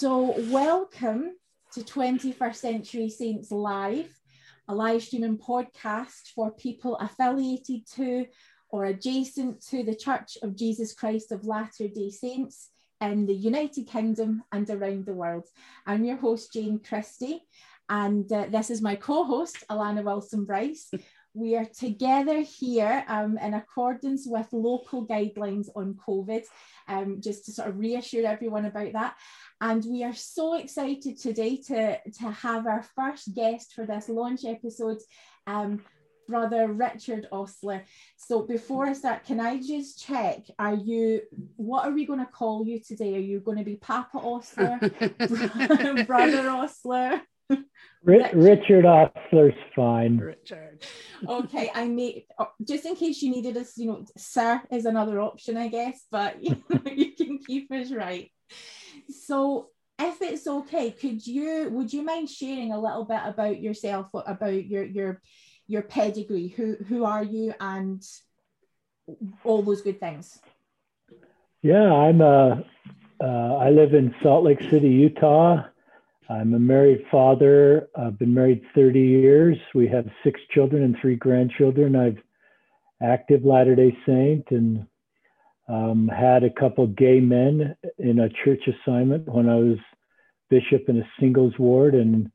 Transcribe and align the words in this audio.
So, 0.00 0.34
welcome 0.50 1.32
to 1.74 1.80
21st 1.82 2.56
Century 2.56 3.10
Saints 3.10 3.50
Live, 3.50 4.08
a 4.66 4.74
live 4.74 5.02
streaming 5.02 5.36
podcast 5.36 6.28
for 6.34 6.52
people 6.52 6.96
affiliated 6.96 7.86
to 7.96 8.24
or 8.70 8.86
adjacent 8.86 9.62
to 9.66 9.82
the 9.82 9.94
Church 9.94 10.38
of 10.42 10.56
Jesus 10.56 10.94
Christ 10.94 11.32
of 11.32 11.44
Latter 11.44 11.86
day 11.86 12.08
Saints 12.08 12.70
in 13.02 13.26
the 13.26 13.34
United 13.34 13.88
Kingdom 13.88 14.42
and 14.50 14.70
around 14.70 15.04
the 15.04 15.12
world. 15.12 15.46
I'm 15.86 16.06
your 16.06 16.16
host, 16.16 16.54
Jane 16.54 16.78
Christie, 16.78 17.42
and 17.90 18.32
uh, 18.32 18.46
this 18.50 18.70
is 18.70 18.80
my 18.80 18.96
co 18.96 19.24
host, 19.24 19.64
Alana 19.70 20.02
Wilson 20.02 20.46
Bryce. 20.46 20.90
We 21.32 21.54
are 21.56 21.64
together 21.66 22.40
here 22.40 23.04
um, 23.06 23.38
in 23.38 23.54
accordance 23.54 24.26
with 24.26 24.48
local 24.52 25.06
guidelines 25.06 25.68
on 25.76 25.94
COVID, 25.94 26.42
um, 26.88 27.20
just 27.20 27.44
to 27.44 27.52
sort 27.52 27.68
of 27.68 27.78
reassure 27.78 28.26
everyone 28.26 28.64
about 28.64 28.92
that. 28.94 29.14
And 29.60 29.84
we 29.84 30.02
are 30.02 30.14
so 30.14 30.54
excited 30.54 31.20
today 31.20 31.56
to, 31.68 31.98
to 31.98 32.30
have 32.30 32.66
our 32.66 32.82
first 32.96 33.34
guest 33.34 33.74
for 33.74 33.86
this 33.86 34.08
launch 34.08 34.44
episode, 34.44 34.98
um, 35.46 35.82
Brother 36.26 36.72
Richard 36.72 37.28
Ostler. 37.32 37.82
So 38.16 38.42
before 38.42 38.86
I 38.86 38.92
start, 38.92 39.24
can 39.24 39.38
I 39.38 39.60
just 39.60 40.02
check? 40.04 40.38
Are 40.58 40.74
you, 40.74 41.22
what 41.56 41.86
are 41.86 41.92
we 41.92 42.06
going 42.06 42.20
to 42.20 42.26
call 42.26 42.66
you 42.66 42.80
today? 42.80 43.14
Are 43.16 43.20
you 43.20 43.40
going 43.40 43.58
to 43.58 43.64
be 43.64 43.76
Papa 43.76 44.18
Ostler, 44.18 44.78
Brother 46.06 46.50
Ostler? 46.50 47.20
Richard. 48.02 48.34
Richard 48.34 48.86
Ostler's 48.86 49.54
fine. 49.76 50.16
Richard. 50.16 50.84
Okay, 51.28 51.70
I 51.74 51.86
may 51.86 52.24
oh, 52.38 52.50
just 52.66 52.86
in 52.86 52.96
case 52.96 53.20
you 53.20 53.30
needed 53.30 53.56
us, 53.56 53.76
you 53.76 53.86
know, 53.86 54.04
sir 54.16 54.62
is 54.70 54.86
another 54.86 55.20
option, 55.20 55.56
I 55.56 55.68
guess, 55.68 56.06
but 56.10 56.42
you, 56.42 56.56
know, 56.68 56.80
you 56.90 57.12
can 57.12 57.38
keep 57.38 57.70
us 57.72 57.90
right. 57.90 58.30
So 59.08 59.68
if 59.98 60.22
it's 60.22 60.46
okay, 60.46 60.92
could 60.92 61.26
you 61.26 61.68
would 61.70 61.92
you 61.92 62.02
mind 62.02 62.30
sharing 62.30 62.72
a 62.72 62.80
little 62.80 63.04
bit 63.04 63.20
about 63.24 63.60
yourself, 63.60 64.06
about 64.14 64.64
your 64.66 64.84
your 64.84 65.22
your 65.66 65.82
pedigree? 65.82 66.48
Who 66.48 66.76
who 66.88 67.04
are 67.04 67.22
you 67.22 67.54
and 67.60 68.02
all 69.44 69.62
those 69.62 69.82
good 69.82 70.00
things? 70.00 70.38
Yeah, 71.62 71.92
I'm 71.92 72.20
a. 72.20 72.64
Uh, 73.22 73.56
I 73.56 73.68
live 73.68 73.92
in 73.92 74.14
Salt 74.22 74.44
Lake 74.44 74.62
City, 74.70 74.88
Utah. 74.88 75.64
I'm 76.30 76.54
a 76.54 76.60
married 76.60 77.04
father. 77.10 77.88
I've 77.96 78.16
been 78.16 78.32
married 78.32 78.62
30 78.74 79.00
years. 79.00 79.56
We 79.74 79.88
have 79.88 80.06
six 80.22 80.40
children 80.54 80.84
and 80.84 80.96
three 81.00 81.16
grandchildren. 81.16 81.96
I've 81.96 82.18
active 83.02 83.44
Latter 83.44 83.74
Day 83.74 83.96
Saint 84.06 84.44
and 84.50 84.86
um, 85.68 86.08
had 86.08 86.44
a 86.44 86.50
couple 86.50 86.86
gay 86.86 87.18
men 87.18 87.74
in 87.98 88.20
a 88.20 88.28
church 88.44 88.62
assignment 88.68 89.28
when 89.28 89.48
I 89.48 89.56
was 89.56 89.78
bishop 90.50 90.88
in 90.88 90.98
a 90.98 91.08
singles 91.18 91.54
ward, 91.58 91.94
and 91.94 92.30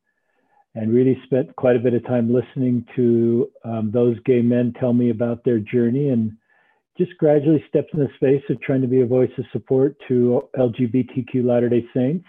and 0.74 0.94
really 0.94 1.18
spent 1.26 1.56
quite 1.56 1.78
a 1.78 1.80
bit 1.80 1.94
of 1.94 2.06
time 2.06 2.34
listening 2.34 2.86
to 2.98 3.50
um, 3.64 3.92
those 3.94 4.18
gay 4.26 4.42
men 4.42 4.74
tell 4.78 4.92
me 4.92 5.10
about 5.10 5.44
their 5.46 5.60
journey 5.60 6.10
and 6.10 6.34
just 6.98 7.18
gradually 7.18 7.64
stepped 7.70 7.94
in 7.94 8.00
the 8.02 8.10
space 8.16 8.44
of 8.50 8.60
trying 8.62 8.82
to 8.82 8.88
be 8.88 9.02
a 9.02 9.06
voice 9.06 9.32
of 9.38 9.46
support 9.54 9.96
to 10.10 10.42
LGBTQ 10.58 11.46
Latter 11.46 11.70
Day 11.70 11.86
Saints. 11.94 12.26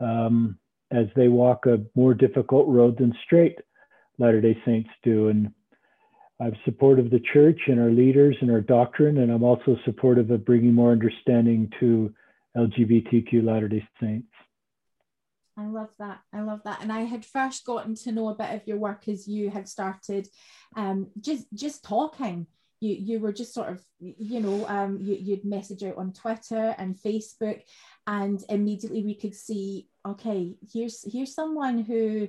Um, 0.00 0.58
as 0.90 1.06
they 1.16 1.28
walk 1.28 1.66
a 1.66 1.80
more 1.94 2.14
difficult 2.14 2.66
road 2.68 2.98
than 2.98 3.14
straight 3.24 3.58
Latter 4.18 4.40
day 4.40 4.58
Saints 4.64 4.90
do. 5.02 5.28
And 5.28 5.52
I'm 6.40 6.56
supportive 6.64 7.06
of 7.06 7.10
the 7.10 7.22
church 7.32 7.60
and 7.66 7.80
our 7.80 7.90
leaders 7.90 8.36
and 8.40 8.50
our 8.50 8.60
doctrine, 8.60 9.18
and 9.18 9.30
I'm 9.30 9.42
also 9.42 9.76
supportive 9.84 10.30
of 10.30 10.44
bringing 10.44 10.72
more 10.72 10.92
understanding 10.92 11.70
to 11.80 12.14
LGBTQ 12.56 13.44
Latter 13.44 13.68
day 13.68 13.86
Saints. 14.00 14.28
I 15.58 15.66
love 15.66 15.90
that. 15.98 16.20
I 16.32 16.42
love 16.42 16.60
that. 16.64 16.80
And 16.82 16.92
I 16.92 17.00
had 17.00 17.24
first 17.24 17.64
gotten 17.64 17.96
to 17.96 18.12
know 18.12 18.28
a 18.28 18.34
bit 18.34 18.54
of 18.54 18.66
your 18.66 18.76
work 18.76 19.08
as 19.08 19.26
you 19.26 19.50
had 19.50 19.68
started 19.68 20.28
um, 20.76 21.08
just 21.20 21.46
just 21.52 21.82
talking. 21.82 22.46
You 22.80 22.94
you 22.94 23.18
were 23.18 23.32
just 23.32 23.52
sort 23.52 23.70
of, 23.70 23.82
you 23.98 24.38
know, 24.38 24.66
um, 24.68 24.98
you, 25.00 25.16
you'd 25.16 25.44
message 25.44 25.82
out 25.82 25.96
on 25.96 26.12
Twitter 26.12 26.76
and 26.78 26.96
Facebook, 26.96 27.62
and 28.06 28.40
immediately 28.48 29.02
we 29.02 29.16
could 29.16 29.34
see 29.34 29.88
okay 30.08 30.56
here's 30.72 31.04
here's 31.10 31.34
someone 31.34 31.78
who 31.82 32.28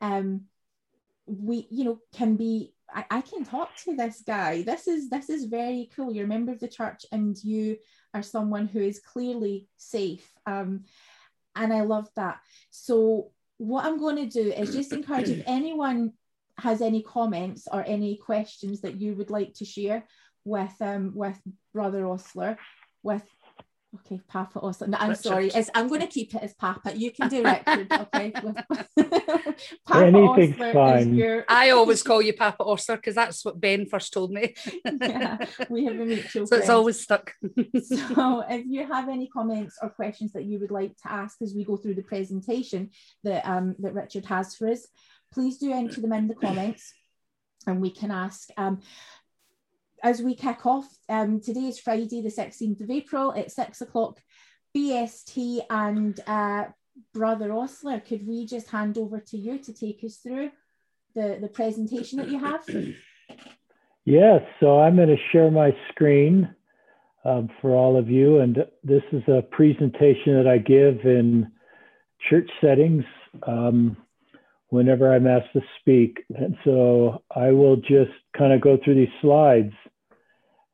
um 0.00 0.42
we 1.26 1.66
you 1.70 1.84
know 1.84 1.98
can 2.14 2.36
be 2.36 2.72
I, 2.92 3.04
I 3.10 3.20
can 3.20 3.44
talk 3.44 3.76
to 3.84 3.94
this 3.94 4.22
guy. 4.26 4.62
This 4.62 4.88
is 4.88 5.10
this 5.10 5.28
is 5.28 5.44
very 5.44 5.90
cool. 5.94 6.10
You're 6.10 6.24
a 6.24 6.28
member 6.28 6.52
of 6.52 6.60
the 6.60 6.68
church 6.68 7.04
and 7.12 7.36
you 7.44 7.76
are 8.14 8.22
someone 8.22 8.66
who 8.66 8.80
is 8.80 8.98
clearly 9.00 9.68
safe 9.76 10.26
um 10.46 10.84
and 11.54 11.72
i 11.72 11.82
love 11.82 12.08
that. 12.16 12.38
So 12.70 13.32
what 13.58 13.84
i'm 13.84 13.98
going 13.98 14.16
to 14.16 14.26
do 14.26 14.52
is 14.52 14.72
just 14.72 14.92
encourage 14.92 15.28
if 15.28 15.42
anyone 15.46 16.12
has 16.58 16.80
any 16.80 17.02
comments 17.02 17.68
or 17.70 17.84
any 17.86 18.16
questions 18.16 18.80
that 18.80 19.00
you 19.00 19.14
would 19.14 19.30
like 19.30 19.52
to 19.54 19.64
share 19.64 20.04
with 20.44 20.74
um 20.80 21.12
with 21.14 21.38
brother 21.74 22.06
ostler 22.06 22.56
with 23.02 23.24
Okay, 23.94 24.20
Papa 24.28 24.60
Ostler. 24.60 24.88
No, 24.88 24.98
I'm 25.00 25.10
Richard. 25.10 25.22
sorry. 25.22 25.48
It's, 25.48 25.70
I'm 25.74 25.88
going 25.88 26.02
to 26.02 26.06
keep 26.06 26.34
it 26.34 26.42
as 26.42 26.52
Papa. 26.52 26.94
You 26.94 27.10
can 27.10 27.28
do 27.30 27.42
Richard, 27.66 27.90
okay? 27.90 28.30
Papa 29.86 30.06
Anything's 30.06 30.56
fine. 30.56 31.14
Your... 31.14 31.46
I 31.48 31.70
always 31.70 32.02
call 32.02 32.20
you 32.20 32.34
Papa 32.34 32.62
Ostler 32.64 32.96
because 32.96 33.14
that's 33.14 33.44
what 33.46 33.58
Ben 33.58 33.86
first 33.86 34.12
told 34.12 34.30
me. 34.30 34.54
yeah, 35.00 35.38
we 35.70 35.86
have 35.86 35.98
a 35.98 36.04
mutual. 36.04 36.46
So 36.46 36.56
it's 36.56 36.68
always 36.68 37.00
stuck. 37.00 37.32
so 37.42 38.44
if 38.48 38.66
you 38.66 38.86
have 38.86 39.08
any 39.08 39.26
comments 39.28 39.78
or 39.80 39.88
questions 39.88 40.32
that 40.32 40.44
you 40.44 40.58
would 40.60 40.70
like 40.70 40.94
to 41.02 41.10
ask 41.10 41.40
as 41.40 41.54
we 41.54 41.64
go 41.64 41.78
through 41.78 41.94
the 41.94 42.02
presentation 42.02 42.90
that 43.24 43.46
um, 43.46 43.74
that 43.78 43.94
Richard 43.94 44.26
has 44.26 44.54
for 44.54 44.68
us, 44.68 44.86
please 45.32 45.56
do 45.56 45.72
enter 45.72 46.02
them 46.02 46.12
in 46.12 46.28
the 46.28 46.34
comments 46.34 46.92
and 47.66 47.80
we 47.80 47.90
can 47.90 48.10
ask. 48.10 48.48
Um, 48.56 48.80
as 50.02 50.22
we 50.22 50.34
kick 50.34 50.66
off, 50.66 50.86
um, 51.08 51.40
today 51.40 51.66
is 51.68 51.78
Friday, 51.78 52.22
the 52.22 52.30
16th 52.30 52.80
of 52.80 52.90
April 52.90 53.34
at 53.34 53.50
six 53.50 53.80
o'clock 53.80 54.18
BST. 54.76 55.60
And 55.70 56.18
uh, 56.26 56.66
Brother 57.12 57.50
Ostler, 57.50 58.00
could 58.00 58.26
we 58.26 58.46
just 58.46 58.70
hand 58.70 58.98
over 58.98 59.20
to 59.20 59.36
you 59.36 59.58
to 59.58 59.72
take 59.72 60.00
us 60.04 60.16
through 60.16 60.50
the, 61.14 61.38
the 61.40 61.48
presentation 61.48 62.18
that 62.18 62.28
you 62.28 62.38
have? 62.38 62.64
Yes, 64.04 64.40
so 64.58 64.80
I'm 64.80 64.96
going 64.96 65.08
to 65.08 65.18
share 65.32 65.50
my 65.50 65.76
screen 65.90 66.48
um, 67.26 67.50
for 67.60 67.74
all 67.74 67.98
of 67.98 68.08
you. 68.08 68.38
And 68.38 68.56
this 68.82 69.02
is 69.12 69.22
a 69.28 69.42
presentation 69.42 70.42
that 70.42 70.46
I 70.46 70.56
give 70.56 71.04
in 71.04 71.52
church 72.30 72.48
settings. 72.62 73.04
Um, 73.42 73.98
whenever 74.70 75.12
I'm 75.12 75.26
asked 75.26 75.52
to 75.54 75.62
speak. 75.80 76.24
And 76.34 76.56
so 76.64 77.22
I 77.34 77.50
will 77.50 77.76
just 77.76 78.12
kind 78.36 78.52
of 78.52 78.60
go 78.60 78.78
through 78.82 78.96
these 78.96 79.08
slides. 79.20 79.72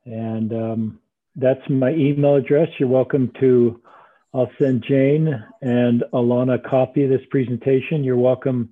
And 0.06 0.52
um, 0.52 0.98
that's 1.36 1.60
my 1.68 1.90
email 1.92 2.36
address. 2.36 2.68
You're 2.78 2.88
welcome 2.88 3.32
to, 3.40 3.80
I'll 4.32 4.50
send 4.58 4.84
Jane 4.86 5.42
and 5.62 6.04
Alana 6.12 6.54
a 6.56 6.68
copy 6.68 7.04
of 7.04 7.10
this 7.10 7.26
presentation. 7.30 8.04
You're 8.04 8.16
welcome 8.16 8.70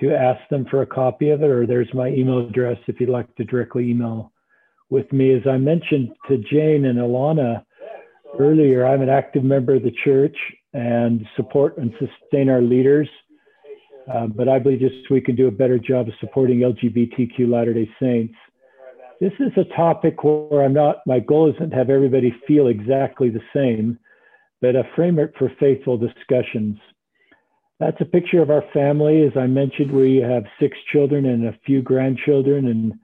to 0.00 0.14
ask 0.14 0.40
them 0.50 0.66
for 0.70 0.82
a 0.82 0.86
copy 0.86 1.30
of 1.30 1.42
it, 1.42 1.50
or 1.50 1.66
there's 1.66 1.92
my 1.92 2.08
email 2.08 2.46
address 2.46 2.78
if 2.86 3.00
you'd 3.00 3.08
like 3.08 3.34
to 3.36 3.44
directly 3.44 3.90
email 3.90 4.32
with 4.90 5.10
me. 5.12 5.34
As 5.34 5.42
I 5.48 5.56
mentioned 5.56 6.10
to 6.28 6.38
Jane 6.38 6.84
and 6.84 6.98
Alana 6.98 7.64
earlier, 8.38 8.86
I'm 8.86 9.02
an 9.02 9.08
active 9.08 9.42
member 9.42 9.74
of 9.74 9.82
the 9.82 9.94
church 10.04 10.36
and 10.72 11.26
support 11.36 11.78
and 11.78 11.92
sustain 11.98 12.48
our 12.48 12.60
leaders 12.60 13.08
uh, 14.12 14.26
but 14.26 14.48
I 14.48 14.58
believe 14.58 14.80
just 14.80 15.10
we 15.10 15.20
can 15.20 15.36
do 15.36 15.48
a 15.48 15.50
better 15.50 15.78
job 15.78 16.08
of 16.08 16.14
supporting 16.20 16.60
LGBTQ 16.60 17.48
Latter 17.48 17.74
day 17.74 17.88
Saints. 18.00 18.34
This 19.20 19.32
is 19.40 19.50
a 19.56 19.74
topic 19.76 20.22
where 20.22 20.64
I'm 20.64 20.72
not, 20.72 20.98
my 21.04 21.18
goal 21.18 21.52
isn't 21.52 21.70
to 21.70 21.76
have 21.76 21.90
everybody 21.90 22.32
feel 22.46 22.68
exactly 22.68 23.30
the 23.30 23.42
same, 23.52 23.98
but 24.60 24.76
a 24.76 24.88
framework 24.94 25.36
for 25.36 25.50
faithful 25.58 25.98
discussions. 25.98 26.78
That's 27.80 28.00
a 28.00 28.04
picture 28.04 28.40
of 28.42 28.50
our 28.50 28.64
family. 28.72 29.22
As 29.22 29.32
I 29.36 29.46
mentioned, 29.46 29.90
we 29.90 30.16
have 30.18 30.44
six 30.60 30.76
children 30.92 31.26
and 31.26 31.46
a 31.46 31.58
few 31.66 31.82
grandchildren, 31.82 32.68
and 32.68 32.94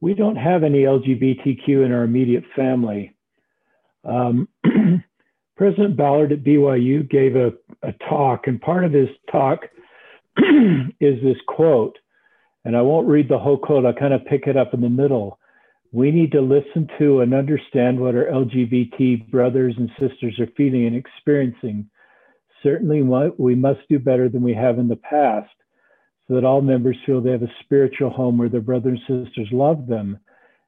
we 0.00 0.14
don't 0.14 0.36
have 0.36 0.64
any 0.64 0.82
LGBTQ 0.82 1.84
in 1.84 1.92
our 1.92 2.02
immediate 2.02 2.44
family. 2.56 3.14
Um, 4.04 4.48
President 5.56 5.96
Ballard 5.96 6.32
at 6.32 6.42
BYU 6.42 7.08
gave 7.08 7.36
a, 7.36 7.52
a 7.82 7.92
talk, 8.08 8.48
and 8.48 8.60
part 8.60 8.84
of 8.84 8.92
his 8.92 9.08
talk 9.30 9.60
is 11.00 11.22
this 11.22 11.36
quote, 11.46 11.96
and 12.64 12.76
I 12.76 12.82
won't 12.82 13.06
read 13.06 13.28
the 13.28 13.38
whole 13.38 13.58
quote, 13.58 13.86
I'll 13.86 13.92
kind 13.92 14.14
of 14.14 14.24
pick 14.26 14.48
it 14.48 14.56
up 14.56 14.74
in 14.74 14.80
the 14.80 14.88
middle. 14.90 15.38
We 15.94 16.10
need 16.10 16.32
to 16.32 16.40
listen 16.40 16.88
to 16.98 17.20
and 17.20 17.32
understand 17.32 18.00
what 18.00 18.16
our 18.16 18.24
LGBT 18.24 19.30
brothers 19.30 19.76
and 19.78 19.88
sisters 20.00 20.40
are 20.40 20.48
feeling 20.56 20.86
and 20.86 20.96
experiencing. 20.96 21.88
Certainly, 22.64 23.02
we 23.38 23.54
must 23.54 23.78
do 23.88 24.00
better 24.00 24.28
than 24.28 24.42
we 24.42 24.54
have 24.54 24.80
in 24.80 24.88
the 24.88 24.96
past 24.96 25.54
so 26.26 26.34
that 26.34 26.44
all 26.44 26.62
members 26.62 26.96
feel 27.06 27.20
they 27.20 27.30
have 27.30 27.44
a 27.44 27.52
spiritual 27.62 28.10
home 28.10 28.38
where 28.38 28.48
their 28.48 28.60
brothers 28.60 28.98
and 29.06 29.24
sisters 29.24 29.46
love 29.52 29.86
them, 29.86 30.18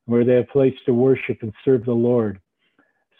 where 0.04 0.24
they 0.24 0.34
have 0.34 0.44
a 0.44 0.52
place 0.52 0.76
to 0.86 0.94
worship 0.94 1.38
and 1.42 1.52
serve 1.64 1.84
the 1.84 1.92
Lord. 1.92 2.38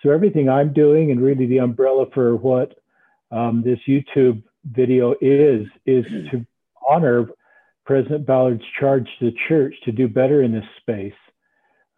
So, 0.04 0.10
everything 0.10 0.48
I'm 0.48 0.72
doing, 0.72 1.10
and 1.10 1.20
really 1.20 1.46
the 1.46 1.58
umbrella 1.58 2.06
for 2.14 2.36
what 2.36 2.72
um, 3.32 3.64
this 3.64 3.80
YouTube 3.88 4.44
video 4.64 5.16
is, 5.20 5.66
is 5.86 6.04
to 6.30 6.46
honor 6.88 7.26
President 7.84 8.26
Ballard's 8.26 8.62
charge 8.78 9.08
to 9.18 9.24
the 9.24 9.36
church 9.48 9.74
to 9.86 9.90
do 9.90 10.06
better 10.06 10.44
in 10.44 10.52
this 10.52 10.64
space. 10.80 11.12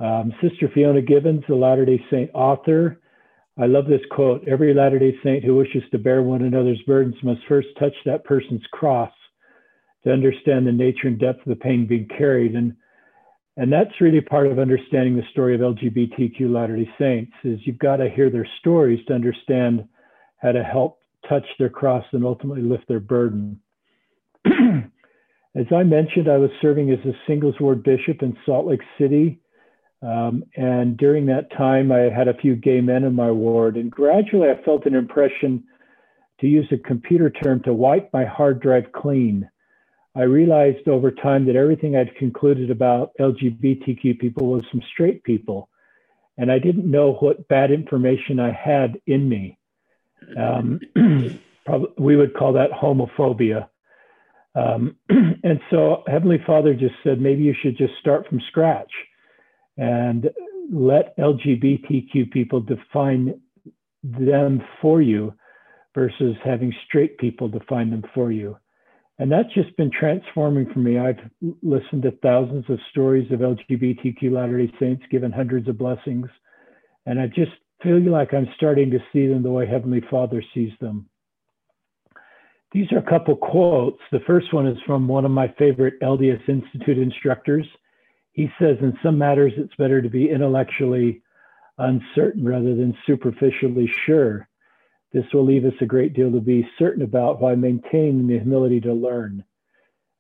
Um, 0.01 0.33
Sister 0.41 0.71
Fiona 0.73 1.03
Givens, 1.03 1.43
the 1.49 1.55
Latter 1.55 1.85
day 1.85 2.03
Saint 2.11 2.31
author, 2.35 3.01
I 3.59 3.67
love 3.67 3.87
this 3.87 4.01
quote 4.11 4.47
Every 4.47 4.73
Latter 4.73 4.99
day 4.99 5.17
Saint 5.25 5.45
who 5.45 5.57
wishes 5.57 5.83
to 5.91 5.99
bear 5.99 6.23
one 6.23 6.43
another's 6.43 6.83
burdens 6.87 7.17
must 7.23 7.41
first 7.49 7.69
touch 7.79 7.95
that 8.05 8.25
person's 8.25 8.63
cross 8.73 9.13
to 10.05 10.13
understand 10.13 10.67
the 10.67 10.73
nature 10.73 11.09
and 11.09 11.19
depth 11.19 11.41
of 11.41 11.49
the 11.49 11.57
pain 11.57 11.87
being 11.87 12.07
carried. 12.17 12.55
And, 12.55 12.77
and 13.57 13.73
that's 13.73 14.01
really 14.01 14.21
part 14.21 14.47
of 14.47 14.61
understanding 14.61 15.17
the 15.17 15.25
story 15.33 15.57
of 15.57 15.61
LGBTQ 15.61 16.41
Latter 16.43 16.77
day 16.77 16.89
Saints 16.99 17.33
is 17.43 17.59
you've 17.65 17.79
got 17.79 17.97
to 17.97 18.09
hear 18.09 18.31
their 18.31 18.49
stories 18.61 19.05
to 19.07 19.15
understand 19.15 19.89
how 20.37 20.53
to 20.53 20.63
help 20.63 21.01
touch 21.29 21.45
their 21.59 21.69
cross 21.69 22.05
and 22.13 22.25
ultimately 22.25 22.63
lift 22.63 22.87
their 22.87 23.01
burden. 23.01 23.61
As 24.47 25.67
I 25.75 25.83
mentioned, 25.83 26.29
I 26.29 26.37
was 26.37 26.51
serving 26.63 26.93
as 26.93 27.05
a 27.05 27.13
singles 27.27 27.57
ward 27.59 27.83
bishop 27.83 28.23
in 28.23 28.37
Salt 28.47 28.67
Lake 28.67 28.83
City. 29.01 29.41
Um, 30.01 30.45
and 30.57 30.97
during 30.97 31.27
that 31.27 31.51
time, 31.57 31.91
I 31.91 32.11
had 32.11 32.29
a 32.29 32.35
few 32.35 32.55
gay 32.55 32.81
men 32.81 33.05
in 33.05 33.15
my 33.15 33.31
ward. 33.31 33.77
And 33.77 33.91
gradually, 33.91 34.49
I 34.49 34.63
felt 34.63 34.87
an 34.87 34.95
impression 34.95 35.65
to 36.41 36.47
use 36.47 36.69
a 36.71 36.79
computer 36.79 37.31
term 37.31 37.63
to 37.65 37.73
wipe 37.73 38.13
my 38.13 38.25
hard 38.25 38.61
drive 38.61 38.93
clean. 38.93 39.49
I 40.15 40.23
realized 40.23 40.89
over 40.89 41.11
time 41.11 41.47
that 41.47 41.57
everything 41.57 41.97
I'd 41.97 42.15
concluded 42.17 42.71
about 42.71 43.11
LGBTQ 43.21 44.19
people 44.19 44.47
was 44.47 44.65
from 44.71 44.83
straight 44.93 45.25
people. 45.25 45.69
And 46.37 46.51
I 46.53 46.61
didn't 46.61 46.89
know 46.89 47.15
what 47.15 47.49
bad 47.49 47.73
information 47.73 48.39
I 48.39 48.53
had 48.53 49.01
in 49.07 49.29
me. 49.29 49.59
Um, 50.39 50.81
probably, 51.67 51.91
we 51.99 52.17
would 52.17 52.35
call 52.35 52.53
that 52.53 52.71
homophobia. 52.71 53.69
Um, 54.55 54.97
and 55.09 55.61
so 55.71 56.05
Heavenly 56.07 56.41
Father 56.47 56.75
just 56.75 56.95
said, 57.03 57.21
maybe 57.21 57.43
you 57.43 57.55
should 57.61 57.77
just 57.77 57.95
start 58.01 58.29
from 58.29 58.41
scratch 58.49 58.91
and 59.79 60.29
let 60.71 61.17
LGBTQ 61.17 62.31
people 62.31 62.61
define 62.61 63.41
them 64.03 64.63
for 64.83 65.01
you 65.01 65.33
versus 65.95 66.37
having 66.45 66.73
straight 66.87 67.17
people 67.19 67.49
define 67.49 67.91
them 67.91 68.05
for 68.15 68.31
you. 68.31 68.57
And 69.19 69.33
that's 69.33 69.53
just 69.55 69.77
been 69.77 69.91
transforming 69.91 70.73
for 70.73 70.79
me. 70.79 70.99
I've 70.99 71.19
listened 71.63 72.03
to 72.03 72.13
thousands 72.23 72.65
of 72.69 72.79
stories 72.91 73.31
of 73.33 73.41
LGBTQ 73.41 74.31
Latter 74.31 74.59
day 74.59 74.73
Saints 74.79 75.03
given 75.11 75.33
hundreds 75.33 75.69
of 75.69 75.79
blessings. 75.79 76.29
And 77.07 77.19
I 77.21 77.27
just 77.27 77.51
feel 77.83 78.01
like 78.01 78.33
I'm 78.33 78.49
starting 78.57 78.91
to 78.91 78.99
see 79.13 79.27
them 79.27 79.43
the 79.43 79.51
way 79.51 79.67
Heavenly 79.67 80.03
Father 80.11 80.43
sees 80.55 80.73
them. 80.81 81.09
These 82.73 82.93
are 82.93 82.99
a 82.99 83.11
couple 83.11 83.35
quotes. 83.35 83.99
The 84.13 84.21
first 84.27 84.53
one 84.53 84.67
is 84.67 84.77
from 84.87 85.09
one 85.09 85.25
of 85.25 85.31
my 85.31 85.53
favorite 85.59 85.95
LDS 86.01 86.49
Institute 86.49 86.99
instructors. 86.99 87.67
He 88.39 88.49
says, 88.57 88.77
in 88.83 88.97
some 89.03 89.19
matters, 89.19 89.53
it's 89.57 89.75
better 89.75 90.01
to 90.01 90.09
be 90.09 90.31
intellectually 90.31 91.23
uncertain 91.77 92.45
rather 92.45 92.73
than 92.77 92.97
superficially 93.05 93.91
sure. 94.07 94.49
This 95.13 95.25
will 95.35 95.45
leave 95.45 95.65
us 95.65 95.73
a 95.81 95.87
great 95.87 96.15
deal 96.15 96.31
to 96.31 96.41
be 96.41 96.65
certain 96.79 97.03
about 97.03 97.41
while 97.41 97.57
maintaining 97.57 98.29
the 98.29 98.39
humility 98.39 98.81
to 98.83 98.93
learn. 98.93 99.43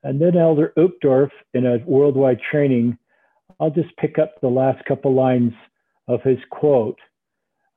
And 0.02 0.20
then 0.20 0.36
Elder 0.36 0.72
Uchtdorf, 0.76 1.30
in 1.54 1.64
a 1.64 1.78
worldwide 1.86 2.40
training, 2.50 2.98
I'll 3.60 3.70
just 3.70 3.96
pick 3.98 4.18
up 4.18 4.40
the 4.40 4.48
last 4.48 4.84
couple 4.86 5.14
lines 5.14 5.52
of 6.08 6.20
his 6.24 6.38
quote. 6.50 6.98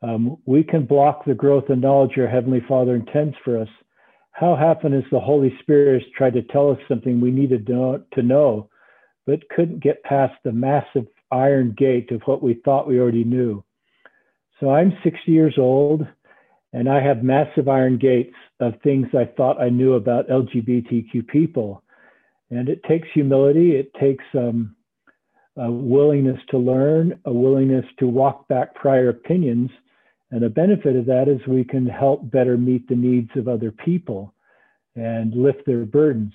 Um, 0.01 0.37
we 0.47 0.63
can 0.63 0.87
block 0.87 1.23
the 1.23 1.35
growth 1.35 1.65
and 1.69 1.81
knowledge 1.81 2.17
our 2.17 2.25
Heavenly 2.25 2.61
Father 2.67 2.95
intends 2.95 3.35
for 3.45 3.61
us 3.61 3.69
how 4.31 4.53
often 4.53 4.93
has 4.93 5.03
the 5.11 5.19
Holy 5.19 5.55
Spirit 5.61 6.01
tried 6.17 6.33
to 6.33 6.41
tell 6.41 6.71
us 6.71 6.79
something 6.87 7.21
we 7.21 7.29
needed 7.29 7.67
to 7.67 7.73
know, 7.73 8.03
to 8.13 8.23
know, 8.23 8.70
but 9.31 9.49
couldn't 9.49 9.83
get 9.83 10.03
past 10.03 10.33
the 10.43 10.51
massive 10.51 11.07
iron 11.31 11.73
gate 11.77 12.11
of 12.11 12.21
what 12.25 12.43
we 12.43 12.53
thought 12.65 12.87
we 12.87 12.99
already 12.99 13.23
knew? 13.23 13.63
So 14.59 14.71
I'm 14.71 14.97
60 15.03 15.31
years 15.31 15.55
old, 15.57 16.05
and 16.73 16.89
I 16.89 17.01
have 17.01 17.23
massive 17.23 17.67
iron 17.67 17.97
gates 17.97 18.35
of 18.59 18.73
things 18.83 19.07
I 19.13 19.25
thought 19.25 19.61
I 19.61 19.69
knew 19.69 19.93
about 19.93 20.27
LGBTQ 20.27 21.27
people. 21.27 21.83
And 22.49 22.67
it 22.67 22.83
takes 22.83 23.07
humility, 23.13 23.75
it 23.75 23.93
takes 23.99 24.25
um, 24.35 24.75
a 25.55 25.71
willingness 25.71 26.39
to 26.49 26.57
learn, 26.57 27.19
a 27.25 27.31
willingness 27.31 27.85
to 27.99 28.07
walk 28.07 28.47
back 28.49 28.75
prior 28.75 29.09
opinions 29.09 29.71
and 30.31 30.41
the 30.41 30.49
benefit 30.49 30.95
of 30.95 31.05
that 31.07 31.27
is 31.27 31.45
we 31.45 31.65
can 31.65 31.85
help 31.85 32.31
better 32.31 32.57
meet 32.57 32.87
the 32.87 32.95
needs 32.95 33.29
of 33.35 33.47
other 33.47 33.71
people 33.71 34.33
and 34.95 35.35
lift 35.35 35.65
their 35.65 35.85
burdens. 35.85 36.33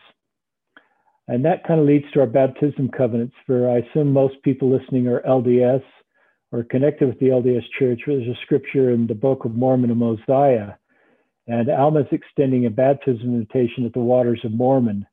And 1.28 1.44
that 1.44 1.67
kind 1.67 1.81
of 1.81 1.87
leads 1.87 2.05
to 2.12 2.20
our 2.20 2.26
baptism 2.26 2.90
covenants. 2.96 3.34
For 3.46 3.69
I 3.69 3.78
assume 3.78 4.12
most 4.12 4.43
people 4.43 4.70
listening 4.70 5.08
are 5.08 5.23
LDS 5.23 5.82
or 6.52 6.62
connected 6.64 7.08
with 7.08 7.19
the 7.19 7.26
LDS 7.26 7.64
Church. 7.78 8.02
There's 8.06 8.28
a 8.28 8.38
scripture 8.43 8.90
in 8.90 9.06
the 9.06 9.14
Book 9.14 9.44
of 9.44 9.55
Mormon 9.55 9.90
and 9.90 9.99
Mosiah, 9.99 10.73
and 11.49 11.69
Alma's 11.69 12.06
extending 12.12 12.67
a 12.67 12.70
baptism 12.70 13.34
invitation 13.34 13.84
at 13.84 13.93
the 13.93 14.00
waters 14.00 14.40
of 14.44 14.52
Mormon. 14.52 15.06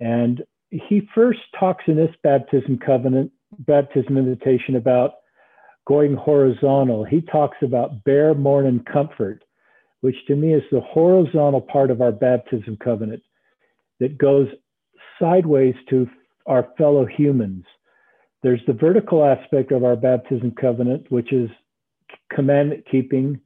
And 0.00 0.42
he 0.70 1.08
first 1.14 1.40
talks 1.58 1.84
in 1.86 1.96
this 1.96 2.14
baptism 2.22 2.78
covenant, 2.84 3.30
baptism 3.58 4.16
invitation 4.16 4.76
about 4.76 5.14
going 5.86 6.14
horizontal, 6.14 7.04
he 7.04 7.20
talks 7.20 7.56
about 7.62 8.04
bear 8.04 8.34
morning 8.34 8.84
comfort, 8.92 9.42
which 10.02 10.14
to 10.28 10.36
me 10.36 10.54
is 10.54 10.62
the 10.70 10.80
horizontal 10.80 11.60
part 11.60 11.90
of 11.90 12.00
our 12.00 12.12
baptism 12.12 12.76
covenant 12.82 13.22
that 13.98 14.16
goes 14.16 14.46
sideways 15.20 15.74
to 15.90 16.08
our 16.46 16.68
fellow 16.76 17.06
humans. 17.06 17.64
There's 18.42 18.62
the 18.66 18.72
vertical 18.72 19.24
aspect 19.24 19.70
of 19.70 19.84
our 19.84 19.96
baptism 19.96 20.52
covenant, 20.60 21.06
which 21.10 21.32
is 21.32 21.50
commandment 22.32 22.84
keeping 22.90 23.40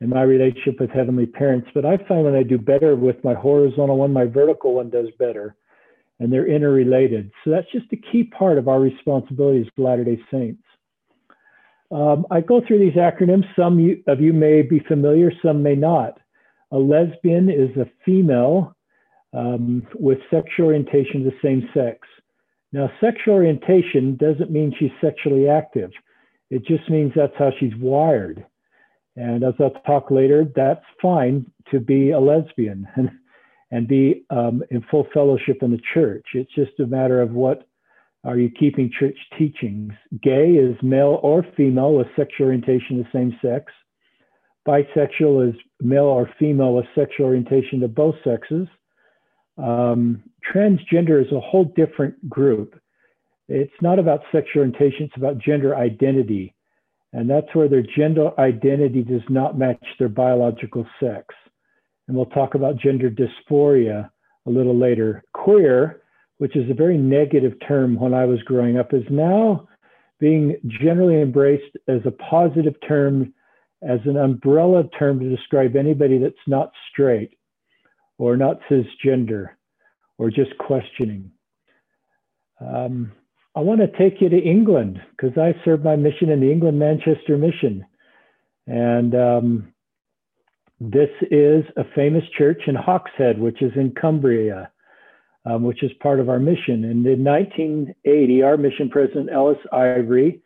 and 0.00 0.10
my 0.10 0.22
relationship 0.22 0.80
with 0.80 0.90
heavenly 0.90 1.26
parents. 1.26 1.68
But 1.72 1.86
I 1.86 1.96
find 1.96 2.24
when 2.24 2.34
I 2.34 2.42
do 2.42 2.58
better 2.58 2.96
with 2.96 3.22
my 3.24 3.34
horizontal 3.34 3.96
one, 3.96 4.12
my 4.12 4.26
vertical 4.26 4.74
one 4.74 4.90
does 4.90 5.06
better. 5.18 5.56
And 6.20 6.32
they're 6.32 6.46
interrelated. 6.46 7.30
So 7.42 7.50
that's 7.50 7.70
just 7.72 7.86
a 7.92 7.96
key 7.96 8.24
part 8.24 8.58
of 8.58 8.68
our 8.68 8.80
responsibility 8.80 9.60
as 9.60 9.66
Latter 9.76 10.04
day 10.04 10.20
Saints. 10.30 10.62
Um, 11.90 12.26
I 12.30 12.40
go 12.40 12.60
through 12.60 12.78
these 12.80 12.94
acronyms. 12.94 13.44
Some 13.56 14.02
of 14.06 14.20
you 14.20 14.32
may 14.32 14.62
be 14.62 14.80
familiar, 14.80 15.32
some 15.42 15.62
may 15.62 15.74
not. 15.74 16.18
A 16.70 16.78
lesbian 16.78 17.48
is 17.48 17.76
a 17.76 17.90
female 18.04 18.73
um, 19.34 19.86
with 19.94 20.18
sexual 20.30 20.66
orientation 20.66 21.26
of 21.26 21.32
the 21.32 21.38
same 21.42 21.68
sex. 21.74 21.98
Now, 22.72 22.90
sexual 23.00 23.34
orientation 23.34 24.16
doesn't 24.16 24.50
mean 24.50 24.74
she's 24.78 24.90
sexually 25.00 25.48
active. 25.48 25.90
It 26.50 26.64
just 26.66 26.88
means 26.90 27.12
that's 27.14 27.36
how 27.38 27.50
she's 27.58 27.74
wired. 27.76 28.44
And 29.16 29.44
as 29.44 29.54
I'll 29.60 29.70
talk 29.86 30.10
later, 30.10 30.44
that's 30.54 30.84
fine 31.00 31.46
to 31.70 31.80
be 31.80 32.10
a 32.10 32.20
lesbian 32.20 32.86
and, 32.96 33.10
and 33.70 33.88
be 33.88 34.24
um, 34.30 34.62
in 34.70 34.82
full 34.90 35.06
fellowship 35.14 35.58
in 35.62 35.70
the 35.70 35.80
church. 35.92 36.26
It's 36.34 36.54
just 36.54 36.78
a 36.80 36.86
matter 36.86 37.20
of 37.20 37.30
what 37.30 37.66
are 38.24 38.38
you 38.38 38.50
keeping 38.50 38.90
church 38.98 39.18
teachings? 39.38 39.92
Gay 40.22 40.52
is 40.52 40.76
male 40.82 41.20
or 41.22 41.44
female 41.56 41.94
with 41.94 42.06
sexual 42.16 42.46
orientation 42.46 42.98
the 42.98 43.06
same 43.12 43.38
sex. 43.42 43.72
Bisexual 44.66 45.50
is 45.50 45.54
male 45.80 46.04
or 46.04 46.30
female 46.38 46.74
with 46.74 46.86
sexual 46.94 47.26
orientation 47.26 47.80
to 47.80 47.88
both 47.88 48.14
sexes. 48.24 48.66
Um, 49.56 50.22
transgender 50.52 51.24
is 51.24 51.32
a 51.32 51.40
whole 51.40 51.72
different 51.76 52.28
group. 52.28 52.80
It's 53.48 53.72
not 53.80 53.98
about 53.98 54.22
sexual 54.32 54.62
orientation, 54.62 55.06
it's 55.06 55.16
about 55.16 55.38
gender 55.38 55.76
identity. 55.76 56.54
And 57.12 57.30
that's 57.30 57.54
where 57.54 57.68
their 57.68 57.84
gender 57.96 58.30
identity 58.40 59.02
does 59.02 59.22
not 59.28 59.56
match 59.56 59.84
their 59.98 60.08
biological 60.08 60.86
sex. 60.98 61.34
And 62.08 62.16
we'll 62.16 62.26
talk 62.26 62.54
about 62.54 62.76
gender 62.76 63.10
dysphoria 63.10 64.10
a 64.46 64.50
little 64.50 64.76
later. 64.76 65.22
Queer 65.32 66.02
which 66.38 66.56
is 66.56 66.68
a 66.70 66.74
very 66.74 66.98
negative 66.98 67.54
term 67.66 67.96
when 67.98 68.14
I 68.14 68.24
was 68.24 68.42
growing 68.42 68.78
up, 68.78 68.92
is 68.92 69.04
now 69.10 69.68
being 70.20 70.56
generally 70.66 71.20
embraced 71.20 71.76
as 71.88 72.00
a 72.04 72.10
positive 72.10 72.74
term, 72.86 73.32
as 73.82 74.00
an 74.04 74.16
umbrella 74.16 74.84
term 74.98 75.20
to 75.20 75.34
describe 75.34 75.76
anybody 75.76 76.18
that's 76.18 76.34
not 76.46 76.72
straight 76.90 77.38
or 78.18 78.36
not 78.36 78.60
cisgender 78.70 79.50
or 80.18 80.30
just 80.30 80.56
questioning. 80.58 81.30
Um, 82.60 83.12
I 83.56 83.60
want 83.60 83.80
to 83.80 83.98
take 83.98 84.20
you 84.20 84.28
to 84.28 84.38
England 84.38 85.00
because 85.10 85.36
I 85.38 85.54
served 85.64 85.84
my 85.84 85.96
mission 85.96 86.30
in 86.30 86.40
the 86.40 86.50
England 86.50 86.78
Manchester 86.78 87.36
Mission. 87.36 87.84
And 88.66 89.14
um, 89.14 89.72
this 90.80 91.10
is 91.30 91.64
a 91.76 91.84
famous 91.94 92.24
church 92.36 92.62
in 92.66 92.74
Hawkshead, 92.74 93.38
which 93.38 93.62
is 93.62 93.72
in 93.76 93.92
Cumbria 94.00 94.70
um, 95.46 95.62
which 95.62 95.82
is 95.82 95.90
part 96.00 96.20
of 96.20 96.28
our 96.28 96.38
mission. 96.38 96.84
And 96.84 97.06
in 97.06 97.22
1980, 97.24 98.42
our 98.42 98.56
mission 98.56 98.88
president, 98.88 99.30
Ellis 99.32 99.58
Ivory, 99.72 100.40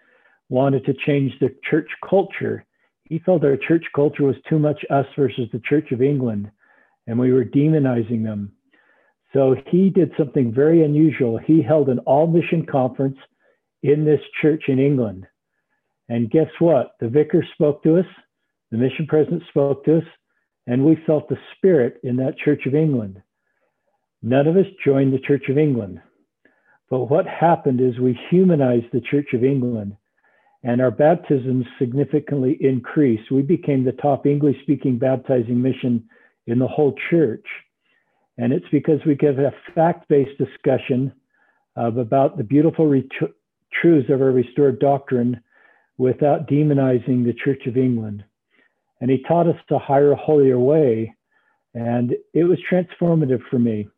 wanted 0.48 0.84
to 0.86 0.94
change 1.06 1.32
the 1.40 1.54
church 1.68 1.88
culture. 2.08 2.64
He 3.04 3.18
felt 3.20 3.44
our 3.44 3.56
church 3.56 3.84
culture 3.94 4.24
was 4.24 4.36
too 4.48 4.58
much 4.58 4.84
us 4.90 5.06
versus 5.16 5.48
the 5.52 5.60
Church 5.60 5.92
of 5.92 6.02
England, 6.02 6.50
and 7.08 7.18
we 7.18 7.32
were 7.32 7.44
demonizing 7.44 8.22
them. 8.22 8.52
So 9.32 9.56
he 9.66 9.90
did 9.90 10.12
something 10.16 10.52
very 10.52 10.84
unusual. 10.84 11.38
He 11.38 11.62
held 11.62 11.88
an 11.88 11.98
all 12.00 12.26
mission 12.26 12.66
conference 12.66 13.16
in 13.82 14.04
this 14.04 14.20
church 14.40 14.64
in 14.68 14.78
England. 14.78 15.26
And 16.08 16.30
guess 16.30 16.50
what? 16.58 16.92
The 17.00 17.08
vicar 17.08 17.44
spoke 17.54 17.82
to 17.82 17.98
us, 17.98 18.06
the 18.70 18.78
mission 18.78 19.06
president 19.06 19.42
spoke 19.48 19.84
to 19.86 19.98
us, 19.98 20.04
and 20.66 20.84
we 20.84 21.02
felt 21.06 21.28
the 21.28 21.38
spirit 21.56 21.98
in 22.04 22.16
that 22.16 22.38
Church 22.38 22.66
of 22.66 22.74
England. 22.74 23.20
None 24.22 24.46
of 24.46 24.56
us 24.56 24.66
joined 24.84 25.12
the 25.12 25.26
Church 25.26 25.48
of 25.48 25.58
England. 25.58 26.00
But 26.90 27.10
what 27.10 27.26
happened 27.26 27.80
is 27.80 27.98
we 27.98 28.18
humanized 28.30 28.86
the 28.92 29.00
Church 29.00 29.32
of 29.34 29.44
England 29.44 29.96
and 30.62 30.80
our 30.80 30.90
baptisms 30.90 31.64
significantly 31.78 32.58
increased. 32.60 33.30
We 33.30 33.42
became 33.42 33.84
the 33.84 33.92
top 33.92 34.26
English 34.26 34.56
speaking 34.62 34.98
baptizing 34.98 35.62
mission 35.62 36.08
in 36.48 36.58
the 36.58 36.66
whole 36.66 36.94
church. 37.10 37.46
And 38.38 38.52
it's 38.52 38.66
because 38.72 39.00
we 39.06 39.14
give 39.14 39.38
a 39.38 39.52
fact 39.74 40.08
based 40.08 40.38
discussion 40.38 41.12
of, 41.76 41.98
about 41.98 42.36
the 42.36 42.44
beautiful 42.44 42.86
ret- 42.86 43.04
truths 43.72 44.10
of 44.10 44.20
our 44.20 44.32
restored 44.32 44.80
doctrine 44.80 45.40
without 45.98 46.48
demonizing 46.48 47.24
the 47.24 47.34
Church 47.44 47.66
of 47.66 47.76
England. 47.76 48.24
And 49.00 49.10
he 49.10 49.22
taught 49.28 49.46
us 49.46 49.56
a 49.70 49.78
higher, 49.78 50.14
holier 50.14 50.58
way. 50.58 51.14
And 51.74 52.14
it 52.32 52.44
was 52.44 52.58
transformative 52.70 53.42
for 53.50 53.58
me. 53.58 53.88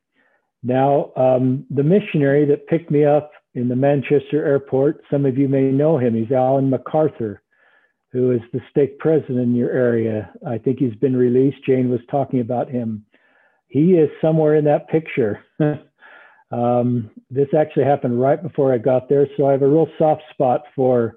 Now, 0.62 1.12
um, 1.16 1.64
the 1.71 1.83
missionary 1.83 2.45
that 2.47 2.66
picked 2.66 2.90
me 2.90 3.04
up 3.04 3.30
in 3.54 3.69
the 3.69 3.76
Manchester 3.76 4.45
airport, 4.45 5.02
some 5.11 5.25
of 5.25 5.38
you 5.38 5.49
may 5.49 5.71
know 5.71 5.99
him. 5.99 6.14
He's 6.14 6.33
Alan 6.33 6.69
MacArthur, 6.69 7.42
who 8.12 8.33
is 8.33 8.40
the 8.52 8.61
stake 8.71 8.99
president 8.99 9.38
in 9.38 9.55
your 9.55 9.71
area. 9.71 10.31
I 10.47 10.59
think 10.59 10.79
he's 10.79 10.95
been 10.95 11.17
released. 11.17 11.64
Jane 11.64 11.90
was 11.90 12.00
talking 12.11 12.40
about 12.40 12.69
him. 12.69 13.05
He 13.69 13.93
is 13.93 14.11
somewhere 14.21 14.57
in 14.57 14.64
that 14.64 14.88
picture. 14.88 15.45
um, 16.50 17.11
this 17.31 17.49
actually 17.57 17.85
happened 17.85 18.21
right 18.21 18.43
before 18.43 18.73
I 18.73 18.79
got 18.79 19.09
there, 19.09 19.29
so 19.37 19.47
I 19.47 19.52
have 19.52 19.62
a 19.62 19.69
real 19.69 19.88
soft 19.97 20.23
spot 20.33 20.62
for 20.75 21.17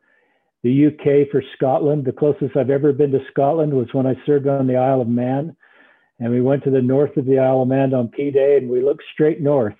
the 0.61 0.87
UK, 0.87 1.29
for 1.31 1.43
Scotland. 1.55 2.05
The 2.05 2.11
closest 2.11 2.55
I've 2.55 2.69
ever 2.69 2.93
been 2.93 3.11
to 3.11 3.19
Scotland 3.31 3.73
was 3.73 3.87
when 3.91 4.05
I 4.05 4.13
served 4.25 4.47
on 4.47 4.67
the 4.67 4.77
Isle 4.77 5.01
of 5.01 5.07
Man 5.07 5.55
and 6.19 6.31
we 6.31 6.41
went 6.41 6.63
to 6.63 6.69
the 6.69 6.81
north 6.81 7.15
of 7.17 7.25
the 7.25 7.39
Isle 7.39 7.63
of 7.63 7.67
Man 7.67 7.93
on 7.93 8.07
P 8.07 8.31
Day, 8.31 8.57
and 8.57 8.69
we 8.69 8.81
looked 8.81 9.03
straight 9.13 9.41
north. 9.41 9.75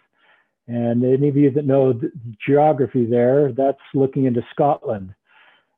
And 0.68 1.04
any 1.04 1.30
of 1.30 1.38
you 1.38 1.52
that 1.52 1.66
know 1.66 1.94
the 1.94 2.12
geography 2.46 3.06
there, 3.06 3.52
that's 3.52 3.80
looking 3.94 4.26
into 4.26 4.46
Scotland. 4.52 5.14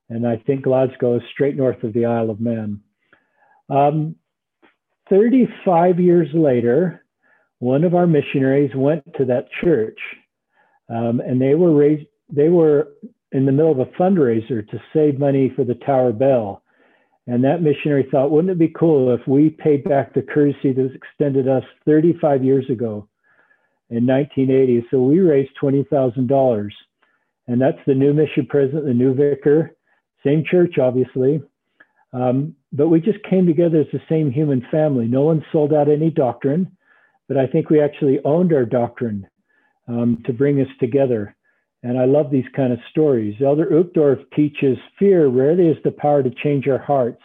And 0.10 0.28
I 0.28 0.38
think 0.38 0.64
Glasgow 0.64 1.18
is 1.18 1.24
straight 1.32 1.56
north 1.56 1.84
of 1.84 1.94
the 1.94 2.06
Isle 2.06 2.30
of 2.30 2.40
Man. 2.40 2.82
Um, 3.70 4.16
35 5.10 6.00
years 6.00 6.28
later, 6.34 7.04
one 7.60 7.84
of 7.84 7.96
our 7.96 8.08
missionaries 8.08 8.72
went 8.76 9.04
to 9.18 9.26
that 9.26 9.48
church, 9.64 10.00
um, 10.90 11.20
and 11.20 11.42
they 11.42 11.56
were 11.56 11.74
raised, 11.74 12.08
they 12.30 12.50
were 12.50 12.90
in 13.32 13.46
the 13.46 13.52
middle 13.52 13.72
of 13.72 13.80
a 13.80 13.92
fundraiser 14.00 14.68
to 14.70 14.82
save 14.94 15.20
money 15.20 15.52
for 15.56 15.64
the 15.64 15.76
Tower 15.76 16.12
Bell. 16.14 16.62
And 17.28 17.44
that 17.44 17.62
missionary 17.62 18.08
thought, 18.12 18.30
wouldn't 18.30 18.52
it 18.52 18.60
be 18.60 18.74
cool 18.78 19.14
if 19.14 19.28
we 19.28 19.50
paid 19.50 19.84
back 19.84 20.14
the 20.14 20.22
courtesy 20.22 20.74
that 20.74 20.82
was 20.82 20.92
extended 20.94 21.48
us 21.48 21.64
35 21.86 22.44
years 22.44 22.70
ago 22.70 23.08
in 23.90 24.06
1980? 24.06 24.88
So 24.92 25.02
we 25.02 25.20
raised 25.20 25.52
$20,000. 25.62 26.70
And 27.48 27.62
that's 27.62 27.80
the 27.88 27.96
new 27.96 28.14
mission 28.14 28.46
president, 28.48 28.86
the 28.86 28.94
new 28.94 29.14
vicar, 29.14 29.75
same 30.26 30.44
church, 30.50 30.78
obviously. 30.78 31.42
Um, 32.14 32.56
but 32.72 32.90
we 32.90 33.00
just 33.00 33.24
came 33.30 33.46
together 33.46 33.82
as 33.82 33.88
the 33.92 34.02
same 34.10 34.32
human 34.32 34.66
family. 34.72 35.06
No 35.06 35.24
one 35.24 35.46
sold 35.52 35.74
out 35.74 35.90
any 35.90 36.10
doctrine, 36.10 36.76
but 37.28 37.38
I 37.38 37.48
think 37.48 37.70
we 37.70 37.82
actually 37.82 38.20
owned 38.24 38.54
our 38.54 38.66
doctrine 38.66 39.28
um, 39.88 40.22
to 40.26 40.34
bring 40.34 40.60
us 40.62 40.68
together. 40.80 41.36
And 41.84 42.00
I 42.00 42.06
love 42.06 42.32
these 42.32 42.46
kind 42.56 42.74
of 42.74 42.80
stories. 42.90 43.36
Elder 43.44 43.68
Uchtdorf 43.68 44.24
teaches 44.36 44.78
fear 44.98 45.28
rarely 45.28 45.68
has 45.68 45.78
the 45.84 45.92
power 45.92 46.24
to 46.24 46.32
change 46.44 46.68
our 46.68 46.80
hearts, 46.80 47.22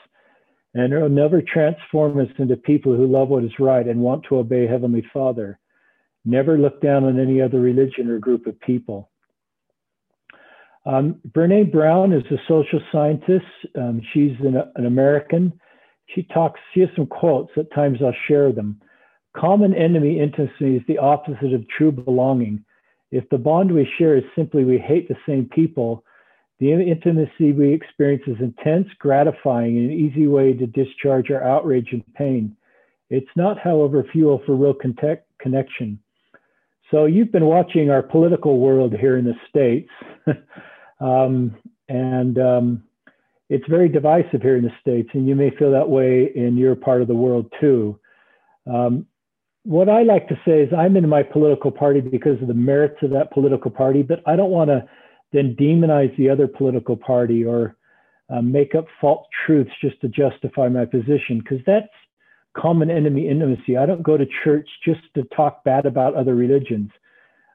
and 0.75 0.93
it 0.93 0.99
will 0.99 1.09
never 1.09 1.41
transform 1.41 2.21
us 2.21 2.29
into 2.39 2.57
people 2.57 2.95
who 2.95 3.07
love 3.07 3.29
what 3.29 3.45
is 3.45 3.59
right 3.59 3.87
and 3.87 4.01
want 4.01 4.25
to 4.29 4.37
obey 4.37 4.67
Heavenly 4.67 5.05
Father. 5.13 5.59
Never 6.25 6.59
look 6.59 6.83
down 6.83 7.05
on 7.05 7.19
any 7.19 7.41
other 7.41 7.61
religion 7.61 8.11
or 8.11 8.19
group 8.19 8.47
of 8.47 8.61
people. 8.61 9.10
Um, 10.87 11.17
Brene 11.31 11.71
Brown 11.71 12.13
is 12.13 12.25
a 12.31 12.37
social 12.49 12.81
scientist. 12.91 13.45
Um, 13.77 14.01
she's 14.13 14.33
an, 14.41 14.57
an 14.75 14.87
American. 14.87 15.53
She 16.15 16.23
talks, 16.25 16.59
she 16.73 16.81
has 16.81 16.89
some 16.97 17.07
quotes. 17.07 17.53
At 17.57 17.73
times 17.73 17.99
I'll 18.03 18.15
share 18.27 18.53
them. 18.53 18.81
Common 19.37 19.75
enemy 19.75 20.19
intimacy 20.19 20.77
is 20.77 20.83
the 20.89 20.99
opposite 20.99 21.53
of 21.53 21.69
true 21.69 21.93
belonging. 21.93 22.65
If 23.13 23.29
the 23.29 23.39
bond 23.39 23.73
we 23.73 23.89
share 23.99 24.17
is 24.17 24.25
simply 24.35 24.65
we 24.65 24.79
hate 24.79 25.09
the 25.09 25.17
same 25.27 25.49
people, 25.53 26.05
the 26.59 26.73
intimacy 26.73 27.53
we 27.53 27.73
experience 27.73 28.23
is 28.27 28.37
intense, 28.41 28.87
gratifying, 28.99 29.79
and 29.79 29.91
an 29.91 29.99
easy 29.99 30.27
way 30.27 30.53
to 30.53 30.67
discharge 30.67 31.31
our 31.31 31.43
outrage 31.43 31.89
and 31.93 32.05
pain. 32.15 32.55
It's 33.09 33.31
not, 33.35 33.59
however, 33.59 34.05
fuel 34.13 34.43
for 34.45 34.55
real 34.55 34.75
connection. 34.75 35.99
So 36.91 37.07
you've 37.07 37.33
been 37.33 37.47
watching 37.47 37.91
our 37.91 38.03
political 38.03 38.59
world 38.59 38.93
here 38.93 39.17
in 39.17 39.25
the 39.25 39.35
States, 39.49 39.91
um, 41.01 41.57
and 41.89 42.39
um, 42.39 42.83
it's 43.49 43.67
very 43.69 43.89
divisive 43.89 44.43
here 44.43 44.57
in 44.57 44.65
the 44.65 44.73
States, 44.81 45.09
and 45.13 45.27
you 45.29 45.35
may 45.35 45.51
feel 45.51 45.73
that 45.73 45.89
way 45.89 46.31
in 46.35 46.57
your 46.57 46.77
part 46.77 47.03
of 47.03 47.09
the 47.09 47.15
world 47.15 47.53
too. 47.61 47.99
Um, 48.67 49.07
what 49.65 49.89
I 49.89 50.03
like 50.03 50.29
to 50.29 50.41
say 50.47 50.63
is 50.63 50.73
I'm 50.73 50.97
in 50.97 51.09
my 51.09 51.23
political 51.23 51.71
party 51.71 52.01
because 52.01 52.41
of 52.41 52.49
the 52.49 52.55
merits 52.55 52.97
of 53.03 53.11
that 53.11 53.33
political 53.33 53.71
party, 53.71 54.03
but 54.03 54.23
I 54.27 54.37
don't 54.37 54.51
want 54.51 54.71
to 54.71 54.87
then 55.33 55.57
demonize 55.59 56.17
the 56.17 56.31
other 56.31 56.47
political 56.47 56.97
party 56.97 57.45
or 57.45 57.77
uh, 58.31 58.41
make 58.41 58.75
up 58.75 58.87
false 59.01 59.27
truths 59.45 59.71
just 59.81 60.01
to 60.01 60.09
justify 60.09 60.69
my 60.69 60.85
position 60.85 61.41
because 61.41 61.59
that's 61.67 61.89
common 62.57 62.91
enemy 62.91 63.29
intimacy. 63.29 63.77
I 63.77 63.87
don't 63.87 64.03
go 64.03 64.17
to 64.17 64.27
church 64.45 64.69
just 64.85 65.01
to 65.15 65.25
talk 65.37 65.65
bad 65.65 65.87
about 65.87 66.15
other 66.15 66.35
religions. 66.35 66.91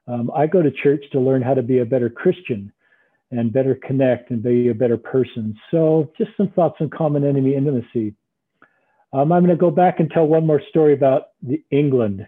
Um, 0.06 0.30
I 0.34 0.46
go 0.46 0.62
to 0.62 0.70
church 0.70 1.04
to 1.12 1.20
learn 1.20 1.42
how 1.42 1.54
to 1.54 1.62
be 1.62 1.78
a 1.78 1.84
better 1.84 2.08
Christian 2.08 2.72
and 3.30 3.52
better 3.52 3.78
connect 3.86 4.30
and 4.30 4.42
be 4.42 4.68
a 4.68 4.74
better 4.74 4.96
person. 4.96 5.56
So, 5.70 6.12
just 6.16 6.30
some 6.36 6.48
thoughts 6.50 6.76
on 6.80 6.90
common 6.90 7.24
enemy 7.24 7.54
intimacy. 7.54 8.14
Um, 9.12 9.32
I'm 9.32 9.44
going 9.44 9.56
to 9.56 9.60
go 9.60 9.70
back 9.70 10.00
and 10.00 10.10
tell 10.10 10.26
one 10.26 10.46
more 10.46 10.60
story 10.68 10.92
about 10.92 11.28
the, 11.42 11.62
England. 11.70 12.26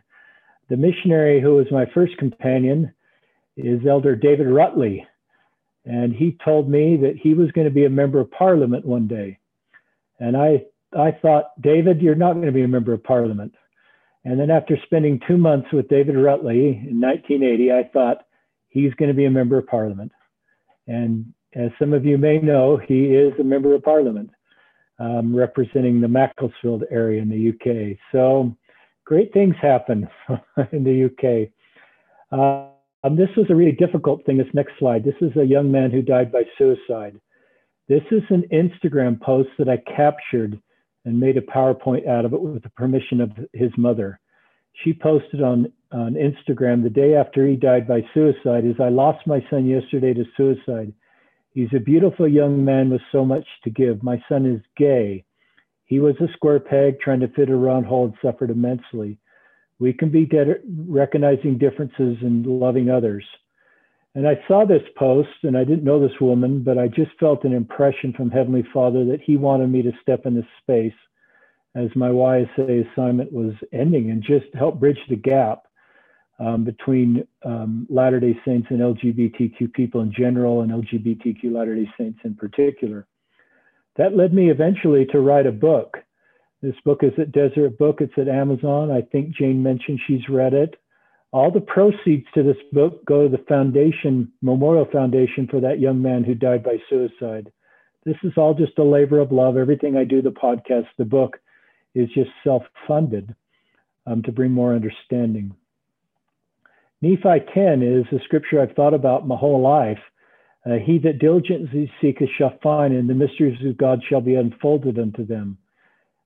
The 0.69 0.77
missionary 0.77 1.41
who 1.41 1.57
was 1.57 1.67
my 1.71 1.87
first 1.95 2.17
companion 2.19 2.93
is 3.57 3.81
Elder 3.87 4.17
David 4.17 4.47
Rutley. 4.47 5.05
And 5.85 6.15
he 6.15 6.37
told 6.45 6.69
me 6.69 6.97
that 6.99 7.17
he 7.21 7.35
was 7.35 7.51
going 7.53 7.67
to 7.67 7.73
be 7.73 7.85
a 7.85 7.91
member 7.91 8.21
of 8.21 8.31
parliament 8.31 8.85
one 8.85 9.09
day. 9.09 9.39
And 10.19 10.37
I, 10.37 10.65
I 10.97 11.13
thought, 11.13 11.61
David, 11.61 12.03
you're 12.03 12.15
not 12.15 12.35
going 12.35 12.47
to 12.47 12.53
be 12.53 12.63
a 12.63 12.69
member 12.69 12.93
of 12.93 13.03
parliament. 13.03 13.55
And 14.25 14.39
then 14.39 14.51
after 14.51 14.77
spending 14.85 15.21
two 15.27 15.39
months 15.39 15.69
with 15.73 15.89
David 15.89 16.17
Rutley 16.17 16.87
in 16.89 17.01
1980, 17.01 17.73
I 17.73 17.89
thought 17.93 18.27
he's 18.69 18.93
going 18.95 19.09
to 19.09 19.15
be 19.15 19.25
a 19.25 19.31
member 19.31 19.59
of 19.59 19.67
parliament. 19.67 20.13
And 20.89 21.33
as 21.55 21.71
some 21.79 21.93
of 21.93 22.05
you 22.05 22.19
may 22.19 22.39
know, 22.39 22.77
he 22.77 23.15
is 23.15 23.33
a 23.39 23.45
member 23.45 23.75
of 23.75 23.83
parliament 23.83 24.31
um, 24.99 25.35
representing 25.35 26.01
the 26.01 26.09
Macclesfield 26.09 26.85
area 26.91 27.23
in 27.23 27.29
the 27.29 27.51
UK. 27.51 27.97
So 28.11 28.57
great 29.05 29.33
things 29.33 29.55
happen 29.61 30.09
in 30.73 30.83
the 30.85 31.05
UK. 31.05 31.51
Uh, 32.33 32.71
um, 33.05 33.17
this 33.17 33.29
was 33.37 33.47
a 33.49 33.55
really 33.55 33.73
difficult 33.73 34.25
thing. 34.27 34.39
This 34.39 34.47
next 34.55 34.73
slide. 34.79 35.05
This 35.05 35.15
is 35.21 35.37
a 35.37 35.45
young 35.45 35.71
man 35.71 35.91
who 35.91 36.03
died 36.03 36.33
by 36.33 36.43
suicide. 36.57 37.21
This 37.89 38.03
is 38.11 38.23
an 38.31 38.45
Instagram 38.53 39.21
post 39.21 39.51
that 39.59 39.69
I 39.69 39.77
captured 39.97 40.61
and 41.05 41.19
made 41.19 41.37
a 41.37 41.41
PowerPoint 41.41 42.07
out 42.09 42.25
of 42.25 42.35
it 42.35 42.41
with 42.41 42.63
the 42.63 42.71
permission 42.71 43.21
of 43.21 43.31
his 43.53 43.71
mother. 43.79 44.21
She 44.85 44.93
posted 44.93 45.43
on, 45.43 45.73
on 45.93 46.15
Instagram 46.15 46.83
the 46.83 46.91
day 46.91 47.15
after 47.15 47.47
he 47.47 47.57
died 47.57 47.89
by 47.89 48.03
suicide 48.13 48.65
is 48.65 48.77
I 48.81 48.89
lost 48.89 49.27
my 49.27 49.45
son 49.49 49.67
yesterday 49.67 50.13
to 50.15 50.25
suicide. 50.37 50.93
He's 51.53 51.73
a 51.75 51.81
beautiful 51.81 52.29
young 52.29 52.65
man 52.65 52.91
with 52.91 53.01
so 53.11 53.25
much 53.25 53.47
to 53.65 53.71
give. 53.71 54.03
My 54.03 54.23
son 54.29 54.45
is 54.47 54.61
gay. 54.77 55.25
He 55.85 56.01
was 56.01 56.15
a 56.21 56.33
square 56.35 56.61
peg 56.61 57.01
trying 57.01 57.21
to 57.21 57.29
fit 57.29 57.49
a 57.49 57.57
round 57.57 57.87
hole 57.87 58.05
and 58.05 58.15
suffered 58.21 58.51
immensely. 58.51 59.19
We 59.79 59.93
can 59.95 60.11
be 60.11 60.27
de- 60.27 60.61
recognizing 60.87 61.57
differences 61.57 62.19
and 62.21 62.45
loving 62.47 62.91
others. 62.91 63.25
And 64.15 64.29
I 64.29 64.43
saw 64.47 64.67
this 64.67 64.83
post 64.97 65.29
and 65.43 65.57
I 65.57 65.65
didn't 65.65 65.85
know 65.85 66.01
this 66.01 66.21
woman, 66.21 66.63
but 66.63 66.77
I 66.77 66.89
just 66.89 67.13
felt 67.19 67.45
an 67.45 67.55
impression 67.55 68.13
from 68.13 68.31
Heavenly 68.31 68.65
Father 68.75 69.05
that 69.07 69.21
He 69.23 69.37
wanted 69.37 69.71
me 69.71 69.81
to 69.83 69.93
step 70.03 70.27
in 70.27 70.35
this 70.35 70.45
space 70.61 70.95
as 71.75 71.89
my 71.95 72.09
YSA 72.09 72.91
assignment 72.91 73.33
was 73.33 73.55
ending 73.73 74.11
and 74.11 74.23
just 74.23 74.47
help 74.55 74.81
bridge 74.81 74.99
the 75.09 75.17
gap 75.17 75.68
um, 76.39 76.65
between 76.65 77.27
um, 77.45 77.87
Latter 77.91 78.21
day 78.21 78.39
Saints 78.45 78.69
and 78.71 78.81
LGBTQ 78.81 79.73
people 79.73 80.01
in 80.01 80.13
general 80.13 80.63
and 80.63 80.71
LGBTQ 80.71 81.53
Latter 81.53 81.75
day 81.75 81.91
Saints 81.99 82.21
in 82.25 82.35
particular. 82.35 83.07
that 83.97 84.17
led 84.17 84.33
me 84.33 84.51
eventually 84.51 85.05
to 85.07 85.21
write 85.21 85.47
a 85.47 85.53
book. 85.53 85.99
This 86.63 86.75
book 86.85 87.01
is 87.03 87.13
at 87.19 87.33
Deseret 87.33 87.79
Book. 87.79 88.01
It's 88.01 88.17
at 88.17 88.29
Amazon. 88.29 88.91
I 88.91 89.03
think 89.03 89.35
Jane 89.37 89.63
mentioned 89.63 90.01
she's 90.07 90.29
read 90.29 90.55
it. 90.55 90.75
All 91.31 91.51
the 91.51 91.61
proceeds 91.61 92.27
to 92.35 92.43
this 92.43 92.57
book 92.73 93.05
go 93.05 93.25
to 93.25 93.29
the 93.29 93.45
foundation, 93.49 94.33
Memorial 94.41 94.87
Foundation 94.91 95.47
for 95.49 95.61
that 95.61 95.79
young 95.79 96.01
man 96.01 96.25
who 96.25 96.35
died 96.35 96.65
by 96.65 96.79
suicide. 96.89 97.53
This 98.05 98.17
is 98.23 98.33
all 98.37 98.55
just 98.55 98.79
a 98.79 98.83
labor 98.85 99.21
of 99.21 99.31
love. 99.31 99.57
Everything 99.57 99.97
I 99.97 100.05
do, 100.05 100.23
the 100.23 100.31
podcast, 100.31 100.87
the 100.97 101.05
book, 101.05 101.39
is 101.95 102.09
just 102.15 102.31
self 102.43 102.63
funded 102.87 103.35
um, 104.07 104.23
to 104.23 104.33
bring 104.33 104.53
more 104.53 104.75
understanding. 104.75 105.55
Nephi 107.01 107.45
10 107.55 107.83
is 107.83 108.05
a 108.13 108.23
scripture 108.25 108.61
I've 108.61 108.75
thought 108.75 108.95
about 108.95 109.27
my 109.27 109.37
whole 109.37 109.61
life. 109.61 110.01
Uh, 110.67 110.75
he 110.85 110.99
that 110.99 111.21
diligently 111.21 111.91
seeketh 112.01 112.29
shall 112.37 112.59
find, 112.63 112.93
and 112.93 113.09
the 113.09 113.15
mysteries 113.15 113.65
of 113.65 113.79
God 113.79 114.01
shall 114.09 114.21
be 114.21 114.35
unfolded 114.35 114.99
unto 114.99 115.25
them. 115.25 115.59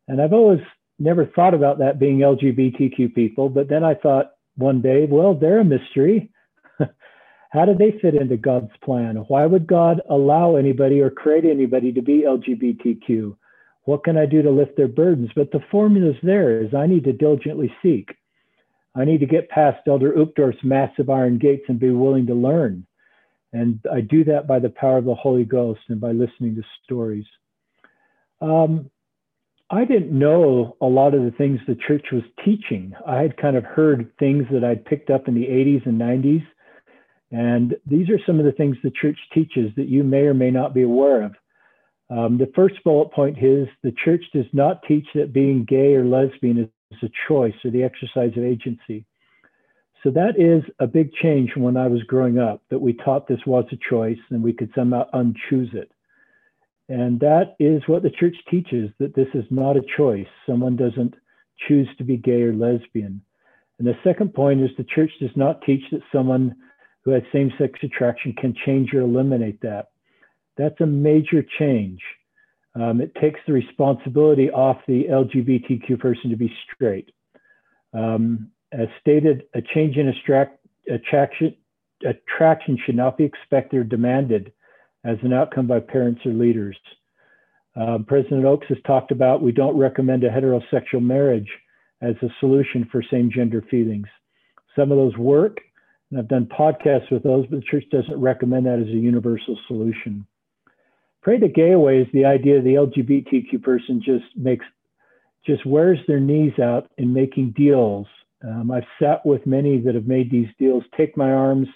And 0.09 0.21
I've 0.21 0.33
always 0.33 0.61
never 0.99 1.26
thought 1.26 1.55
about 1.55 1.79
that 1.79 2.00
being 2.00 2.19
LGBTQ 2.19 3.14
people, 3.14 3.50
but 3.50 3.69
then 3.69 3.85
I 3.85 3.95
thought 3.95 4.33
one 4.57 4.81
day, 4.81 5.07
well, 5.09 5.35
they're 5.35 5.61
a 5.61 5.64
mystery. 5.64 6.31
How 7.50 7.67
do 7.67 7.75
they 7.75 7.99
fit 8.00 8.14
into 8.14 8.38
God's 8.38 8.73
plan? 8.83 9.17
Why 9.29 9.45
would 9.45 9.67
God 9.67 10.00
allow 10.09 10.57
anybody 10.57 11.00
or 11.00 11.11
create 11.11 11.45
anybody 11.45 11.93
to 11.93 12.02
be 12.02 12.25
LGBTQ? 12.26 13.37
What 13.85 14.05
can 14.05 14.17
I 14.17 14.25
do 14.25 14.41
to 14.41 14.50
lift 14.50 14.76
their 14.76 14.88
burdens? 14.88 15.31
But 15.37 15.50
the 15.50 15.61
formula 15.71 16.11
is 16.11 16.17
there 16.23 16.62
is 16.62 16.73
I 16.73 16.87
need 16.87 17.05
to 17.05 17.12
diligently 17.12 17.73
seek. 17.83 18.09
I 18.95 19.05
need 19.05 19.21
to 19.21 19.27
get 19.27 19.49
past 19.49 19.87
Elder 19.87 20.13
Uchtdorf's 20.13 20.63
massive 20.63 21.09
iron 21.09 21.39
gates 21.39 21.65
and 21.69 21.81
be 21.81 21.91
willing 21.91 22.27
to 22.27 22.35
learn. 22.35 22.87
And 23.53 23.81
I 23.91 24.01
do 24.01 24.25
that 24.25 24.47
by 24.47 24.59
the 24.59 24.71
power 24.71 24.99
of 24.99 25.05
the 25.05 25.15
Holy 25.15 25.45
Ghost 25.45 25.81
and 25.89 26.01
by 26.01 26.13
listening 26.13 26.57
to 26.57 26.63
stories. 26.85 27.27
Um, 28.41 28.91
I 29.71 29.85
didn't 29.85 30.17
know 30.17 30.77
a 30.83 30.87
lot 30.87 31.15
of 31.15 31.23
the 31.23 31.31
things 31.31 31.59
the 31.67 31.75
church 31.75 32.07
was 32.13 32.23
teaching. 32.45 32.93
I 33.07 33.23
had 33.23 33.37
kind 33.39 33.57
of 33.57 33.65
heard 33.65 34.13
things 34.19 34.45
that 34.53 34.65
I'd 34.65 34.85
picked 34.85 35.11
up 35.11 35.29
in 35.29 35.35
the 35.35 35.47
80s 35.47 35.87
and 35.87 35.99
90s. 35.99 36.47
And 37.31 37.75
these 37.87 38.11
are 38.11 38.19
some 38.27 38.39
of 38.39 38.45
the 38.45 38.53
things 38.53 38.77
the 38.83 38.91
church 38.91 39.19
teaches 39.33 39.71
that 39.77 39.89
you 39.89 40.03
may 40.03 40.23
or 40.23 40.35
may 40.35 40.51
not 40.51 40.75
be 40.75 40.83
aware 40.83 41.23
of. 41.23 41.33
Um, 42.11 42.37
the 42.37 42.53
first 42.55 42.75
bullet 42.85 43.11
point 43.13 43.39
is 43.39 43.67
the 43.83 43.95
church 44.05 44.23
does 44.35 44.45
not 44.53 44.83
teach 44.87 45.07
that 45.15 45.33
being 45.33 45.65
gay 45.65 45.95
or 45.95 46.05
lesbian 46.05 46.59
is 46.59 46.69
a 47.03 47.11
choice 47.29 47.55
or 47.65 47.71
the 47.71 47.85
exercise 47.85 48.33
of 48.37 48.45
agency. 48.45 49.05
So 50.03 50.11
that 50.11 50.35
is 50.37 50.69
a 50.81 50.87
big 50.87 51.13
change 51.13 51.53
from 51.53 51.63
when 51.63 51.77
I 51.77 51.87
was 51.87 52.03
growing 52.03 52.39
up, 52.39 52.63
that 52.71 52.81
we 52.81 52.93
taught 52.93 53.29
this 53.29 53.47
was 53.47 53.65
a 53.71 53.79
choice 53.89 54.19
and 54.31 54.43
we 54.43 54.53
could 54.53 54.71
somehow 54.75 55.09
unchoose 55.13 55.75
it. 55.75 55.93
And 56.89 57.21
that 57.21 57.55
is 57.61 57.83
what 57.87 58.03
the 58.03 58.11
church 58.11 58.35
teaches 58.51 58.91
that 58.99 59.15
this 59.15 59.29
is 59.35 59.45
not 59.51 59.77
a 59.77 59.85
choice. 59.97 60.27
Someone 60.45 60.77
doesn't 60.77 61.15
choose 61.69 61.89
to 61.99 62.05
be 62.05 62.17
gay 62.17 62.43
or 62.43 62.53
lesbian. 62.53 63.23
And 63.79 63.87
the 63.87 63.97
second 64.05 64.35
point 64.35 64.61
is 64.61 64.71
the 64.77 64.85
church 64.85 65.11
does 65.21 65.37
not 65.37 65.63
teach 65.63 65.83
that 65.93 66.03
someone 66.13 66.55
who 67.05 67.13
has 67.13 67.23
same 67.33 67.53
sex 67.59 67.79
attraction 67.83 68.35
can 68.35 68.55
change 68.67 68.93
or 68.93 69.01
eliminate 69.01 69.61
that. 69.63 69.89
That's 70.57 70.81
a 70.81 70.87
major 70.87 71.45
change. 71.59 72.01
Um, 72.75 73.00
it 73.00 73.14
takes 73.21 73.41
the 73.47 73.52
responsibility 73.52 74.50
off 74.50 74.79
the 74.87 75.05
LGBTQ 75.11 75.99
person 75.99 76.31
to 76.31 76.37
be 76.37 76.52
straight. 76.75 77.11
Um, 77.93 78.50
as 78.73 78.88
stated, 79.00 79.45
a 79.55 79.61
change 79.61 79.97
in 79.97 80.09
attraction, 80.88 81.55
attraction 82.07 82.79
should 82.85 82.97
not 82.97 83.18
be 83.18 83.25
expected 83.25 83.79
or 83.79 83.85
demanded 83.85 84.53
as 85.05 85.18
an 85.23 85.33
outcome 85.33 85.66
by 85.66 85.81
parents 85.81 86.23
or 86.25 86.33
leaders. 86.33 86.77
Um, 87.77 88.05
President 88.07 88.44
Oaks 88.44 88.66
has 88.68 88.79
talked 88.87 89.11
about 89.11 89.42
we 89.42 89.53
don't 89.53 89.77
recommend 89.77 90.25
a 90.25 90.31
heterosexual 90.31 91.03
marriage 91.03 91.49
as 92.01 92.14
a 92.23 92.29
solution 92.40 92.88
for 92.90 93.03
same 93.11 93.31
gender 93.31 93.62
feelings. 93.70 94.07
Some 94.77 94.90
of 94.90 94.99
those 94.99 95.16
work, 95.16 95.59
and 96.11 96.18
I've 96.18 96.29
done 96.29 96.47
podcasts 96.47 97.11
with 97.11 97.23
those, 97.23 97.47
but 97.47 97.61
the 97.61 97.66
church 97.70 97.85
doesn't 97.90 98.20
recommend 98.20 98.66
that 98.66 98.79
as 98.79 98.88
a 98.88 98.90
universal 98.90 99.59
solution. 99.66 100.27
Pray 101.23 101.39
the 101.39 101.49
gay 101.49 101.71
away 101.71 101.99
is 101.99 102.09
the 102.13 102.25
idea 102.25 102.61
the 102.61 102.75
LGBTQ 102.75 103.63
person 103.63 104.03
just 104.05 104.25
makes, 104.37 104.67
just 105.47 105.65
wears 105.65 105.99
their 106.09 106.19
knees 106.19 106.59
out 106.59 106.91
in 106.99 107.13
making 107.13 107.53
deals. 107.57 108.07
Um, 108.45 108.73
I've 108.73 108.83
sat 109.01 109.25
with 109.25 109.47
many 109.47 109.79
that 109.83 109.95
have 109.95 110.09
made 110.09 110.33
these 110.33 110.49
deals. 110.59 110.83
Take 110.97 111.17
my 111.17 111.31
arms, 111.31 111.69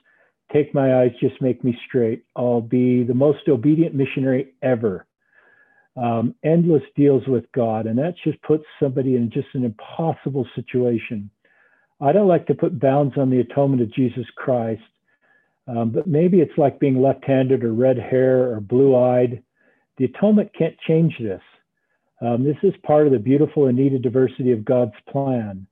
take 0.53 0.75
my 0.75 1.01
eyes, 1.01 1.13
just 1.21 1.41
make 1.41 1.63
me 1.63 1.79
straight. 1.87 2.25
I'll 2.35 2.61
be 2.61 3.05
the 3.05 3.15
most 3.15 3.49
obedient 3.49 3.95
missionary 3.95 4.55
ever. 4.63 5.07
Um, 5.97 6.35
endless 6.45 6.83
deals 6.97 7.23
with 7.29 7.45
God, 7.53 7.87
and 7.87 7.97
that 7.99 8.17
just 8.25 8.43
puts 8.43 8.65
somebody 8.81 9.15
in 9.15 9.31
just 9.31 9.49
an 9.55 9.65
impossible 9.65 10.47
situation. 10.57 11.31
I 12.01 12.13
don't 12.13 12.29
like 12.29 12.47
to 12.49 12.55
put 12.55 12.81
bounds 12.81 13.15
on 13.17 13.31
the 13.31 13.41
atonement 13.41 13.81
of 13.81 13.95
Jesus 13.95 14.27
Christ. 14.37 14.83
Um, 15.69 15.91
but 15.91 16.07
maybe 16.07 16.41
it's 16.41 16.57
like 16.57 16.79
being 16.79 17.03
left 17.03 17.25
handed 17.25 17.65
or 17.65 17.73
red 17.73 17.99
hair 17.99 18.53
or 18.53 18.61
blue 18.61 18.97
eyed. 18.97 19.43
The 19.99 20.05
atonement 20.05 20.51
can't 20.57 20.79
change 20.87 21.15
this. 21.19 21.43
Um, 22.21 22.45
this 22.45 22.57
is 22.63 22.73
part 22.83 23.07
of 23.07 23.13
the 23.13 23.19
beautiful 23.19 23.67
and 23.67 23.77
needed 23.77 24.03
diversity 24.03 24.53
of 24.53 24.65
God's 24.65 24.95
plan. 25.11 25.67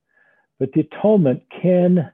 But 0.59 0.71
the 0.73 0.81
atonement 0.81 1.43
can 1.61 2.11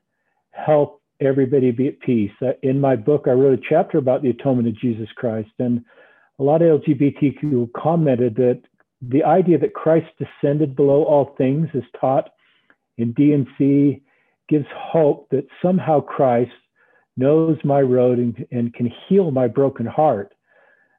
help 0.51 1.01
everybody 1.19 1.71
be 1.71 1.87
at 1.87 1.99
peace. 1.99 2.31
Uh, 2.41 2.51
in 2.63 2.79
my 2.79 2.95
book, 2.95 3.25
I 3.27 3.31
wrote 3.31 3.57
a 3.57 3.63
chapter 3.69 3.97
about 3.97 4.21
the 4.21 4.29
atonement 4.29 4.67
of 4.67 4.79
Jesus 4.79 5.09
Christ, 5.15 5.51
and 5.59 5.83
a 6.39 6.43
lot 6.43 6.61
of 6.61 6.81
LGBTQ 6.81 7.71
commented 7.73 8.35
that 8.35 8.61
the 9.01 9.23
idea 9.23 9.57
that 9.57 9.73
Christ 9.73 10.07
descended 10.17 10.75
below 10.75 11.03
all 11.03 11.35
things 11.37 11.67
is 11.73 11.83
taught 11.99 12.29
in 12.97 13.13
D&C 13.13 14.01
gives 14.49 14.65
hope 14.75 15.29
that 15.29 15.47
somehow 15.61 16.01
Christ 16.01 16.51
knows 17.21 17.57
my 17.63 17.79
road 17.79 18.17
and, 18.17 18.45
and 18.51 18.73
can 18.73 18.91
heal 19.07 19.31
my 19.31 19.47
broken 19.47 19.85
heart. 19.85 20.33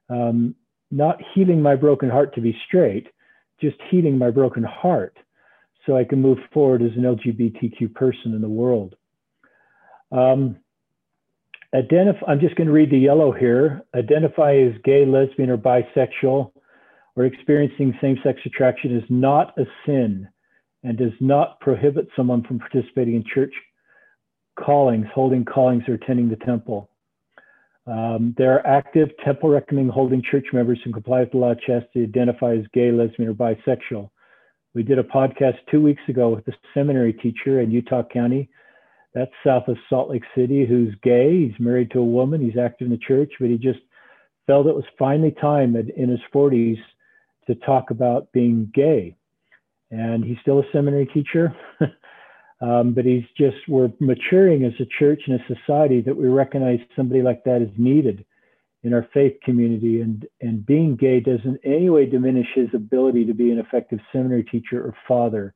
Um, 0.08 0.54
not 0.90 1.20
healing 1.34 1.60
my 1.60 1.74
broken 1.74 2.08
heart 2.08 2.34
to 2.34 2.40
be 2.40 2.56
straight, 2.66 3.08
just 3.60 3.76
healing 3.90 4.16
my 4.16 4.30
broken 4.30 4.62
heart 4.62 5.16
so 5.84 5.96
I 5.96 6.04
can 6.04 6.22
move 6.22 6.38
forward 6.52 6.82
as 6.82 6.92
an 6.96 7.02
LGBTQ 7.02 7.94
person 7.94 8.34
in 8.34 8.40
the 8.40 8.48
world. 8.48 8.94
Um, 10.12 10.56
identify, 11.74 12.26
I'm 12.26 12.40
just 12.40 12.54
going 12.56 12.68
to 12.68 12.72
read 12.72 12.90
the 12.90 12.98
yellow 12.98 13.32
here. 13.32 13.82
Identify 13.94 14.56
as 14.56 14.74
gay, 14.84 15.04
lesbian, 15.04 15.50
or 15.50 15.58
bisexual, 15.58 16.52
or 17.16 17.24
experiencing 17.24 17.98
same 18.00 18.18
sex 18.22 18.38
attraction 18.44 18.96
is 18.96 19.04
not 19.08 19.58
a 19.58 19.64
sin 19.86 20.28
and 20.84 20.98
does 20.98 21.12
not 21.20 21.58
prohibit 21.60 22.06
someone 22.14 22.44
from 22.44 22.58
participating 22.58 23.14
in 23.14 23.24
church 23.34 23.52
callings, 24.58 25.06
holding 25.14 25.44
callings, 25.44 25.84
or 25.88 25.94
attending 25.94 26.28
the 26.28 26.36
temple. 26.36 26.90
Um, 27.86 28.34
there 28.38 28.54
are 28.54 28.66
active 28.66 29.08
temple 29.24 29.50
recommending 29.50 29.92
holding 29.92 30.22
church 30.22 30.46
members 30.52 30.78
who 30.84 30.92
comply 30.92 31.20
with 31.20 31.32
the 31.32 31.38
law 31.38 31.54
chastity 31.54 32.04
identify 32.04 32.54
as 32.54 32.64
gay, 32.72 32.92
lesbian, 32.92 33.28
or 33.28 33.34
bisexual. 33.34 34.10
We 34.74 34.82
did 34.82 34.98
a 34.98 35.04
podcast 35.04 35.56
two 35.70 35.82
weeks 35.82 36.02
ago 36.08 36.30
with 36.30 36.46
a 36.48 36.52
seminary 36.72 37.12
teacher 37.12 37.60
in 37.60 37.70
Utah 37.70 38.04
County. 38.10 38.48
That's 39.14 39.32
south 39.44 39.68
of 39.68 39.76
Salt 39.90 40.10
Lake 40.10 40.22
City, 40.34 40.64
who's 40.64 40.94
gay. 41.02 41.46
He's 41.46 41.60
married 41.60 41.90
to 41.90 41.98
a 41.98 42.04
woman. 42.04 42.40
He's 42.40 42.56
active 42.56 42.86
in 42.86 42.92
the 42.92 42.98
church, 42.98 43.32
but 43.38 43.50
he 43.50 43.58
just 43.58 43.80
felt 44.46 44.66
it 44.66 44.74
was 44.74 44.84
finally 44.98 45.32
time 45.32 45.76
in 45.76 46.08
his 46.08 46.20
40s 46.32 46.78
to 47.46 47.54
talk 47.56 47.90
about 47.90 48.32
being 48.32 48.70
gay. 48.74 49.16
And 49.90 50.24
he's 50.24 50.38
still 50.40 50.60
a 50.60 50.72
seminary 50.72 51.06
teacher. 51.06 51.54
Um, 52.62 52.94
but 52.94 53.04
he's 53.04 53.24
just, 53.36 53.56
we're 53.66 53.90
maturing 53.98 54.64
as 54.64 54.72
a 54.80 54.86
church 54.98 55.22
and 55.26 55.40
a 55.40 55.54
society 55.54 56.00
that 56.02 56.16
we 56.16 56.28
recognize 56.28 56.78
somebody 56.94 57.20
like 57.20 57.42
that 57.44 57.60
is 57.60 57.70
needed 57.76 58.24
in 58.84 58.94
our 58.94 59.06
faith 59.12 59.34
community. 59.44 60.00
And, 60.00 60.24
and 60.40 60.64
being 60.64 60.94
gay 60.94 61.18
doesn't 61.18 61.60
in 61.64 61.72
any 61.72 61.90
way 61.90 62.06
diminish 62.06 62.46
his 62.54 62.68
ability 62.72 63.24
to 63.26 63.34
be 63.34 63.50
an 63.50 63.58
effective 63.58 63.98
seminary 64.12 64.44
teacher 64.44 64.80
or 64.80 64.94
father 65.08 65.54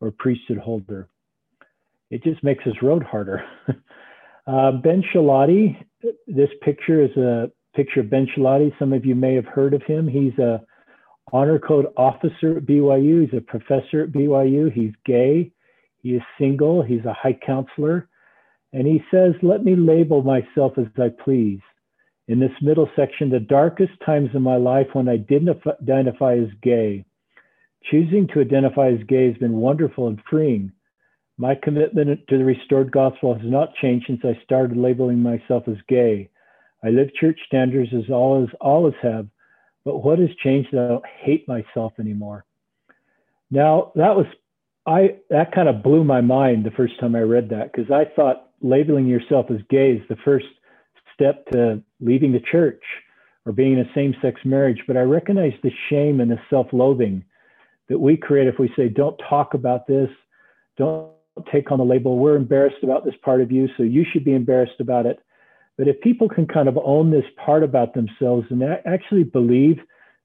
or 0.00 0.10
priesthood 0.10 0.58
holder. 0.58 1.08
It 2.10 2.22
just 2.22 2.42
makes 2.42 2.64
his 2.64 2.80
road 2.82 3.02
harder. 3.02 3.44
uh, 4.46 4.72
ben 4.72 5.02
Schilaty, 5.12 5.76
this 6.26 6.50
picture 6.62 7.02
is 7.02 7.14
a 7.18 7.50
picture 7.74 8.00
of 8.00 8.10
Ben 8.10 8.26
Schilaty. 8.34 8.72
Some 8.78 8.94
of 8.94 9.04
you 9.04 9.14
may 9.14 9.34
have 9.34 9.46
heard 9.46 9.74
of 9.74 9.82
him. 9.82 10.08
He's 10.08 10.38
a 10.38 10.62
honor 11.32 11.58
code 11.58 11.86
officer 11.96 12.56
at 12.56 12.64
BYU. 12.64 13.28
He's 13.28 13.36
a 13.36 13.42
professor 13.42 14.04
at 14.04 14.12
BYU. 14.12 14.72
He's 14.72 14.92
gay. 15.04 15.52
He 16.06 16.14
is 16.14 16.22
single, 16.38 16.82
he's 16.82 17.04
a 17.04 17.12
high 17.12 17.36
counselor, 17.44 18.08
and 18.72 18.86
he 18.86 19.02
says, 19.10 19.34
Let 19.42 19.64
me 19.64 19.74
label 19.74 20.22
myself 20.22 20.74
as 20.78 20.86
I 20.96 21.08
please. 21.08 21.58
In 22.28 22.38
this 22.38 22.52
middle 22.62 22.88
section, 22.94 23.28
the 23.28 23.40
darkest 23.40 23.94
times 24.04 24.30
in 24.32 24.42
my 24.42 24.54
life 24.54 24.86
when 24.92 25.08
I 25.08 25.16
didn't 25.16 25.60
identify 25.82 26.36
as 26.36 26.50
gay. 26.62 27.04
Choosing 27.90 28.28
to 28.28 28.40
identify 28.40 28.90
as 28.90 29.02
gay 29.08 29.26
has 29.26 29.36
been 29.38 29.56
wonderful 29.56 30.06
and 30.06 30.20
freeing. 30.30 30.70
My 31.38 31.56
commitment 31.56 32.20
to 32.28 32.38
the 32.38 32.44
restored 32.44 32.92
gospel 32.92 33.34
has 33.34 33.42
not 33.44 33.74
changed 33.74 34.06
since 34.06 34.20
I 34.22 34.40
started 34.44 34.76
labeling 34.76 35.20
myself 35.20 35.64
as 35.66 35.78
gay. 35.88 36.30
I 36.84 36.90
live 36.90 37.12
church 37.14 37.40
standards 37.48 37.90
as 37.92 38.08
always, 38.12 38.50
always 38.60 38.94
have, 39.02 39.26
But 39.84 40.04
what 40.04 40.20
has 40.20 40.30
changed 40.36 40.68
that 40.70 40.84
I 40.84 40.86
don't 40.86 41.06
hate 41.24 41.48
myself 41.48 41.94
anymore? 41.98 42.44
Now, 43.50 43.90
that 43.96 44.14
was, 44.16 44.26
I, 44.86 45.16
that 45.30 45.52
kind 45.52 45.68
of 45.68 45.82
blew 45.82 46.04
my 46.04 46.20
mind 46.20 46.64
the 46.64 46.70
first 46.70 46.98
time 47.00 47.16
I 47.16 47.20
read 47.20 47.48
that 47.50 47.72
because 47.72 47.90
I 47.90 48.04
thought 48.14 48.50
labeling 48.62 49.06
yourself 49.06 49.46
as 49.50 49.58
gay 49.68 49.92
is 49.92 50.08
the 50.08 50.16
first 50.24 50.46
step 51.14 51.46
to 51.52 51.82
leaving 52.00 52.32
the 52.32 52.40
church 52.40 52.82
or 53.44 53.52
being 53.52 53.72
in 53.72 53.80
a 53.80 53.94
same 53.94 54.14
sex 54.22 54.40
marriage. 54.44 54.82
But 54.86 54.96
I 54.96 55.00
recognize 55.00 55.54
the 55.62 55.72
shame 55.90 56.20
and 56.20 56.30
the 56.30 56.38
self 56.48 56.68
loathing 56.72 57.24
that 57.88 57.98
we 57.98 58.16
create 58.16 58.48
if 58.48 58.58
we 58.58 58.72
say, 58.76 58.88
don't 58.88 59.20
talk 59.28 59.54
about 59.54 59.86
this, 59.86 60.10
don't 60.76 61.10
take 61.52 61.70
on 61.70 61.78
the 61.78 61.84
label, 61.84 62.18
we're 62.18 62.36
embarrassed 62.36 62.82
about 62.82 63.04
this 63.04 63.14
part 63.22 63.40
of 63.40 63.52
you, 63.52 63.68
so 63.76 63.82
you 63.82 64.04
should 64.10 64.24
be 64.24 64.34
embarrassed 64.34 64.80
about 64.80 65.06
it. 65.06 65.18
But 65.76 65.88
if 65.88 66.00
people 66.00 66.28
can 66.28 66.46
kind 66.46 66.68
of 66.68 66.78
own 66.82 67.10
this 67.10 67.24
part 67.44 67.62
about 67.62 67.94
themselves 67.94 68.46
and 68.50 68.62
actually 68.86 69.24
believe 69.24 69.78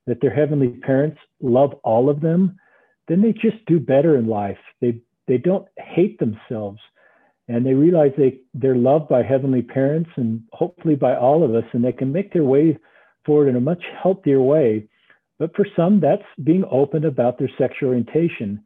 that 0.07 0.21
their 0.21 0.33
heavenly 0.33 0.69
parents 0.69 1.19
love 1.41 1.73
all 1.83 2.09
of 2.09 2.21
them, 2.21 2.57
then 3.11 3.21
they 3.21 3.33
just 3.33 3.65
do 3.67 3.77
better 3.77 4.15
in 4.15 4.27
life. 4.27 4.57
They 4.79 5.01
they 5.27 5.37
don't 5.37 5.67
hate 5.77 6.17
themselves 6.19 6.79
and 7.51 7.65
they 7.65 7.73
realize 7.73 8.11
they 8.17 8.39
they're 8.53 8.75
loved 8.75 9.09
by 9.09 9.21
heavenly 9.21 9.61
parents 9.61 10.09
and 10.15 10.41
hopefully 10.53 10.95
by 10.95 11.15
all 11.15 11.43
of 11.43 11.53
us 11.53 11.65
and 11.73 11.83
they 11.83 11.91
can 11.91 12.11
make 12.11 12.31
their 12.31 12.45
way 12.45 12.77
forward 13.25 13.49
in 13.49 13.57
a 13.57 13.61
much 13.61 13.83
healthier 14.01 14.41
way 14.41 14.87
but 15.39 15.55
for 15.55 15.65
some 15.75 15.99
that's 15.99 16.23
being 16.43 16.63
open 16.71 17.05
about 17.05 17.37
their 17.37 17.49
sexual 17.57 17.89
orientation 17.89 18.63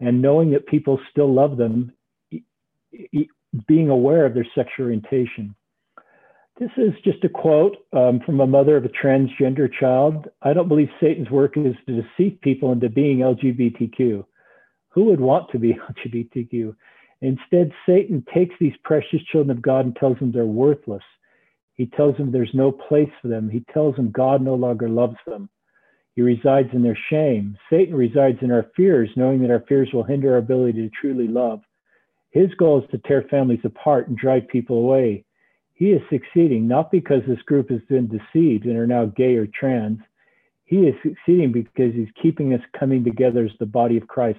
and 0.00 0.22
knowing 0.22 0.50
that 0.50 0.66
people 0.66 0.98
still 1.10 1.32
love 1.32 1.56
them 1.56 1.92
being 3.68 3.90
aware 3.90 4.24
of 4.24 4.34
their 4.34 4.46
sexual 4.54 4.86
orientation 4.86 5.54
this 6.58 6.70
is 6.76 6.92
just 7.04 7.24
a 7.24 7.28
quote 7.28 7.76
um, 7.92 8.20
from 8.24 8.40
a 8.40 8.46
mother 8.46 8.76
of 8.76 8.84
a 8.84 8.88
transgender 8.88 9.68
child 9.80 10.28
i 10.42 10.52
don't 10.52 10.68
believe 10.68 10.88
satan's 11.00 11.30
work 11.30 11.56
is 11.56 11.74
to 11.86 12.02
deceive 12.02 12.40
people 12.40 12.72
into 12.72 12.88
being 12.88 13.18
lgbtq 13.18 14.24
who 14.90 15.04
would 15.04 15.20
want 15.20 15.50
to 15.50 15.58
be 15.58 15.74
lgbtq 16.04 16.74
Instead, 17.22 17.70
Satan 17.86 18.24
takes 18.34 18.54
these 18.60 18.74
precious 18.82 19.22
children 19.30 19.56
of 19.56 19.62
God 19.62 19.86
and 19.86 19.96
tells 19.96 20.18
them 20.18 20.32
they're 20.32 20.44
worthless. 20.44 21.04
He 21.74 21.86
tells 21.86 22.16
them 22.16 22.32
there's 22.32 22.52
no 22.52 22.72
place 22.72 23.10
for 23.22 23.28
them. 23.28 23.48
He 23.48 23.64
tells 23.72 23.94
them 23.94 24.10
God 24.10 24.42
no 24.42 24.54
longer 24.54 24.88
loves 24.88 25.16
them. 25.24 25.48
He 26.16 26.20
resides 26.20 26.68
in 26.72 26.82
their 26.82 26.98
shame. 27.08 27.56
Satan 27.70 27.94
resides 27.94 28.38
in 28.42 28.50
our 28.50 28.66
fears, 28.76 29.08
knowing 29.16 29.40
that 29.40 29.52
our 29.52 29.64
fears 29.68 29.88
will 29.92 30.02
hinder 30.02 30.32
our 30.32 30.38
ability 30.38 30.82
to 30.82 30.90
truly 31.00 31.28
love. 31.28 31.62
His 32.30 32.52
goal 32.58 32.82
is 32.82 32.90
to 32.90 32.98
tear 32.98 33.22
families 33.30 33.64
apart 33.64 34.08
and 34.08 34.18
drive 34.18 34.48
people 34.48 34.78
away. 34.78 35.24
He 35.82 35.90
is 35.90 36.02
succeeding 36.10 36.68
not 36.68 36.92
because 36.92 37.22
this 37.26 37.42
group 37.42 37.68
has 37.70 37.80
been 37.88 38.06
deceived 38.06 38.66
and 38.66 38.78
are 38.78 38.86
now 38.86 39.06
gay 39.06 39.34
or 39.34 39.48
trans. 39.48 39.98
He 40.64 40.86
is 40.86 40.94
succeeding 41.02 41.50
because 41.50 41.92
he's 41.92 42.06
keeping 42.22 42.54
us 42.54 42.60
coming 42.78 43.02
together 43.02 43.44
as 43.46 43.50
the 43.58 43.66
body 43.66 43.96
of 43.96 44.06
Christ 44.06 44.38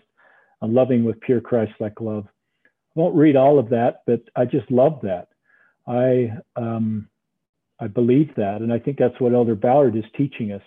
and 0.61 0.73
loving 0.73 1.03
with 1.03 1.19
pure 1.19 1.41
Christ 1.41 1.73
like 1.81 1.99
love 1.99 2.27
I 2.65 2.69
won't 2.95 3.15
read 3.15 3.35
all 3.35 3.59
of 3.59 3.67
that, 3.71 4.03
but 4.07 4.21
I 4.37 4.45
just 4.45 4.71
love 4.71 5.01
that. 5.03 5.27
I 5.85 6.31
um, 6.55 7.09
I 7.77 7.87
believe 7.87 8.33
that, 8.37 8.61
and 8.61 8.71
I 8.71 8.79
think 8.79 8.97
that's 8.97 9.19
what 9.19 9.33
Elder 9.33 9.55
Ballard 9.55 9.97
is 9.97 10.05
teaching 10.15 10.53
us. 10.53 10.61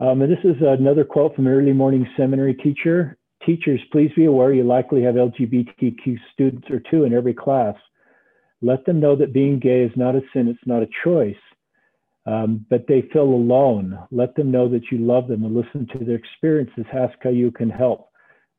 Um, 0.00 0.22
and 0.22 0.32
this 0.32 0.42
is 0.42 0.56
another 0.62 1.04
quote 1.04 1.36
from 1.36 1.48
an 1.48 1.52
early 1.52 1.74
morning 1.74 2.08
seminary 2.16 2.54
teacher. 2.54 3.18
Teachers, 3.44 3.80
please 3.92 4.10
be 4.16 4.24
aware 4.24 4.54
you 4.54 4.64
likely 4.64 5.02
have 5.02 5.16
LGBTQ 5.16 6.16
students 6.32 6.70
or 6.70 6.80
two 6.90 7.04
in 7.04 7.12
every 7.12 7.34
class. 7.34 7.74
Let 8.66 8.84
them 8.84 8.98
know 8.98 9.14
that 9.14 9.32
being 9.32 9.60
gay 9.60 9.82
is 9.82 9.92
not 9.94 10.16
a 10.16 10.22
sin, 10.32 10.48
it's 10.48 10.66
not 10.66 10.82
a 10.82 10.88
choice. 11.04 11.36
Um, 12.26 12.66
but 12.68 12.86
they 12.88 13.02
feel 13.12 13.22
alone. 13.22 13.96
Let 14.10 14.34
them 14.34 14.50
know 14.50 14.68
that 14.68 14.90
you 14.90 14.98
love 14.98 15.28
them 15.28 15.44
and 15.44 15.54
listen 15.54 15.86
to 15.92 16.04
their 16.04 16.16
experiences. 16.16 16.84
Ask 16.92 17.14
how 17.22 17.30
you 17.30 17.52
can 17.52 17.70
help. 17.70 18.08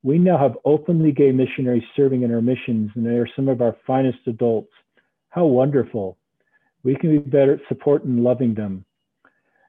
We 0.04 0.18
now 0.18 0.38
have 0.38 0.58
openly 0.64 1.12
gay 1.12 1.34
missionaries 1.34 1.84
serving 1.98 2.22
in 2.22 2.34
our 2.34 2.42
missions, 2.42 2.92
and 2.96 3.06
they 3.06 3.18
are 3.18 3.28
some 3.36 3.50
of 3.50 3.62
our 3.62 3.76
finest 3.86 4.20
adults. 4.28 4.72
How 5.30 5.46
wonderful. 5.46 6.18
We 6.84 6.96
can 6.96 7.10
be 7.12 7.18
better 7.18 7.56
at 7.56 7.68
supporting 7.68 8.12
and 8.12 8.24
loving 8.24 8.54
them. 8.54 8.86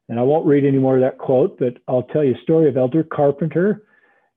And 0.09 0.21
I 0.21 0.23
won't 0.23 0.47
read 0.47 0.65
any 0.65 0.79
more 0.79 0.95
of 0.95 1.03
that 1.03 1.19
quote, 1.19 1.59
but 1.59 1.79
I'll 1.89 2.05
tell 2.05 2.23
you 2.23 2.35
a 2.37 2.43
story 2.43 2.69
of 2.69 2.77
Elder 2.77 3.03
Carpenter 3.03 3.83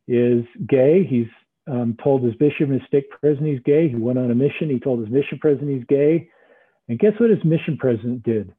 is 0.08 0.44
gay. 0.68 1.06
He's 1.08 1.28
um, 1.72 1.98
told 2.04 2.24
his 2.24 2.36
bishop 2.36 2.70
and 2.70 2.82
stake 2.88 3.10
president 3.10 3.48
he's 3.48 3.64
gay. 3.64 3.90
He 3.90 3.96
went 3.96 4.20
on 4.20 4.30
a 4.30 4.36
mission. 4.36 4.70
He 4.70 4.80
told 4.80 5.00
his 5.00 5.10
mission 5.10 5.40
president 5.40 5.72
he's 5.72 5.86
gay. 5.88 6.30
And 6.88 7.00
guess 7.00 7.14
what 7.18 7.30
his 7.30 7.44
mission 7.44 7.78
president 7.78 8.24
did? 8.24 8.54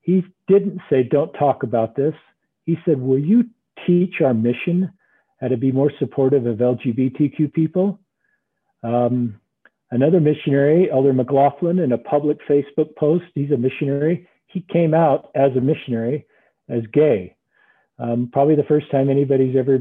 He 0.00 0.24
didn't 0.48 0.80
say, 0.88 1.02
don't 1.02 1.32
talk 1.34 1.62
about 1.62 1.94
this. 1.94 2.14
He 2.64 2.78
said, 2.84 3.00
will 3.00 3.18
you 3.18 3.44
teach 3.86 4.20
our 4.24 4.34
mission 4.34 4.90
how 5.40 5.48
to 5.48 5.56
be 5.56 5.72
more 5.72 5.92
supportive 5.98 6.46
of 6.46 6.58
LGBTQ 6.58 7.52
people. 7.52 7.98
Um, 8.82 9.40
another 9.90 10.20
missionary, 10.20 10.90
Elder 10.90 11.12
McLaughlin, 11.12 11.78
in 11.78 11.92
a 11.92 11.98
public 11.98 12.38
Facebook 12.48 12.94
post, 12.96 13.24
he's 13.34 13.50
a 13.50 13.56
missionary. 13.56 14.28
He 14.46 14.64
came 14.72 14.94
out 14.94 15.30
as 15.34 15.52
a 15.56 15.60
missionary 15.60 16.26
as 16.68 16.82
gay. 16.92 17.36
Um, 17.98 18.30
probably 18.32 18.56
the 18.56 18.64
first 18.64 18.90
time 18.90 19.10
anybody's 19.10 19.56
ever 19.56 19.80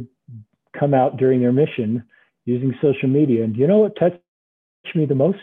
come 0.78 0.94
out 0.94 1.18
during 1.18 1.42
their 1.42 1.54
mission 1.54 2.04
using 2.48 2.74
social 2.82 3.10
media. 3.10 3.44
And 3.44 3.56
you 3.56 3.68
know 3.68 3.80
what 3.80 3.98
touched 4.00 4.22
me 4.96 5.06
the 5.06 5.14
most? 5.14 5.38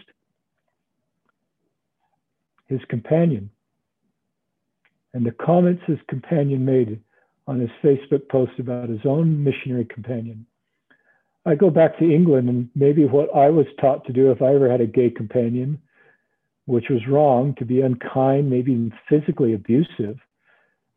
His 2.67 2.81
companion. 2.89 3.51
And 5.13 5.25
the 5.25 5.31
comments 5.31 5.83
his 5.87 5.99
companion 6.09 6.65
made 6.65 7.01
on 7.47 7.61
his 7.61 7.71
Facebook 7.85 8.29
post 8.31 8.53
about 8.59 8.89
his 8.89 9.05
own 9.05 9.45
missionary 9.45 9.85
companion. 9.85 10.47
I 11.45 11.55
go 11.55 11.69
back 11.69 11.99
to 11.99 12.11
England 12.11 12.49
and 12.49 12.71
maybe 12.75 13.05
what 13.05 13.29
I 13.37 13.51
was 13.51 13.67
taught 13.79 14.07
to 14.07 14.13
do 14.15 14.31
if 14.31 14.41
I 14.41 14.55
ever 14.55 14.71
had 14.71 14.81
a 14.81 14.87
gay 14.87 15.11
companion, 15.11 15.79
which 16.65 16.87
was 16.89 17.07
wrong, 17.07 17.55
to 17.59 17.67
be 17.67 17.83
unkind, 17.83 18.49
maybe 18.49 18.91
physically 19.11 19.53
abusive, 19.53 20.17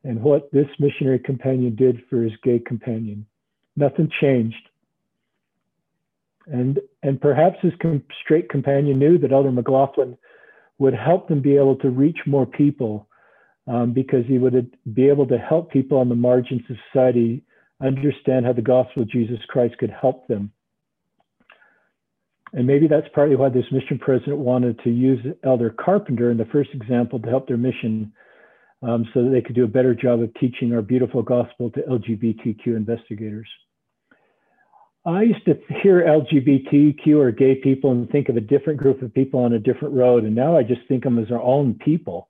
and 0.05 0.23
what 0.23 0.49
this 0.53 0.67
missionary 0.79 1.19
companion 1.19 1.75
did 1.75 2.01
for 2.09 2.23
his 2.23 2.31
gay 2.43 2.59
companion. 2.59 3.25
Nothing 3.75 4.09
changed. 4.21 4.69
And, 6.51 6.79
and 7.03 7.19
perhaps 7.19 7.57
his 7.61 7.73
com- 7.81 8.03
straight 8.23 8.49
companion 8.49 8.99
knew 8.99 9.17
that 9.19 9.31
Elder 9.31 9.51
McLaughlin 9.51 10.17
would 10.79 10.93
help 10.93 11.27
them 11.27 11.41
be 11.41 11.57
able 11.57 11.75
to 11.77 11.89
reach 11.89 12.19
more 12.25 12.45
people 12.45 13.07
um, 13.67 13.93
because 13.93 14.25
he 14.27 14.37
would 14.37 14.75
be 14.93 15.09
able 15.09 15.27
to 15.27 15.37
help 15.37 15.71
people 15.71 15.97
on 15.97 16.09
the 16.09 16.15
margins 16.15 16.61
of 16.69 16.77
society 16.91 17.43
understand 17.81 18.45
how 18.45 18.53
the 18.53 18.61
gospel 18.61 19.03
of 19.03 19.09
Jesus 19.09 19.39
Christ 19.49 19.77
could 19.77 19.89
help 19.91 20.27
them. 20.27 20.51
And 22.53 22.65
maybe 22.65 22.87
that's 22.87 23.07
partly 23.13 23.35
why 23.35 23.49
this 23.49 23.65
mission 23.71 23.99
president 23.99 24.37
wanted 24.37 24.79
to 24.83 24.89
use 24.89 25.19
Elder 25.43 25.69
Carpenter 25.69 26.31
in 26.31 26.37
the 26.37 26.45
first 26.45 26.69
example 26.73 27.19
to 27.19 27.27
help 27.27 27.47
their 27.47 27.57
mission 27.57 28.13
um, 28.81 29.05
so 29.13 29.23
that 29.23 29.31
they 29.31 29.41
could 29.41 29.55
do 29.55 29.65
a 29.65 29.67
better 29.67 29.93
job 29.93 30.21
of 30.21 30.33
teaching 30.35 30.73
our 30.73 30.81
beautiful 30.81 31.21
gospel 31.21 31.69
to 31.71 31.81
LGBTQ 31.81 32.67
investigators. 32.67 33.47
I 35.07 35.21
used 35.21 35.45
to 35.45 35.57
hear 35.81 36.05
LGBTQ 36.05 37.15
or 37.15 37.31
gay 37.31 37.55
people 37.55 37.91
and 37.91 38.09
think 38.09 38.27
of 38.27 38.35
a 38.35 38.41
different 38.41 38.77
group 38.77 39.01
of 39.01 39.13
people 39.13 39.39
on 39.39 39.53
a 39.53 39.59
different 39.59 39.95
road, 39.95 40.25
and 40.25 40.35
now 40.35 40.57
I 40.57 40.63
just 40.63 40.81
think 40.89 41.05
of 41.05 41.13
them 41.13 41.23
as 41.23 41.31
our 41.31 41.41
own 41.41 41.75
people. 41.75 42.27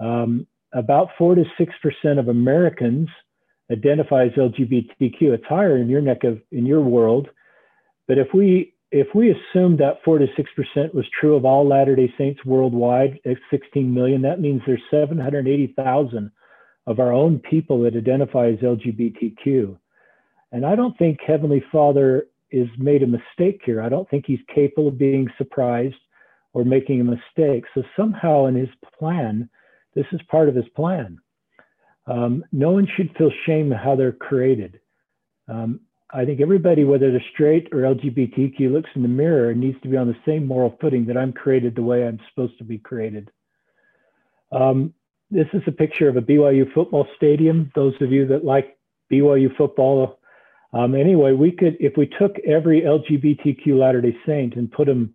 Um, 0.00 0.46
about 0.72 1.08
four 1.18 1.34
to 1.34 1.44
six 1.58 1.74
percent 1.82 2.18
of 2.18 2.28
Americans 2.28 3.10
identify 3.70 4.24
as 4.24 4.32
LGBTQ. 4.32 5.20
It's 5.20 5.44
higher 5.46 5.76
in 5.76 5.90
your 5.90 6.00
neck 6.00 6.24
of 6.24 6.40
in 6.50 6.64
your 6.64 6.80
world, 6.80 7.28
but 8.08 8.16
if 8.16 8.28
we 8.32 8.72
if 8.90 9.08
we 9.14 9.30
assume 9.30 9.76
that 9.76 9.98
four 10.02 10.16
to 10.16 10.26
six 10.38 10.50
percent 10.56 10.94
was 10.94 11.04
true 11.20 11.36
of 11.36 11.44
all 11.44 11.68
Latter-day 11.68 12.14
Saints 12.16 12.42
worldwide, 12.46 13.20
at 13.26 13.36
16 13.50 13.92
million, 13.92 14.22
that 14.22 14.40
means 14.40 14.62
there's 14.66 14.80
780,000 14.90 16.30
of 16.86 16.98
our 16.98 17.12
own 17.12 17.40
people 17.40 17.82
that 17.82 17.94
identify 17.94 18.46
as 18.48 18.58
LGBTQ. 18.60 19.76
And 20.52 20.66
I 20.66 20.74
don't 20.74 20.96
think 20.98 21.20
Heavenly 21.26 21.62
Father 21.70 22.26
is 22.50 22.68
made 22.78 23.02
a 23.02 23.06
mistake 23.06 23.60
here. 23.64 23.80
I 23.80 23.88
don't 23.88 24.08
think 24.10 24.24
he's 24.26 24.40
capable 24.52 24.88
of 24.88 24.98
being 24.98 25.28
surprised 25.38 25.94
or 26.52 26.64
making 26.64 27.00
a 27.00 27.04
mistake. 27.04 27.64
So 27.74 27.82
somehow 27.96 28.46
in 28.46 28.56
his 28.56 28.68
plan, 28.98 29.48
this 29.94 30.06
is 30.12 30.20
part 30.28 30.48
of 30.48 30.56
his 30.56 30.68
plan. 30.74 31.18
Um, 32.06 32.44
no 32.50 32.72
one 32.72 32.88
should 32.96 33.14
feel 33.16 33.30
shame 33.46 33.70
how 33.70 33.94
they're 33.94 34.12
created. 34.12 34.80
Um, 35.48 35.80
I 36.12 36.24
think 36.24 36.40
everybody, 36.40 36.82
whether 36.82 37.12
they're 37.12 37.24
straight 37.32 37.68
or 37.72 37.78
LGBTQ, 37.78 38.72
looks 38.72 38.90
in 38.96 39.02
the 39.02 39.08
mirror 39.08 39.50
and 39.50 39.60
needs 39.60 39.80
to 39.82 39.88
be 39.88 39.96
on 39.96 40.08
the 40.08 40.16
same 40.26 40.46
moral 40.46 40.76
footing 40.80 41.06
that 41.06 41.16
I'm 41.16 41.32
created 41.32 41.76
the 41.76 41.82
way 41.82 42.04
I'm 42.04 42.18
supposed 42.30 42.58
to 42.58 42.64
be 42.64 42.78
created. 42.78 43.30
Um, 44.50 44.92
this 45.30 45.46
is 45.52 45.62
a 45.68 45.72
picture 45.72 46.08
of 46.08 46.16
a 46.16 46.22
BYU 46.22 46.72
football 46.72 47.06
stadium. 47.16 47.70
Those 47.76 47.94
of 48.00 48.10
you 48.10 48.26
that 48.26 48.44
like 48.44 48.76
BYU 49.12 49.56
football, 49.56 50.18
um, 50.72 50.94
anyway, 50.94 51.32
we 51.32 51.52
could, 51.52 51.76
if 51.80 51.96
we 51.96 52.06
took 52.18 52.38
every 52.46 52.82
LGBTQ 52.82 53.78
Latter 53.78 54.00
day 54.00 54.16
Saint 54.26 54.54
and 54.54 54.70
put 54.70 54.86
them 54.86 55.14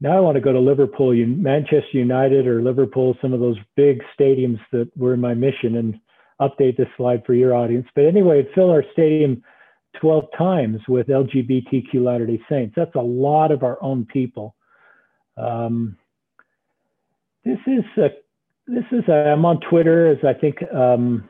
now 0.00 0.16
I 0.16 0.20
want 0.20 0.36
to 0.36 0.40
go 0.40 0.52
to 0.52 0.60
Liverpool, 0.60 1.12
Manchester 1.12 1.98
United 1.98 2.46
or 2.46 2.62
Liverpool, 2.62 3.16
some 3.20 3.32
of 3.32 3.40
those 3.40 3.56
big 3.74 4.00
stadiums 4.16 4.60
that 4.70 4.88
were 4.96 5.12
in 5.12 5.20
my 5.20 5.34
mission. 5.34 5.76
And 5.76 5.98
update 6.40 6.76
this 6.76 6.88
slide 6.96 7.22
for 7.26 7.34
your 7.34 7.54
audience. 7.54 7.86
But 7.94 8.04
anyway, 8.04 8.40
it 8.40 8.50
filled 8.54 8.70
our 8.70 8.84
stadium 8.92 9.42
12 10.00 10.24
times 10.36 10.80
with 10.88 11.08
LGBTQ 11.08 11.94
Latter 11.94 12.26
day 12.26 12.40
Saints. 12.48 12.74
That's 12.76 12.94
a 12.94 13.00
lot 13.00 13.50
of 13.50 13.62
our 13.62 13.82
own 13.82 14.06
people. 14.06 14.54
Um, 15.36 15.96
this 17.44 17.58
is 17.66 17.84
a, 17.96 18.08
this 18.66 18.84
is 18.92 19.04
a, 19.08 19.30
I'm 19.32 19.44
on 19.44 19.60
Twitter 19.60 20.10
as 20.10 20.18
I 20.24 20.38
think 20.38 20.58
um, 20.72 21.28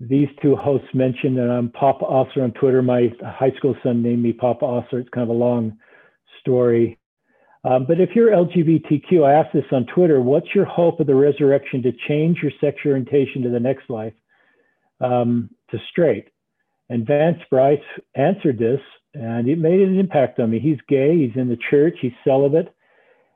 these 0.00 0.28
two 0.40 0.54
hosts 0.54 0.88
mentioned, 0.94 1.38
and 1.38 1.50
I'm 1.50 1.70
Papa 1.70 2.04
Ostler 2.04 2.44
on 2.44 2.52
Twitter. 2.52 2.82
My 2.82 3.08
high 3.22 3.50
school 3.56 3.74
son 3.82 4.02
named 4.02 4.22
me 4.22 4.32
Papa 4.32 4.64
Ostler. 4.64 5.00
It's 5.00 5.08
kind 5.10 5.24
of 5.24 5.34
a 5.34 5.38
long 5.38 5.76
story. 6.40 6.98
Um, 7.64 7.84
but 7.86 8.00
if 8.00 8.10
you're 8.14 8.30
LGBTQ, 8.30 9.24
I 9.24 9.32
asked 9.32 9.52
this 9.52 9.64
on 9.72 9.86
Twitter, 9.86 10.20
what's 10.20 10.54
your 10.54 10.64
hope 10.64 11.00
of 11.00 11.08
the 11.08 11.14
resurrection 11.14 11.82
to 11.82 11.92
change 12.06 12.38
your 12.42 12.52
sexual 12.60 12.92
orientation 12.92 13.42
to 13.42 13.50
the 13.50 13.58
next 13.58 13.90
life 13.90 14.14
um, 15.00 15.50
to 15.72 15.78
straight? 15.90 16.28
And 16.88 17.04
Vance 17.04 17.40
Bryce 17.50 17.78
answered 18.14 18.58
this, 18.58 18.80
and 19.14 19.48
it 19.48 19.58
made 19.58 19.80
an 19.80 19.98
impact 19.98 20.38
on 20.38 20.50
me. 20.50 20.60
He's 20.60 20.78
gay, 20.88 21.18
he's 21.18 21.36
in 21.36 21.48
the 21.48 21.58
church, 21.70 21.98
he's 22.00 22.12
celibate. 22.24 22.72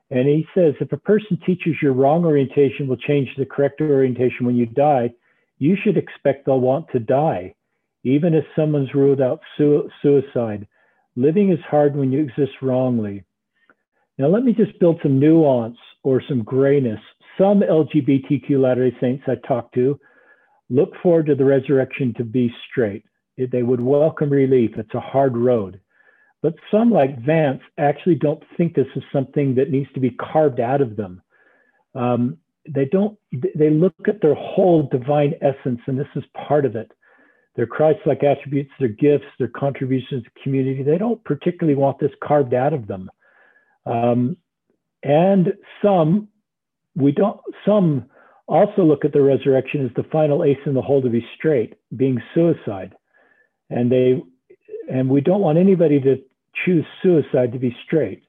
And 0.09 0.27
he 0.27 0.47
says 0.55 0.75
if 0.79 0.91
a 0.93 0.97
person 0.97 1.37
teaches 1.45 1.75
your 1.81 1.93
wrong 1.93 2.23
orientation 2.23 2.87
will 2.87 2.97
change 2.97 3.29
the 3.37 3.45
correct 3.45 3.81
orientation 3.81 4.45
when 4.45 4.55
you 4.55 4.65
die, 4.65 5.11
you 5.57 5.75
should 5.83 5.97
expect 5.97 6.45
they'll 6.45 6.59
want 6.59 6.87
to 6.91 6.99
die, 6.99 7.55
even 8.03 8.33
if 8.33 8.45
someone's 8.55 8.93
ruled 8.93 9.21
out 9.21 9.41
su- 9.57 9.89
suicide. 10.01 10.67
Living 11.15 11.51
is 11.51 11.59
hard 11.69 11.95
when 11.95 12.11
you 12.11 12.19
exist 12.21 12.53
wrongly. 12.61 13.23
Now, 14.17 14.27
let 14.27 14.43
me 14.43 14.53
just 14.53 14.79
build 14.79 14.99
some 15.01 15.19
nuance 15.19 15.77
or 16.03 16.21
some 16.27 16.43
grayness. 16.43 16.99
Some 17.37 17.61
LGBTQ 17.61 18.61
Latter 18.61 18.89
day 18.89 18.97
Saints 18.99 19.23
I 19.27 19.35
talk 19.47 19.71
to 19.73 19.99
look 20.69 20.93
forward 21.01 21.27
to 21.27 21.35
the 21.35 21.45
resurrection 21.45 22.13
to 22.17 22.23
be 22.23 22.53
straight. 22.69 23.05
They 23.37 23.63
would 23.63 23.81
welcome 23.81 24.29
relief. 24.29 24.71
It's 24.77 24.93
a 24.93 24.99
hard 24.99 25.35
road. 25.37 25.79
But 26.41 26.55
some, 26.71 26.91
like 26.91 27.23
Vance, 27.23 27.61
actually 27.77 28.15
don't 28.15 28.43
think 28.57 28.75
this 28.75 28.87
is 28.95 29.03
something 29.13 29.55
that 29.55 29.71
needs 29.71 29.91
to 29.93 29.99
be 29.99 30.11
carved 30.11 30.59
out 30.59 30.81
of 30.81 30.95
them. 30.95 31.21
Um, 31.95 32.37
they 32.67 32.85
don't, 32.85 33.17
they 33.55 33.69
look 33.69 33.93
at 34.07 34.21
their 34.21 34.35
whole 34.35 34.87
divine 34.91 35.33
essence, 35.41 35.81
and 35.87 35.99
this 35.99 36.07
is 36.15 36.23
part 36.47 36.65
of 36.65 36.75
it. 36.75 36.91
Their 37.55 37.67
Christ 37.67 37.99
like 38.05 38.23
attributes, 38.23 38.71
their 38.79 38.87
gifts, 38.87 39.25
their 39.37 39.49
contributions 39.49 40.23
to 40.23 40.43
community. 40.43 40.81
They 40.81 40.97
don't 40.97 41.23
particularly 41.23 41.77
want 41.77 41.99
this 41.99 42.11
carved 42.23 42.53
out 42.53 42.73
of 42.73 42.87
them. 42.87 43.11
Um, 43.85 44.37
and 45.03 45.53
some, 45.83 46.29
we 46.95 47.11
don't, 47.11 47.39
some 47.65 48.05
also 48.47 48.83
look 48.83 49.05
at 49.05 49.13
the 49.13 49.21
resurrection 49.21 49.85
as 49.85 49.91
the 49.95 50.09
final 50.09 50.43
ace 50.43 50.57
in 50.65 50.73
the 50.73 50.81
hole 50.81 51.01
to 51.01 51.09
be 51.09 51.25
straight, 51.35 51.75
being 51.95 52.21
suicide. 52.33 52.95
And 53.69 53.91
they, 53.91 54.21
and 54.91 55.09
we 55.09 55.21
don't 55.21 55.41
want 55.41 55.57
anybody 55.57 55.99
to 56.01 56.21
choose 56.65 56.85
suicide 57.01 57.51
to 57.51 57.59
be 57.59 57.75
straight. 57.85 58.23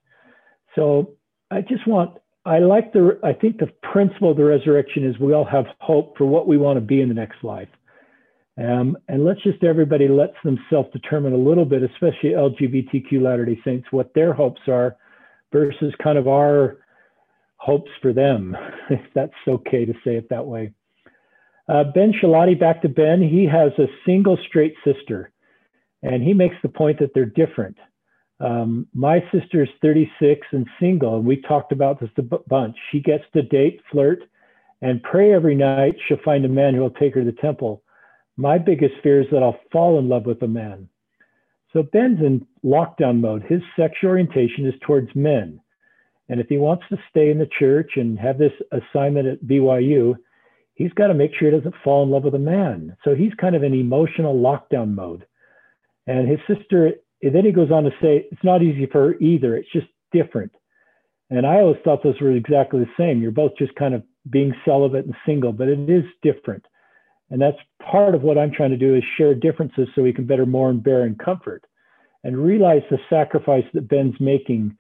So 0.74 1.14
I 1.50 1.60
just 1.62 1.86
want, 1.86 2.18
I 2.46 2.58
like 2.58 2.92
the, 2.92 3.18
I 3.24 3.32
think 3.32 3.58
the 3.58 3.72
principle 3.92 4.30
of 4.30 4.36
the 4.36 4.44
resurrection 4.44 5.08
is 5.08 5.18
we 5.18 5.32
all 5.32 5.46
have 5.46 5.64
hope 5.80 6.16
for 6.18 6.26
what 6.26 6.46
we 6.46 6.58
want 6.58 6.76
to 6.76 6.82
be 6.82 7.00
in 7.00 7.08
the 7.08 7.14
next 7.14 7.42
life. 7.42 7.68
Um, 8.56 8.96
and 9.08 9.24
let's 9.24 9.42
just 9.42 9.64
everybody 9.64 10.08
lets 10.08 10.36
themselves 10.44 10.88
determine 10.92 11.32
a 11.32 11.38
little 11.38 11.64
bit, 11.64 11.82
especially 11.82 12.30
LGBTQ 12.30 13.20
Latter 13.20 13.44
day 13.44 13.58
Saints, 13.64 13.88
what 13.90 14.12
their 14.14 14.32
hopes 14.32 14.60
are 14.68 14.96
versus 15.52 15.92
kind 16.02 16.18
of 16.18 16.28
our 16.28 16.78
hopes 17.56 17.90
for 18.02 18.12
them, 18.12 18.56
if 18.90 19.00
that's 19.14 19.32
okay 19.48 19.84
to 19.84 19.94
say 20.04 20.16
it 20.16 20.28
that 20.28 20.46
way. 20.46 20.72
Uh, 21.66 21.84
ben 21.94 22.12
Schilaty, 22.12 22.58
back 22.60 22.82
to 22.82 22.88
Ben, 22.88 23.22
he 23.22 23.46
has 23.46 23.72
a 23.78 23.90
single 24.04 24.38
straight 24.48 24.74
sister, 24.84 25.32
and 26.02 26.22
he 26.22 26.34
makes 26.34 26.56
the 26.62 26.68
point 26.68 26.98
that 26.98 27.10
they're 27.14 27.24
different. 27.24 27.78
Um, 28.40 28.86
my 28.94 29.20
sister 29.32 29.62
is 29.62 29.68
36 29.80 30.46
and 30.52 30.66
single, 30.80 31.16
and 31.16 31.24
we 31.24 31.40
talked 31.40 31.72
about 31.72 32.00
this 32.00 32.10
a 32.18 32.22
bunch. 32.22 32.76
She 32.90 33.00
gets 33.00 33.24
to 33.32 33.42
date, 33.42 33.80
flirt, 33.90 34.24
and 34.82 35.02
pray 35.02 35.32
every 35.32 35.54
night 35.54 35.96
she'll 36.06 36.18
find 36.24 36.44
a 36.44 36.48
man 36.48 36.74
who 36.74 36.80
will 36.80 36.90
take 36.90 37.14
her 37.14 37.24
to 37.24 37.30
the 37.30 37.40
temple. 37.40 37.82
My 38.36 38.58
biggest 38.58 38.94
fear 39.02 39.20
is 39.20 39.28
that 39.30 39.42
I'll 39.42 39.60
fall 39.72 39.98
in 39.98 40.08
love 40.08 40.26
with 40.26 40.42
a 40.42 40.48
man. 40.48 40.88
So 41.72 41.82
Ben's 41.82 42.20
in 42.20 42.46
lockdown 42.64 43.20
mode. 43.20 43.44
His 43.48 43.60
sexual 43.76 44.10
orientation 44.10 44.66
is 44.66 44.74
towards 44.86 45.14
men. 45.14 45.60
And 46.28 46.40
if 46.40 46.48
he 46.48 46.56
wants 46.56 46.84
to 46.88 46.98
stay 47.10 47.30
in 47.30 47.38
the 47.38 47.48
church 47.58 47.92
and 47.96 48.18
have 48.18 48.38
this 48.38 48.52
assignment 48.72 49.26
at 49.26 49.44
BYU, 49.44 50.16
he's 50.74 50.92
got 50.92 51.08
to 51.08 51.14
make 51.14 51.32
sure 51.34 51.50
he 51.50 51.56
doesn't 51.56 51.74
fall 51.84 52.02
in 52.02 52.10
love 52.10 52.24
with 52.24 52.34
a 52.34 52.38
man. 52.38 52.96
So 53.04 53.14
he's 53.14 53.34
kind 53.34 53.54
of 53.54 53.62
in 53.62 53.74
emotional 53.74 54.34
lockdown 54.34 54.94
mode. 54.94 55.26
And 56.06 56.28
his 56.28 56.40
sister, 56.46 56.92
then 57.32 57.44
he 57.44 57.52
goes 57.52 57.70
on 57.70 57.84
to 57.84 57.90
say, 58.02 58.26
it's 58.30 58.44
not 58.44 58.62
easy 58.62 58.86
for 58.86 59.08
her 59.08 59.18
either. 59.18 59.56
It's 59.56 59.72
just 59.72 59.86
different. 60.12 60.52
And 61.30 61.46
I 61.46 61.60
always 61.60 61.78
thought 61.84 62.02
those 62.02 62.20
were 62.20 62.32
exactly 62.32 62.80
the 62.80 62.90
same. 62.98 63.22
You're 63.22 63.30
both 63.30 63.52
just 63.56 63.74
kind 63.76 63.94
of 63.94 64.02
being 64.30 64.54
celibate 64.64 65.06
and 65.06 65.14
single, 65.24 65.52
but 65.52 65.68
it 65.68 65.88
is 65.88 66.04
different. 66.22 66.64
And 67.30 67.40
that's 67.40 67.56
part 67.82 68.14
of 68.14 68.22
what 68.22 68.38
I'm 68.38 68.52
trying 68.52 68.70
to 68.70 68.76
do 68.76 68.94
is 68.94 69.02
share 69.16 69.34
differences 69.34 69.88
so 69.94 70.02
we 70.02 70.12
can 70.12 70.26
better 70.26 70.46
mourn, 70.46 70.80
bear, 70.80 71.02
and 71.02 71.18
comfort 71.18 71.64
and 72.22 72.36
realize 72.36 72.82
the 72.90 72.98
sacrifice 73.08 73.64
that 73.74 73.88
Ben's 73.88 74.18
making 74.18 74.76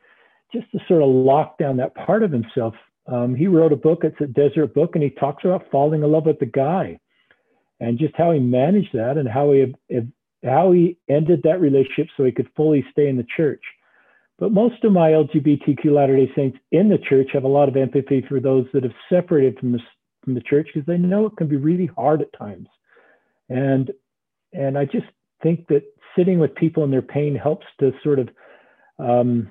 just 0.52 0.70
to 0.72 0.78
sort 0.88 1.02
of 1.02 1.08
lock 1.08 1.58
down 1.58 1.76
that 1.76 1.94
part 1.94 2.22
of 2.22 2.32
himself. 2.32 2.74
Um, 3.06 3.34
he 3.34 3.46
wrote 3.46 3.72
a 3.72 3.76
book, 3.76 4.00
it's 4.02 4.20
a 4.20 4.26
Deseret 4.26 4.74
Book, 4.74 4.92
and 4.94 5.02
he 5.02 5.10
talks 5.10 5.44
about 5.44 5.70
falling 5.70 6.02
in 6.02 6.10
love 6.10 6.26
with 6.26 6.38
the 6.38 6.46
guy 6.46 6.98
and 7.80 7.98
just 7.98 8.14
how 8.16 8.32
he 8.32 8.40
managed 8.40 8.94
that 8.94 9.18
and 9.18 9.28
how 9.28 9.52
he 9.52 9.72
how 10.44 10.72
he 10.72 10.98
ended 11.08 11.40
that 11.42 11.60
relationship 11.60 12.08
so 12.16 12.24
he 12.24 12.32
could 12.32 12.48
fully 12.56 12.84
stay 12.92 13.08
in 13.08 13.16
the 13.16 13.26
church. 13.36 13.62
But 14.38 14.52
most 14.52 14.82
of 14.84 14.92
my 14.92 15.10
LGBTQ 15.10 15.84
Latter 15.86 16.16
day 16.16 16.30
Saints 16.34 16.58
in 16.72 16.88
the 16.88 16.98
church 16.98 17.28
have 17.32 17.44
a 17.44 17.48
lot 17.48 17.68
of 17.68 17.76
empathy 17.76 18.24
for 18.28 18.40
those 18.40 18.66
that 18.72 18.82
have 18.82 18.92
separated 19.08 19.58
from 19.58 19.72
the, 19.72 19.78
from 20.24 20.34
the 20.34 20.40
church 20.40 20.68
because 20.72 20.86
they 20.86 20.98
know 20.98 21.26
it 21.26 21.36
can 21.36 21.46
be 21.46 21.56
really 21.56 21.86
hard 21.86 22.20
at 22.20 22.36
times. 22.36 22.68
And, 23.48 23.90
and 24.52 24.76
I 24.76 24.86
just 24.86 25.06
think 25.42 25.66
that 25.68 25.82
sitting 26.16 26.38
with 26.38 26.54
people 26.54 26.84
in 26.84 26.90
their 26.90 27.02
pain 27.02 27.36
helps 27.36 27.66
to 27.80 27.92
sort 28.02 28.18
of 28.18 28.28
um, 28.98 29.50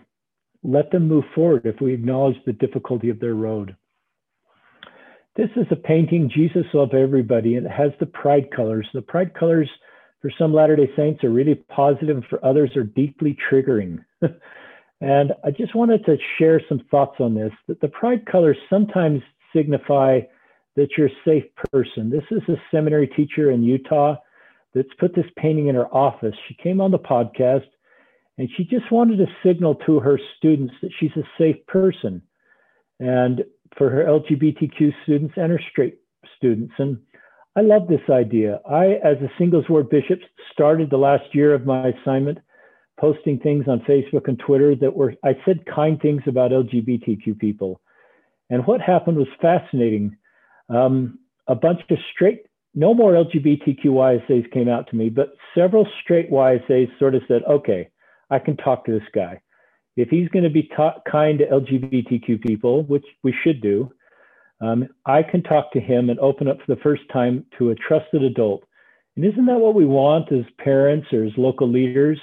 let 0.64 0.92
them 0.92 1.08
move 1.08 1.26
forward 1.34 1.66
if 1.66 1.80
we 1.82 1.94
acknowledge 1.94 2.38
the 2.46 2.54
difficulty 2.54 3.10
of 3.10 3.20
their 3.20 3.36
road. 3.36 3.76
This 5.36 5.50
is 5.56 5.66
a 5.72 5.76
painting, 5.76 6.30
Jesus 6.34 6.66
Love 6.74 6.94
Everybody, 6.94 7.56
and 7.56 7.66
it 7.66 7.72
has 7.72 7.92
the 8.00 8.06
pride 8.06 8.50
colors. 8.56 8.88
The 8.94 9.02
pride 9.02 9.34
colors 9.34 9.70
for 10.24 10.32
some 10.40 10.54
Latter 10.54 10.78
day 10.78 10.90
Saints 10.96 11.22
are 11.26 11.30
really 11.30 11.56
positive, 11.56 12.16
and 12.16 12.26
for 12.26 12.44
others 12.46 12.72
are 12.78 12.86
deeply 12.86 13.38
triggering. 13.52 14.04
and 15.02 15.34
I 15.44 15.52
just 15.52 15.76
wanted 15.76 16.06
to 16.06 16.16
share 16.40 16.62
some 16.70 16.82
thoughts 16.90 17.18
on 17.20 17.36
this 17.36 17.52
that 17.68 17.82
the 17.82 17.90
pride 17.90 18.26
colors 18.26 18.56
sometimes 18.70 19.22
signify 19.54 20.22
that 20.78 20.88
you're 20.98 21.08
a 21.08 21.24
safe 21.26 21.44
person. 21.74 22.10
This 22.10 22.24
is 22.32 22.42
a 22.48 22.56
seminary 22.72 23.08
teacher 23.08 23.52
in 23.52 23.64
Utah 23.64 24.16
that's 24.74 24.88
put 24.98 25.14
this 25.14 25.26
painting 25.38 25.68
in 25.68 25.76
her 25.76 25.94
office. 25.94 26.34
She 26.48 26.56
came 26.56 26.80
on 26.80 26.92
the 26.92 27.00
podcast 27.00 27.68
and 28.38 28.50
she 28.56 28.64
just 28.64 28.92
wanted 28.94 29.18
to 29.18 29.28
signal 29.46 29.76
to 29.86 30.00
her 30.00 30.18
students 30.38 30.74
that 30.82 30.92
she's 31.00 31.12
a 31.18 31.28
safe 31.38 31.64
person 31.68 32.22
and 33.00 33.44
for 33.78 33.90
her 33.90 34.06
LGBTQ 34.06 34.94
students 35.04 35.34
and 35.36 35.52
her 35.52 35.62
straight 35.70 35.98
students. 36.38 36.74
And 36.78 36.98
I 37.56 37.62
love 37.62 37.88
this 37.88 38.02
idea. 38.10 38.60
I, 38.70 38.96
as 39.04 39.18
a 39.22 39.32
singles 39.38 39.66
ward 39.70 39.90
bishop, 39.90 40.20
started 40.52 40.90
the 40.90 40.98
last 40.98 41.34
year 41.34 41.54
of 41.54 41.66
my 41.66 41.90
assignment 41.90 42.40
posting 43.00 43.40
things 43.40 43.66
on 43.68 43.80
Facebook 43.82 44.28
and 44.28 44.40
Twitter 44.40 44.76
that 44.76 44.96
were, 44.96 45.14
I 45.24 45.34
said 45.46 45.66
kind 45.66 46.02
things 46.02 46.22
about 46.26 46.52
LGBTQ 46.52 47.38
people. 47.40 47.82
And 48.50 48.66
what 48.66 48.82
happened 48.82 49.18
was 49.18 49.28
fascinating. 49.42 50.16
Um, 50.70 51.20
a 51.48 51.56
bunch 51.56 51.82
of 51.90 51.98
straight, 52.14 52.44
no 52.76 52.94
more 52.94 53.14
LGBTQ 53.14 53.86
YSAs 53.86 54.52
came 54.52 54.70
out 54.70 54.90
to 54.90 54.96
me, 54.96 55.10
but 55.10 55.34
several 55.56 55.88
straight 56.04 56.32
YSAs 56.32 56.88
sort 56.98 57.16
of 57.16 57.22
said, 57.28 57.42
okay, 57.50 57.90
I 58.30 58.40
can 58.40 58.58
talk 58.58 58.86
to 58.86 58.92
this 58.92 59.08
guy. 59.14 59.42
If 59.96 60.10
he's 60.10 60.30
going 60.30 60.44
to 60.44 60.50
be 60.50 60.70
ta- 60.76 61.02
kind 61.10 61.40
to 61.40 61.46
LGBTQ 61.46 62.42
people, 62.42 62.84
which 62.84 63.06
we 63.24 63.36
should 63.44 63.62
do, 63.62 63.92
um, 64.62 64.88
I 65.06 65.24
can 65.24 65.44
talk 65.44 65.72
to 65.74 65.80
him 65.80 66.10
and 66.10 66.20
open 66.20 66.48
up 66.48 66.58
for 66.58 66.76
the 66.76 66.82
first 66.82 67.04
time 67.12 67.46
to 67.58 67.72
a 67.72 67.76
trusted 67.76 68.24
adult. 68.24 68.64
And 69.16 69.26
isn't 69.26 69.46
that 69.46 69.60
what 69.60 69.76
we 69.76 69.86
want 69.86 70.32
as 70.32 70.46
parents 70.58 71.08
or 71.12 71.24
as 71.24 71.32
local 71.38 71.70
leaders? 71.70 72.20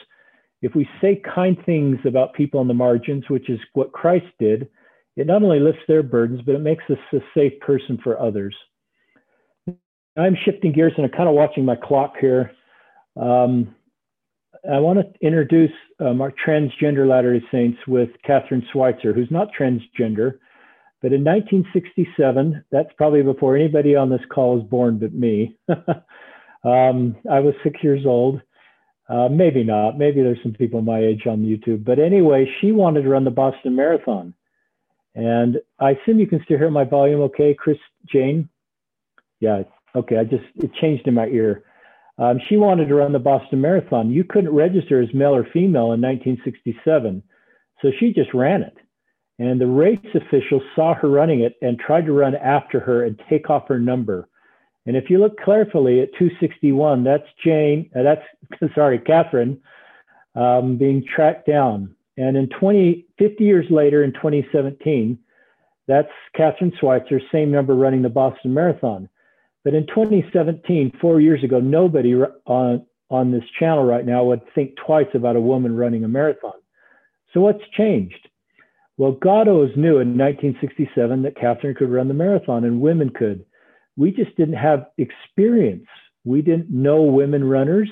If 0.62 0.74
we 0.74 0.88
say 1.00 1.22
kind 1.34 1.56
things 1.64 1.98
about 2.04 2.34
people 2.34 2.60
on 2.60 2.68
the 2.68 2.74
margins, 2.74 3.24
which 3.28 3.48
is 3.48 3.60
what 3.74 3.92
Christ 3.92 4.26
did, 4.38 4.68
it 5.16 5.26
not 5.26 5.42
only 5.42 5.60
lifts 5.60 5.82
their 5.86 6.02
burdens, 6.02 6.40
but 6.44 6.54
it 6.54 6.60
makes 6.60 6.84
us 6.90 6.98
a 7.12 7.18
safe 7.34 7.58
person 7.60 7.98
for 8.02 8.20
others. 8.20 8.54
I'm 10.16 10.36
shifting 10.44 10.72
gears 10.72 10.92
and 10.96 11.06
I'm 11.06 11.12
kind 11.12 11.28
of 11.28 11.34
watching 11.34 11.64
my 11.64 11.76
clock 11.76 12.14
here. 12.20 12.52
Um, 13.20 13.74
I 14.70 14.78
want 14.78 14.98
to 14.98 15.26
introduce 15.26 15.72
um, 16.00 16.20
our 16.20 16.32
transgender 16.46 17.08
Latter 17.08 17.38
day 17.38 17.46
Saints 17.50 17.78
with 17.86 18.10
Catherine 18.26 18.66
Schweitzer, 18.72 19.12
who's 19.12 19.30
not 19.30 19.48
transgender, 19.58 20.38
But 21.02 21.12
in 21.12 21.24
1967, 21.24 22.64
that's 22.70 22.90
probably 22.96 23.22
before 23.22 23.56
anybody 23.56 23.96
on 23.96 24.10
this 24.10 24.20
call 24.32 24.56
was 24.56 24.68
born 24.68 24.98
but 24.98 25.14
me. 25.14 25.56
um, 25.68 27.16
I 27.30 27.40
was 27.40 27.54
six 27.64 27.82
years 27.82 28.04
old. 28.04 28.40
Uh, 29.08 29.28
maybe 29.28 29.64
not. 29.64 29.98
Maybe 29.98 30.22
there's 30.22 30.38
some 30.42 30.52
people 30.52 30.82
my 30.82 31.00
age 31.00 31.26
on 31.26 31.38
YouTube. 31.42 31.84
But 31.84 31.98
anyway, 31.98 32.46
she 32.60 32.70
wanted 32.70 33.02
to 33.02 33.08
run 33.08 33.24
the 33.24 33.30
Boston 33.30 33.74
Marathon. 33.74 34.34
And 35.14 35.56
I 35.80 35.92
assume 35.92 36.20
you 36.20 36.28
can 36.28 36.42
still 36.44 36.58
hear 36.58 36.70
my 36.70 36.84
volume 36.84 37.20
okay, 37.22 37.54
Chris 37.58 37.78
Jane? 38.06 38.48
Yeah, 39.40 39.62
okay. 39.96 40.18
I 40.18 40.24
just, 40.24 40.44
it 40.56 40.72
changed 40.80 41.08
in 41.08 41.14
my 41.14 41.26
ear. 41.26 41.64
Um, 42.18 42.38
she 42.48 42.56
wanted 42.56 42.86
to 42.88 42.94
run 42.94 43.12
the 43.12 43.18
Boston 43.18 43.62
Marathon. 43.62 44.10
You 44.10 44.24
couldn't 44.24 44.54
register 44.54 45.02
as 45.02 45.08
male 45.14 45.34
or 45.34 45.44
female 45.44 45.92
in 45.92 46.00
1967. 46.02 47.22
So 47.80 47.88
she 47.98 48.12
just 48.12 48.32
ran 48.34 48.62
it. 48.62 48.76
And 49.40 49.59
the 49.59 49.66
race 49.66 49.98
officials 50.14 50.62
saw 50.76 50.92
her 50.94 51.09
running 51.09 51.40
it 51.40 51.55
and 51.62 51.79
tried 51.79 52.05
to 52.05 52.12
run 52.12 52.35
after 52.35 52.79
her 52.79 53.05
and 53.05 53.18
take 53.31 53.48
off 53.48 53.68
her 53.68 53.81
number. 53.81 54.29
And 54.85 54.98
if 54.98 55.09
you 55.09 55.18
look 55.18 55.38
carefully 55.42 56.03
at 56.03 56.12
261, 56.18 57.05
that's 57.05 57.24
Jane, 57.42 57.90
uh, 57.98 58.03
that's, 58.03 58.72
sorry, 58.74 58.98
Kathrine, 58.98 59.59
um, 60.35 60.76
being 60.76 61.03
tracked 61.16 61.46
down. 61.46 61.96
And 62.18 62.37
in 62.37 62.50
20, 62.50 63.07
50 63.18 63.42
years 63.42 63.64
later, 63.70 64.05
in 64.05 64.12
2017, 64.12 65.18
that's 65.88 66.11
Kathrine 66.37 66.79
Switzer, 66.79 67.18
same 67.33 67.50
number 67.50 67.74
running 67.74 68.03
the 68.03 68.11
Boston 68.11 68.53
Marathon. 68.53 69.09
But 69.64 69.72
in 69.72 69.87
2017, 69.87 70.98
four 71.00 71.18
years 71.18 71.42
ago, 71.42 71.61
nobody 71.61 72.14
on, 72.44 72.85
on 73.09 73.33
this 73.33 73.44
channel 73.59 73.85
right 73.85 74.05
now 74.05 74.24
would 74.24 74.42
think 74.55 74.74
twice 74.85 75.09
about 75.14 75.37
a 75.37 75.40
woman 75.40 75.74
running 75.74 76.05
a 76.05 76.09
marathon. 76.09 76.53
So 77.33 77.40
what's 77.40 77.64
changed? 77.74 78.29
Well, 79.00 79.16
always 79.24 79.74
knew 79.76 79.96
in 79.96 80.18
1967 80.18 81.22
that 81.22 81.34
Kathrine 81.34 81.74
could 81.74 81.90
run 81.90 82.08
the 82.08 82.12
marathon 82.12 82.64
and 82.64 82.82
women 82.82 83.08
could. 83.08 83.46
We 83.96 84.10
just 84.10 84.36
didn't 84.36 84.56
have 84.56 84.88
experience. 84.98 85.86
We 86.26 86.42
didn't 86.42 86.68
know 86.68 87.04
women 87.04 87.42
runners. 87.42 87.88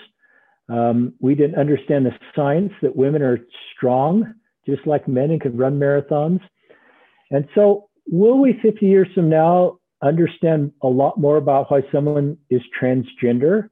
Um, 0.69 1.15
we 1.19 1.35
didn't 1.35 1.59
understand 1.59 2.05
the 2.05 2.13
science 2.37 2.75
that 2.83 2.95
women 2.95 3.23
are 3.23 3.39
strong, 3.75 4.35
just 4.67 4.87
like 4.87 5.09
men, 5.09 5.31
and 5.31 5.41
can 5.41 5.57
run 5.57 5.81
marathons. 5.81 6.41
And 7.31 7.49
so, 7.55 7.89
will 8.07 8.39
we 8.39 8.61
50 8.63 8.85
years 8.85 9.09
from 9.15 9.31
now 9.31 9.79
understand 10.03 10.73
a 10.83 10.89
lot 10.89 11.19
more 11.19 11.39
about 11.39 11.71
why 11.71 11.81
someone 11.91 12.37
is 12.51 12.61
transgender? 12.79 13.71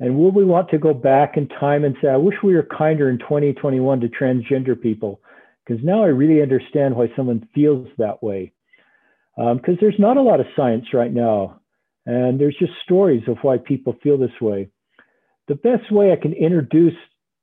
And 0.00 0.18
will 0.18 0.32
we 0.32 0.44
want 0.44 0.70
to 0.70 0.78
go 0.78 0.92
back 0.92 1.36
in 1.36 1.46
time 1.46 1.84
and 1.84 1.94
say, 2.02 2.08
I 2.08 2.16
wish 2.16 2.34
we 2.42 2.56
were 2.56 2.66
kinder 2.76 3.08
in 3.10 3.20
2021 3.20 4.00
to 4.00 4.08
transgender 4.08 4.74
people? 4.80 5.20
Because 5.64 5.82
now 5.84 6.02
I 6.02 6.08
really 6.08 6.42
understand 6.42 6.94
why 6.94 7.08
someone 7.16 7.48
feels 7.54 7.88
that 7.98 8.22
way. 8.22 8.52
Because 9.36 9.58
um, 9.68 9.78
there's 9.80 9.98
not 9.98 10.16
a 10.16 10.22
lot 10.22 10.40
of 10.40 10.46
science 10.54 10.86
right 10.92 11.12
now, 11.12 11.60
and 12.06 12.38
there's 12.38 12.56
just 12.58 12.72
stories 12.82 13.22
of 13.26 13.38
why 13.42 13.58
people 13.58 13.96
feel 14.02 14.18
this 14.18 14.40
way. 14.40 14.68
The 15.48 15.56
best 15.56 15.90
way 15.90 16.12
I 16.12 16.16
can 16.16 16.32
introduce 16.32 16.94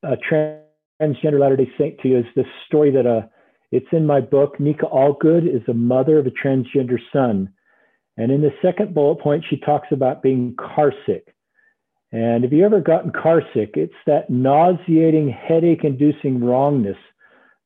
a 0.04 0.16
transgender 0.18 1.40
Latter 1.40 1.58
day 1.58 1.70
Saint 1.78 2.00
to 2.00 2.08
you 2.08 2.20
is 2.20 2.26
this 2.36 2.46
story 2.68 2.92
that 2.92 3.06
uh, 3.06 3.28
it's 3.72 3.88
in 3.92 4.06
my 4.06 4.22
book. 4.22 4.60
Nika 4.60 4.86
Allgood 4.86 5.48
is 5.48 5.62
the 5.66 5.74
mother 5.74 6.18
of 6.20 6.28
a 6.28 6.32
transgender 6.32 7.00
son. 7.12 7.54
And 8.18 8.32
in 8.32 8.42
the 8.42 8.52
second 8.62 8.94
bullet 8.94 9.20
point, 9.22 9.46
she 9.50 9.58
talks 9.58 9.88
about 9.92 10.22
being 10.22 10.56
car 10.56 10.94
sick. 11.06 11.34
And 12.12 12.44
have 12.44 12.52
you 12.54 12.66
ever 12.66 12.82
gotten 12.82 13.12
car 13.12 13.42
sick? 13.54 13.72
It's 13.76 13.94
that 14.06 14.30
nauseating, 14.30 15.30
headache 15.30 15.84
inducing 15.84 16.44
wrongness 16.44 16.98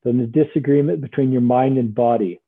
from 0.05 0.19
the 0.19 0.27
disagreement 0.27 1.01
between 1.01 1.31
your 1.31 1.41
mind 1.41 1.79
and 1.79 1.95
body. 1.95 2.39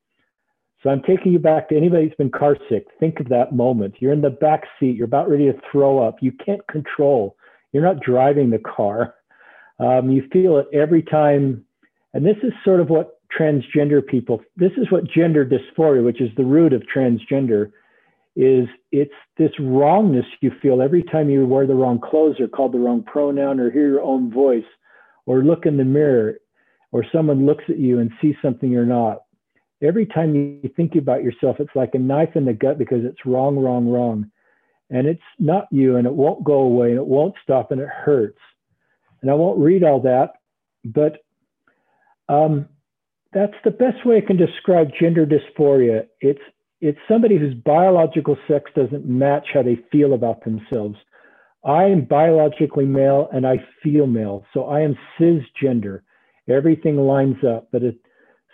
So 0.80 0.90
I'm 0.90 1.02
taking 1.02 1.32
you 1.32 1.40
back 1.40 1.68
to 1.68 1.76
anybody 1.76 2.04
who's 2.04 2.14
been 2.14 2.30
car 2.30 2.56
sick. 2.68 2.86
Think 3.00 3.18
of 3.18 3.28
that 3.30 3.52
moment. 3.52 3.96
You're 3.98 4.12
in 4.12 4.20
the 4.20 4.30
back 4.30 4.62
seat. 4.78 4.94
You're 4.94 5.06
about 5.06 5.28
ready 5.28 5.46
to 5.46 5.58
throw 5.72 5.98
up. 5.98 6.18
You 6.20 6.30
can't 6.30 6.64
control. 6.68 7.36
You're 7.72 7.82
not 7.82 8.00
driving 8.00 8.50
the 8.50 8.60
car. 8.60 9.16
Um, 9.80 10.08
you 10.08 10.22
feel 10.32 10.58
it 10.58 10.68
every 10.72 11.02
time. 11.02 11.64
And 12.14 12.24
this 12.24 12.36
is 12.44 12.52
sort 12.64 12.78
of 12.78 12.90
what 12.90 13.20
transgender 13.36 14.06
people, 14.06 14.40
this 14.56 14.72
is 14.76 14.90
what 14.90 15.10
gender 15.10 15.44
dysphoria, 15.44 16.04
which 16.04 16.20
is 16.20 16.30
the 16.36 16.44
root 16.44 16.72
of 16.72 16.82
transgender, 16.82 17.72
is 18.36 18.68
it's 18.92 19.10
this 19.36 19.50
wrongness 19.58 20.24
you 20.42 20.52
feel 20.62 20.80
every 20.80 21.02
time 21.02 21.28
you 21.28 21.44
wear 21.44 21.66
the 21.66 21.74
wrong 21.74 22.00
clothes 22.00 22.38
or 22.38 22.46
call 22.46 22.68
the 22.68 22.78
wrong 22.78 23.02
pronoun 23.02 23.58
or 23.58 23.68
hear 23.68 23.88
your 23.88 24.00
own 24.00 24.32
voice 24.32 24.64
or 25.26 25.42
look 25.42 25.66
in 25.66 25.76
the 25.76 25.84
mirror 25.84 26.38
or 26.92 27.04
someone 27.12 27.46
looks 27.46 27.64
at 27.68 27.78
you 27.78 27.98
and 27.98 28.10
sees 28.20 28.34
something 28.42 28.70
you're 28.70 28.86
not. 28.86 29.18
Every 29.82 30.06
time 30.06 30.34
you 30.34 30.70
think 30.76 30.96
about 30.96 31.22
yourself, 31.22 31.56
it's 31.60 31.74
like 31.74 31.94
a 31.94 31.98
knife 31.98 32.34
in 32.34 32.44
the 32.44 32.52
gut 32.52 32.78
because 32.78 33.04
it's 33.04 33.24
wrong, 33.24 33.58
wrong, 33.58 33.88
wrong. 33.88 34.30
And 34.90 35.06
it's 35.06 35.20
not 35.38 35.68
you 35.70 35.96
and 35.96 36.06
it 36.06 36.14
won't 36.14 36.44
go 36.44 36.60
away 36.60 36.90
and 36.90 36.98
it 36.98 37.06
won't 37.06 37.34
stop 37.42 37.70
and 37.70 37.80
it 37.80 37.88
hurts. 37.88 38.38
And 39.20 39.30
I 39.30 39.34
won't 39.34 39.58
read 39.58 39.84
all 39.84 40.00
that, 40.02 40.34
but 40.84 41.18
um, 42.28 42.68
that's 43.32 43.54
the 43.64 43.70
best 43.70 44.04
way 44.04 44.18
I 44.18 44.26
can 44.26 44.36
describe 44.36 44.88
gender 44.98 45.26
dysphoria. 45.26 46.06
It's 46.20 46.40
it's 46.80 46.98
somebody 47.08 47.36
whose 47.36 47.54
biological 47.54 48.36
sex 48.46 48.70
doesn't 48.76 49.04
match 49.04 49.48
how 49.52 49.62
they 49.62 49.80
feel 49.90 50.14
about 50.14 50.44
themselves. 50.44 50.94
I 51.64 51.84
am 51.84 52.04
biologically 52.04 52.84
male 52.84 53.28
and 53.32 53.44
I 53.44 53.56
feel 53.82 54.06
male, 54.06 54.44
so 54.54 54.64
I 54.66 54.82
am 54.82 54.96
cisgender. 55.18 56.02
Everything 56.48 56.96
lines 56.96 57.36
up. 57.44 57.68
But 57.72 57.82
if 57.82 57.94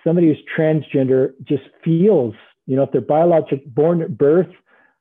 somebody 0.03 0.29
who's 0.29 0.43
transgender 0.57 1.33
just 1.45 1.65
feels, 1.85 2.35
you 2.67 2.77
know, 2.77 2.83
if 2.83 2.93
they're 2.93 3.01
biologic 3.01 3.67
born 3.75 4.03
at 4.03 4.17
birth, 4.17 4.51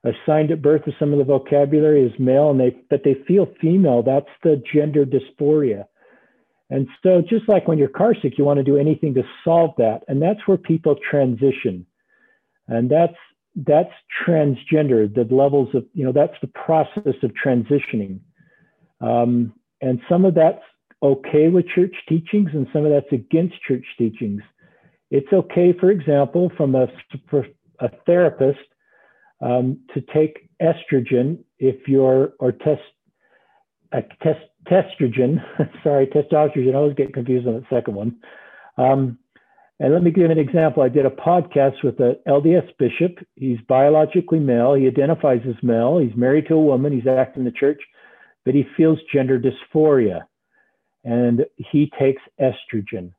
assigned 0.04 0.52
at 0.52 0.62
birth 0.62 0.84
with 0.86 0.96
some 1.00 1.14
of 1.14 1.20
the 1.20 1.26
vocabulary 1.26 2.04
is 2.04 2.20
male, 2.20 2.52
and 2.52 2.60
they 2.60 2.78
but 2.90 3.04
they 3.04 3.16
feel 3.28 3.48
female, 3.62 4.04
that's 4.04 4.30
the 4.44 4.62
gender 4.74 5.06
dysphoria. 5.06 5.86
And 6.70 6.88
so, 7.04 7.22
just 7.22 7.48
like 7.48 7.68
when 7.68 7.78
you're 7.78 7.88
car 7.88 8.16
sick, 8.22 8.38
you 8.38 8.44
want 8.44 8.58
to 8.58 8.64
do 8.64 8.78
anything 8.78 9.14
to 9.14 9.24
solve 9.44 9.72
that, 9.78 10.02
and 10.08 10.22
that's 10.22 10.40
where 10.48 10.58
people 10.58 10.96
transition 11.10 11.86
and 12.68 12.90
that's 12.90 13.16
that's 13.56 13.92
transgender 14.26 15.14
the 15.14 15.28
levels 15.34 15.70
of 15.76 15.86
you 15.94 16.04
know 16.04 16.12
that's 16.12 16.36
the 16.42 16.48
process 16.48 17.16
of 17.22 17.32
transitioning 17.46 18.20
um, 19.02 19.54
and 19.82 20.00
some 20.10 20.26
of 20.26 20.34
that's 20.34 20.62
okay 21.04 21.50
with 21.50 21.66
church 21.76 21.94
teachings 22.08 22.50
and 22.54 22.68
some 22.74 22.86
of 22.86 22.92
that's 22.92 23.12
against 23.12 23.56
church 23.68 23.86
teachings 23.98 24.42
it's 25.12 25.32
okay 25.34 25.74
for 25.80 25.92
example 25.92 26.52
from 26.58 26.76
a, 26.76 26.88
a 27.80 27.90
therapist 28.06 28.60
um, 29.42 29.78
to 29.94 30.02
take 30.14 30.50
estrogen 30.62 31.38
if 31.60 31.88
you're 31.88 32.34
or 32.40 32.52
test 32.52 32.82
a 33.92 34.02
test 34.24 34.40
testrogen 34.68 35.38
sorry 35.84 36.08
testosterone 36.08 36.74
i 36.74 36.78
always 36.78 36.96
get 36.96 37.14
confused 37.14 37.48
on 37.48 37.56
the 37.56 37.66
second 37.70 37.94
one 37.94 38.16
um, 38.78 39.18
and 39.80 39.92
let 39.92 40.04
me 40.04 40.12
give 40.12 40.30
an 40.30 40.38
example. 40.38 40.84
I 40.84 40.90
did 40.90 41.06
a 41.06 41.10
podcast 41.10 41.84
with 41.84 42.00
an 42.00 42.16
LDS 42.28 42.70
bishop. 42.78 43.18
He's 43.36 43.58
biologically 43.68 44.40
male. 44.40 44.76
He 44.76 44.88
identifies 44.88 45.42
as 45.48 45.62
male. 45.64 45.98
He's 45.98 46.16
married 46.16 46.48
to 46.48 46.54
a 46.54 46.62
woman. 46.62 46.94
He's 46.94 47.08
active 47.08 47.40
in 47.40 47.46
the 47.46 47.52
church, 47.52 47.82
but 48.46 48.54
he 48.54 48.66
feels 48.78 49.00
gender 49.12 49.40
dysphoria. 49.40 50.22
And 51.04 51.46
he 51.58 51.92
takes 52.00 52.22
estrogen. 52.40 53.12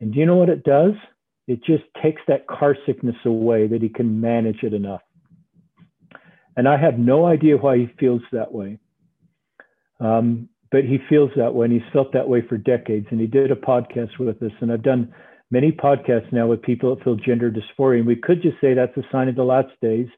And 0.00 0.12
do 0.12 0.20
you 0.20 0.26
know 0.26 0.36
what 0.36 0.48
it 0.48 0.64
does? 0.64 0.92
It 1.46 1.62
just 1.64 1.84
takes 2.02 2.20
that 2.28 2.46
car 2.46 2.76
sickness 2.86 3.16
away 3.24 3.66
that 3.66 3.82
he 3.82 3.88
can 3.88 4.20
manage 4.20 4.62
it 4.62 4.74
enough. 4.74 5.02
And 6.56 6.68
I 6.68 6.76
have 6.76 6.98
no 6.98 7.26
idea 7.26 7.56
why 7.56 7.78
he 7.78 7.88
feels 7.98 8.22
that 8.32 8.52
way. 8.52 8.78
Um, 10.00 10.48
but 10.70 10.84
he 10.84 10.98
feels 11.08 11.30
that 11.36 11.54
way 11.54 11.66
and 11.66 11.72
he's 11.72 11.92
felt 11.92 12.12
that 12.12 12.28
way 12.28 12.42
for 12.46 12.56
decades. 12.56 13.06
And 13.10 13.20
he 13.20 13.26
did 13.26 13.50
a 13.50 13.56
podcast 13.56 14.18
with 14.18 14.42
us. 14.42 14.52
And 14.60 14.72
I've 14.72 14.82
done 14.82 15.12
many 15.50 15.72
podcasts 15.72 16.32
now 16.32 16.46
with 16.46 16.62
people 16.62 16.94
that 16.94 17.04
feel 17.04 17.16
gender 17.16 17.50
dysphoria. 17.50 17.98
And 17.98 18.06
we 18.06 18.16
could 18.16 18.42
just 18.42 18.60
say 18.60 18.74
that's 18.74 18.96
a 18.96 19.02
sign 19.12 19.28
of 19.28 19.36
the 19.36 19.44
last 19.44 19.70
days 19.80 20.08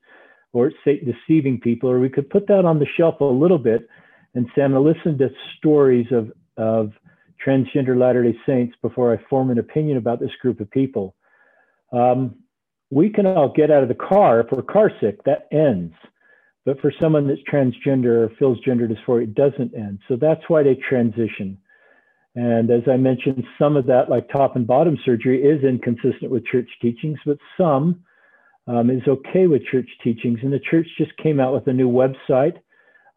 or 0.56 0.68
it's 0.68 1.04
deceiving 1.04 1.60
people, 1.60 1.90
or 1.90 2.00
we 2.00 2.08
could 2.08 2.30
put 2.30 2.46
that 2.48 2.64
on 2.64 2.78
the 2.78 2.86
shelf 2.96 3.20
a 3.20 3.24
little 3.24 3.58
bit 3.58 3.86
and 4.34 4.46
say, 4.54 4.62
I'm 4.62 4.72
going 4.72 4.82
to 4.82 4.98
listen 4.98 5.18
to 5.18 5.28
stories 5.58 6.06
of, 6.10 6.32
of 6.56 6.92
transgender 7.44 7.98
Latter 7.98 8.22
day 8.22 8.36
Saints 8.46 8.74
before 8.82 9.12
I 9.12 9.22
form 9.28 9.50
an 9.50 9.58
opinion 9.58 9.96
about 9.98 10.20
this 10.20 10.30
group 10.40 10.60
of 10.60 10.70
people. 10.70 11.14
Um, 11.92 12.36
we 12.90 13.10
can 13.10 13.26
all 13.26 13.52
get 13.54 13.70
out 13.70 13.82
of 13.82 13.88
the 13.88 13.94
car 13.94 14.40
if 14.40 14.46
we're 14.50 14.62
car 14.62 14.90
sick, 15.00 15.22
that 15.24 15.48
ends. 15.52 15.94
But 16.64 16.80
for 16.80 16.92
someone 17.00 17.28
that's 17.28 17.40
transgender 17.50 18.24
or 18.24 18.32
feels 18.38 18.58
gender 18.64 18.88
dysphoria, 18.88 19.24
it 19.24 19.34
doesn't 19.34 19.74
end. 19.74 20.00
So 20.08 20.16
that's 20.16 20.42
why 20.48 20.62
they 20.62 20.74
transition. 20.74 21.58
And 22.34 22.70
as 22.70 22.82
I 22.90 22.96
mentioned, 22.96 23.44
some 23.58 23.76
of 23.76 23.86
that, 23.86 24.10
like 24.10 24.28
top 24.28 24.56
and 24.56 24.66
bottom 24.66 24.98
surgery, 25.04 25.42
is 25.42 25.64
inconsistent 25.64 26.30
with 26.30 26.44
church 26.44 26.68
teachings, 26.82 27.18
but 27.24 27.38
some 27.56 28.00
um, 28.66 28.90
is 28.90 29.02
okay 29.06 29.46
with 29.46 29.64
church 29.64 29.88
teachings. 30.02 30.40
And 30.42 30.52
the 30.52 30.60
church 30.60 30.86
just 30.98 31.16
came 31.16 31.40
out 31.40 31.54
with 31.54 31.66
a 31.68 31.72
new 31.72 31.88
website 31.88 32.58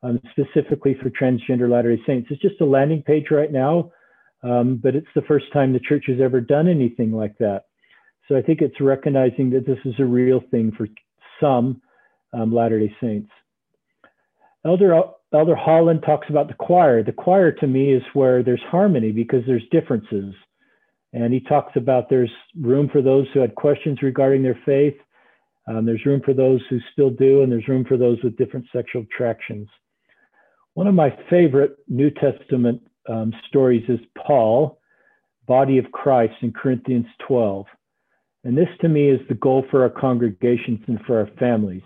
um, 0.04 0.20
specifically 0.32 0.96
for 1.02 1.10
transgender 1.10 1.70
Latter 1.70 1.96
day 1.96 2.02
Saints. 2.08 2.28
It's 2.32 2.42
just 2.42 2.62
a 2.62 2.66
landing 2.66 3.02
page 3.02 3.26
right 3.32 3.52
now, 3.52 3.92
um, 4.44 4.80
but 4.82 4.96
it's 4.96 5.08
the 5.16 5.24
first 5.24 5.46
time 5.54 5.74
the 5.74 5.80
church 5.80 6.06
has 6.08 6.22
ever 6.22 6.42
done 6.42 6.68
anything 6.68 7.12
like 7.12 7.38
that. 7.40 7.66
So 8.28 8.36
I 8.36 8.42
think 8.42 8.62
it's 8.62 8.80
recognizing 8.80 9.50
that 9.52 9.66
this 9.66 9.80
is 9.86 9.96
a 10.00 10.06
real 10.06 10.42
thing 10.52 10.72
for 10.78 10.88
some 11.42 11.82
um, 12.34 12.54
Latter 12.54 12.80
day 12.80 12.96
Saints. 13.02 13.32
Elder, 14.66 15.02
Elder 15.34 15.56
Holland 15.56 16.04
talks 16.06 16.30
about 16.30 16.48
the 16.48 16.54
choir. 16.54 17.04
The 17.04 17.12
choir 17.12 17.52
to 17.54 17.68
me 17.68 17.94
is 17.94 18.04
where 18.14 18.44
there's 18.44 18.62
harmony 18.70 19.12
because 19.12 19.44
there's 19.48 19.64
differences. 19.72 20.34
And 21.14 21.34
he 21.34 21.40
talks 21.40 21.76
about 21.76 22.10
there's 22.10 22.32
room 22.60 22.90
for 22.92 23.02
those 23.02 23.26
who 23.34 23.40
had 23.40 23.56
questions 23.56 24.02
regarding 24.04 24.44
their 24.44 24.60
faith. 24.66 24.96
Um, 25.68 25.86
there's 25.86 26.06
room 26.06 26.22
for 26.24 26.34
those 26.34 26.62
who 26.70 26.80
still 26.94 27.10
do, 27.10 27.42
and 27.42 27.52
there's 27.52 27.68
room 27.68 27.86
for 27.86 27.98
those 27.98 28.18
with 28.24 28.38
different 28.38 28.66
sexual 28.74 29.04
attractions. 29.04 29.68
One 30.74 30.88
of 30.88 30.94
my 30.94 31.18
favorite 31.30 31.78
New 31.88 32.12
Testament 32.12 32.82
um, 33.08 33.34
stories 33.48 33.84
is 33.90 34.00
Paul, 34.16 34.80
body 35.48 35.78
of 35.78 35.92
Christ 35.92 36.36
in 36.42 36.54
Corinthians 36.54 37.08
12. 37.28 37.66
And 38.44 38.58
this 38.58 38.70
to 38.82 38.88
me 38.88 39.10
is 39.10 39.20
the 39.28 39.36
goal 39.36 39.66
for 39.70 39.82
our 39.84 39.90
congregations 39.90 40.80
and 40.88 41.00
for 41.02 41.20
our 41.20 41.30
families. 41.40 41.82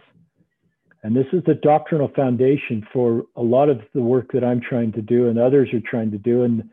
And 1.02 1.16
this 1.16 1.26
is 1.34 1.44
the 1.46 1.56
doctrinal 1.56 2.12
foundation 2.16 2.86
for 2.94 3.24
a 3.36 3.42
lot 3.42 3.70
of 3.70 3.82
the 3.94 4.02
work 4.02 4.32
that 4.34 4.44
I'm 4.44 4.62
trying 4.62 4.92
to 4.94 5.02
do 5.02 5.28
and 5.28 5.40
others 5.40 5.70
are 5.74 5.82
trying 5.90 6.12
to 6.12 6.18
do, 6.18 6.44
and, 6.44 6.70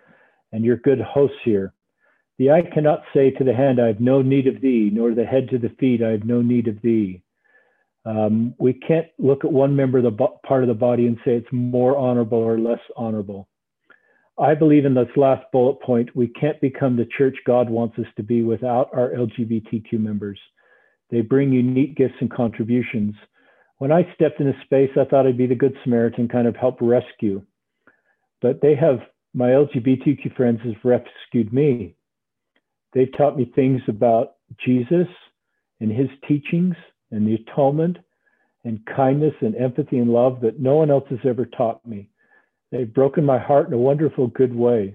and 0.52 0.64
you're 0.64 0.76
good 0.76 1.00
hosts 1.00 1.38
here. 1.44 1.72
The 2.38 2.50
eye 2.50 2.62
cannot 2.72 3.02
say 3.12 3.30
to 3.32 3.44
the 3.44 3.54
hand, 3.54 3.80
I 3.80 3.88
have 3.88 4.00
no 4.00 4.22
need 4.22 4.46
of 4.46 4.60
thee, 4.60 4.90
nor 4.92 5.14
the 5.14 5.24
head 5.24 5.48
to 5.50 5.58
the 5.58 5.74
feet, 5.80 6.02
I 6.02 6.10
have 6.10 6.24
no 6.24 6.42
need 6.42 6.68
of 6.68 6.80
thee. 6.80 7.22
Um, 8.04 8.54
we 8.58 8.72
can't 8.72 9.06
look 9.18 9.44
at 9.44 9.52
one 9.52 9.76
member 9.76 9.98
of 9.98 10.04
the 10.04 10.26
part 10.46 10.62
of 10.62 10.68
the 10.68 10.74
body 10.74 11.06
and 11.06 11.18
say 11.24 11.32
it's 11.32 11.52
more 11.52 11.96
honorable 11.96 12.38
or 12.38 12.58
less 12.58 12.80
honorable. 12.96 13.48
I 14.38 14.54
believe 14.54 14.86
in 14.86 14.94
this 14.94 15.08
last 15.16 15.44
bullet 15.52 15.82
point, 15.82 16.16
we 16.16 16.28
can't 16.28 16.60
become 16.62 16.96
the 16.96 17.08
church 17.18 17.36
God 17.46 17.68
wants 17.68 17.98
us 17.98 18.06
to 18.16 18.22
be 18.22 18.42
without 18.42 18.88
our 18.94 19.10
LGBTQ 19.10 19.92
members. 19.92 20.38
They 21.10 21.20
bring 21.20 21.52
unique 21.52 21.96
gifts 21.96 22.14
and 22.20 22.30
contributions 22.30 23.14
when 23.80 23.92
I 23.92 24.06
stepped 24.14 24.40
into 24.40 24.52
space, 24.64 24.90
I 24.94 25.06
thought 25.06 25.26
I'd 25.26 25.38
be 25.38 25.46
the 25.46 25.54
good 25.54 25.74
Samaritan, 25.82 26.28
kind 26.28 26.46
of 26.46 26.54
help 26.54 26.76
rescue. 26.82 27.40
But 28.42 28.60
they 28.60 28.74
have, 28.74 28.98
my 29.32 29.48
LGBTQ 29.48 30.36
friends 30.36 30.60
have 30.64 30.84
rescued 30.84 31.50
me. 31.50 31.94
They've 32.92 33.10
taught 33.16 33.38
me 33.38 33.50
things 33.54 33.80
about 33.88 34.34
Jesus 34.62 35.08
and 35.80 35.90
his 35.90 36.10
teachings 36.28 36.74
and 37.10 37.26
the 37.26 37.34
atonement 37.34 37.98
and 38.64 38.84
kindness 38.86 39.34
and 39.40 39.56
empathy 39.56 39.98
and 39.98 40.10
love 40.10 40.40
that 40.42 40.60
no 40.60 40.76
one 40.76 40.90
else 40.90 41.04
has 41.10 41.18
ever 41.24 41.46
taught 41.46 41.86
me. 41.86 42.08
They've 42.70 42.92
broken 42.92 43.24
my 43.24 43.38
heart 43.38 43.68
in 43.68 43.72
a 43.72 43.78
wonderful, 43.78 44.28
good 44.28 44.54
way. 44.54 44.94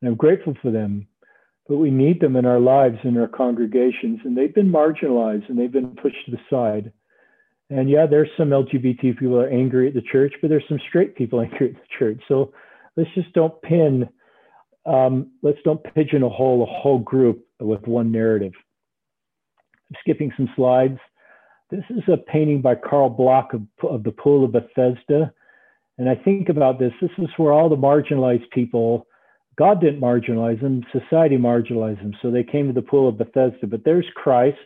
And 0.00 0.08
I'm 0.08 0.16
grateful 0.16 0.54
for 0.62 0.70
them. 0.70 1.06
But 1.68 1.76
we 1.76 1.90
need 1.90 2.20
them 2.20 2.36
in 2.36 2.44
our 2.44 2.60
lives, 2.60 2.98
in 3.04 3.16
our 3.16 3.28
congregations, 3.28 4.20
and 4.24 4.36
they've 4.36 4.54
been 4.54 4.70
marginalized 4.70 5.48
and 5.48 5.58
they've 5.58 5.72
been 5.72 5.96
pushed 5.96 6.24
to 6.26 6.32
the 6.32 6.40
side. 6.50 6.92
And 7.70 7.88
yeah, 7.88 8.06
there's 8.06 8.28
some 8.36 8.50
LGBT 8.50 9.18
people 9.18 9.40
are 9.40 9.48
angry 9.48 9.88
at 9.88 9.94
the 9.94 10.02
church, 10.02 10.34
but 10.42 10.48
there's 10.48 10.64
some 10.68 10.80
straight 10.88 11.16
people 11.16 11.40
angry 11.42 11.70
at 11.70 11.74
the 11.74 11.88
church. 11.98 12.20
So 12.28 12.52
let's 12.96 13.10
just 13.14 13.32
don't 13.32 13.60
pin, 13.62 14.08
um, 14.84 15.30
let's 15.42 15.58
don't 15.64 15.82
pigeonhole 15.94 16.62
a 16.62 16.66
whole 16.66 16.98
group 16.98 17.46
with 17.60 17.86
one 17.86 18.12
narrative. 18.12 18.52
Skipping 20.00 20.32
some 20.36 20.48
slides. 20.56 20.98
This 21.70 21.84
is 21.90 22.02
a 22.12 22.16
painting 22.16 22.60
by 22.60 22.74
Carl 22.74 23.08
Bloch 23.10 23.54
of, 23.54 23.62
of 23.88 24.02
the 24.02 24.12
Pool 24.12 24.44
of 24.44 24.52
Bethesda. 24.52 25.32
And 25.98 26.08
I 26.08 26.14
think 26.14 26.48
about 26.48 26.78
this, 26.78 26.92
this 27.00 27.10
is 27.18 27.28
where 27.36 27.52
all 27.52 27.68
the 27.68 27.76
marginalized 27.76 28.50
people, 28.50 29.06
God 29.56 29.80
didn't 29.80 30.00
marginalize 30.00 30.60
them, 30.60 30.84
society 30.92 31.36
marginalized 31.36 31.98
them. 31.98 32.14
So 32.20 32.30
they 32.30 32.44
came 32.44 32.66
to 32.66 32.72
the 32.72 32.86
Pool 32.86 33.08
of 33.08 33.18
Bethesda. 33.18 33.66
But 33.66 33.84
there's 33.84 34.06
Christ. 34.14 34.58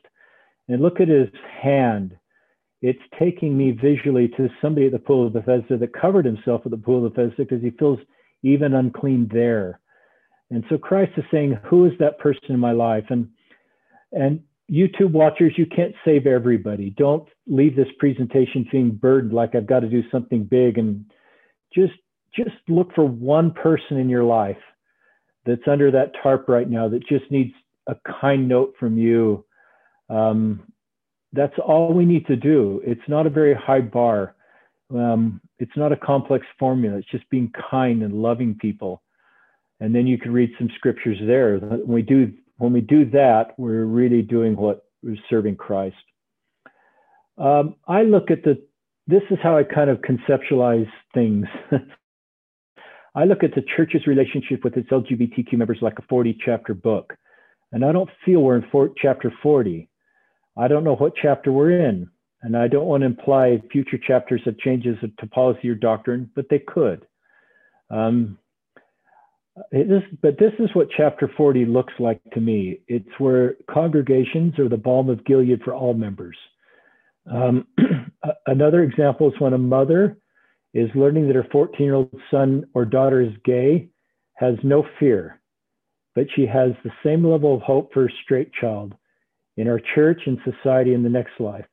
And 0.69 0.83
look 0.83 1.01
at 1.01 1.09
his 1.09 1.29
hand 1.63 2.17
it's 2.83 3.03
taking 3.19 3.57
me 3.57 3.71
visually 3.71 4.29
to 4.37 4.49
somebody 4.61 4.87
at 4.87 4.93
the 4.93 4.99
pool 4.99 5.27
of 5.27 5.33
Bethesda 5.33 5.79
that 5.79 5.93
covered 5.99 6.25
himself 6.25 6.63
at 6.65 6.71
the 6.71 6.77
pool 6.77 7.07
of 7.07 7.15
Bethesda 7.15 7.45
because 7.45 7.63
he 7.63 7.71
feels 7.71 7.99
even 8.43 8.75
unclean 8.75 9.29
there. 9.33 9.81
And 10.51 10.63
so 10.69 10.79
Christ 10.79 11.13
is 11.17 11.25
saying, 11.31 11.59
Who 11.65 11.87
is 11.87 11.93
that 11.99 12.19
person 12.19 12.45
in 12.51 12.61
my 12.61 12.73
life? 12.73 13.05
And 13.11 13.29
and 14.13 14.41
YouTube 14.71 15.13
watchers, 15.13 15.53
you 15.57 15.67
can't 15.67 15.95
save 16.05 16.27
everybody. 16.27 16.91
Don't 16.91 17.29
leave 17.47 17.77
this 17.77 17.89
presentation 17.99 18.67
feeling 18.71 18.91
burdened 18.91 19.33
like 19.33 19.55
I've 19.55 19.67
got 19.67 19.81
to 19.81 19.89
do 19.89 20.03
something 20.11 20.45
big 20.45 20.79
and 20.79 21.05
just 21.75 21.95
just 22.35 22.57
look 22.69 22.93
for 22.95 23.05
one 23.05 23.51
person 23.53 23.97
in 23.97 24.09
your 24.11 24.25
life 24.25 24.59
that's 25.47 25.67
under 25.67 25.91
that 25.91 26.13
tarp 26.23 26.49
right 26.49 26.69
now 26.69 26.89
that 26.89 27.07
just 27.07 27.31
needs 27.31 27.53
a 27.87 27.97
kind 28.21 28.49
note 28.49 28.75
from 28.79 28.99
you. 28.99 29.45
Um, 30.11 30.71
that's 31.33 31.55
all 31.65 31.93
we 31.93 32.05
need 32.05 32.27
to 32.27 32.37
do. 32.37 32.83
It's 32.85 33.09
not 33.09 33.27
a 33.27 33.31
very 33.31 33.55
high 33.55 33.81
bar. 33.81 34.35
Um, 34.95 35.41
it's 35.59 35.77
not 35.77 35.93
a 35.93 35.97
complex 35.97 36.45
formula. 36.59 36.99
It's 36.99 37.11
just 37.11 37.29
being 37.31 37.53
kind 37.71 38.03
and 38.03 38.15
loving 38.15 38.57
people. 38.61 39.03
And 39.81 39.95
then 39.95 40.07
you 40.07 40.19
can 40.19 40.33
read 40.33 40.51
some 40.59 40.71
scriptures 40.77 41.19
there. 41.27 41.59
When 41.59 41.87
we 41.87 42.03
do 42.03 42.33
when 42.59 42.73
we 42.73 42.81
do 42.81 43.11
that, 43.11 43.55
we're 43.59 43.85
really 43.85 44.23
doing 44.23 44.57
what 44.57 44.85
we're 45.03 45.17
serving 45.29 45.57
Christ. 45.57 45.97
Um, 47.39 47.77
I 47.87 48.03
look 48.03 48.31
at 48.31 48.43
the. 48.43 48.63
This 49.09 49.23
is 49.31 49.39
how 49.43 49.57
I 49.57 49.63
kind 49.63 49.89
of 49.89 49.99
conceptualize 49.99 50.91
things. 51.15 51.47
I 53.15 53.25
look 53.25 53.45
at 53.45 53.55
the 53.55 53.63
church's 53.77 54.07
relationship 54.07 54.65
with 54.65 54.77
its 54.77 54.91
LGBTQ 54.91 55.53
members 55.55 55.79
like 55.81 55.99
a 55.99 56.03
40 56.03 56.37
chapter 56.45 56.75
book. 56.75 57.15
And 57.73 57.85
I 57.85 57.93
don't 57.93 58.11
feel 58.25 58.41
we're 58.41 58.57
in 58.57 58.95
chapter 59.01 59.33
40. 59.43 59.89
I 60.57 60.69
don't 60.69 60.85
know 60.85 60.97
what 60.97 61.13
chapter 61.21 61.53
we're 61.53 61.87
in, 61.87 62.09
and 62.43 62.57
I 62.57 62.69
don't 62.69 62.87
want 62.87 63.03
to 63.03 63.07
imply 63.07 63.63
future 63.71 63.99
chapters 63.99 64.43
have 64.45 64.59
changes 64.59 64.97
to 65.19 65.27
policy 65.27 65.69
or 65.69 65.75
doctrine, 65.75 66.31
but 66.35 66.47
they 66.49 66.59
could. 66.59 67.07
Um, 67.91 68.39
but 69.57 70.39
this 70.39 70.53
is 70.59 70.69
what 70.75 70.89
chapter 70.97 71.31
40 71.37 71.65
looks 71.65 71.95
like 71.99 72.21
to 72.35 72.41
me. 72.41 72.81
It's 72.89 73.09
where 73.19 73.57
congregations 73.71 74.59
are 74.59 74.69
the 74.69 74.77
balm 74.77 75.09
of 75.09 75.25
Gilead 75.25 75.63
for 75.65 75.75
all 75.75 75.95
members. 75.95 76.37
Um, 77.31 77.67
another 78.47 78.83
example 78.83 79.29
is 79.29 79.41
when 79.41 79.55
a 79.55 79.59
mother 79.59 80.19
is 80.75 80.91
learning 80.95 81.27
that 81.27 81.37
her 81.37 81.47
14 81.51 81.85
year 81.85 81.95
old 81.95 82.15
son 82.31 82.67
or 82.75 82.85
daughter 82.85 83.23
is 83.23 83.33
gay, 83.45 83.89
has 84.35 84.55
no 84.63 84.87
fear, 85.01 85.41
but 86.15 86.27
she 86.35 86.47
has 86.47 86.73
the 86.85 86.93
same 87.03 87.27
level 87.27 87.55
of 87.55 87.63
hope 87.63 87.93
for 87.95 88.07
a 88.07 88.13
straight 88.25 88.53
child 88.53 88.95
in 89.57 89.69
our 89.69 89.81
church 89.95 90.21
and 90.27 90.39
society 90.45 90.93
in 90.93 91.03
the 91.03 91.09
next 91.09 91.41
life. 91.41 91.65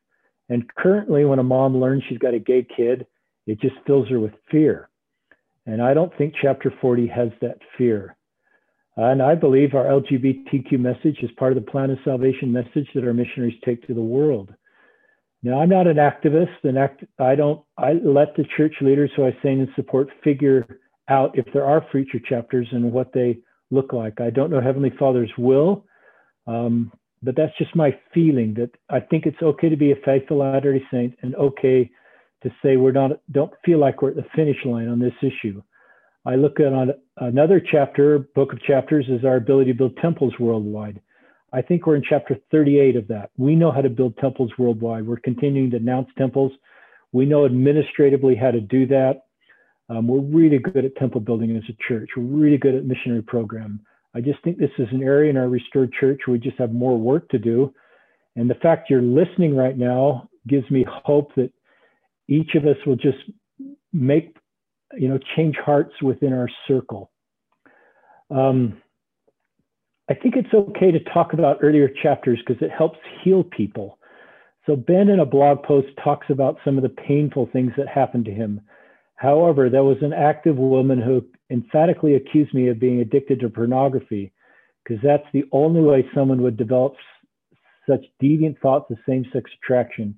And 0.50 0.74
currently, 0.76 1.26
when 1.26 1.40
a 1.40 1.44
mom 1.44 1.78
learns 1.78 2.04
she's 2.08 2.18
got 2.18 2.34
a 2.34 2.40
gay 2.40 2.66
kid, 2.76 3.06
it 3.46 3.60
just 3.60 3.76
fills 3.86 4.08
her 4.10 4.20
with 4.20 4.34
fear. 4.50 4.90
And 5.66 5.82
I 5.82 5.94
don't 5.94 6.16
think 6.18 6.34
chapter 6.42 6.74
40 6.82 7.08
has 7.08 7.30
that 7.42 7.58
fear. 7.78 8.16
And 8.96 9.22
I 9.22 9.36
believe 9.36 9.74
our 9.74 9.86
LGBTQ 9.86 10.80
message 10.80 11.20
is 11.24 11.32
part 11.38 11.56
of 11.56 11.64
the 11.64 11.72
plan 11.72 11.90
of 11.90 11.98
salvation 12.04 12.52
message 12.52 12.88
that 12.94 13.04
our 13.04 13.14
missionaries 13.14 13.60
take 13.66 13.86
to 13.88 13.94
the 13.94 14.02
world. 14.02 14.54
Now, 15.42 15.62
I'm 15.62 15.70
not 15.70 15.88
an 15.88 15.98
activist, 15.98 16.64
and 16.64 16.78
act, 16.78 17.04
I 17.20 17.36
don't. 17.36 17.62
I 17.78 17.94
let 17.94 18.36
the 18.38 18.46
church 18.56 18.76
leaders 18.80 19.12
who 19.16 19.26
I 19.26 19.36
sing 19.42 19.60
and 19.60 19.68
support 19.76 20.08
figure 20.24 20.80
out 21.10 21.38
if 21.38 21.46
there 21.54 21.66
are 21.66 21.86
future 21.92 22.20
chapters 22.20 22.68
and 22.72 22.94
what 22.94 23.12
they 23.14 23.40
look 23.70 23.92
like. 23.92 24.22
I 24.22 24.30
don't 24.30 24.52
know 24.52 24.62
Heavenly 24.62 24.94
Father's 24.98 25.32
will, 25.38 25.86
um, 26.48 26.94
but 27.22 27.36
that's 27.36 27.58
just 27.58 27.76
my 27.76 27.98
feeling 28.14 28.54
that 28.54 28.72
I 28.90 29.02
think 29.02 29.26
it's 29.26 29.42
okay 29.42 29.68
to 29.68 29.76
be 29.76 29.92
a 29.92 29.98
faithful 30.06 30.38
Latter-day 30.38 30.84
Saint 30.92 31.16
and 31.22 31.36
okay 31.36 31.90
to 32.44 32.50
say 32.64 32.78
we're 32.78 32.92
not 32.92 33.12
don't 33.32 33.54
feel 33.66 33.80
like 33.80 34.02
we're 34.02 34.12
at 34.12 34.16
the 34.16 34.26
finish 34.36 34.58
line 34.66 34.88
on 34.88 35.00
this 35.00 35.14
issue. 35.22 35.62
I 36.26 36.36
look 36.36 36.60
at 36.60 36.74
on 36.74 36.94
another 37.18 37.60
chapter, 37.60 38.20
book 38.20 38.54
of 38.54 38.62
chapters, 38.62 39.06
is 39.10 39.26
our 39.26 39.36
ability 39.36 39.72
to 39.72 39.78
build 39.78 39.98
temples 39.98 40.34
worldwide. 40.40 41.02
I 41.52 41.62
think 41.62 41.86
we're 41.86 41.96
in 41.96 42.04
chapter 42.08 42.38
38 42.52 42.96
of 42.96 43.08
that. 43.10 43.30
We 43.38 43.56
know 43.56 43.72
how 43.72 43.82
to 43.82 43.90
build 43.90 44.18
temples 44.18 44.52
worldwide. 44.58 45.06
We're 45.06 45.18
continuing 45.18 45.70
to 45.72 45.78
announce 45.78 46.10
temples. 46.18 46.52
We 47.12 47.26
know 47.26 47.46
administratively 47.46 48.36
how 48.36 48.52
to 48.52 48.62
do 48.62 48.88
that. 48.88 49.26
Um, 49.90 50.08
we're 50.08 50.20
really 50.20 50.58
good 50.58 50.86
at 50.86 50.96
temple 50.96 51.22
building 51.22 51.56
as 51.56 51.64
a 51.70 51.78
church. 51.88 52.10
We're 52.16 52.24
really 52.24 52.58
good 52.58 52.74
at 52.74 52.86
missionary 52.86 53.22
program. 53.22 53.82
I 54.16 54.22
just 54.22 54.42
think 54.44 54.58
this 54.58 54.72
is 54.80 54.88
an 54.92 55.04
area 55.04 55.30
in 55.30 55.38
our 55.38 55.50
restored 55.50 55.92
church 56.00 56.22
where 56.26 56.34
we 56.34 56.40
just 56.40 56.58
have 56.58 56.72
more 56.72 56.98
work 56.98 57.30
to 57.30 57.38
do. 57.38 57.74
And 58.36 58.50
the 58.50 58.56
fact 58.56 58.90
you're 58.90 59.02
listening 59.02 59.56
right 59.56 59.78
now 59.78 60.30
gives 60.48 60.70
me 60.72 60.86
hope 60.88 61.36
that 61.36 61.52
each 62.28 62.56
of 62.56 62.66
us 62.66 62.78
will 62.86 62.96
just 62.96 63.18
make, 63.92 64.36
you 64.94 65.08
know, 65.08 65.20
change 65.36 65.56
hearts 65.64 65.94
within 66.02 66.34
our 66.34 66.50
circle. 66.68 67.12
Um, 68.30 68.82
I 70.10 70.14
think 70.14 70.36
it's 70.36 70.54
okay 70.54 70.92
to 70.92 71.00
talk 71.14 71.34
about 71.34 71.60
earlier 71.62 71.90
chapters 72.02 72.40
because 72.46 72.62
it 72.62 72.72
helps 72.72 73.00
heal 73.24 73.44
people. 73.44 74.00
So 74.66 74.76
Ben 74.76 75.10
in 75.10 75.20
a 75.20 75.26
blog 75.26 75.64
post 75.64 75.88
talks 76.04 76.28
about 76.30 76.58
some 76.64 76.78
of 76.78 76.84
the 76.84 76.90
painful 76.90 77.50
things 77.52 77.72
that 77.78 77.88
happened 77.88 78.26
to 78.26 78.32
him. 78.32 78.62
However, 79.16 79.70
there 79.70 79.84
was 79.84 79.98
an 80.02 80.14
active 80.14 80.58
woman 80.58 81.02
who 81.02 81.26
emphatically 81.50 82.16
accused 82.16 82.54
me 82.54 82.68
of 82.68 82.80
being 82.80 83.00
addicted 83.00 83.40
to 83.42 83.50
pornography 83.50 84.34
because 84.84 85.02
that's 85.04 85.28
the 85.34 85.46
only 85.52 85.82
way 85.82 86.06
someone 86.14 86.42
would 86.42 86.58
develop 86.58 86.96
such 87.88 88.06
deviant 88.22 88.60
thoughts 88.60 88.90
of 88.92 88.98
same 89.08 89.26
sex 89.34 89.50
attraction. 89.62 90.16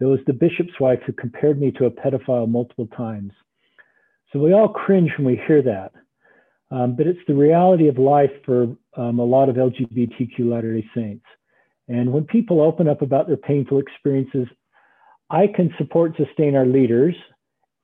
There 0.00 0.08
was 0.08 0.20
the 0.26 0.32
bishop's 0.32 0.80
wife 0.80 1.00
who 1.06 1.12
compared 1.12 1.60
me 1.60 1.70
to 1.72 1.84
a 1.84 1.90
pedophile 1.90 2.48
multiple 2.48 2.88
times. 2.96 3.32
So 4.32 4.38
we 4.38 4.52
all 4.52 4.68
cringe 4.68 5.10
when 5.16 5.26
we 5.26 5.42
hear 5.46 5.62
that. 5.62 5.92
Um, 6.70 6.96
but 6.96 7.06
it's 7.06 7.20
the 7.28 7.34
reality 7.34 7.88
of 7.88 7.98
life 7.98 8.30
for 8.44 8.76
um, 8.96 9.18
a 9.18 9.24
lot 9.24 9.48
of 9.48 9.56
LGBTQ 9.56 10.38
Latter 10.40 10.74
day 10.74 10.88
Saints. 10.94 11.24
And 11.88 12.12
when 12.12 12.24
people 12.24 12.60
open 12.60 12.88
up 12.88 13.02
about 13.02 13.26
their 13.26 13.36
painful 13.36 13.78
experiences, 13.78 14.46
I 15.28 15.46
can 15.48 15.74
support, 15.78 16.16
sustain 16.16 16.56
our 16.56 16.66
leaders 16.66 17.14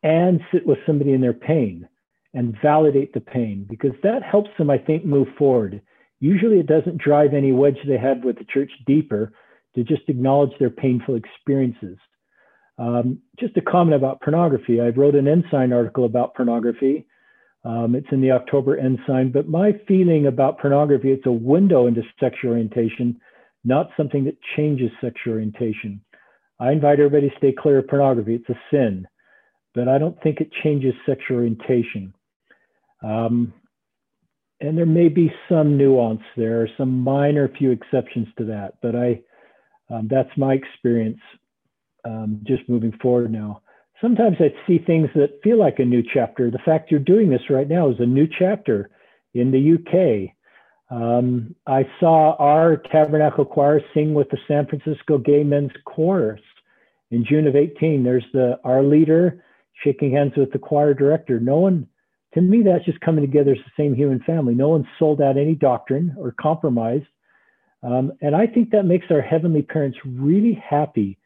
and 0.03 0.41
sit 0.53 0.67
with 0.67 0.79
somebody 0.87 1.12
in 1.12 1.21
their 1.21 1.33
pain 1.33 1.89
and 2.33 2.57
validate 2.62 3.12
the 3.12 3.21
pain 3.21 3.67
because 3.69 3.93
that 4.03 4.23
helps 4.23 4.51
them, 4.57 4.71
I 4.71 4.79
think, 4.79 5.05
move 5.05 5.29
forward. 5.37 5.83
Usually 6.21 6.61
it 6.61 6.67
doesn't 6.67 6.99
drive 7.03 7.35
any 7.35 7.53
wedge 7.53 7.79
they 7.87 7.99
have 7.99 8.25
with 8.25 8.39
the 8.39 8.45
church 8.45 8.71
deeper 8.87 9.33
to 9.77 9.85
just 9.85 10.03
acknowledge 10.09 10.51
their 10.59 10.70
painful 10.70 11.14
experiences. 11.14 11.97
Um, 12.79 13.20
just 13.39 13.57
a 13.57 13.62
comment 13.62 13.95
about 13.95 14.20
pornography. 14.20 14.81
I 14.81 14.89
wrote 14.89 15.14
an 15.14 15.29
Ensign 15.29 15.72
article 15.72 16.05
about 16.05 16.35
pornography. 16.35 17.07
Um, 17.64 17.95
it's 17.95 18.09
in 18.12 18.20
the 18.20 18.33
October 18.33 18.77
Ensign, 18.77 19.31
but 19.33 19.49
my 19.49 19.72
feeling 19.89 20.27
about 20.27 20.59
pornography, 20.59 21.11
it's 21.11 21.27
a 21.27 21.33
window 21.33 21.87
into 21.87 22.03
sexual 22.20 22.51
orientation, 22.51 23.20
not 23.64 23.91
something 23.97 24.24
that 24.24 24.37
changes 24.57 24.91
sexual 25.01 25.35
orientation. 25.35 26.01
I 26.59 26.72
invite 26.72 27.01
everybody 27.01 27.31
to 27.31 27.37
stay 27.39 27.53
clear 27.53 27.79
of 27.79 27.89
pornography. 27.89 28.35
It's 28.35 28.49
a 28.49 28.61
sin 28.70 29.07
but 29.77 29.89
I 29.89 29.99
don't 29.99 30.20
think 30.22 30.41
it 30.41 30.51
changes 30.64 30.95
sexual 31.05 31.37
orientation. 31.37 32.14
Um, 33.05 33.53
and 34.59 34.77
there 34.77 34.87
may 34.87 35.11
be 35.11 35.31
some 35.51 35.77
nuance 35.77 36.22
there, 36.35 36.66
some 36.79 36.99
minor 37.01 37.47
few 37.59 37.70
exceptions 37.72 38.27
to 38.39 38.45
that, 38.47 38.79
but 38.81 38.97
I, 38.97 39.20
um, 39.91 40.09
that's 40.11 40.30
my 40.37 40.55
experience 40.55 41.20
um, 42.05 42.41
just 42.45 42.68
moving 42.68 42.93
forward 43.03 43.32
now. 43.32 43.62
Sometimes 44.01 44.37
I 44.41 44.53
see 44.66 44.78
things 44.78 45.09
that 45.14 45.41
feel 45.43 45.59
like 45.59 45.78
a 45.78 45.84
new 45.84 46.03
chapter. 46.03 46.51
The 46.51 46.59
fact 46.64 46.91
you're 46.91 47.01
doing 47.01 47.30
this 47.30 47.49
right 47.49 47.68
now 47.68 47.89
is 47.91 47.97
a 47.99 48.07
new 48.07 48.28
chapter 48.39 48.91
in 49.34 49.51
the 49.51 49.74
UK. 49.74 50.34
Um, 50.89 51.55
I 51.66 51.89
saw 51.99 52.37
our 52.37 52.76
Tabernacle 52.76 53.45
Choir 53.45 53.80
sing 53.95 54.14
with 54.14 54.28
the 54.30 54.39
San 54.47 54.66
Francisco 54.66 55.18
Gay 55.18 55.43
Men's 55.43 55.72
Chorus 55.84 56.41
in 57.11 57.24
June 57.24 57.47
of 57.47 57.57
18. 57.57 58.05
There's 58.05 58.24
the 58.32 58.59
our 58.64 58.82
leader, 58.82 59.43
shaking 59.82 60.12
hands 60.12 60.32
with 60.37 60.53
the 60.53 60.59
choir 60.59 60.95
director. 60.95 61.41
No 61.41 61.59
one, 61.59 61.89
to 62.34 62.41
me, 62.41 62.62
that's 62.62 62.84
just 62.84 63.01
coming 63.01 63.24
together 63.24 63.53
as 63.53 63.59
the 63.59 63.82
same 63.82 63.95
human 63.95 64.20
family. 64.20 64.55
No 64.55 64.68
one 64.68 64.87
sold 64.99 65.20
out 65.20 65.37
any 65.37 65.55
doctrine 65.55 66.14
or 66.18 66.34
compromised. 66.41 67.07
Um, 67.87 68.12
and 68.20 68.34
I 68.34 68.47
think 68.47 68.70
that 68.70 68.84
makes 68.84 69.07
our 69.11 69.20
heavenly 69.20 69.62
parents 69.62 69.99
really 70.05 70.55
happy 70.55 71.18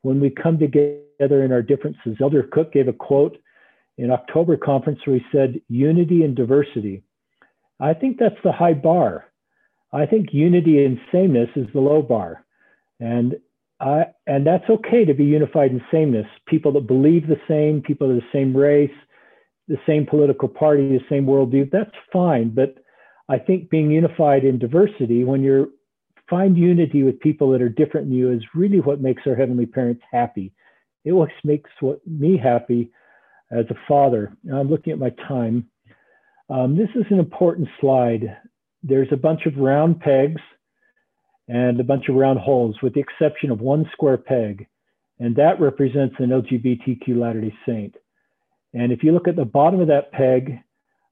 when 0.00 0.18
we 0.18 0.30
come 0.30 0.58
together 0.58 1.44
in 1.44 1.52
our 1.52 1.62
differences. 1.62 2.16
Elder 2.20 2.44
Cook 2.50 2.72
gave 2.72 2.88
a 2.88 2.92
quote 2.92 3.36
in 3.98 4.10
October 4.10 4.56
conference 4.56 5.00
where 5.04 5.18
he 5.18 5.24
said, 5.30 5.60
unity 5.68 6.22
and 6.22 6.34
diversity. 6.34 7.02
I 7.80 7.92
think 7.92 8.18
that's 8.18 8.42
the 8.42 8.52
high 8.52 8.72
bar. 8.72 9.26
I 9.92 10.06
think 10.06 10.28
unity 10.32 10.84
and 10.84 10.98
sameness 11.12 11.50
is 11.54 11.66
the 11.74 11.80
low 11.80 12.02
bar. 12.02 12.44
And 12.98 13.36
uh, 13.78 14.04
and 14.26 14.46
that's 14.46 14.64
okay 14.70 15.04
to 15.04 15.12
be 15.12 15.24
unified 15.24 15.70
in 15.70 15.82
sameness. 15.92 16.26
People 16.46 16.72
that 16.72 16.86
believe 16.86 17.26
the 17.26 17.40
same, 17.46 17.82
people 17.82 18.08
of 18.08 18.16
the 18.16 18.22
same 18.32 18.56
race, 18.56 18.90
the 19.68 19.76
same 19.86 20.06
political 20.06 20.48
party, 20.48 20.88
the 20.88 21.04
same 21.10 21.26
worldview, 21.26 21.70
that's 21.70 21.94
fine. 22.10 22.54
But 22.54 22.76
I 23.28 23.38
think 23.38 23.68
being 23.68 23.90
unified 23.90 24.44
in 24.44 24.58
diversity, 24.58 25.24
when 25.24 25.42
you 25.42 25.72
find 26.28 26.56
unity 26.56 27.02
with 27.02 27.20
people 27.20 27.50
that 27.52 27.62
are 27.62 27.68
different 27.68 28.08
than 28.08 28.16
you, 28.16 28.32
is 28.32 28.42
really 28.54 28.80
what 28.80 29.00
makes 29.00 29.22
our 29.26 29.34
heavenly 29.34 29.66
parents 29.66 30.02
happy. 30.10 30.52
It 31.04 31.14
makes 31.44 31.70
what 31.80 32.04
me 32.06 32.36
happy 32.36 32.90
as 33.50 33.64
a 33.70 33.76
father. 33.86 34.36
I'm 34.52 34.68
looking 34.68 34.92
at 34.92 34.98
my 34.98 35.10
time. 35.28 35.68
Um, 36.50 36.76
this 36.76 36.88
is 36.94 37.04
an 37.10 37.18
important 37.18 37.68
slide. 37.80 38.36
There's 38.82 39.08
a 39.12 39.16
bunch 39.16 39.46
of 39.46 39.56
round 39.56 40.00
pegs 40.00 40.40
and 41.48 41.78
a 41.78 41.84
bunch 41.84 42.08
of 42.08 42.16
round 42.16 42.40
holes 42.40 42.76
with 42.82 42.94
the 42.94 43.00
exception 43.00 43.50
of 43.50 43.60
one 43.60 43.88
square 43.92 44.16
peg. 44.16 44.66
And 45.18 45.36
that 45.36 45.60
represents 45.60 46.16
an 46.18 46.30
LGBTQ 46.30 47.16
Latter-day 47.16 47.54
Saint. 47.64 47.94
And 48.74 48.92
if 48.92 49.02
you 49.02 49.12
look 49.12 49.28
at 49.28 49.36
the 49.36 49.44
bottom 49.44 49.80
of 49.80 49.88
that 49.88 50.12
peg, 50.12 50.58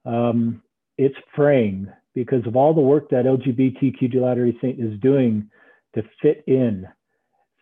um, 0.05 0.63
it's 0.99 1.17
fraying 1.35 1.89
because 2.15 2.47
of 2.47 2.57
all 2.57 2.73
the 2.73 2.81
work 2.81 3.11
that 3.11 3.25
LGBTQ 3.25 4.15
Latter-day 4.15 4.57
Saint 4.61 4.81
is 4.81 4.99
doing 5.01 5.51
to 5.95 6.03
fit 6.23 6.45
in. 6.47 6.87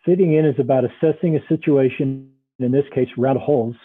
Fitting 0.05 0.33
in 0.33 0.45
is 0.45 0.59
about 0.59 0.83
assessing 0.83 1.35
a 1.35 1.47
situation, 1.47 2.29
in 2.59 2.71
this 2.71 2.85
case, 2.93 3.07
round 3.17 3.39
holes, 3.39 3.75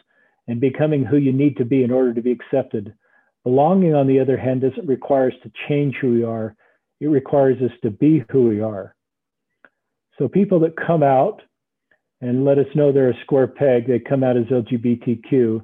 and 0.47 0.61
becoming 0.61 1.05
who 1.05 1.17
you 1.17 1.33
need 1.33 1.57
to 1.57 1.65
be 1.65 1.85
in 1.85 1.91
order 1.91 2.13
to 2.15 2.23
be 2.23 2.33
accepted. 2.33 2.95
Belonging, 3.45 3.95
on 3.95 4.07
the 4.07 4.21
other 4.21 4.37
hand, 4.37 4.63
doesn't 4.63 4.87
require 4.87 5.29
us 5.29 5.37
to 5.43 5.53
change 5.69 5.95
who 6.01 6.13
we 6.13 6.25
are. 6.25 6.55
It 7.01 7.07
requires 7.07 7.63
us 7.63 7.71
to 7.83 7.91
be 7.91 8.25
who 8.31 8.49
we 8.49 8.61
are. 8.61 8.95
So 10.19 10.29
people 10.29 10.59
that 10.61 10.77
come 10.77 11.03
out 11.03 11.43
and 12.21 12.45
let 12.45 12.59
us 12.59 12.67
know 12.75 12.91
they're 12.91 13.11
a 13.11 13.23
square 13.23 13.47
peg, 13.47 13.87
they 13.87 14.01
come 14.01 14.25
out 14.25 14.37
as 14.37 14.47
LGBTQ, 14.47 15.63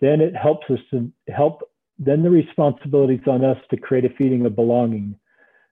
then 0.00 0.20
it 0.20 0.34
helps 0.34 0.64
us 0.70 0.78
to 0.90 1.12
help, 1.28 1.62
then 1.98 2.22
the 2.22 2.30
responsibility 2.30 3.14
is 3.14 3.28
on 3.28 3.44
us 3.44 3.58
to 3.70 3.76
create 3.76 4.04
a 4.04 4.14
feeling 4.16 4.44
of 4.46 4.56
belonging. 4.56 5.16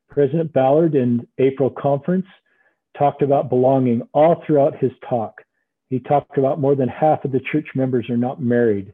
President 0.09 0.53
Ballard 0.53 0.95
in 0.95 1.27
April 1.39 1.71
conference 1.71 2.27
talked 2.97 3.23
about 3.23 3.49
belonging 3.49 4.03
all 4.13 4.43
throughout 4.47 4.77
his 4.79 4.93
talk. 5.09 5.41
He 5.89 5.99
talked 5.99 6.39
about 6.39 6.61
more 6.61 6.75
than 6.75 6.89
half 6.89 7.25
of 7.25 7.33
the 7.33 7.41
church 7.51 7.69
members 7.75 8.09
are 8.11 8.17
not 8.17 8.41
married. 8.41 8.93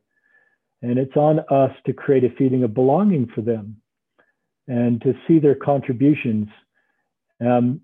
And 0.83 0.99
it's 0.99 1.17
on 1.17 1.41
us 1.51 1.73
to 1.87 1.93
create 1.93 2.25
a 2.25 2.35
feeling 2.37 2.63
of 2.63 2.75
belonging 2.75 3.29
for 3.35 3.41
them 3.41 3.77
and 4.69 5.01
to 5.03 5.15
see 5.27 5.39
their 5.39 5.57
contributions. 5.57 6.49
Um, 7.41 7.81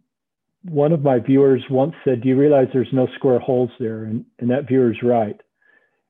one 0.63 0.93
of 0.93 1.03
my 1.03 1.19
viewers 1.19 1.63
once 1.71 1.95
said, 2.05 2.23
Do 2.23 2.29
you 2.29 2.37
realize 2.37 2.69
there's 2.73 2.89
no 2.93 3.09
square 3.17 3.41
holes 3.41 3.71
there? 3.79 4.05
And, 4.05 4.25
and 4.39 4.51
that 4.51 4.69
viewer's 4.69 5.03
right. 5.03 5.39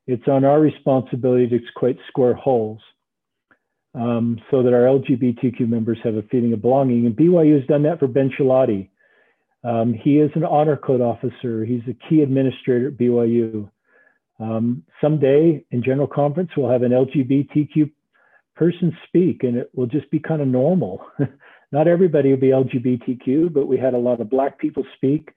It's 0.06 0.28
on 0.28 0.44
our 0.44 0.60
responsibility 0.60 1.48
to 1.48 1.58
create 1.74 1.98
square 2.08 2.34
holes 2.34 2.80
um, 3.94 4.40
so 4.50 4.62
that 4.62 4.72
our 4.72 4.82
LGBTQ 4.82 5.68
members 5.68 5.98
have 6.02 6.16
a 6.16 6.22
feeling 6.22 6.52
of 6.52 6.62
belonging. 6.62 7.06
And 7.06 7.16
BYU 7.16 7.58
has 7.58 7.66
done 7.66 7.84
that 7.84 7.98
for 7.98 8.08
Ben 8.08 8.30
Schilaty. 8.38 8.88
Um, 9.62 9.94
he 9.94 10.18
is 10.18 10.30
an 10.34 10.44
honor 10.44 10.76
code 10.76 11.00
officer. 11.00 11.64
He's 11.64 11.82
a 11.88 12.08
key 12.08 12.20
administrator 12.20 12.88
at 12.88 12.94
BYU. 12.94 13.70
Um, 14.40 14.82
someday 15.00 15.64
in 15.70 15.82
general 15.82 16.08
conference, 16.08 16.50
we'll 16.56 16.70
have 16.70 16.82
an 16.82 16.92
LGBTQ 16.92 17.90
person 18.56 18.96
speak 19.08 19.42
and 19.42 19.56
it 19.56 19.70
will 19.74 19.86
just 19.86 20.10
be 20.10 20.18
kind 20.18 20.42
of 20.42 20.48
normal. 20.48 21.06
Not 21.72 21.88
everybody 21.88 22.30
will 22.30 22.40
be 22.40 22.48
LGBTQ, 22.48 23.52
but 23.52 23.66
we 23.66 23.78
had 23.78 23.94
a 23.94 23.98
lot 23.98 24.20
of 24.20 24.28
Black 24.30 24.58
people 24.58 24.84
speak. 24.96 25.30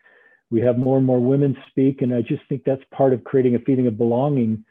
We 0.49 0.61
have 0.61 0.77
more 0.77 0.97
and 0.97 1.05
more 1.05 1.19
women 1.19 1.55
speak. 1.69 2.01
And 2.01 2.13
I 2.13 2.21
just 2.21 2.41
think 2.49 2.63
that's 2.63 2.83
part 2.91 3.13
of 3.13 3.23
creating 3.23 3.55
a 3.55 3.59
feeling 3.59 3.87
of 3.87 3.97
belonging 3.97 4.63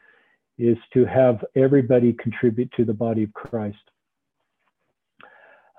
is 0.57 0.77
to 0.93 1.05
have 1.05 1.43
everybody 1.55 2.13
contribute 2.13 2.71
to 2.77 2.85
the 2.85 2.93
body 2.93 3.23
of 3.23 3.33
Christ. 3.33 3.77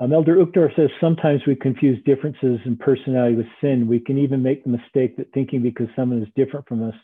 Um, 0.00 0.12
Elder 0.12 0.36
Uchtdorf 0.36 0.76
says 0.76 0.90
sometimes 1.00 1.40
we 1.46 1.56
confuse 1.56 2.02
differences 2.04 2.60
in 2.64 2.76
personality 2.76 3.34
with 3.34 3.46
sin. 3.60 3.88
We 3.88 3.98
can 3.98 4.16
even 4.18 4.42
make 4.42 4.62
the 4.62 4.70
mistake 4.70 5.16
that 5.16 5.32
thinking 5.32 5.60
because 5.62 5.88
someone 5.96 6.22
is 6.22 6.28
different 6.36 6.68
from 6.68 6.86
us, 6.86 6.94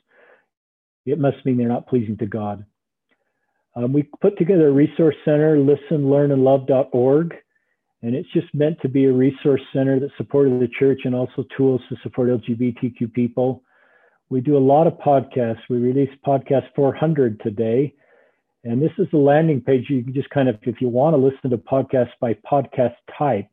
it 1.04 1.18
must 1.18 1.44
mean 1.44 1.56
they're 1.56 1.68
not 1.68 1.88
pleasing 1.88 2.16
to 2.18 2.26
God. 2.26 2.64
Um, 3.76 3.92
we 3.92 4.04
put 4.20 4.38
together 4.38 4.68
a 4.68 4.72
resource 4.72 5.16
center, 5.24 5.56
listenlearnandlove.org, 5.56 7.34
and 8.02 8.14
it's 8.14 8.32
just 8.32 8.54
meant 8.54 8.80
to 8.82 8.88
be 8.88 9.06
a 9.06 9.12
resource 9.12 9.62
center 9.72 9.98
that 9.98 10.10
supported 10.16 10.60
the 10.60 10.68
church 10.78 11.00
and 11.04 11.14
also 11.14 11.44
tools 11.56 11.80
to 11.88 11.96
support 12.02 12.28
LGBTQ 12.28 13.12
people. 13.12 13.62
We 14.30 14.40
do 14.40 14.56
a 14.56 14.58
lot 14.58 14.86
of 14.86 14.94
podcasts. 14.94 15.60
We 15.68 15.76
released 15.76 16.22
podcast 16.26 16.64
400 16.74 17.40
today, 17.40 17.94
and 18.64 18.82
this 18.82 18.92
is 18.98 19.06
the 19.12 19.18
landing 19.18 19.60
page. 19.60 19.86
You 19.88 20.02
can 20.02 20.14
just 20.14 20.30
kind 20.30 20.48
of, 20.48 20.56
if 20.62 20.80
you 20.80 20.88
want 20.88 21.14
to 21.14 21.18
listen 21.18 21.50
to 21.50 21.58
podcasts 21.58 22.12
by 22.20 22.34
podcast 22.50 22.94
type, 23.18 23.48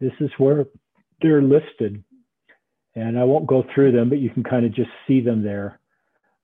this 0.00 0.12
is 0.20 0.30
where 0.38 0.64
they're 1.20 1.42
listed. 1.42 2.02
And 2.96 3.18
I 3.18 3.24
won't 3.24 3.46
go 3.46 3.64
through 3.74 3.92
them, 3.92 4.08
but 4.08 4.18
you 4.18 4.30
can 4.30 4.44
kind 4.44 4.64
of 4.64 4.74
just 4.74 4.90
see 5.06 5.20
them 5.20 5.42
there. 5.42 5.80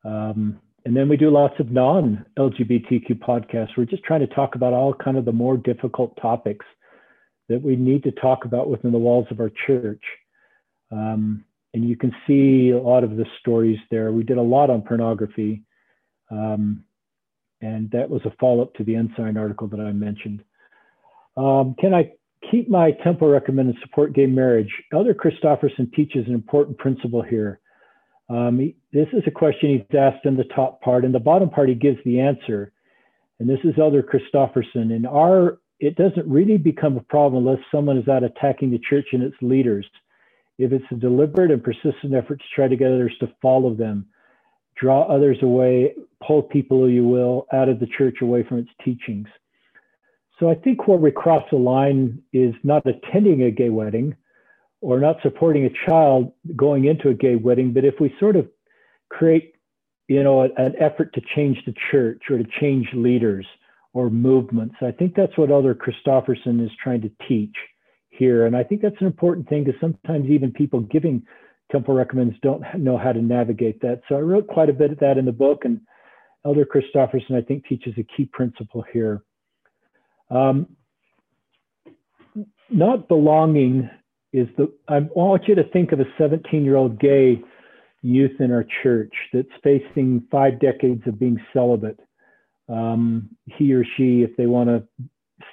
Um, 0.05 0.61
and 0.85 0.97
then 0.97 1.09
we 1.09 1.17
do 1.17 1.31
lots 1.31 1.55
of 1.61 1.71
non-LGBTQ 1.71 3.19
podcasts. 3.21 3.77
We're 3.77 3.85
just 3.85 4.03
trying 4.03 4.21
to 4.21 4.35
talk 4.35 4.55
about 4.55 4.73
all 4.73 4.95
kind 4.95 5.17
of 5.17 5.25
the 5.25 5.33
more 5.33 5.57
difficult 5.57 6.17
topics 6.21 6.65
that 7.49 7.63
we 7.63 7.77
need 7.77 8.03
to 8.05 8.13
talk 8.13 8.45
about 8.45 8.71
within 8.71 8.93
the 8.93 8.99
walls 8.99 9.27
of 9.31 9.41
our 9.41 9.51
church. 9.67 10.03
Um, 10.91 11.45
and 11.75 11.89
you 11.89 11.97
can 11.97 12.13
see 12.27 12.71
a 12.71 12.79
lot 12.79 13.05
of 13.05 13.17
the 13.17 13.27
stories 13.41 13.79
there. 13.91 14.13
We 14.13 14.25
did 14.25 14.39
a 14.39 14.43
lot 14.43 14.71
on 14.71 14.83
pornography. 14.83 15.63
Um, 16.31 16.85
and 17.61 17.91
that 17.91 18.09
was 18.09 18.23
a 18.25 18.33
follow-up 18.41 18.75
to 18.75 18.85
the 18.85 18.97
Ensign 18.97 19.37
article 19.37 19.69
that 19.69 19.81
I 19.81 19.93
mentioned. 19.93 20.43
Um, 21.37 21.75
can 21.79 21.93
I 21.95 22.13
keep 22.51 22.69
my 22.69 22.93
temple 23.05 23.29
recommend 23.29 23.69
and 23.69 23.79
support 23.83 24.15
gay 24.15 24.27
marriage. 24.27 24.71
Elder 24.93 25.15
Christofferson 25.15 25.93
teaches 25.95 26.27
an 26.27 26.35
important 26.35 26.79
principle 26.79 27.23
here. 27.23 27.61
Um, 28.29 28.59
he, 28.59 28.77
this 28.93 29.09
is 29.13 29.23
a 29.27 29.31
question 29.31 29.71
he's 29.71 29.99
asked 29.99 30.25
in 30.25 30.37
the 30.37 30.45
top 30.45 30.81
part. 30.81 31.05
In 31.05 31.13
the 31.13 31.19
bottom 31.19 31.51
part, 31.51 31.69
he 31.69 31.75
gives 31.75 31.99
the 32.05 32.21
answer. 32.21 32.73
And 33.39 33.49
this 33.49 33.59
is 33.65 33.75
Elder 33.79 34.03
Christofferson. 34.03 34.95
In 34.95 35.07
our, 35.07 35.59
it 35.81 35.97
doesn't 35.97 36.29
really 36.29 36.59
become 36.59 36.97
a 36.97 37.03
problem 37.03 37.47
unless 37.47 37.63
someone 37.73 37.99
is 37.99 38.09
out 38.09 38.23
attacking 38.23 38.71
the 38.71 38.81
church 38.89 39.07
and 39.13 39.23
its 39.23 39.37
leaders. 39.41 39.87
If 40.61 40.73
it's 40.73 40.85
a 40.91 40.95
deliberate 40.95 41.51
and 41.51 41.65
persistent 41.65 42.13
effort 42.15 42.39
to 42.39 42.45
try 42.55 42.69
to 42.69 42.77
get 42.77 42.93
others 42.93 43.15
to 43.21 43.33
follow 43.41 43.73
them, 43.73 44.05
draw 44.79 45.05
others 45.05 45.39
away, 45.41 45.95
pull 46.27 46.43
people, 46.43 46.81
who 46.81 46.89
you 46.89 47.07
will, 47.07 47.47
out 47.51 47.71
of 47.71 47.81
the 47.81 47.87
church 47.87 48.19
away 48.21 48.43
from 48.43 48.59
its 48.59 48.69
teachings. 48.85 49.27
So 50.39 50.51
I 50.51 50.55
think 50.55 50.87
where 50.87 50.99
we 50.99 51.13
cross 51.13 51.45
the 51.51 51.57
line 51.57 52.23
is 52.35 52.55
not 52.63 52.83
attending 52.87 53.43
a 53.43 53.51
gay 53.51 53.71
wedding 53.71 54.15
or 54.83 55.01
not 55.01 55.17
supporting 55.23 55.65
a 55.65 55.89
child 55.89 56.33
going 56.55 56.85
into 56.85 57.09
a 57.09 57.15
gay 57.15 57.37
wedding, 57.37 57.73
but 57.73 57.87
if 57.87 57.95
we 57.99 58.15
sort 58.21 58.37
of 58.37 58.47
create, 59.09 59.55
you 60.09 60.23
know, 60.23 60.43
an 60.43 60.75
effort 60.79 61.15
to 61.15 61.23
change 61.35 61.57
the 61.65 61.75
church 61.91 62.25
or 62.29 62.37
to 62.37 62.45
change 62.61 62.87
leaders 62.93 63.47
or 63.95 64.11
movements, 64.11 64.75
I 64.83 64.91
think 64.91 65.15
that's 65.15 65.39
what 65.39 65.51
Elder 65.51 65.75
Christofferson 65.75 66.63
is 66.63 66.71
trying 66.83 67.01
to 67.01 67.11
teach 67.27 67.57
here. 68.21 68.47
And 68.47 68.55
I 68.55 68.63
think 68.63 68.83
that's 68.83 69.01
an 69.01 69.07
important 69.07 69.49
thing 69.49 69.65
because 69.65 69.81
sometimes 69.81 70.29
even 70.29 70.53
people 70.53 70.81
giving 70.81 71.25
temple 71.73 71.95
recommends 71.95 72.37
don't 72.43 72.63
know 72.79 72.99
how 72.99 73.13
to 73.13 73.23
navigate 73.23 73.81
that. 73.81 74.03
So 74.09 74.17
I 74.17 74.21
wrote 74.21 74.47
quite 74.47 74.69
a 74.69 74.75
bit 74.75 74.93
of 74.93 74.99
that 75.01 75.19
in 75.19 75.25
the 75.25 75.33
book, 75.33 75.65
and 75.65 75.81
Elder 76.45 76.67
Christofferson, 76.67 77.35
I 77.35 77.41
think, 77.43 77.67
teaches 77.67 77.95
a 77.99 78.05
key 78.17 78.27
principle 78.27 78.85
here. 78.93 79.23
Um, 80.31 80.69
not 82.69 83.09
belonging 83.09 83.91
is 84.33 84.47
the, 84.57 84.73
I 84.87 85.01
want 85.01 85.49
you 85.49 85.55
to 85.57 85.65
think 85.71 85.93
of 85.93 86.01
a 86.01 86.05
17 86.19 86.65
year 86.65 86.77
old 86.77 87.01
gay 87.01 87.43
youth 88.03 88.41
in 88.41 88.53
our 88.53 88.65
church 88.83 89.13
that's 89.33 89.49
facing 89.63 90.27
five 90.31 90.61
decades 90.61 91.03
of 91.07 91.19
being 91.19 91.41
celibate. 91.53 91.99
Um, 92.69 93.31
he 93.47 93.73
or 93.73 93.85
she, 93.97 94.23
if 94.23 94.37
they 94.37 94.47
want 94.47 94.69
to 94.69 94.85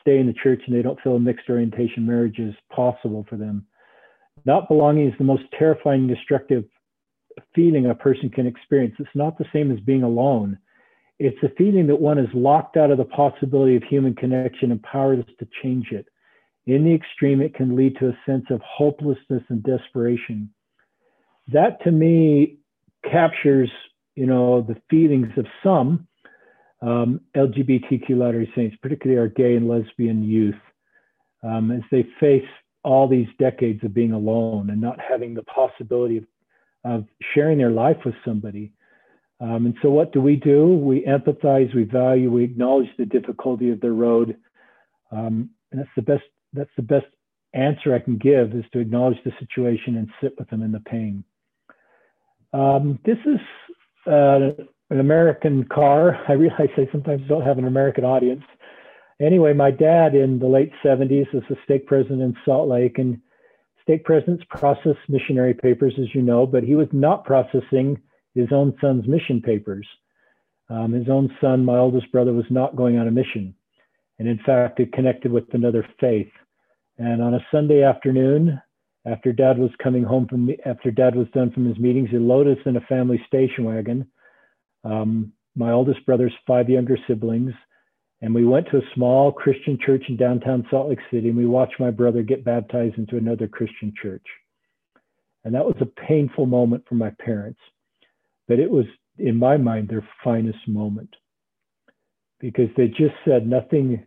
stay 0.08 0.20
in 0.20 0.28
the 0.28 0.34
church 0.34 0.62
and 0.66 0.76
they 0.76 0.82
don't 0.82 1.00
feel 1.02 1.18
a 1.18 1.20
mixed 1.20 1.50
orientation 1.50 2.06
marriage 2.06 2.40
is 2.40 2.56
possible 2.74 3.26
for 3.30 3.36
them. 3.36 3.66
Not 4.46 4.70
belonging 4.70 5.08
is 5.08 5.14
the 5.18 5.26
most 5.26 5.44
terrifying, 5.60 6.08
destructive 6.08 6.64
feeling 7.54 7.88
a 7.88 7.96
person 7.96 8.30
can 8.30 8.48
experience. 8.48 8.96
It's 9.00 9.10
not 9.14 9.38
the 9.38 9.46
same 9.52 9.70
as 9.72 9.80
being 9.82 10.04
alone. 10.04 10.58
It's 11.20 11.42
a 11.44 11.54
feeling 11.58 11.88
that 11.88 12.00
one 12.00 12.20
is 12.20 12.30
locked 12.34 12.78
out 12.78 12.92
of 12.92 12.98
the 12.98 13.06
possibility 13.06 13.76
of 13.76 13.84
human 13.84 14.16
connection 14.16 14.72
and 14.72 14.82
powerless 14.82 15.26
to 15.40 15.48
change 15.62 15.88
it. 15.92 16.06
In 16.68 16.86
the 16.86 16.94
extreme, 16.94 17.42
it 17.42 17.54
can 17.54 17.76
lead 17.76 17.98
to 18.00 18.10
a 18.10 18.18
sense 18.26 18.46
of 18.50 18.62
hopelessness 18.62 19.44
and 19.50 19.64
desperation. 19.64 20.50
That 21.52 21.84
to 21.84 21.92
me 21.92 22.60
captures, 23.10 23.72
you 24.16 24.26
know, 24.26 24.62
the 24.62 24.80
feelings 24.90 25.32
of 25.38 25.46
some 25.64 26.08
um, 26.82 27.22
LGBTQ 27.36 28.10
Latter-day 28.10 28.52
Saints, 28.56 28.78
particularly 28.82 29.20
our 29.20 29.28
gay 29.28 29.56
and 29.56 29.68
lesbian 29.68 30.24
youth, 30.24 30.56
um, 31.44 31.72
as 31.72 31.82
they 31.92 32.06
face 32.20 32.48
all 32.84 33.08
these 33.08 33.28
decades 33.40 33.84
of 33.84 33.94
being 33.94 34.14
alone 34.14 34.70
and 34.70 34.80
not 34.80 35.00
having 35.00 35.34
the 35.34 35.44
possibility 35.44 36.18
of, 36.18 36.26
of 36.84 37.06
sharing 37.34 37.58
their 37.58 37.72
life 37.72 37.98
with 38.06 38.16
somebody. 38.24 38.72
Um, 39.40 39.68
and 39.68 39.76
so, 39.82 39.90
what 39.90 40.14
do 40.14 40.22
we 40.22 40.36
do? 40.36 40.68
We 40.68 41.04
empathize, 41.04 41.74
we 41.76 41.84
value, 41.84 42.32
we 42.32 42.44
acknowledge 42.44 42.90
the 42.98 43.06
difficulty 43.06 43.70
of 43.70 43.82
their 43.82 43.94
road, 43.94 44.38
um, 45.12 45.52
and 45.72 45.80
that's 45.80 45.90
the 45.96 46.02
best. 46.02 46.24
That's 46.54 46.72
the 46.76 46.82
best 46.82 47.06
answer 47.54 47.94
I 47.94 48.00
can 48.00 48.18
give 48.18 48.54
is 48.54 48.66
to 48.74 48.80
acknowledge 48.80 49.18
the 49.24 49.34
situation 49.40 49.98
and 49.98 50.10
sit 50.22 50.34
with 50.40 50.50
them 50.50 50.64
in 50.64 50.72
the 50.72 50.80
pain. 50.80 51.24
Um, 52.54 53.00
this 53.06 53.18
is 53.26 54.12
uh, 54.12 54.64
an 54.90 55.00
American 55.00 55.66
car. 55.66 56.18
I 56.28 56.34
realize 56.34 56.70
I 56.78 56.88
sometimes 56.92 57.28
don't 57.28 57.46
have 57.46 57.58
an 57.58 57.68
American 57.68 58.04
audience. 58.04 58.44
Anyway, 59.20 59.54
my 59.54 59.72
dad 59.72 60.14
in 60.14 60.40
the 60.40 60.48
late 60.48 60.72
70s 60.86 61.34
was 61.34 61.44
a 61.50 61.56
stake 61.64 61.88
president 61.88 62.22
in 62.22 62.36
Salt 62.46 62.70
Lake, 62.70 63.00
and 63.00 63.20
stake 63.82 64.04
presidents 64.04 64.44
process 64.50 64.96
missionary 65.10 65.54
papers, 65.54 65.94
as 66.00 66.14
you 66.14 66.22
know, 66.22 66.46
but 66.46 66.64
he 66.64 66.76
was 66.76 66.88
not 66.92 67.26
processing 67.26 68.00
his 68.36 68.48
own 68.52 68.76
son's 68.80 69.08
mission 69.08 69.42
papers. 69.42 69.88
Um, 70.70 70.92
his 70.92 71.10
own 71.10 71.34
son, 71.42 71.66
my 71.66 71.78
oldest 71.78 72.12
brother, 72.12 72.34
was 72.34 72.46
not 72.50 72.76
going 72.76 72.98
on 72.98 73.08
a 73.08 73.12
mission. 73.12 73.56
And 74.20 74.28
in 74.28 74.40
fact, 74.46 74.80
it 74.80 74.94
connected 74.94 75.32
with 75.32 75.46
another 75.54 75.88
faith. 76.00 76.30
And 76.98 77.22
on 77.22 77.34
a 77.34 77.46
Sunday 77.52 77.84
afternoon, 77.84 78.62
after 79.06 79.32
dad 79.32 79.58
was 79.58 79.72
coming 79.82 80.04
home 80.04 80.28
from, 80.28 80.50
after 80.66 80.92
dad 80.92 81.16
was 81.16 81.28
done 81.34 81.52
from 81.52 81.66
his 81.66 81.80
meetings, 81.80 82.10
he 82.12 82.18
loaded 82.18 82.58
us 82.58 82.64
in 82.66 82.76
a 82.76 82.82
family 82.82 83.24
station 83.28 83.64
wagon. 83.64 84.08
Um, 84.90 85.34
my 85.56 85.72
oldest 85.72 86.06
brother's 86.06 86.34
five 86.46 86.70
younger 86.70 86.98
siblings. 87.08 87.54
And 88.22 88.34
we 88.34 88.46
went 88.46 88.68
to 88.72 88.78
a 88.78 88.94
small 88.96 89.32
Christian 89.32 89.78
church 89.84 90.04
in 90.10 90.18
downtown 90.18 90.66
Salt 90.72 90.90
Lake 90.90 91.00
City, 91.12 91.28
and 91.28 91.38
we 91.38 91.46
watched 91.46 91.80
my 91.80 91.92
brother 91.92 92.24
get 92.24 92.44
baptized 92.44 92.98
into 92.98 93.18
another 93.18 93.48
Christian 93.48 93.94
church. 94.02 94.26
And 95.44 95.54
that 95.54 95.66
was 95.66 95.76
a 95.82 95.86
painful 95.86 96.48
moment 96.48 96.84
for 96.90 96.96
my 96.96 97.12
parents 97.20 97.60
but 98.48 98.60
it 98.60 98.72
was, 98.72 98.86
in 99.18 99.38
my 99.38 99.58
mind, 99.58 99.90
their 99.90 100.08
finest 100.24 100.68
moment 100.68 101.14
because 102.40 102.70
they 102.78 102.88
just 102.88 103.16
said 103.26 103.48
nothing 103.48 104.06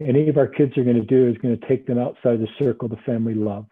any 0.00 0.30
of 0.30 0.38
our 0.38 0.46
kids 0.46 0.78
are 0.78 0.84
going 0.84 0.96
to 0.96 1.02
do 1.02 1.28
is 1.28 1.36
going 1.42 1.58
to 1.58 1.68
take 1.68 1.86
them 1.86 1.98
outside 1.98 2.40
the 2.40 2.48
circle 2.58 2.88
the 2.88 2.96
family 3.04 3.34
love. 3.34 3.66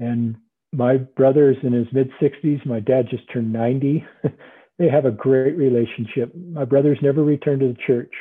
And 0.00 0.36
my 0.72 0.96
brother 0.96 1.52
is 1.52 1.58
in 1.62 1.72
his 1.72 1.86
mid 1.92 2.10
60s. 2.20 2.66
My 2.66 2.80
dad 2.80 3.06
just 3.08 3.30
turned 3.32 3.52
90. 3.52 4.04
they 4.82 4.88
have 4.88 5.04
a 5.04 5.12
great 5.12 5.56
relationship. 5.56 6.34
My 6.34 6.64
brother's 6.64 6.98
never 7.02 7.22
returned 7.22 7.60
to 7.60 7.68
the 7.68 7.78
church, 7.86 8.12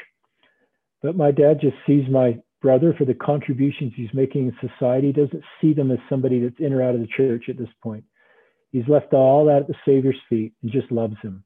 but 1.01 1.16
my 1.16 1.32
dad 1.32 1.59
just 1.59 1.76
sees 1.88 2.07
my 2.09 2.38
brother 2.62 2.93
for 2.95 3.05
the 3.05 3.16
contributions 3.16 3.93
he's 3.95 4.14
making 4.14 4.47
in 4.47 4.70
society. 4.70 5.07
He 5.07 5.14
doesn't 5.14 5.43
see 5.59 5.74
them 5.74 5.89
as 5.89 5.97
somebody 6.07 6.39
that's 6.39 6.59
in 6.59 6.72
or 6.72 6.84
out 6.84 6.93
of 6.93 7.01
the 7.01 7.07
church 7.07 7.45
at 7.49 7.57
this 7.57 7.70
point. 7.82 8.03
He's 8.72 8.88
left 8.88 9.14
all 9.14 9.45
that 9.45 9.64
at 9.64 9.68
the 9.68 9.76
Savior's 9.86 10.20
feet 10.30 10.53
and 10.62 10.72
just 10.72 10.91
loves 10.91 11.16
him. 11.24 11.43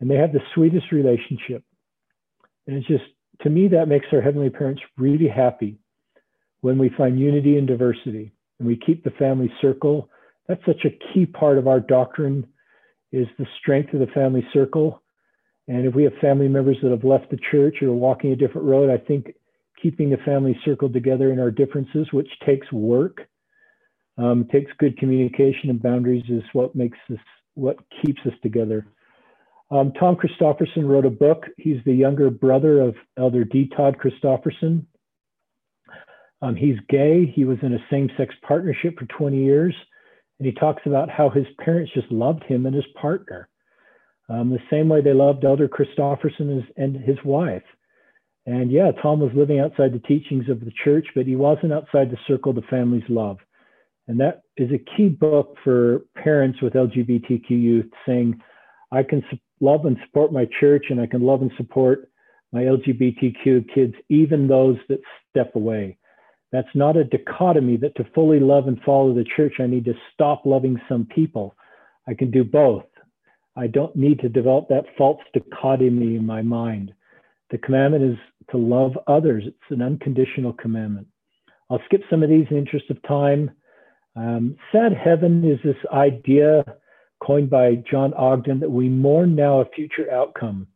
And 0.00 0.10
they 0.10 0.16
have 0.16 0.32
the 0.32 0.42
sweetest 0.54 0.92
relationship. 0.92 1.64
And 2.66 2.76
it's 2.76 2.86
just, 2.86 3.04
to 3.42 3.50
me, 3.50 3.68
that 3.68 3.88
makes 3.88 4.06
our 4.12 4.20
Heavenly 4.20 4.50
Parents 4.50 4.82
really 4.98 5.28
happy 5.28 5.78
when 6.60 6.78
we 6.78 6.90
find 6.90 7.18
unity 7.18 7.56
and 7.56 7.66
diversity 7.66 8.32
and 8.58 8.68
we 8.68 8.76
keep 8.76 9.04
the 9.04 9.10
family 9.12 9.50
circle. 9.62 10.10
That's 10.48 10.64
such 10.66 10.84
a 10.84 11.12
key 11.12 11.24
part 11.24 11.56
of 11.56 11.66
our 11.66 11.80
doctrine 11.80 12.46
is 13.14 13.28
the 13.38 13.46
strength 13.60 13.92
of 13.94 14.00
the 14.00 14.06
family 14.08 14.46
circle. 14.52 15.02
And 15.68 15.86
if 15.86 15.94
we 15.94 16.04
have 16.04 16.12
family 16.20 16.48
members 16.48 16.76
that 16.82 16.90
have 16.90 17.04
left 17.04 17.30
the 17.30 17.38
church 17.50 17.76
or 17.80 17.88
are 17.88 17.92
walking 17.92 18.32
a 18.32 18.36
different 18.36 18.66
road, 18.66 18.90
I 18.90 18.98
think 18.98 19.34
keeping 19.80 20.10
the 20.10 20.16
family 20.18 20.58
circle 20.64 20.90
together 20.90 21.32
in 21.32 21.38
our 21.38 21.50
differences, 21.50 22.08
which 22.12 22.28
takes 22.44 22.70
work, 22.72 23.22
um, 24.18 24.46
takes 24.52 24.70
good 24.78 24.98
communication 24.98 25.70
and 25.70 25.82
boundaries 25.82 26.24
is 26.28 26.42
what 26.52 26.74
makes 26.74 26.98
us, 27.10 27.18
what 27.54 27.76
keeps 28.04 28.20
us 28.26 28.34
together. 28.42 28.86
Um, 29.70 29.92
Tom 29.98 30.16
Christofferson 30.16 30.86
wrote 30.88 31.06
a 31.06 31.10
book. 31.10 31.44
He's 31.56 31.82
the 31.84 31.94
younger 31.94 32.30
brother 32.30 32.80
of 32.80 32.94
Elder 33.18 33.44
D. 33.44 33.70
Todd 33.76 33.96
Christofferson. 33.98 34.84
Um, 36.42 36.54
he's 36.54 36.76
gay. 36.88 37.32
He 37.34 37.44
was 37.44 37.58
in 37.62 37.72
a 37.72 37.78
same-sex 37.90 38.34
partnership 38.46 38.98
for 38.98 39.06
20 39.06 39.42
years, 39.42 39.74
and 40.38 40.46
he 40.46 40.52
talks 40.52 40.82
about 40.86 41.10
how 41.10 41.30
his 41.30 41.46
parents 41.58 41.92
just 41.94 42.10
loved 42.10 42.42
him 42.44 42.66
and 42.66 42.74
his 42.74 42.84
partner, 43.00 43.48
um, 44.28 44.50
the 44.50 44.58
same 44.70 44.88
way 44.88 45.00
they 45.00 45.12
loved 45.12 45.44
Elder 45.44 45.68
Christofferson 45.68 46.64
and 46.76 46.96
his 46.96 47.18
wife. 47.24 47.62
And 48.46 48.70
yeah, 48.70 48.90
Tom 49.02 49.20
was 49.20 49.32
living 49.34 49.60
outside 49.60 49.92
the 49.92 50.06
teachings 50.06 50.48
of 50.48 50.60
the 50.60 50.72
church, 50.84 51.06
but 51.14 51.26
he 51.26 51.36
wasn't 51.36 51.72
outside 51.72 52.10
the 52.10 52.18
circle 52.26 52.52
the 52.52 52.62
family's 52.68 53.08
love. 53.08 53.38
And 54.06 54.20
that 54.20 54.42
is 54.56 54.70
a 54.70 54.96
key 54.96 55.08
book 55.08 55.56
for 55.64 56.02
parents 56.22 56.60
with 56.60 56.74
LGBTQ 56.74 57.48
youth 57.50 57.90
saying, 58.06 58.38
I 58.92 59.02
can 59.02 59.22
love 59.60 59.86
and 59.86 59.96
support 60.04 60.32
my 60.32 60.46
church 60.60 60.86
and 60.90 61.00
I 61.00 61.06
can 61.06 61.22
love 61.22 61.40
and 61.40 61.50
support 61.56 62.10
my 62.52 62.62
LGBTQ 62.62 63.74
kids, 63.74 63.94
even 64.10 64.46
those 64.46 64.76
that 64.88 65.00
step 65.30 65.56
away. 65.56 65.96
That's 66.54 66.68
not 66.72 66.96
a 66.96 67.02
dichotomy 67.02 67.76
that 67.78 67.96
to 67.96 68.04
fully 68.14 68.38
love 68.38 68.68
and 68.68 68.80
follow 68.86 69.12
the 69.12 69.24
church, 69.36 69.54
I 69.58 69.66
need 69.66 69.86
to 69.86 69.94
stop 70.12 70.46
loving 70.46 70.80
some 70.88 71.04
people. 71.04 71.56
I 72.06 72.14
can 72.14 72.30
do 72.30 72.44
both. 72.44 72.84
I 73.56 73.66
don't 73.66 73.96
need 73.96 74.20
to 74.20 74.28
develop 74.28 74.68
that 74.68 74.84
false 74.96 75.20
dichotomy 75.32 76.14
in 76.14 76.24
my 76.24 76.42
mind. 76.42 76.94
The 77.50 77.58
commandment 77.58 78.04
is 78.04 78.18
to 78.52 78.56
love 78.56 78.92
others. 79.08 79.42
It's 79.48 79.56
an 79.70 79.82
unconditional 79.82 80.52
commandment. 80.52 81.08
I'll 81.70 81.82
skip 81.86 82.02
some 82.08 82.22
of 82.22 82.28
these 82.28 82.46
in 82.50 82.54
the 82.54 82.58
interest 82.58 82.88
of 82.88 83.02
time. 83.02 83.50
Um, 84.14 84.56
sad 84.70 84.92
heaven 84.92 85.44
is 85.44 85.58
this 85.64 85.84
idea 85.92 86.64
coined 87.20 87.50
by 87.50 87.82
John 87.90 88.14
Ogden 88.14 88.60
that 88.60 88.70
we 88.70 88.88
mourn 88.88 89.34
now 89.34 89.60
a 89.60 89.68
future 89.74 90.08
outcome. 90.08 90.68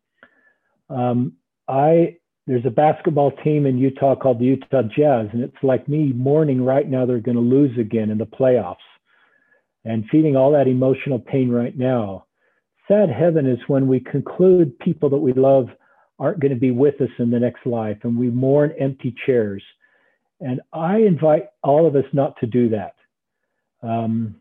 Um, 0.91 1.35
I 1.69 2.17
there's 2.49 2.65
a 2.65 2.71
basketball 2.71 3.31
team 3.45 3.67
in 3.67 3.77
Utah 3.77 4.17
called 4.17 4.39
the 4.39 4.47
Utah 4.47 4.83
Jazz, 4.83 5.29
and 5.35 5.43
it's 5.43 5.63
like 5.63 5.87
me 5.87 6.15
mourning 6.15 6.65
right 6.65 6.89
now 6.89 7.05
they're 7.05 7.21
going 7.21 7.37
to 7.37 7.43
lose 7.43 7.79
again 7.79 8.09
in 8.09 8.17
the 8.17 8.25
playoffs 8.25 8.77
and 9.85 10.09
feeling 10.11 10.35
all 10.35 10.51
that 10.53 10.67
emotional 10.67 11.19
pain 11.19 11.51
right 11.51 11.77
now. 11.77 12.25
Sad 12.89 13.11
heaven 13.11 13.47
is 13.47 13.59
when 13.67 13.87
we 13.87 14.01
conclude 14.01 14.79
people 14.79 15.11
that 15.11 15.19
we 15.19 15.35
love 15.35 15.69
aren't 16.19 16.41
going 16.41 16.55
to 16.55 16.59
be 16.59 16.71
with 16.71 16.99
us 17.03 17.11
in 17.19 17.31
the 17.31 17.39
next 17.39 17.67
life 17.67 17.99
and 18.03 18.17
we 18.17 18.31
mourn 18.31 18.73
empty 18.81 19.15
chairs. 19.27 19.63
And 20.41 20.63
I 20.73 21.01
invite 21.01 21.49
all 21.63 21.87
of 21.87 21.97
us 21.97 22.07
not 22.15 22.35
to 22.41 22.47
do 22.47 22.71
that. 22.71 22.95
Um, 23.83 24.37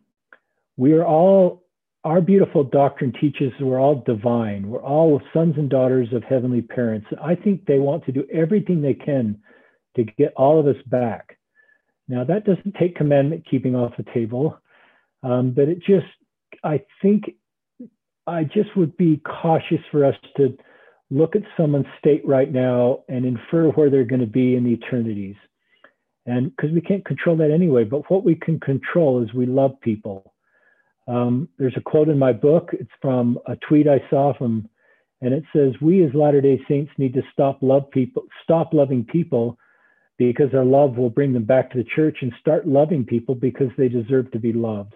we 0.77 0.93
are 0.93 1.05
all, 1.05 1.63
our 2.07 2.21
beautiful 2.21 2.63
doctrine 2.63 3.11
teaches 3.19 3.51
we're 3.59 3.81
all 3.81 4.01
divine. 4.05 4.69
We're 4.69 4.81
all 4.81 5.21
sons 5.33 5.55
and 5.57 5.69
daughters 5.69 6.07
of 6.13 6.23
heavenly 6.23 6.61
parents. 6.61 7.05
I 7.21 7.35
think 7.35 7.65
they 7.65 7.79
want 7.79 8.05
to 8.05 8.13
do 8.13 8.25
everything 8.33 8.81
they 8.81 8.93
can 8.93 9.37
to 9.97 10.05
get 10.05 10.31
all 10.37 10.57
of 10.57 10.67
us 10.67 10.81
back. 10.85 11.37
Now, 12.07 12.23
that 12.23 12.45
doesn't 12.45 12.75
take 12.79 12.95
commandment 12.95 13.43
keeping 13.51 13.75
off 13.75 13.97
the 13.97 14.05
table, 14.13 14.57
um, 15.21 15.51
but 15.51 15.67
it 15.67 15.79
just, 15.79 16.05
I 16.63 16.79
think, 17.01 17.25
I 18.25 18.45
just 18.45 18.73
would 18.77 18.95
be 18.95 19.21
cautious 19.41 19.81
for 19.91 20.05
us 20.05 20.15
to 20.37 20.57
look 21.09 21.35
at 21.35 21.41
someone's 21.57 21.87
state 21.99 22.25
right 22.25 22.49
now 22.49 23.03
and 23.09 23.25
infer 23.25 23.67
where 23.71 23.89
they're 23.89 24.05
going 24.05 24.21
to 24.21 24.27
be 24.27 24.55
in 24.55 24.63
the 24.63 24.71
eternities. 24.71 25.35
And 26.25 26.55
because 26.55 26.71
we 26.71 26.79
can't 26.79 27.03
control 27.03 27.35
that 27.37 27.51
anyway, 27.51 27.83
but 27.83 28.09
what 28.09 28.23
we 28.23 28.35
can 28.35 28.61
control 28.61 29.21
is 29.21 29.33
we 29.33 29.45
love 29.45 29.71
people. 29.81 30.33
Um, 31.07 31.47
there's 31.57 31.77
a 31.77 31.81
quote 31.81 32.09
in 32.09 32.19
my 32.19 32.33
book. 32.33 32.71
It's 32.73 32.91
from 33.01 33.39
a 33.47 33.55
tweet 33.67 33.87
I 33.87 34.01
saw 34.09 34.33
from, 34.37 34.67
and 35.21 35.33
it 35.33 35.43
says, 35.53 35.73
"We 35.81 36.03
as 36.03 36.13
Latter-day 36.13 36.61
Saints 36.67 36.91
need 36.97 37.13
to 37.13 37.23
stop 37.31 37.59
love 37.61 37.89
people, 37.91 38.23
stop 38.43 38.73
loving 38.73 39.05
people, 39.05 39.57
because 40.17 40.53
our 40.53 40.65
love 40.65 40.97
will 40.97 41.09
bring 41.09 41.31
them 41.33 41.45
back 41.45 41.71
to 41.71 41.77
the 41.77 41.89
church, 41.95 42.17
and 42.21 42.33
start 42.39 42.67
loving 42.67 43.05
people 43.05 43.35
because 43.35 43.71
they 43.77 43.87
deserve 43.87 44.29
to 44.31 44.39
be 44.39 44.53
loved." 44.53 44.93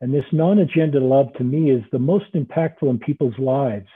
And 0.00 0.12
this 0.12 0.24
non-agenda 0.32 1.00
love 1.00 1.32
to 1.34 1.44
me 1.44 1.70
is 1.70 1.82
the 1.90 1.98
most 1.98 2.32
impactful 2.34 2.88
in 2.90 2.98
people's 2.98 3.38
lives. 3.38 3.88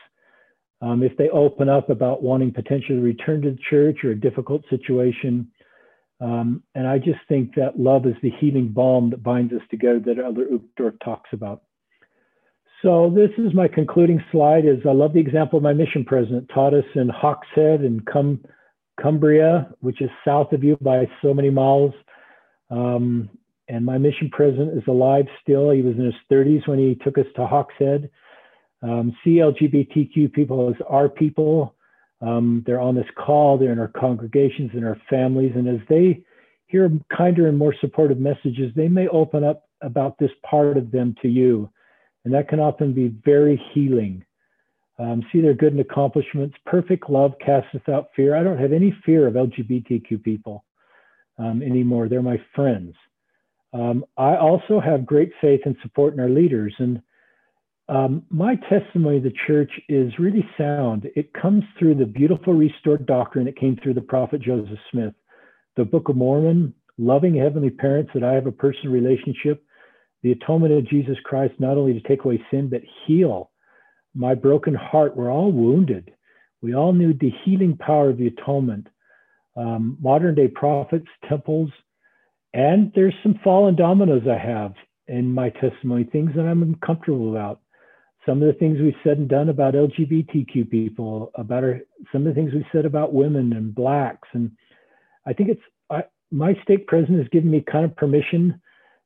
Um, 0.81 1.03
if 1.03 1.17
they 1.17 1.29
open 1.31 1.69
up 1.69 1.91
about 1.91 2.23
wanting 2.23 2.53
potentially 2.53 2.99
to 2.99 3.05
return 3.05 3.43
to 3.43 3.51
the 3.51 3.59
church 3.69 4.05
or 4.05 4.11
a 4.11 4.21
difficult 4.21 4.63
situation, 4.71 5.51
um, 6.21 6.63
and 6.75 6.87
I 6.87 6.99
just 6.99 7.21
think 7.29 7.55
that 7.55 7.79
love 7.79 8.07
is 8.07 8.15
the 8.23 8.33
healing 8.41 8.69
balm 8.69 9.11
that 9.11 9.23
binds 9.23 9.53
us 9.53 9.63
together 9.71 10.01
that 10.01 10.19
Elder 10.19 10.47
Uchtdorf 10.47 10.99
talks 11.05 11.31
about. 11.33 11.63
So 12.83 13.13
this 13.15 13.31
is 13.39 13.55
my 13.55 13.69
concluding 13.69 14.23
slide 14.31 14.65
is 14.65 14.79
I 14.89 14.93
love 14.93 15.13
the 15.13 15.21
example 15.21 15.61
my 15.61 15.73
mission 15.73 16.05
president 16.05 16.49
taught 16.53 16.75
us 16.75 16.85
in 16.95 17.09
Hawkshead 17.09 17.85
and 17.85 18.05
Cum, 18.07 18.41
Cumbria, 19.01 19.69
which 19.81 20.01
is 20.01 20.11
south 20.25 20.53
of 20.53 20.63
you 20.63 20.77
by 20.81 21.09
so 21.23 21.35
many 21.35 21.51
miles. 21.51 21.93
Um, 22.71 23.31
and 23.69 23.85
my 23.85 23.99
mission 23.99 24.31
president 24.31 24.77
is 24.77 24.85
alive 24.87 25.27
still. 25.43 25.71
He 25.71 25.83
was 25.83 25.97
in 25.97 26.05
his 26.05 26.15
30s 26.31 26.67
when 26.69 26.79
he 26.79 26.97
took 27.05 27.19
us 27.19 27.27
to 27.37 27.43
Hawkshead. 27.43 28.09
Um, 28.83 29.15
see 29.25 29.37
LGBTQ 29.37 30.33
people 30.33 30.71
as 30.71 30.81
our 30.89 31.09
people. 31.09 31.75
Um, 32.21 32.65
they're 32.67 32.81
on 32.81 32.95
this 32.95 33.07
call, 33.17 33.59
they're 33.59 33.73
in 33.73 33.79
our 33.79 33.89
congregations 33.89 34.71
in 34.75 34.85
our 34.85 35.01
families. 35.09 35.53
And 35.55 35.69
as 35.69 35.87
they 35.89 36.23
hear 36.67 36.91
kinder 37.17 37.47
and 37.47 37.57
more 37.57 37.75
supportive 37.81 38.19
messages, 38.19 38.73
they 38.75 38.89
may 38.89 39.09
open 39.09 39.45
up 39.45 39.69
about 39.83 40.19
this 40.19 40.31
part 40.49 40.77
of 40.77 40.91
them 40.91 41.15
to 41.23 41.29
you. 41.29 41.71
And 42.25 42.35
that 42.35 42.49
can 42.49 42.61
often 42.61 42.93
be 42.93 43.09
very 43.25 43.61
healing. 43.73 44.25
Um, 44.99 45.25
see 45.33 45.41
their 45.41 45.55
good 45.55 45.73
and 45.73 45.81
accomplishments. 45.81 46.57
Perfect 46.67 47.09
love 47.09 47.35
casteth 47.45 47.89
out 47.89 48.09
fear. 48.17 48.35
I 48.35 48.43
don't 48.43 48.59
have 48.59 48.73
any 48.73 48.95
fear 49.07 49.29
of 49.29 49.35
LGBTQ 49.35 50.23
people 50.23 50.65
um, 51.39 51.63
anymore. 51.63 52.09
They're 52.09 52.21
my 52.21 52.41
friends. 52.55 52.95
Um, 53.73 54.05
I 54.17 54.37
also 54.37 54.81
have 54.81 55.07
great 55.07 55.33
faith 55.41 55.61
and 55.65 55.77
support 55.83 56.15
in 56.15 56.21
our 56.21 56.29
leaders. 56.29 56.75
And 56.79 57.01
um, 57.89 58.23
my 58.31 58.55
testimony 58.69 59.17
of 59.17 59.23
the 59.23 59.33
church 59.47 59.71
is 59.89 60.13
really 60.19 60.47
sound. 60.59 61.09
It 61.17 61.33
comes 61.33 61.65
through 61.79 61.95
the 61.95 62.05
beautiful 62.05 62.53
restored 62.53 63.07
doctrine. 63.07 63.49
It 63.49 63.59
came 63.59 63.79
through 63.83 63.95
the 63.95 64.03
prophet 64.03 64.43
Joseph 64.43 64.79
Smith, 64.91 65.15
the 65.77 65.85
Book 65.85 66.09
of 66.09 66.17
Mormon, 66.17 66.75
loving 66.99 67.35
heavenly 67.35 67.71
parents 67.71 68.11
that 68.13 68.25
I 68.25 68.35
have 68.35 68.47
a 68.47 68.53
personal 68.53 68.93
relationship, 68.93 69.65
the 70.23 70.33
atonement 70.33 70.75
of 70.75 70.89
Jesus 70.89 71.17
Christ, 71.25 71.55
not 71.59 71.79
only 71.79 71.95
to 71.95 72.07
take 72.07 72.25
away 72.25 72.43
sin, 72.51 72.69
but 72.69 72.83
heal 73.07 73.51
my 74.15 74.35
broken 74.35 74.75
heart. 74.75 75.17
We're 75.17 75.31
all 75.31 75.53
wounded. 75.53 76.11
We 76.61 76.75
all 76.75 76.93
need 76.93 77.21
the 77.21 77.33
healing 77.45 77.77
power 77.77 78.11
of 78.11 78.19
the 78.19 78.27
atonement. 78.27 78.89
Um, 79.57 79.97
modern 80.01 80.35
day 80.35 80.49
prophets, 80.49 81.07
temples, 81.29 81.71
and 82.53 82.93
there's 82.95 83.15
some 83.23 83.41
fallen 83.43 83.77
dominoes 83.77 84.23
I 84.29 84.39
have 84.39 84.75
in 85.07 85.33
my 85.33 85.51
testimony, 85.51 86.05
things 86.05 86.33
that 86.37 86.43
I'm 86.43 86.63
uncomfortable 86.63 87.31
about 87.31 87.61
some 88.29 88.43
of 88.43 88.47
the 88.47 88.59
things 88.59 88.79
we've 88.79 88.93
said 89.03 89.17
and 89.17 89.29
done 89.29 89.49
about 89.49 89.73
LGBTQ 89.73 90.71
people, 90.71 91.33
about 91.35 91.65
our, 91.65 91.81
some 92.13 92.27
of 92.27 92.35
the 92.35 92.39
things 92.39 92.53
we've 92.53 92.65
said 92.71 92.85
about 92.85 93.15
women 93.15 93.55
and 93.55 93.75
blacks. 93.75 94.29
And 94.33 94.51
I 95.27 95.33
think 95.33 95.49
it's 95.49 95.63
I, 95.89 96.03
my 96.31 96.55
stake 96.63 96.87
president 96.87 97.21
has 97.21 97.29
given 97.29 97.51
me 97.51 97.65
kind 97.73 97.87
of 97.87 97.97
permission 97.97 98.61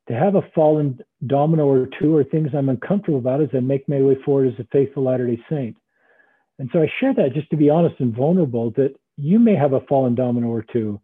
to 0.09 0.13
have 0.13 0.35
a 0.35 0.41
fallen 0.53 0.99
domino 1.25 1.65
or 1.65 1.87
two 1.99 2.13
or 2.13 2.25
things 2.25 2.49
I'm 2.53 2.67
uncomfortable 2.67 3.19
about 3.19 3.41
as 3.41 3.47
I 3.55 3.61
make 3.61 3.87
my 3.87 4.01
way 4.01 4.17
forward 4.25 4.53
as 4.53 4.59
a 4.59 4.67
faithful 4.73 5.03
Latter 5.03 5.27
day 5.27 5.41
Saint. 5.49 5.77
And 6.59 6.69
so 6.73 6.81
I 6.81 6.91
share 6.99 7.13
that 7.13 7.33
just 7.33 7.49
to 7.51 7.57
be 7.57 7.69
honest 7.69 7.95
and 7.99 8.13
vulnerable 8.13 8.71
that 8.71 8.93
you 9.15 9.39
may 9.39 9.55
have 9.55 9.71
a 9.71 9.81
fallen 9.87 10.15
domino 10.15 10.47
or 10.47 10.65
two, 10.73 10.99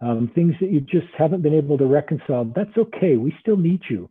um, 0.00 0.30
things 0.34 0.54
that 0.60 0.70
you 0.70 0.80
just 0.80 1.08
haven't 1.16 1.42
been 1.42 1.54
able 1.54 1.76
to 1.76 1.84
reconcile. 1.84 2.44
That's 2.56 2.76
okay. 2.76 3.16
We 3.16 3.34
still 3.40 3.58
need 3.58 3.82
you. 3.90 4.08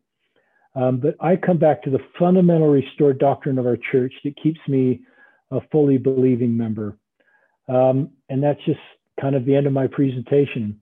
Um, 0.75 0.99
but 0.99 1.15
I 1.19 1.35
come 1.35 1.57
back 1.57 1.83
to 1.83 1.89
the 1.89 1.99
fundamental 2.17 2.69
restored 2.69 3.19
doctrine 3.19 3.57
of 3.57 3.65
our 3.65 3.77
church 3.91 4.13
that 4.23 4.41
keeps 4.41 4.59
me 4.67 5.01
a 5.51 5.59
fully 5.71 5.97
believing 5.97 6.55
member. 6.55 6.97
Um, 7.67 8.11
and 8.29 8.41
that's 8.41 8.63
just 8.65 8.79
kind 9.19 9.35
of 9.35 9.45
the 9.45 9.55
end 9.55 9.67
of 9.67 9.73
my 9.73 9.87
presentation. 9.87 10.79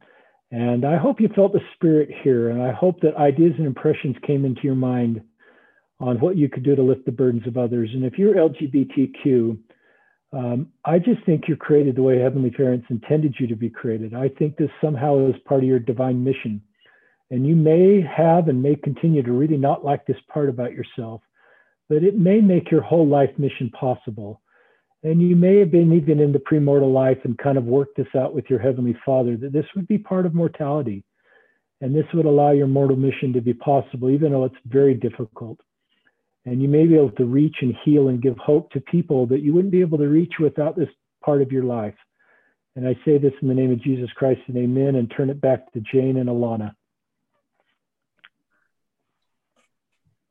And 0.51 0.85
I 0.85 0.97
hope 0.97 1.19
you 1.19 1.29
felt 1.35 1.53
the 1.53 1.61
spirit 1.75 2.09
here. 2.23 2.49
And 2.49 2.61
I 2.61 2.71
hope 2.71 3.01
that 3.01 3.15
ideas 3.15 3.53
and 3.57 3.67
impressions 3.67 4.15
came 4.25 4.45
into 4.45 4.61
your 4.63 4.75
mind 4.75 5.21
on 5.99 6.19
what 6.19 6.37
you 6.37 6.47
could 6.47 6.63
do 6.63 6.75
to 6.75 6.83
lift 6.83 7.05
the 7.05 7.11
burdens 7.11 7.47
of 7.47 7.57
others. 7.57 7.89
And 7.93 8.05
if 8.05 8.17
you're 8.17 8.35
LGBTQ, 8.35 9.57
um, 10.33 10.67
I 10.85 10.99
just 10.99 11.25
think 11.25 11.45
you're 11.47 11.57
created 11.57 11.95
the 11.95 12.03
way 12.03 12.19
Heavenly 12.19 12.51
Parents 12.51 12.85
intended 12.89 13.35
you 13.39 13.47
to 13.47 13.55
be 13.55 13.69
created. 13.69 14.13
I 14.13 14.29
think 14.29 14.57
this 14.57 14.69
somehow 14.81 15.27
is 15.27 15.35
part 15.45 15.63
of 15.63 15.69
your 15.69 15.79
divine 15.79 16.23
mission. 16.23 16.61
And 17.29 17.45
you 17.45 17.55
may 17.55 18.01
have 18.01 18.47
and 18.47 18.61
may 18.61 18.75
continue 18.75 19.21
to 19.21 19.31
really 19.31 19.57
not 19.57 19.83
like 19.83 20.05
this 20.05 20.17
part 20.31 20.49
about 20.49 20.73
yourself, 20.73 21.21
but 21.89 22.03
it 22.03 22.17
may 22.17 22.39
make 22.39 22.71
your 22.71 22.81
whole 22.81 23.07
life 23.07 23.31
mission 23.37 23.69
possible. 23.71 24.41
And 25.03 25.21
you 25.21 25.35
may 25.35 25.59
have 25.59 25.71
been 25.71 25.93
even 25.93 26.19
in 26.19 26.31
the 26.31 26.39
premortal 26.39 26.91
life 26.91 27.19
and 27.23 27.37
kind 27.37 27.57
of 27.57 27.65
worked 27.65 27.97
this 27.97 28.07
out 28.15 28.33
with 28.33 28.49
your 28.49 28.59
Heavenly 28.59 28.97
Father 29.05 29.37
that 29.37 29.53
this 29.53 29.65
would 29.75 29.87
be 29.87 29.97
part 29.97 30.25
of 30.25 30.33
mortality. 30.33 31.03
And 31.81 31.95
this 31.95 32.05
would 32.13 32.25
allow 32.25 32.51
your 32.51 32.67
mortal 32.67 32.97
mission 32.97 33.33
to 33.33 33.41
be 33.41 33.53
possible, 33.53 34.09
even 34.09 34.31
though 34.31 34.45
it's 34.45 34.55
very 34.65 34.95
difficult. 34.95 35.59
And 36.45 36.61
you 36.61 36.67
may 36.67 36.85
be 36.87 36.95
able 36.95 37.11
to 37.11 37.25
reach 37.25 37.57
and 37.61 37.75
heal 37.83 38.07
and 38.07 38.21
give 38.21 38.37
hope 38.37 38.71
to 38.71 38.79
people 38.79 39.27
that 39.27 39.41
you 39.41 39.53
wouldn't 39.53 39.71
be 39.71 39.81
able 39.81 39.97
to 39.99 40.07
reach 40.07 40.33
without 40.39 40.75
this 40.75 40.89
part 41.23 41.41
of 41.41 41.51
your 41.51 41.65
life. 41.65 41.95
And 42.75 42.87
I 42.87 42.93
say 43.05 43.17
this 43.17 43.33
in 43.41 43.47
the 43.47 43.53
name 43.53 43.71
of 43.71 43.81
Jesus 43.81 44.09
Christ 44.15 44.41
and 44.47 44.57
amen, 44.57 44.95
and 44.95 45.11
turn 45.11 45.29
it 45.29 45.41
back 45.41 45.71
to 45.73 45.81
Jane 45.81 46.17
and 46.17 46.29
Alana. 46.29 46.73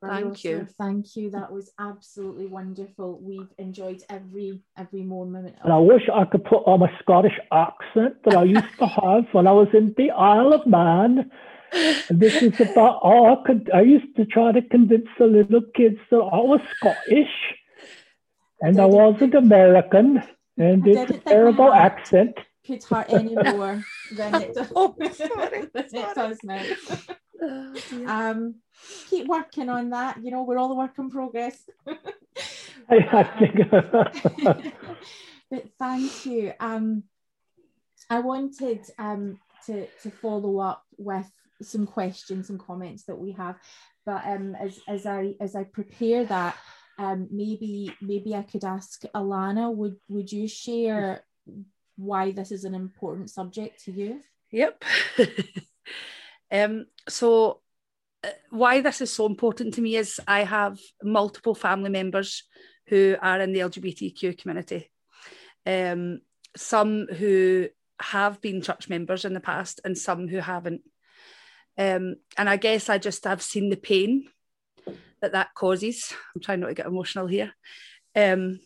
Thank 0.07 0.43
you. 0.43 0.67
Thank 0.77 1.15
you. 1.15 1.29
That 1.31 1.51
was 1.51 1.71
absolutely 1.79 2.47
wonderful. 2.47 3.19
We've 3.21 3.51
enjoyed 3.57 4.01
every 4.09 4.61
every 4.77 5.03
moment. 5.03 5.55
And 5.63 5.73
I 5.73 5.77
wish 5.77 6.03
I 6.13 6.25
could 6.25 6.43
put 6.43 6.63
on 6.65 6.79
my 6.79 6.91
Scottish 6.99 7.37
accent 7.51 8.15
that 8.25 8.35
I 8.35 8.43
used 8.43 8.77
to 8.79 8.87
have 8.87 9.25
when 9.31 9.47
I 9.47 9.51
was 9.51 9.67
in 9.73 9.93
the 9.97 10.11
Isle 10.11 10.53
of 10.53 10.65
Man. 10.65 11.31
And 11.73 12.19
this 12.19 12.41
is 12.41 12.59
about 12.59 12.99
all 13.01 13.33
I 13.33 13.45
could. 13.45 13.69
I 13.73 13.81
used 13.81 14.15
to 14.15 14.25
try 14.25 14.51
to 14.51 14.61
convince 14.61 15.07
the 15.19 15.25
little 15.25 15.61
kids 15.75 15.99
that 16.09 16.17
I 16.17 16.37
was 16.37 16.61
Scottish, 16.77 17.35
and 18.61 18.79
I, 18.79 18.83
I 18.83 18.85
wasn't 18.85 19.35
American, 19.35 20.23
and 20.57 20.87
it's 20.87 21.11
a 21.11 21.17
terrible 21.19 21.73
accent. 21.73 22.37
Could 22.65 22.83
hurt 22.83 23.07
any 23.09 23.35
more 23.35 23.83
than 24.13 24.35
it 24.35 24.51
oh, 24.75 24.95
does, 24.97 25.21
oh, 25.21 25.27
sorry, 25.35 25.69
than 25.73 25.85
it 25.93 26.15
does 26.15 26.39
now. 26.43 26.63
Oh, 27.41 27.75
um, 28.07 28.55
keep 29.09 29.27
working 29.27 29.69
on 29.69 29.91
that. 29.91 30.23
You 30.23 30.31
know, 30.31 30.43
we're 30.43 30.57
all 30.57 30.71
a 30.71 30.75
work 30.75 30.97
in 30.97 31.09
progress. 31.09 31.57
I 32.89 33.23
think. 33.39 33.69
but 35.51 35.65
thank 35.77 36.25
you. 36.25 36.53
Um, 36.59 37.03
I 38.09 38.19
wanted 38.19 38.81
um, 38.97 39.39
to 39.65 39.87
to 40.03 40.11
follow 40.11 40.59
up 40.59 40.83
with 40.97 41.29
some 41.61 41.85
questions 41.85 42.49
and 42.49 42.59
comments 42.59 43.03
that 43.03 43.17
we 43.17 43.31
have, 43.33 43.57
but 44.05 44.25
um, 44.25 44.55
as 44.55 44.79
as 44.87 45.05
I 45.05 45.35
as 45.41 45.55
I 45.55 45.63
prepare 45.63 46.25
that, 46.25 46.57
um, 46.97 47.27
maybe 47.31 47.93
maybe 48.01 48.35
I 48.35 48.43
could 48.43 48.63
ask 48.63 49.01
Alana, 49.15 49.73
would 49.73 49.97
would 50.07 50.31
you 50.31 50.47
share 50.47 51.23
why 51.97 52.31
this 52.31 52.51
is 52.51 52.63
an 52.63 52.75
important 52.75 53.29
subject 53.29 53.83
to 53.85 53.91
you? 53.91 54.21
Yep. 54.51 54.83
um, 56.51 56.85
so, 57.07 57.61
uh, 58.23 58.29
why 58.49 58.81
this 58.81 59.01
is 59.01 59.11
so 59.11 59.25
important 59.25 59.73
to 59.75 59.81
me 59.81 59.95
is 59.95 60.19
I 60.27 60.43
have 60.43 60.79
multiple 61.03 61.55
family 61.55 61.89
members 61.89 62.43
who 62.87 63.15
are 63.21 63.39
in 63.39 63.53
the 63.53 63.59
LGBTQ 63.59 64.37
community. 64.37 64.89
Um, 65.65 66.21
some 66.55 67.07
who 67.07 67.67
have 67.99 68.41
been 68.41 68.61
church 68.61 68.89
members 68.89 69.25
in 69.25 69.33
the 69.33 69.39
past 69.39 69.81
and 69.83 69.97
some 69.97 70.27
who 70.27 70.37
haven't. 70.37 70.81
Um, 71.77 72.15
and 72.37 72.49
I 72.49 72.57
guess 72.57 72.89
I 72.89 72.97
just 72.97 73.23
have 73.25 73.41
seen 73.41 73.69
the 73.69 73.77
pain 73.77 74.29
that 75.21 75.33
that 75.33 75.53
causes. 75.53 76.13
I'm 76.35 76.41
trying 76.41 76.61
not 76.61 76.67
to 76.67 76.73
get 76.73 76.85
emotional 76.85 77.27
here. 77.27 77.53
Um, 78.15 78.59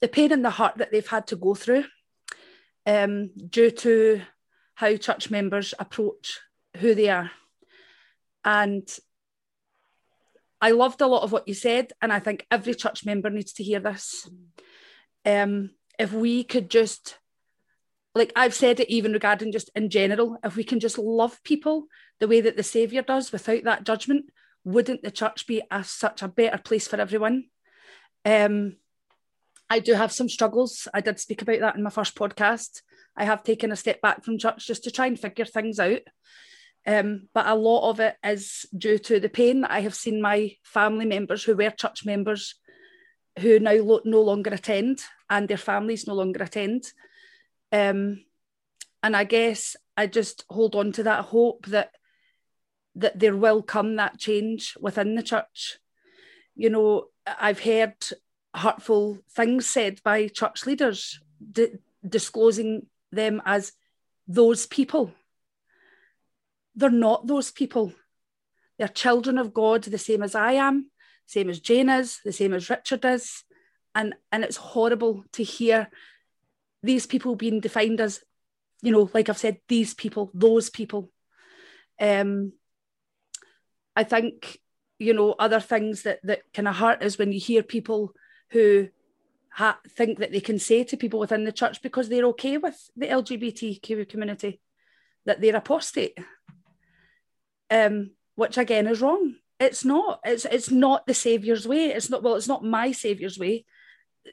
the 0.00 0.08
pain 0.08 0.32
in 0.32 0.42
the 0.42 0.50
heart 0.50 0.78
that 0.78 0.92
they've 0.92 1.06
had 1.06 1.28
to 1.28 1.36
go 1.36 1.54
through 1.54 1.84
um, 2.84 3.30
due 3.48 3.70
to 3.70 4.20
how 4.74 4.96
church 4.96 5.30
members 5.30 5.72
approach 5.78 6.40
who 6.76 6.94
they 6.94 7.08
are. 7.08 7.30
And 8.44 8.88
I 10.60 10.70
loved 10.70 11.00
a 11.00 11.06
lot 11.06 11.22
of 11.22 11.32
what 11.32 11.48
you 11.48 11.54
said, 11.54 11.92
and 12.00 12.12
I 12.12 12.18
think 12.18 12.46
every 12.50 12.74
church 12.74 13.04
member 13.04 13.30
needs 13.30 13.52
to 13.54 13.64
hear 13.64 13.80
this. 13.80 14.28
Um, 15.24 15.70
if 15.98 16.12
we 16.12 16.44
could 16.44 16.70
just, 16.70 17.18
like 18.14 18.32
I've 18.36 18.54
said 18.54 18.80
it 18.80 18.90
even 18.90 19.12
regarding 19.12 19.52
just 19.52 19.70
in 19.74 19.90
general, 19.90 20.38
if 20.42 20.56
we 20.56 20.64
can 20.64 20.80
just 20.80 20.98
love 20.98 21.42
people 21.42 21.86
the 22.20 22.28
way 22.28 22.40
that 22.40 22.56
the 22.56 22.62
Saviour 22.62 23.02
does 23.02 23.32
without 23.32 23.64
that 23.64 23.84
judgment, 23.84 24.26
wouldn't 24.64 25.02
the 25.02 25.10
church 25.10 25.46
be 25.46 25.62
a, 25.70 25.84
such 25.84 26.22
a 26.22 26.28
better 26.28 26.58
place 26.58 26.88
for 26.88 27.00
everyone? 27.00 27.44
Um, 28.24 28.76
I 29.68 29.80
do 29.80 29.94
have 29.94 30.12
some 30.12 30.28
struggles. 30.28 30.88
I 30.94 31.00
did 31.00 31.20
speak 31.20 31.42
about 31.42 31.60
that 31.60 31.76
in 31.76 31.82
my 31.82 31.90
first 31.90 32.14
podcast. 32.14 32.82
I 33.16 33.24
have 33.24 33.42
taken 33.42 33.72
a 33.72 33.76
step 33.76 34.00
back 34.00 34.24
from 34.24 34.38
church 34.38 34.66
just 34.66 34.84
to 34.84 34.90
try 34.90 35.06
and 35.06 35.18
figure 35.18 35.44
things 35.44 35.78
out. 35.78 36.00
Um, 36.86 37.28
but 37.34 37.46
a 37.46 37.54
lot 37.54 37.90
of 37.90 37.98
it 37.98 38.16
is 38.24 38.64
due 38.76 38.98
to 38.98 39.18
the 39.18 39.28
pain 39.28 39.62
that 39.62 39.72
I 39.72 39.80
have 39.80 39.94
seen 39.94 40.22
my 40.22 40.52
family 40.62 41.04
members 41.04 41.42
who 41.42 41.56
were 41.56 41.70
church 41.70 42.04
members 42.04 42.54
who 43.40 43.58
now 43.58 43.74
lo- 43.74 44.00
no 44.04 44.22
longer 44.22 44.50
attend 44.50 45.00
and 45.28 45.48
their 45.48 45.56
families 45.56 46.06
no 46.06 46.14
longer 46.14 46.42
attend. 46.44 46.84
Um, 47.72 48.24
and 49.02 49.16
I 49.16 49.24
guess 49.24 49.76
I 49.96 50.06
just 50.06 50.44
hold 50.48 50.74
on 50.74 50.92
to 50.92 51.02
that 51.04 51.26
hope 51.26 51.66
that 51.66 51.90
that 52.94 53.18
there 53.18 53.36
will 53.36 53.62
come 53.62 53.96
that 53.96 54.18
change 54.18 54.74
within 54.80 55.16
the 55.16 55.22
church. 55.22 55.78
You 56.54 56.70
know, 56.70 57.08
I've 57.26 57.60
heard 57.60 57.94
hurtful 58.54 59.18
things 59.30 59.66
said 59.66 60.00
by 60.02 60.28
church 60.28 60.64
leaders, 60.64 61.20
di- 61.52 61.74
disclosing 62.08 62.86
them 63.12 63.42
as 63.44 63.72
those 64.26 64.66
people. 64.66 65.12
They're 66.76 66.90
not 66.90 67.26
those 67.26 67.50
people. 67.50 67.92
They're 68.78 68.88
children 68.88 69.38
of 69.38 69.54
God, 69.54 69.82
the 69.84 69.98
same 69.98 70.22
as 70.22 70.34
I 70.34 70.52
am, 70.52 70.90
same 71.26 71.48
as 71.48 71.60
Jane 71.60 71.88
is, 71.88 72.20
the 72.24 72.32
same 72.32 72.52
as 72.52 72.68
Richard 72.68 73.04
is. 73.04 73.42
And, 73.94 74.14
and 74.30 74.44
it's 74.44 74.56
horrible 74.56 75.24
to 75.32 75.42
hear 75.42 75.88
these 76.82 77.06
people 77.06 77.34
being 77.34 77.60
defined 77.60 78.00
as, 78.00 78.20
you 78.82 78.92
know, 78.92 79.10
like 79.14 79.30
I've 79.30 79.38
said, 79.38 79.58
these 79.68 79.94
people, 79.94 80.30
those 80.34 80.68
people. 80.68 81.10
Um, 81.98 82.52
I 83.96 84.04
think, 84.04 84.60
you 84.98 85.14
know, 85.14 85.32
other 85.32 85.60
things 85.60 86.02
that, 86.02 86.20
that 86.24 86.42
kind 86.52 86.68
of 86.68 86.76
hurt 86.76 87.02
is 87.02 87.16
when 87.16 87.32
you 87.32 87.40
hear 87.40 87.62
people 87.62 88.12
who 88.50 88.88
ha- 89.48 89.80
think 89.88 90.18
that 90.18 90.32
they 90.32 90.40
can 90.40 90.58
say 90.58 90.84
to 90.84 90.98
people 90.98 91.18
within 91.18 91.44
the 91.44 91.52
church 91.52 91.80
because 91.80 92.10
they're 92.10 92.26
okay 92.26 92.58
with 92.58 92.90
the 92.94 93.06
LGBTQ 93.06 94.06
community 94.06 94.60
that 95.24 95.40
they're 95.40 95.56
apostate, 95.56 96.18
um, 97.70 98.10
which 98.34 98.58
again 98.58 98.86
is 98.86 99.00
wrong. 99.00 99.36
It's 99.58 99.84
not. 99.84 100.20
It's 100.24 100.44
it's 100.44 100.70
not 100.70 101.06
the 101.06 101.14
Saviour's 101.14 101.66
way. 101.66 101.86
It's 101.86 102.10
not. 102.10 102.22
Well, 102.22 102.34
it's 102.34 102.48
not 102.48 102.64
my 102.64 102.92
Saviour's 102.92 103.38
way. 103.38 103.64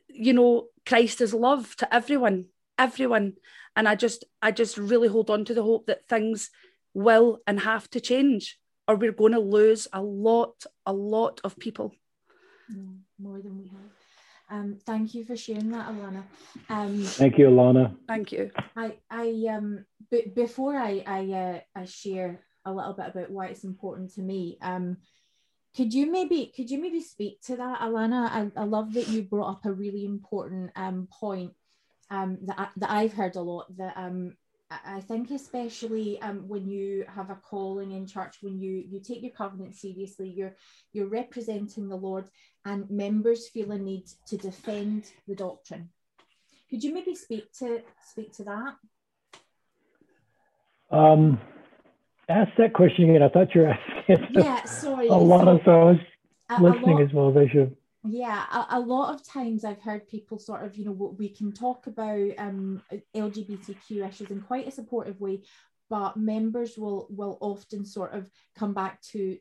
You 0.07 0.33
know, 0.33 0.67
Christ 0.85 1.21
is 1.21 1.33
love 1.33 1.75
to 1.77 1.93
everyone, 1.93 2.45
everyone, 2.77 3.33
and 3.75 3.87
I 3.87 3.95
just 3.95 4.25
I 4.41 4.51
just 4.51 4.77
really 4.77 5.07
hold 5.07 5.29
on 5.29 5.45
to 5.45 5.53
the 5.53 5.63
hope 5.63 5.87
that 5.87 6.07
things 6.07 6.49
will 6.93 7.39
and 7.47 7.59
have 7.59 7.89
to 7.91 7.99
change, 7.99 8.59
or 8.87 8.95
we're 8.95 9.11
going 9.11 9.33
to 9.33 9.39
lose 9.39 9.87
a 9.93 10.01
lot, 10.01 10.65
a 10.85 10.93
lot 10.93 11.41
of 11.43 11.57
people. 11.57 11.93
Mm, 12.71 12.99
more 13.19 13.41
than 13.41 13.57
we 13.57 13.67
have. 13.69 13.91
Um, 14.49 14.77
thank 14.85 15.15
you 15.15 15.23
for 15.23 15.35
sharing 15.35 15.71
that, 15.71 15.89
Alana. 15.89 16.23
Um, 16.69 17.03
thank 17.03 17.37
you, 17.37 17.47
Alana. 17.47 17.95
Thank 18.07 18.31
you. 18.31 18.51
I, 18.75 18.97
I 19.09 19.45
um, 19.49 19.85
b- 20.11 20.31
before 20.35 20.75
I, 20.75 21.03
I, 21.07 21.31
uh, 21.31 21.59
I 21.75 21.85
share 21.85 22.41
a 22.65 22.71
little 22.71 22.93
bit 22.93 23.07
about 23.07 23.31
why 23.31 23.47
it's 23.47 23.63
important 23.63 24.13
to 24.15 24.21
me. 24.21 24.57
Um, 24.61 24.97
could 25.75 25.93
you 25.93 26.11
maybe, 26.11 26.51
could 26.55 26.69
you 26.69 26.79
maybe 26.79 27.01
speak 27.01 27.41
to 27.43 27.55
that, 27.57 27.79
Alana? 27.81 28.29
I, 28.29 28.51
I 28.55 28.63
love 28.65 28.93
that 28.93 29.07
you 29.07 29.23
brought 29.23 29.51
up 29.51 29.65
a 29.65 29.73
really 29.73 30.05
important 30.05 30.71
um 30.75 31.07
point 31.19 31.53
um 32.11 32.37
that 32.43 32.71
that 32.77 32.91
I've 32.91 33.13
heard 33.13 33.35
a 33.35 33.41
lot. 33.41 33.75
That 33.77 33.93
um 33.97 34.35
I 34.85 35.01
think 35.01 35.31
especially 35.31 36.21
um, 36.21 36.47
when 36.47 36.67
you 36.67 37.05
have 37.07 37.29
a 37.29 37.35
calling 37.35 37.91
in 37.91 38.07
church, 38.07 38.37
when 38.41 38.59
you 38.59 38.83
you 38.87 38.99
take 38.99 39.21
your 39.21 39.31
covenant 39.31 39.75
seriously, 39.75 40.29
you're 40.29 40.55
you're 40.93 41.07
representing 41.07 41.89
the 41.89 41.95
Lord, 41.95 42.25
and 42.65 42.89
members 42.89 43.47
feel 43.49 43.71
a 43.71 43.77
need 43.77 44.07
to 44.27 44.37
defend 44.37 45.11
the 45.27 45.35
doctrine. 45.35 45.89
Could 46.69 46.83
you 46.83 46.93
maybe 46.93 47.15
speak 47.15 47.51
to 47.59 47.81
speak 48.09 48.33
to 48.37 48.43
that? 48.45 48.75
Um, 50.91 51.39
ask 52.41 52.51
that 52.57 52.73
question 52.73 53.09
again. 53.09 53.23
I 53.23 53.29
thought 53.29 53.53
you 53.55 53.61
were 53.61 53.67
asking. 53.67 54.27
Yeah, 54.31 54.63
sorry. 54.65 55.07
a 55.07 55.13
lot 55.13 55.47
of 55.47 55.61
those 55.65 55.97
listening 56.59 56.97
lot, 56.97 57.01
as 57.03 57.13
well 57.13 57.29
as 57.29 57.37
I 57.37 57.51
should 57.51 57.75
yeah 58.05 58.43
a, 58.51 58.77
a, 58.77 58.79
lot 58.79 59.13
of 59.13 59.25
times 59.25 59.63
i've 59.63 59.81
heard 59.81 60.07
people 60.07 60.37
sort 60.37 60.63
of 60.65 60.75
you 60.75 60.85
know 60.85 61.15
we 61.17 61.29
can 61.29 61.51
talk 61.51 61.87
about 61.87 62.31
um 62.37 62.81
lgbtq 63.15 64.07
issues 64.07 64.29
in 64.29 64.41
quite 64.41 64.67
a 64.67 64.71
supportive 64.71 65.19
way 65.21 65.41
but 65.89 66.17
members 66.17 66.77
will 66.77 67.07
will 67.09 67.37
often 67.39 67.85
sort 67.85 68.13
of 68.13 68.29
come 68.55 68.73
back 68.73 69.01
to 69.01 69.37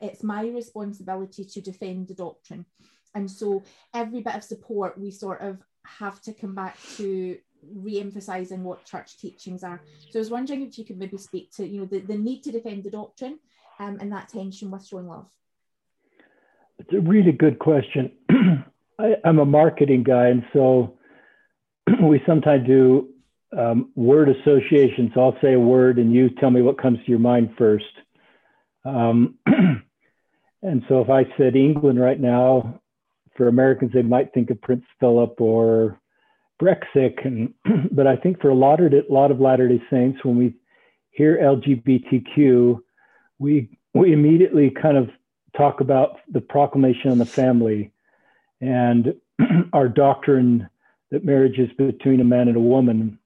it's 0.00 0.22
my 0.22 0.46
responsibility 0.46 1.44
to 1.44 1.60
defend 1.60 2.08
the 2.08 2.14
doctrine 2.14 2.66
and 3.14 3.30
so 3.30 3.62
every 3.94 4.20
bit 4.20 4.34
of 4.34 4.44
support 4.44 4.98
we 4.98 5.10
sort 5.10 5.40
of 5.40 5.62
have 5.86 6.20
to 6.20 6.34
come 6.34 6.54
back 6.54 6.76
to 6.96 7.38
re-emphasizing 7.74 8.62
what 8.64 8.84
church 8.84 9.18
teachings 9.18 9.62
are 9.62 9.80
so 10.10 10.18
i 10.18 10.20
was 10.20 10.30
wondering 10.30 10.62
if 10.62 10.78
you 10.78 10.84
could 10.84 10.98
maybe 10.98 11.16
speak 11.16 11.50
to 11.50 11.66
you 11.66 11.80
know 11.80 11.86
the, 11.86 12.00
the 12.00 12.16
need 12.16 12.42
to 12.42 12.52
defend 12.52 12.84
the 12.84 12.90
doctrine 12.90 13.38
um, 13.78 13.98
and 14.00 14.10
that 14.10 14.28
tension 14.28 14.70
with 14.70 14.86
showing 14.86 15.08
love 15.08 15.26
it's 16.78 16.92
a 16.92 17.00
really 17.00 17.32
good 17.32 17.58
question. 17.58 18.12
I, 18.98 19.16
am 19.24 19.38
a 19.38 19.44
marketing 19.44 20.02
guy, 20.02 20.28
and 20.28 20.44
so 20.52 20.98
we 22.02 22.22
sometimes 22.26 22.66
do 22.66 23.08
um, 23.56 23.90
word 23.94 24.28
associations. 24.28 25.12
So 25.14 25.20
I'll 25.20 25.38
say 25.42 25.54
a 25.54 25.60
word, 25.60 25.98
and 25.98 26.12
you 26.12 26.30
tell 26.30 26.50
me 26.50 26.62
what 26.62 26.80
comes 26.80 26.98
to 26.98 27.10
your 27.10 27.18
mind 27.18 27.54
first. 27.56 27.84
Um, 28.84 29.36
and 30.62 30.82
so 30.88 31.00
if 31.00 31.10
I 31.10 31.24
said 31.36 31.56
England 31.56 32.00
right 32.00 32.20
now, 32.20 32.80
for 33.36 33.48
Americans, 33.48 33.92
they 33.92 34.02
might 34.02 34.32
think 34.32 34.50
of 34.50 34.60
Prince 34.62 34.84
Philip 34.98 35.40
or 35.40 36.00
Brexit. 36.60 37.24
And, 37.24 37.54
but 37.92 38.06
I 38.06 38.16
think 38.16 38.40
for 38.40 38.48
a 38.48 38.54
lot 38.54 38.80
of, 38.80 38.92
a 38.92 39.02
lot 39.08 39.30
of 39.30 39.40
Latter 39.40 39.68
day 39.68 39.82
Saints, 39.90 40.24
when 40.24 40.36
we 40.36 40.54
hear 41.10 41.38
LGBTQ, 41.38 42.78
we, 43.38 43.78
we 43.94 44.12
immediately 44.12 44.70
kind 44.70 44.96
of 44.96 45.10
talk 45.56 45.80
about 45.80 46.18
the 46.30 46.40
proclamation 46.40 47.10
on 47.10 47.18
the 47.18 47.26
family 47.26 47.92
and 48.60 49.14
our 49.72 49.88
doctrine 49.88 50.68
that 51.10 51.24
marriage 51.24 51.58
is 51.58 51.70
between 51.78 52.20
a 52.20 52.24
man 52.24 52.48
and 52.48 52.56
a 52.56 52.60
woman. 52.60 53.18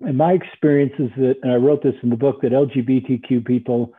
And 0.00 0.16
my 0.16 0.32
experience 0.32 0.92
is 0.98 1.10
that, 1.16 1.36
and 1.42 1.52
I 1.52 1.56
wrote 1.56 1.82
this 1.82 1.94
in 2.02 2.10
the 2.10 2.16
book, 2.16 2.40
that 2.42 2.52
LGBTQ 2.52 3.44
people 3.44 3.92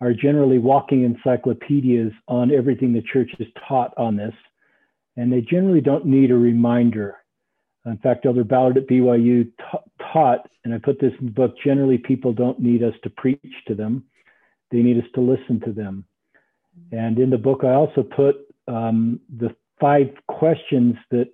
are 0.00 0.12
generally 0.12 0.58
walking 0.58 1.04
encyclopedias 1.04 2.12
on 2.28 2.52
everything 2.52 2.92
the 2.92 3.02
church 3.12 3.30
has 3.38 3.46
taught 3.68 3.94
on 3.96 4.16
this. 4.16 4.34
And 5.16 5.32
they 5.32 5.40
generally 5.40 5.80
don't 5.80 6.06
need 6.06 6.30
a 6.30 6.36
reminder. 6.36 7.16
In 7.86 7.98
fact, 7.98 8.24
Elder 8.24 8.44
Ballard 8.44 8.78
at 8.78 8.86
BYU 8.86 9.50
taught, 10.12 10.48
and 10.64 10.72
I 10.72 10.78
put 10.78 11.00
this 11.00 11.12
in 11.20 11.26
the 11.26 11.32
book 11.32 11.54
generally, 11.62 11.98
people 11.98 12.32
don't 12.32 12.58
need 12.58 12.82
us 12.82 12.94
to 13.02 13.10
preach 13.10 13.54
to 13.66 13.74
them, 13.74 14.04
they 14.70 14.78
need 14.78 14.98
us 14.98 15.10
to 15.14 15.20
listen 15.20 15.60
to 15.60 15.72
them. 15.72 16.04
And 16.92 17.18
in 17.18 17.30
the 17.30 17.38
book, 17.38 17.60
I 17.62 17.72
also 17.72 18.02
put 18.02 18.36
um, 18.66 19.20
the 19.38 19.54
five 19.80 20.08
questions 20.28 20.96
that 21.10 21.28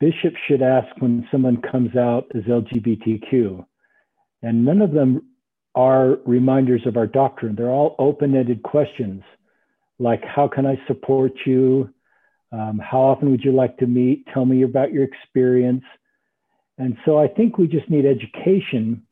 bishops 0.00 0.36
should 0.46 0.62
ask 0.62 0.88
when 1.00 1.28
someone 1.30 1.60
comes 1.60 1.96
out 1.96 2.26
as 2.34 2.42
LGBTQ. 2.44 3.64
And 4.42 4.64
none 4.64 4.80
of 4.80 4.92
them 4.92 5.22
are 5.74 6.18
reminders 6.24 6.86
of 6.86 6.96
our 6.96 7.06
doctrine. 7.06 7.54
They're 7.54 7.70
all 7.70 7.94
open 7.98 8.34
ended 8.34 8.62
questions 8.62 9.22
like, 9.98 10.24
How 10.24 10.48
can 10.48 10.66
I 10.66 10.80
support 10.86 11.32
you? 11.44 11.92
Um, 12.50 12.80
how 12.82 13.00
often 13.00 13.30
would 13.30 13.44
you 13.44 13.52
like 13.52 13.76
to 13.78 13.86
meet? 13.86 14.26
Tell 14.32 14.44
me 14.44 14.62
about 14.62 14.92
your 14.92 15.04
experience. 15.04 15.84
And 16.78 16.96
so 17.04 17.18
I 17.18 17.28
think 17.28 17.58
we 17.58 17.66
just 17.66 17.90
need 17.90 18.06
education. 18.06 19.02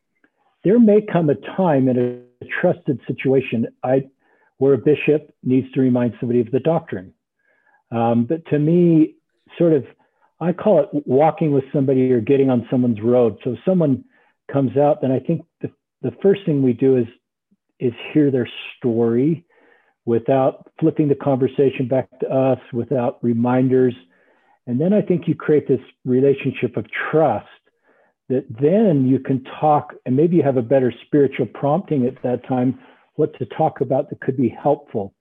There 0.65 0.79
may 0.79 1.01
come 1.01 1.31
a 1.31 1.35
time 1.35 1.89
in 1.89 1.99
a 2.43 2.47
trusted 2.61 3.01
situation 3.07 3.67
I, 3.83 4.09
where 4.59 4.75
a 4.75 4.79
bishop 4.79 5.35
needs 5.43 5.71
to 5.73 5.81
remind 5.81 6.15
somebody 6.21 6.41
of 6.41 6.51
the 6.51 6.61
doctrine. 6.61 7.13
Um, 7.91 8.25
but 8.25 8.45
to 8.47 8.59
me, 8.59 9.17
sort 9.59 9.73
of, 9.73 9.85
I 10.41 10.53
call 10.53 10.81
it 10.81 10.89
walking 11.07 11.53
with 11.53 11.65
somebody 11.73 12.13
or 12.13 12.21
getting 12.21 12.51
on 12.51 12.67
someone's 12.71 13.01
road. 13.01 13.39
So 13.43 13.53
if 13.53 13.59
someone 13.65 14.05
comes 14.53 14.77
out, 14.77 15.01
then 15.01 15.11
I 15.11 15.19
think 15.19 15.43
the, 15.61 15.71
the 16.03 16.13
first 16.23 16.41
thing 16.47 16.63
we 16.63 16.73
do 16.73 16.97
is 16.97 17.07
is 17.79 17.93
hear 18.13 18.31
their 18.31 18.49
story 18.77 19.45
without 20.07 20.71
flipping 20.81 21.09
the 21.09 21.15
conversation 21.15 21.89
back 21.89 22.09
to 22.21 22.29
us, 22.33 22.59
without 22.73 23.19
reminders. 23.23 23.95
And 24.67 24.81
then 24.81 24.93
I 24.93 25.03
think 25.03 25.29
you 25.29 25.35
create 25.35 25.69
this 25.69 25.81
relationship 26.05 26.77
of 26.77 26.87
trust 27.11 27.47
that 28.29 28.45
then 28.61 29.07
you 29.07 29.19
can 29.19 29.45
talk, 29.61 29.95
and 30.05 30.17
maybe 30.17 30.37
you 30.37 30.43
have 30.43 30.57
a 30.57 30.63
better 30.63 30.93
spiritual 31.07 31.47
prompting 31.47 32.07
at 32.07 32.21
that 32.23 32.47
time, 32.47 32.79
what 33.15 33.37
to 33.39 33.47
talk 33.47 33.81
about 33.81 34.09
that 34.11 34.21
could 34.21 34.37
be 34.37 34.49
helpful. 34.49 35.13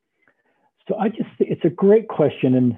So 0.87 0.95
I 0.97 1.09
just, 1.09 1.29
it's 1.39 1.65
a 1.65 1.69
great 1.69 2.07
question. 2.07 2.55
And 2.55 2.77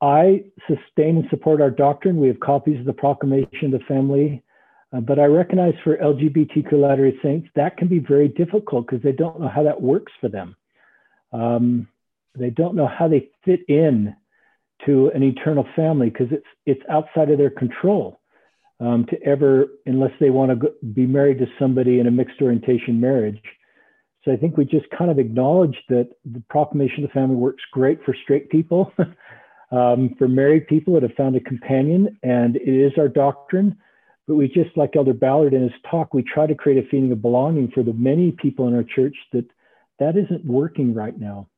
I 0.00 0.44
sustain 0.66 1.18
and 1.18 1.24
support 1.30 1.60
our 1.60 1.70
doctrine. 1.70 2.18
We 2.18 2.28
have 2.28 2.40
copies 2.40 2.78
of 2.80 2.86
the 2.86 2.92
Proclamation 2.92 3.72
of 3.72 3.72
the 3.72 3.84
Family. 3.86 4.42
Uh, 4.92 5.00
but 5.00 5.18
I 5.18 5.24
recognize 5.24 5.74
for 5.84 5.96
LGBTQ 5.98 6.72
Latter-day 6.72 7.18
Saints, 7.22 7.48
that 7.56 7.76
can 7.76 7.88
be 7.88 7.98
very 7.98 8.28
difficult 8.28 8.86
because 8.86 9.02
they 9.02 9.12
don't 9.12 9.40
know 9.40 9.48
how 9.48 9.62
that 9.64 9.80
works 9.80 10.12
for 10.20 10.28
them. 10.28 10.56
Um, 11.32 11.88
they 12.34 12.50
don't 12.50 12.74
know 12.74 12.86
how 12.86 13.08
they 13.08 13.30
fit 13.44 13.60
in 13.68 14.14
to 14.86 15.10
an 15.14 15.22
eternal 15.22 15.66
family 15.74 16.10
because 16.10 16.28
it's 16.30 16.46
it's 16.66 16.82
outside 16.88 17.30
of 17.30 17.38
their 17.38 17.50
control 17.50 18.20
um, 18.80 19.06
to 19.10 19.20
ever 19.22 19.66
unless 19.86 20.12
they 20.20 20.30
want 20.30 20.60
to 20.60 20.72
be 20.94 21.06
married 21.06 21.38
to 21.38 21.46
somebody 21.58 22.00
in 22.00 22.06
a 22.06 22.10
mixed 22.10 22.40
orientation 22.40 23.00
marriage. 23.00 23.42
So 24.24 24.32
I 24.32 24.36
think 24.36 24.56
we 24.56 24.64
just 24.64 24.86
kind 24.96 25.10
of 25.10 25.18
acknowledge 25.18 25.76
that 25.88 26.10
the 26.24 26.42
proclamation 26.50 27.02
of 27.02 27.10
the 27.10 27.14
family 27.14 27.36
works 27.36 27.62
great 27.72 28.04
for 28.04 28.14
straight 28.24 28.50
people, 28.50 28.92
um, 29.72 30.14
for 30.18 30.28
married 30.28 30.66
people 30.66 30.94
that 30.94 31.02
have 31.02 31.14
found 31.14 31.36
a 31.36 31.40
companion, 31.40 32.18
and 32.22 32.56
it 32.56 32.68
is 32.68 32.92
our 32.98 33.08
doctrine. 33.08 33.76
But 34.26 34.34
we 34.34 34.48
just, 34.48 34.76
like 34.76 34.96
Elder 34.96 35.14
Ballard 35.14 35.54
in 35.54 35.62
his 35.62 35.72
talk, 35.90 36.12
we 36.12 36.22
try 36.22 36.46
to 36.46 36.54
create 36.54 36.84
a 36.84 36.88
feeling 36.88 37.12
of 37.12 37.22
belonging 37.22 37.70
for 37.70 37.82
the 37.82 37.94
many 37.94 38.32
people 38.32 38.68
in 38.68 38.74
our 38.74 38.82
church 38.82 39.16
that 39.32 39.46
that 39.98 40.16
isn't 40.16 40.44
working 40.44 40.94
right 40.94 41.18
now. 41.18 41.48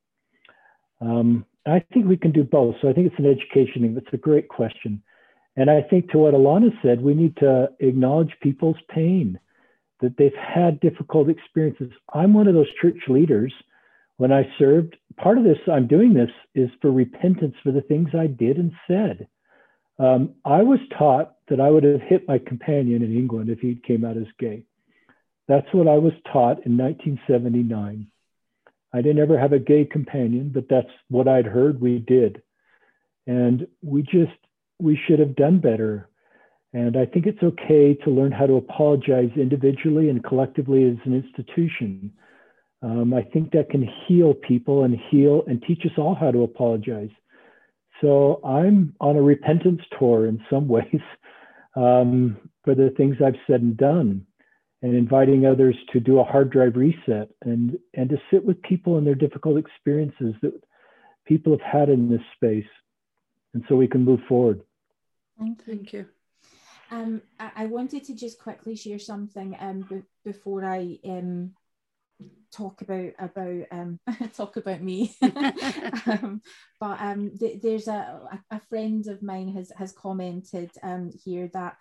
Um, 1.00 1.44
I 1.66 1.82
think 1.92 2.06
we 2.06 2.16
can 2.16 2.32
do 2.32 2.44
both. 2.44 2.76
So 2.80 2.88
I 2.88 2.92
think 2.92 3.06
it's 3.06 3.18
an 3.18 3.26
education 3.26 3.82
thing. 3.82 3.96
It's 3.96 4.14
a 4.14 4.18
great 4.18 4.48
question. 4.48 5.02
And 5.56 5.70
I 5.70 5.82
think 5.82 6.10
to 6.10 6.18
what 6.18 6.34
Alana 6.34 6.70
said, 6.82 7.02
we 7.02 7.14
need 7.14 7.36
to 7.38 7.68
acknowledge 7.80 8.30
people's 8.40 8.78
pain, 8.88 9.38
that 10.00 10.16
they've 10.16 10.32
had 10.34 10.80
difficult 10.80 11.28
experiences. 11.28 11.90
I'm 12.14 12.32
one 12.32 12.48
of 12.48 12.54
those 12.54 12.72
church 12.80 12.96
leaders. 13.08 13.52
When 14.16 14.32
I 14.32 14.48
served, 14.58 14.96
part 15.16 15.38
of 15.38 15.44
this, 15.44 15.58
I'm 15.70 15.86
doing 15.86 16.14
this 16.14 16.30
is 16.54 16.70
for 16.80 16.90
repentance 16.90 17.54
for 17.62 17.72
the 17.72 17.82
things 17.82 18.08
I 18.14 18.26
did 18.26 18.56
and 18.56 18.72
said. 18.86 19.28
Um, 19.98 20.34
I 20.44 20.62
was 20.62 20.78
taught 20.98 21.34
that 21.48 21.60
I 21.60 21.68
would 21.68 21.84
have 21.84 22.00
hit 22.00 22.26
my 22.26 22.38
companion 22.38 23.02
in 23.02 23.14
England 23.14 23.50
if 23.50 23.60
he 23.60 23.80
came 23.86 24.04
out 24.04 24.16
as 24.16 24.26
gay. 24.38 24.64
That's 25.48 25.66
what 25.72 25.88
I 25.88 25.98
was 25.98 26.12
taught 26.32 26.64
in 26.64 26.78
1979. 26.78 28.06
I 28.92 29.02
didn't 29.02 29.22
ever 29.22 29.38
have 29.38 29.52
a 29.52 29.58
gay 29.58 29.84
companion, 29.84 30.50
but 30.52 30.68
that's 30.68 30.90
what 31.08 31.28
I'd 31.28 31.46
heard 31.46 31.80
we 31.80 31.98
did. 31.98 32.42
And 33.26 33.66
we 33.82 34.02
just, 34.02 34.36
we 34.78 34.98
should 35.06 35.20
have 35.20 35.36
done 35.36 35.60
better. 35.60 36.08
And 36.72 36.96
I 36.96 37.06
think 37.06 37.26
it's 37.26 37.42
okay 37.42 37.94
to 38.04 38.10
learn 38.10 38.32
how 38.32 38.46
to 38.46 38.54
apologize 38.54 39.30
individually 39.36 40.08
and 40.08 40.22
collectively 40.24 40.84
as 40.84 40.96
an 41.04 41.14
institution. 41.14 42.12
Um, 42.82 43.12
I 43.12 43.22
think 43.22 43.52
that 43.52 43.70
can 43.70 43.88
heal 44.06 44.34
people 44.34 44.84
and 44.84 44.96
heal 45.10 45.44
and 45.46 45.62
teach 45.62 45.82
us 45.84 45.92
all 45.98 46.14
how 46.14 46.30
to 46.30 46.42
apologize. 46.42 47.10
So 48.00 48.40
I'm 48.44 48.94
on 49.00 49.16
a 49.16 49.22
repentance 49.22 49.82
tour 49.98 50.26
in 50.26 50.42
some 50.48 50.66
ways 50.76 51.00
um, 51.76 52.38
for 52.64 52.74
the 52.74 52.90
things 52.96 53.16
I've 53.24 53.34
said 53.46 53.60
and 53.60 53.76
done 53.76 54.26
and 54.82 54.94
inviting 54.94 55.46
others 55.46 55.76
to 55.92 56.00
do 56.00 56.18
a 56.20 56.24
hard 56.24 56.50
drive 56.50 56.76
reset 56.76 57.28
and 57.42 57.78
and 57.94 58.08
to 58.10 58.16
sit 58.30 58.44
with 58.44 58.60
people 58.62 58.98
in 58.98 59.04
their 59.04 59.14
difficult 59.14 59.58
experiences 59.58 60.34
that 60.42 60.52
people 61.26 61.52
have 61.52 61.60
had 61.60 61.88
in 61.88 62.08
this 62.10 62.22
space 62.34 62.70
and 63.54 63.64
so 63.68 63.76
we 63.76 63.88
can 63.88 64.04
move 64.04 64.20
forward 64.28 64.62
thank 65.38 65.58
you, 65.58 65.64
thank 65.74 65.92
you. 65.92 66.06
Um, 66.92 67.22
I, 67.38 67.50
I, 67.54 67.66
wanted 67.66 68.02
to 68.04 68.16
just 68.16 68.40
quickly 68.40 68.74
share 68.74 68.98
something 68.98 69.56
um, 69.60 69.86
b- 69.88 70.02
before 70.24 70.64
I 70.64 70.98
um, 71.04 71.52
talk 72.52 72.82
about 72.82 73.12
about 73.18 73.62
um, 73.70 74.00
talk 74.36 74.56
about 74.56 74.82
me. 74.82 75.14
um, 75.22 76.42
but 76.80 77.00
um, 77.00 77.32
th- 77.38 77.62
there's 77.62 77.86
a, 77.88 78.20
a 78.50 78.60
friend 78.68 79.06
of 79.06 79.22
mine 79.22 79.52
has 79.54 79.70
has 79.76 79.92
commented 79.92 80.70
um, 80.82 81.12
here 81.24 81.48
that 81.52 81.76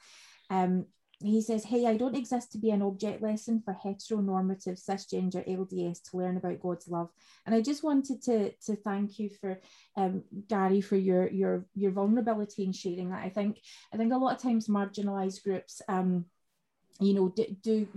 um, 0.51 0.85
he 1.21 1.41
says, 1.41 1.65
Hey, 1.65 1.85
I 1.85 1.97
don't 1.97 2.15
exist 2.15 2.51
to 2.53 2.57
be 2.57 2.69
an 2.71 2.81
object 2.81 3.21
lesson 3.21 3.61
for 3.63 3.73
heteronormative 3.73 4.81
cisgender 4.81 5.45
LDS 5.47 6.01
to 6.09 6.17
learn 6.17 6.37
about 6.37 6.61
God's 6.61 6.87
love. 6.87 7.09
And 7.45 7.53
I 7.53 7.61
just 7.61 7.83
wanted 7.83 8.21
to, 8.23 8.51
to 8.65 8.75
thank 8.77 9.19
you 9.19 9.29
for 9.29 9.59
um, 9.97 10.23
Gary 10.47 10.81
for 10.81 10.95
your 10.95 11.29
your 11.29 11.65
your 11.75 11.91
vulnerability 11.91 12.63
in 12.63 12.71
sharing 12.71 13.09
that. 13.09 13.23
I 13.23 13.29
think 13.29 13.59
I 13.93 13.97
think 13.97 14.13
a 14.13 14.17
lot 14.17 14.35
of 14.35 14.41
times 14.41 14.67
marginalized 14.67 15.43
groups 15.43 15.81
um, 15.89 16.25
you 17.01 17.13
know 17.13 17.29
do, 17.29 17.45
do 17.61 17.87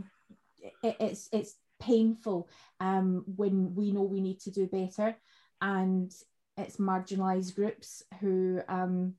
it, 0.82 0.96
it's 0.98 1.28
it's 1.32 1.54
painful 1.80 2.48
um, 2.80 3.24
when 3.36 3.74
we 3.74 3.92
know 3.92 4.02
we 4.02 4.20
need 4.20 4.40
to 4.40 4.50
do 4.50 4.66
better 4.66 5.16
and 5.60 6.12
it's 6.56 6.76
marginalized 6.76 7.54
groups 7.54 8.02
who 8.20 8.60
um, 8.68 9.14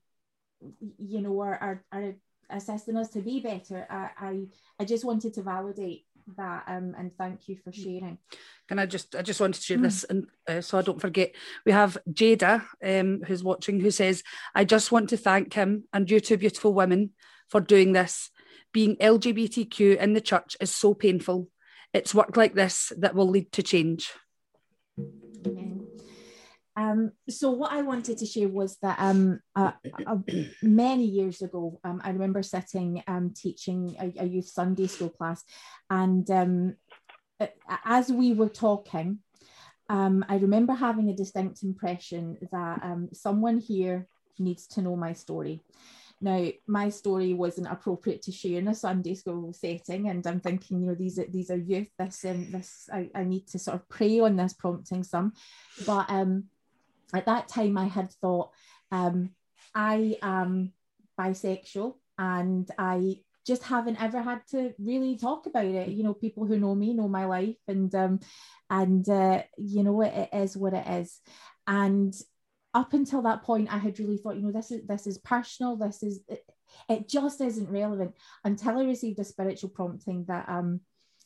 you 0.97 1.21
know 1.21 1.41
are, 1.41 1.55
are, 1.55 1.83
are 1.91 2.13
assisting 2.49 2.97
us 2.97 3.09
to 3.09 3.19
be 3.19 3.39
better. 3.39 3.85
I, 3.89 4.09
I, 4.17 4.39
I 4.79 4.85
just 4.85 5.05
wanted 5.05 5.33
to 5.35 5.41
validate 5.41 6.05
that 6.37 6.63
um, 6.67 6.95
and 6.97 7.15
thank 7.17 7.47
you 7.49 7.57
for 7.57 7.71
mm. 7.71 7.83
sharing. 7.83 8.17
Can 8.67 8.79
I 8.79 8.85
just 8.85 9.15
I 9.15 9.21
just 9.21 9.39
wanted 9.39 9.55
to 9.55 9.61
share 9.61 9.77
mm. 9.77 9.83
this 9.83 10.03
and 10.05 10.27
uh, 10.47 10.61
so 10.61 10.77
I 10.77 10.81
don't 10.81 11.01
forget. 11.01 11.33
We 11.65 11.71
have 11.71 11.97
Jada 12.09 12.63
um, 12.83 13.21
who's 13.25 13.43
watching 13.43 13.79
who 13.79 13.91
says, 13.91 14.23
I 14.55 14.63
just 14.63 14.91
want 14.91 15.09
to 15.09 15.17
thank 15.17 15.53
him 15.53 15.85
and 15.93 16.09
you 16.09 16.19
two 16.19 16.37
beautiful 16.37 16.73
women 16.73 17.11
for 17.49 17.61
doing 17.61 17.93
this. 17.93 18.29
Being 18.71 18.95
LGBTQ 18.97 19.97
in 19.97 20.13
the 20.13 20.21
church 20.21 20.57
is 20.59 20.73
so 20.73 20.93
painful. 20.93 21.49
It's 21.93 22.15
work 22.15 22.35
like 22.35 22.55
this 22.55 22.91
that 22.97 23.13
will 23.13 23.29
lead 23.29 23.51
to 23.51 23.61
change. 23.61 24.11
Um, 26.75 27.11
so 27.29 27.51
what 27.51 27.71
I 27.71 27.81
wanted 27.81 28.17
to 28.17 28.25
share 28.25 28.47
was 28.47 28.77
that 28.81 28.97
um, 28.99 29.39
uh, 29.55 29.73
uh, 30.07 30.17
many 30.61 31.05
years 31.05 31.41
ago, 31.41 31.79
um, 31.83 32.01
I 32.03 32.09
remember 32.09 32.41
sitting 32.41 33.03
um, 33.07 33.31
teaching 33.35 33.95
a, 33.99 34.23
a, 34.23 34.25
youth 34.25 34.47
Sunday 34.47 34.87
school 34.87 35.09
class, 35.09 35.43
and 35.89 36.29
um, 36.31 36.75
as 37.85 38.11
we 38.11 38.33
were 38.33 38.49
talking, 38.49 39.19
um, 39.89 40.25
I 40.27 40.37
remember 40.37 40.73
having 40.73 41.09
a 41.09 41.15
distinct 41.15 41.61
impression 41.61 42.37
that 42.51 42.81
someone 43.13 43.59
here 43.59 44.07
needs 44.39 44.65
to 44.67 44.81
know 44.81 44.95
my 44.95 45.13
story. 45.13 45.61
Now, 46.23 46.47
my 46.67 46.87
story 46.87 47.33
wasn't 47.33 47.67
appropriate 47.67 48.21
to 48.23 48.31
share 48.31 48.59
in 48.59 48.69
a 48.69 48.75
Sunday 48.75 49.13
school 49.13 49.51
setting, 49.51 50.07
and 50.07 50.25
I'm 50.25 50.39
thinking, 50.39 50.81
you 50.81 50.87
know, 50.87 50.95
these 50.95 51.19
are 51.19 51.25
these 51.25 51.51
are 51.51 51.57
youth. 51.57 51.89
This 51.99 52.23
um, 52.23 52.49
this 52.49 52.89
I, 52.91 53.09
I 53.13 53.25
need 53.25 53.45
to 53.47 53.59
sort 53.59 53.75
of 53.75 53.89
pray 53.89 54.21
on 54.21 54.37
this, 54.37 54.53
prompting 54.53 55.03
some, 55.03 55.33
but 55.85 56.09
um, 56.09 56.45
at 57.13 57.25
that 57.25 57.47
time 57.47 57.77
I 57.77 57.85
had 57.85 58.11
thought 58.11 58.51
um, 58.91 59.31
I 59.73 60.17
am 60.21 60.73
bisexual 61.19 61.95
and 62.17 62.69
I 62.77 63.17
just 63.45 63.63
haven't 63.63 64.01
ever 64.01 64.21
had 64.21 64.41
to 64.51 64.73
really 64.79 65.17
talk 65.17 65.45
about 65.45 65.65
it. 65.65 65.89
You 65.89 66.03
know, 66.03 66.13
people 66.13 66.45
who 66.45 66.59
know 66.59 66.73
me 66.75 66.93
know 66.93 67.07
my 67.07 67.25
life, 67.25 67.57
and 67.67 67.93
um, 67.93 68.19
and 68.69 69.07
uh, 69.09 69.43
you 69.57 69.83
know 69.83 70.01
it, 70.01 70.13
it 70.13 70.37
is 70.37 70.55
what 70.55 70.73
it 70.73 70.87
is. 70.87 71.19
And 71.67 72.13
up 72.73 72.93
until 72.93 73.21
that 73.23 73.43
point, 73.43 73.73
I 73.73 73.77
had 73.77 73.99
really 73.99 74.17
thought, 74.17 74.35
you 74.35 74.43
know, 74.43 74.51
this 74.51 74.71
is 74.71 74.87
this 74.87 75.07
is 75.07 75.17
personal. 75.17 75.75
This 75.75 76.03
is 76.03 76.21
it, 76.27 76.43
it 76.89 77.09
just 77.09 77.41
isn't 77.41 77.69
relevant 77.69 78.13
until 78.43 78.79
I 78.79 78.83
received 78.83 79.19
a 79.19 79.23
spiritual 79.23 79.69
prompting 79.69 80.25
that 80.27 80.47
um, 80.47 80.79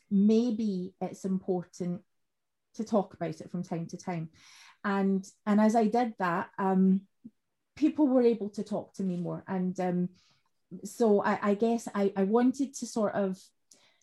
maybe 0.09 0.93
it's 0.99 1.23
important 1.25 2.01
to 2.75 2.83
talk 2.83 3.13
about 3.13 3.41
it 3.41 3.51
from 3.51 3.63
time 3.63 3.87
to 3.87 3.97
time 3.97 4.29
and 4.83 5.25
and 5.45 5.59
as 5.61 5.75
I 5.75 5.87
did 5.87 6.13
that, 6.19 6.49
um, 6.57 7.01
people 7.75 8.07
were 8.07 8.21
able 8.21 8.49
to 8.51 8.63
talk 8.63 8.93
to 8.95 9.03
me 9.03 9.17
more, 9.17 9.43
and 9.47 9.79
um, 9.79 10.09
so 10.83 11.21
I, 11.21 11.39
I 11.41 11.53
guess 11.53 11.87
I, 11.93 12.11
I 12.15 12.23
wanted 12.23 12.73
to 12.75 12.85
sort 12.85 13.13
of 13.13 13.39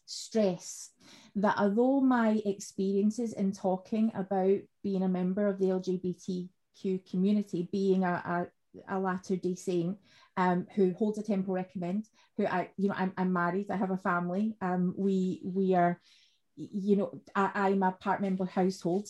stress 0.07 0.91
that 1.37 1.57
although 1.59 2.01
my 2.01 2.41
experiences 2.45 3.33
in 3.33 3.53
talking 3.53 4.13
about 4.15 4.59
being 4.83 5.03
a 5.03 5.09
member 5.09 5.47
of 5.47 5.59
the 5.59 5.67
LGBTQ 5.67 7.11
community, 7.11 7.69
being 7.73 8.05
a, 8.05 8.09
a 8.09 8.47
a 8.89 8.99
Latter 8.99 9.37
Day 9.37 9.55
Saint 9.55 9.99
um, 10.37 10.67
who 10.75 10.93
holds 10.95 11.19
a 11.19 11.23
temple 11.23 11.55
recommend. 11.55 12.09
Who 12.37 12.47
I, 12.47 12.71
you 12.77 12.89
know, 12.89 12.95
I'm, 12.97 13.13
I'm 13.17 13.33
married. 13.33 13.71
I 13.71 13.77
have 13.77 13.91
a 13.91 13.97
family. 13.97 14.57
Um, 14.61 14.95
we 14.97 15.41
we 15.45 15.75
are, 15.75 16.01
you 16.57 16.97
know, 16.97 17.21
I, 17.35 17.51
I'm 17.55 17.83
a 17.83 17.93
part 17.93 18.21
member 18.21 18.45
household. 18.45 19.09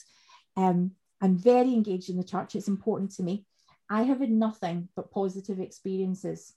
Um, 0.56 0.92
I'm 1.24 1.38
very 1.38 1.72
engaged 1.72 2.10
in 2.10 2.18
the 2.18 2.22
church. 2.22 2.54
It's 2.54 2.68
important 2.68 3.12
to 3.12 3.22
me. 3.22 3.46
I 3.88 4.02
have 4.02 4.20
had 4.20 4.30
nothing 4.30 4.90
but 4.94 5.10
positive 5.10 5.58
experiences, 5.58 6.52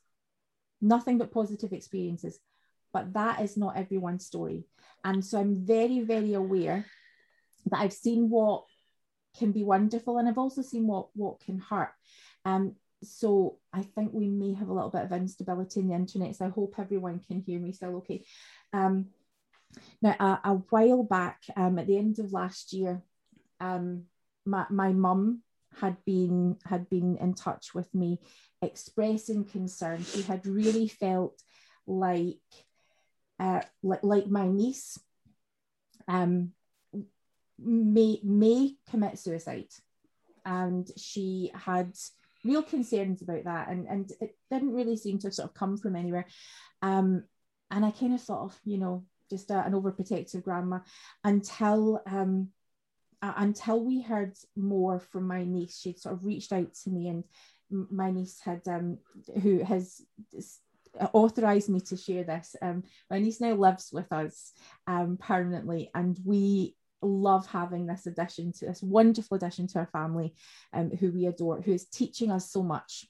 nothing 0.81 1.17
but 1.17 1.31
positive 1.31 1.71
experiences. 1.71 2.37
But 2.91 3.13
that 3.13 3.39
is 3.39 3.55
not 3.55 3.77
everyone's 3.77 4.25
story. 4.25 4.65
And 5.05 5.23
so 5.23 5.39
I'm 5.39 5.65
very, 5.65 6.01
very 6.01 6.33
aware 6.33 6.85
that 7.67 7.79
I've 7.79 7.93
seen 7.93 8.29
what 8.29 8.65
can 9.39 9.53
be 9.53 9.63
wonderful 9.63 10.17
and 10.17 10.27
I've 10.27 10.37
also 10.37 10.61
seen 10.61 10.85
what 10.85 11.09
what 11.13 11.39
can 11.39 11.59
hurt. 11.59 11.93
Um, 12.43 12.75
so 13.03 13.59
I 13.71 13.83
think 13.83 14.11
we 14.11 14.27
may 14.27 14.53
have 14.53 14.67
a 14.67 14.73
little 14.73 14.89
bit 14.89 15.03
of 15.03 15.13
instability 15.13 15.79
in 15.79 15.87
the 15.87 15.95
internet. 15.95 16.35
So 16.35 16.45
I 16.45 16.49
hope 16.49 16.75
everyone 16.77 17.21
can 17.25 17.39
hear 17.39 17.59
me 17.59 17.71
still 17.71 17.97
okay. 17.97 18.25
Um, 18.73 19.07
now, 20.01 20.15
a, 20.19 20.49
a 20.49 20.53
while 20.71 21.03
back, 21.03 21.43
um, 21.55 21.79
at 21.79 21.87
the 21.87 21.97
end 21.97 22.19
of 22.19 22.33
last 22.33 22.73
year, 22.73 23.01
um, 23.61 24.05
my 24.47 24.65
my 24.69 24.93
mum 24.93 25.41
had 25.79 25.97
been 26.05 26.57
had 26.65 26.89
been 26.89 27.17
in 27.17 27.33
touch 27.33 27.73
with 27.73 27.93
me, 27.93 28.19
expressing 28.61 29.45
concern. 29.45 30.03
She 30.03 30.21
had 30.21 30.45
really 30.45 30.87
felt 30.87 31.41
like 31.85 32.39
uh, 33.39 33.61
like 33.83 34.03
like 34.03 34.27
my 34.27 34.47
niece 34.47 34.99
um, 36.07 36.51
may 37.59 38.19
may 38.23 38.75
commit 38.89 39.19
suicide, 39.19 39.69
and 40.45 40.89
she 40.97 41.51
had 41.53 41.93
real 42.43 42.63
concerns 42.63 43.21
about 43.21 43.43
that, 43.43 43.69
and 43.69 43.87
and 43.87 44.11
it 44.21 44.35
didn't 44.49 44.73
really 44.73 44.97
seem 44.97 45.19
to 45.19 45.27
have 45.27 45.33
sort 45.33 45.49
of 45.49 45.55
come 45.55 45.77
from 45.77 45.95
anywhere. 45.95 46.25
Um, 46.81 47.23
and 47.69 47.85
I 47.85 47.91
kind 47.91 48.13
of 48.13 48.21
thought 48.21 48.43
of 48.43 48.59
you 48.63 48.77
know 48.77 49.03
just 49.29 49.51
a, 49.51 49.63
an 49.65 49.73
overprotective 49.73 50.43
grandma 50.43 50.79
until 51.23 52.01
um, 52.09 52.49
uh, 53.21 53.33
until 53.37 53.83
we 53.83 54.01
heard 54.01 54.33
more 54.55 54.99
from 54.99 55.27
my 55.27 55.43
niece. 55.43 55.79
She'd 55.79 55.99
sort 55.99 56.15
of 56.15 56.25
reached 56.25 56.53
out 56.53 56.73
to 56.83 56.89
me, 56.89 57.09
and 57.09 57.23
my 57.69 58.11
niece 58.11 58.39
had 58.39 58.61
um, 58.67 58.99
who 59.41 59.63
has 59.63 60.01
authorized 61.13 61.69
me 61.69 61.79
to 61.81 61.97
share 61.97 62.23
this. 62.23 62.55
Um, 62.61 62.83
my 63.09 63.19
niece 63.19 63.41
now 63.41 63.53
lives 63.53 63.89
with 63.91 64.11
us 64.11 64.51
um, 64.87 65.17
permanently, 65.17 65.89
and 65.93 66.17
we 66.23 66.75
love 67.01 67.45
having 67.47 67.85
this 67.85 68.07
addition 68.07 68.51
to 68.51 68.65
this 68.65 68.81
wonderful 68.81 69.37
addition 69.37 69.67
to 69.67 69.79
our 69.79 69.89
family, 69.91 70.33
um, 70.73 70.91
who 70.91 71.11
we 71.11 71.25
adore, 71.25 71.61
who 71.61 71.73
is 71.73 71.85
teaching 71.85 72.31
us 72.31 72.51
so 72.51 72.63
much. 72.63 73.05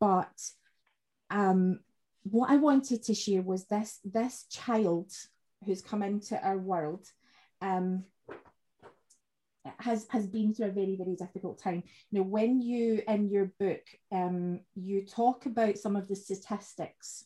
But 0.00 0.32
um, 1.30 1.80
what 2.24 2.50
I 2.50 2.56
wanted 2.56 3.04
to 3.04 3.14
share 3.14 3.42
was 3.42 3.66
this 3.66 3.98
this 4.04 4.44
child 4.50 5.12
who's 5.64 5.82
come 5.82 6.02
into 6.02 6.40
our 6.42 6.58
world. 6.58 7.06
Um, 7.60 8.04
has 9.78 10.06
has 10.10 10.26
been 10.26 10.54
through 10.54 10.66
a 10.66 10.72
very 10.72 10.96
very 10.96 11.16
difficult 11.16 11.58
time. 11.58 11.82
Now, 12.12 12.22
when 12.22 12.60
you 12.60 13.02
in 13.06 13.28
your 13.28 13.52
book 13.58 13.82
um, 14.12 14.60
you 14.74 15.04
talk 15.04 15.46
about 15.46 15.78
some 15.78 15.96
of 15.96 16.08
the 16.08 16.16
statistics 16.16 17.24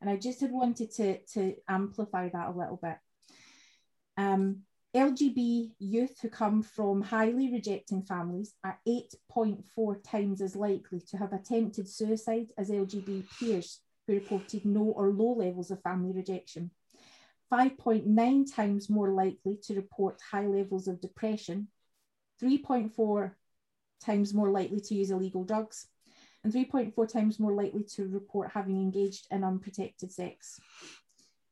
and 0.00 0.08
i 0.08 0.16
just 0.16 0.40
had 0.40 0.52
wanted 0.52 0.90
to 0.92 1.18
to 1.34 1.54
amplify 1.68 2.28
that 2.28 2.48
a 2.48 2.58
little 2.58 2.78
bit. 2.82 2.96
Um, 4.16 4.62
lgb 4.94 5.70
youth 5.78 6.18
who 6.20 6.28
come 6.28 6.62
from 6.62 7.00
highly 7.00 7.52
rejecting 7.52 8.02
families 8.02 8.54
are 8.64 8.78
8.4 8.88 10.02
times 10.02 10.40
as 10.40 10.56
likely 10.56 11.00
to 11.10 11.16
have 11.16 11.32
attempted 11.32 11.88
suicide 11.88 12.48
as 12.58 12.70
lgb 12.70 13.24
peers 13.38 13.80
who 14.06 14.14
reported 14.14 14.66
no 14.66 14.82
or 14.82 15.12
low 15.12 15.34
levels 15.34 15.70
of 15.70 15.80
family 15.82 16.12
rejection 16.12 16.72
5.9 17.52 18.54
times 18.54 18.88
more 18.88 19.10
likely 19.10 19.56
to 19.64 19.74
report 19.74 20.20
high 20.30 20.46
levels 20.46 20.86
of 20.88 21.00
depression, 21.00 21.68
3.4 22.42 23.32
times 24.00 24.32
more 24.32 24.50
likely 24.50 24.80
to 24.80 24.94
use 24.94 25.10
illegal 25.10 25.44
drugs, 25.44 25.88
and 26.44 26.52
3.4 26.52 27.12
times 27.12 27.38
more 27.38 27.52
likely 27.52 27.84
to 27.96 28.06
report 28.08 28.50
having 28.52 28.76
engaged 28.80 29.26
in 29.30 29.44
unprotected 29.44 30.12
sex. 30.12 30.60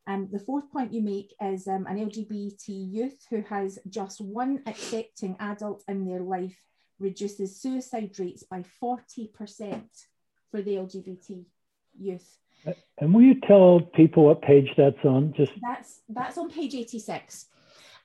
And 0.07 0.31
the 0.31 0.39
fourth 0.39 0.73
point 0.73 0.95
you 0.95 1.03
make 1.03 1.35
is 1.43 1.69
um, 1.69 1.87
an 1.87 1.99
LGBT 1.99 2.69
youth 2.69 3.27
who 3.29 3.43
has 3.43 3.79
just 3.91 4.23
one 4.23 4.63
accepting 4.67 5.37
adult 5.39 5.85
in 5.87 6.07
their 6.07 6.21
life 6.21 6.57
reduces 6.99 7.61
suicide 7.61 8.19
rates 8.19 8.43
by 8.43 8.65
40% 8.83 9.83
for 10.51 10.63
the 10.63 10.77
LGBT 10.77 11.45
youth. 11.99 12.39
And 12.99 13.15
will 13.15 13.23
you 13.23 13.41
tell 13.41 13.81
people 13.81 14.25
what 14.25 14.43
page 14.43 14.71
that's 14.77 15.05
on? 15.05 15.33
Just 15.35 15.53
that's 15.61 16.01
that's 16.09 16.39
on 16.39 16.51
page 16.51 16.75
86. 16.75 17.47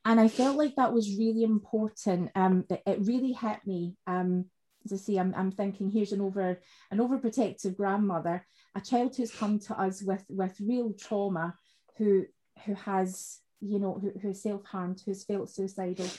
And 0.05 0.19
I 0.19 0.27
felt 0.27 0.57
like 0.57 0.75
that 0.75 0.93
was 0.93 1.17
really 1.17 1.43
important. 1.43 2.31
Um, 2.35 2.65
it, 2.69 2.83
it 2.85 2.99
really 3.01 3.31
hit 3.31 3.59
me. 3.65 3.95
Um, 4.05 4.45
as 4.85 4.93
I 4.93 4.97
say, 4.97 5.17
I'm, 5.17 5.33
I'm 5.35 5.51
thinking 5.51 5.89
here's 5.89 6.11
an 6.11 6.21
over 6.21 6.59
an 6.91 6.97
overprotective 6.97 7.77
grandmother, 7.77 8.45
a 8.75 8.81
child 8.81 9.15
who's 9.15 9.31
come 9.31 9.59
to 9.59 9.79
us 9.79 10.03
with 10.03 10.23
with 10.29 10.59
real 10.59 10.93
trauma, 10.93 11.55
who 11.97 12.25
who 12.65 12.75
has 12.75 13.39
you 13.61 13.79
know 13.79 13.97
who, 13.99 14.11
who's 14.21 14.43
self 14.43 14.63
harmed, 14.65 15.01
who's 15.05 15.23
felt 15.23 15.49
suicidal, 15.49 16.09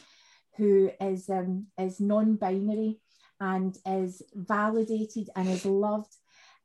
who 0.56 0.90
is 1.00 1.28
um, 1.28 1.66
is 1.78 2.00
non-binary 2.00 2.98
and 3.40 3.76
is 3.86 4.22
validated 4.34 5.28
and 5.36 5.48
is 5.48 5.66
loved. 5.66 6.14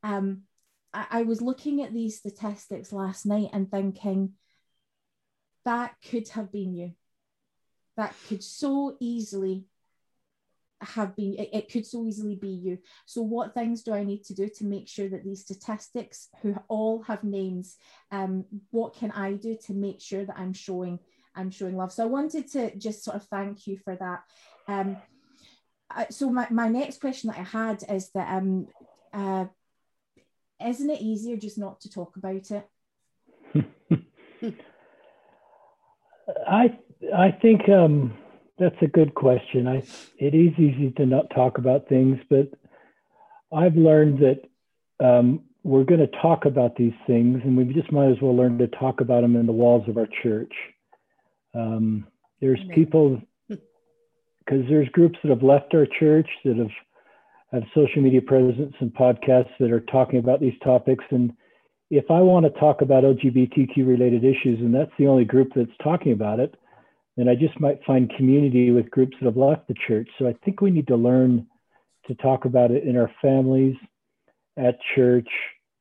Um, 0.03 0.43
I, 0.93 1.05
I 1.09 1.21
was 1.23 1.41
looking 1.41 1.81
at 1.81 1.93
these 1.93 2.17
statistics 2.17 2.91
last 2.91 3.25
night 3.25 3.49
and 3.53 3.69
thinking 3.69 4.33
that 5.65 5.95
could 6.09 6.27
have 6.29 6.51
been 6.51 6.73
you. 6.73 6.93
That 7.97 8.15
could 8.27 8.43
so 8.43 8.95
easily 8.99 9.65
have 10.81 11.15
been 11.15 11.35
it, 11.35 11.49
it, 11.51 11.71
could 11.71 11.85
so 11.85 12.05
easily 12.05 12.35
be 12.35 12.49
you. 12.49 12.77
So 13.05 13.21
what 13.21 13.53
things 13.53 13.83
do 13.83 13.93
i 13.93 14.03
need 14.03 14.23
to 14.25 14.33
do 14.33 14.47
to 14.47 14.65
make 14.65 14.87
sure 14.87 15.09
that 15.09 15.25
these 15.25 15.41
statistics 15.41 16.29
who 16.41 16.55
all 16.69 17.03
have 17.03 17.23
names 17.23 17.75
um 18.11 18.45
what 18.71 18.95
can 18.95 19.11
i 19.11 19.33
do 19.33 19.57
to 19.65 19.73
make 19.73 19.99
sure 19.99 20.23
that 20.23 20.39
i'm 20.39 20.53
showing 20.53 20.99
i'm 21.35 21.51
showing 21.51 21.75
love? 21.75 21.91
So 21.91 22.03
i 22.03 22.07
wanted 22.07 22.49
to 22.53 22.75
just 22.77 23.03
sort 23.03 23.17
of 23.17 23.23
thank 23.27 23.67
you 23.67 23.77
for 23.77 23.95
that. 23.97 24.23
Um 24.67 24.97
so 26.09 26.29
my, 26.29 26.47
my 26.49 26.69
next 26.69 27.01
question 27.01 27.29
that 27.29 27.39
i 27.39 27.43
had 27.43 27.83
is 27.89 28.09
that 28.11 28.31
um 28.33 28.67
uh 29.13 29.45
isn't 30.65 30.89
it 30.89 31.01
easier 31.01 31.37
just 31.37 31.57
not 31.57 31.81
to 31.81 31.89
talk 31.89 32.15
about 32.15 32.51
it? 32.51 32.67
I 36.47 36.77
I 37.15 37.31
think 37.31 37.67
um, 37.69 38.17
that's 38.57 38.81
a 38.81 38.87
good 38.87 39.15
question. 39.15 39.67
I 39.67 39.83
it 40.17 40.35
is 40.35 40.53
easy 40.57 40.91
to 40.97 41.05
not 41.05 41.29
talk 41.31 41.57
about 41.57 41.87
things, 41.87 42.19
but 42.29 42.49
I've 43.51 43.75
learned 43.75 44.19
that 44.19 44.41
um, 45.03 45.41
we're 45.63 45.83
going 45.83 46.01
to 46.01 46.21
talk 46.21 46.45
about 46.45 46.75
these 46.75 46.93
things, 47.07 47.41
and 47.43 47.57
we 47.57 47.65
just 47.73 47.91
might 47.91 48.11
as 48.11 48.21
well 48.21 48.35
learn 48.35 48.57
to 48.59 48.67
talk 48.67 49.01
about 49.01 49.21
them 49.21 49.35
in 49.35 49.45
the 49.45 49.51
walls 49.51 49.87
of 49.87 49.97
our 49.97 50.07
church. 50.21 50.53
Um, 51.53 52.05
there's 52.41 52.59
people 52.73 53.21
because 53.47 54.65
there's 54.67 54.89
groups 54.89 55.17
that 55.23 55.29
have 55.29 55.43
left 55.43 55.73
our 55.73 55.85
church 55.85 56.27
that 56.43 56.57
have 56.57 56.71
have 57.51 57.63
social 57.73 58.01
media 58.01 58.21
presence 58.21 58.73
and 58.79 58.93
podcasts 58.93 59.51
that 59.59 59.71
are 59.71 59.79
talking 59.79 60.19
about 60.19 60.39
these 60.39 60.57
topics. 60.63 61.03
And 61.09 61.33
if 61.89 62.05
I 62.11 62.21
want 62.21 62.45
to 62.45 62.59
talk 62.59 62.81
about 62.81 63.03
LGBTQ 63.03 63.87
related 63.87 64.23
issues, 64.23 64.59
and 64.59 64.73
that's 64.73 64.91
the 64.99 65.07
only 65.07 65.25
group 65.25 65.49
that's 65.55 65.71
talking 65.83 66.11
about 66.11 66.39
it, 66.39 66.55
then 67.17 67.27
I 67.27 67.35
just 67.35 67.59
might 67.59 67.83
find 67.85 68.11
community 68.15 68.71
with 68.71 68.91
groups 68.91 69.17
that 69.19 69.25
have 69.25 69.37
left 69.37 69.67
the 69.67 69.75
church. 69.87 70.07
So 70.19 70.27
I 70.27 70.35
think 70.45 70.61
we 70.61 70.71
need 70.71 70.87
to 70.87 70.95
learn 70.95 71.47
to 72.07 72.15
talk 72.15 72.45
about 72.45 72.71
it 72.71 72.83
in 72.83 72.95
our 72.95 73.11
families, 73.21 73.75
at 74.57 74.77
church, 74.95 75.27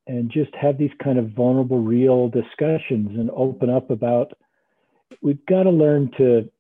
and 0.07 0.31
just 0.31 0.55
have 0.55 0.79
these 0.79 0.91
kind 1.03 1.19
of 1.19 1.33
vulnerable, 1.33 1.81
real 1.81 2.29
discussions 2.29 3.11
and 3.19 3.31
open 3.31 3.69
up 3.69 3.91
about. 3.91 4.33
We've 5.21 5.45
got 5.47 5.65
to 5.65 5.71
learn 5.71 6.11
to 6.17 6.51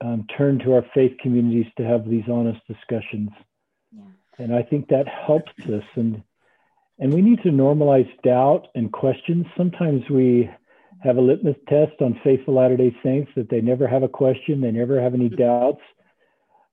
um, 0.00 0.26
turn 0.36 0.58
to 0.60 0.74
our 0.74 0.84
faith 0.92 1.12
communities 1.22 1.70
to 1.76 1.84
have 1.84 2.08
these 2.08 2.24
honest 2.28 2.60
discussions 2.66 3.30
and 4.40 4.54
I 4.54 4.62
think 4.62 4.88
that 4.88 5.06
helps 5.06 5.52
us. 5.66 5.84
And 5.94 6.22
and 6.98 7.14
we 7.14 7.22
need 7.22 7.42
to 7.42 7.50
normalize 7.50 8.10
doubt 8.22 8.68
and 8.74 8.92
questions. 8.92 9.46
Sometimes 9.56 10.02
we 10.10 10.50
have 11.02 11.16
a 11.16 11.20
litmus 11.20 11.56
test 11.66 11.92
on 12.02 12.20
faithful 12.22 12.54
Latter 12.54 12.76
Day 12.76 12.94
Saints 13.02 13.30
that 13.36 13.48
they 13.48 13.62
never 13.62 13.86
have 13.88 14.02
a 14.02 14.08
question, 14.08 14.60
they 14.60 14.70
never 14.70 15.00
have 15.00 15.14
any 15.14 15.30
doubts. 15.30 15.80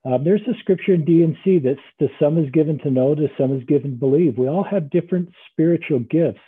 Um, 0.04 0.24
there's 0.24 0.42
a 0.42 0.58
scripture 0.60 0.94
in 0.94 1.06
D&C 1.06 1.60
that 1.60 1.78
to 2.00 2.10
some 2.20 2.38
is 2.38 2.52
given 2.52 2.78
to 2.80 2.90
know, 2.90 3.16
to 3.16 3.30
some 3.38 3.58
is 3.58 3.64
given 3.66 3.92
to 3.92 3.98
believe. 3.98 4.38
We 4.38 4.48
all 4.48 4.64
have 4.64 4.90
different 4.90 5.30
spiritual 5.52 6.00
gifts. 6.00 6.40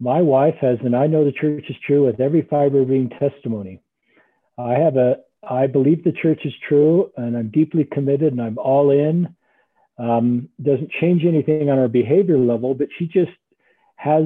My 0.00 0.20
wife 0.22 0.56
has, 0.60 0.78
and 0.82 0.96
I 0.96 1.06
know 1.06 1.24
the 1.24 1.32
church 1.32 1.64
is 1.68 1.76
true 1.86 2.06
with 2.06 2.20
every 2.20 2.42
fiber 2.42 2.84
being 2.84 3.10
testimony. 3.10 3.82
I 4.58 4.74
have 4.74 4.96
a, 4.96 5.16
I 5.48 5.66
believe 5.66 6.02
the 6.02 6.12
church 6.12 6.40
is 6.44 6.52
true, 6.66 7.10
and 7.16 7.36
I'm 7.36 7.50
deeply 7.50 7.84
committed, 7.84 8.32
and 8.32 8.42
I'm 8.42 8.58
all 8.58 8.90
in 8.90 9.35
Um, 9.98 10.48
doesn't 10.62 10.90
change 10.90 11.24
anything 11.24 11.70
on 11.70 11.78
our 11.78 11.88
behavior 11.88 12.38
level, 12.38 12.74
but 12.74 12.88
she 12.98 13.06
just 13.06 13.32
has 13.96 14.24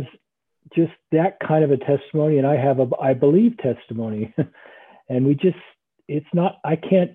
just 0.74 0.92
that 1.12 1.38
kind 1.46 1.64
of 1.64 1.70
a 1.70 1.76
testimony, 1.76 2.38
and 2.38 2.46
I 2.46 2.56
have 2.56 2.80
a 2.80 2.88
I 3.00 3.14
believe 3.14 3.56
testimony, 3.58 4.34
and 5.08 5.26
we 5.26 5.34
just 5.34 5.56
it's 6.08 6.26
not 6.34 6.58
I 6.64 6.76
can't 6.76 7.12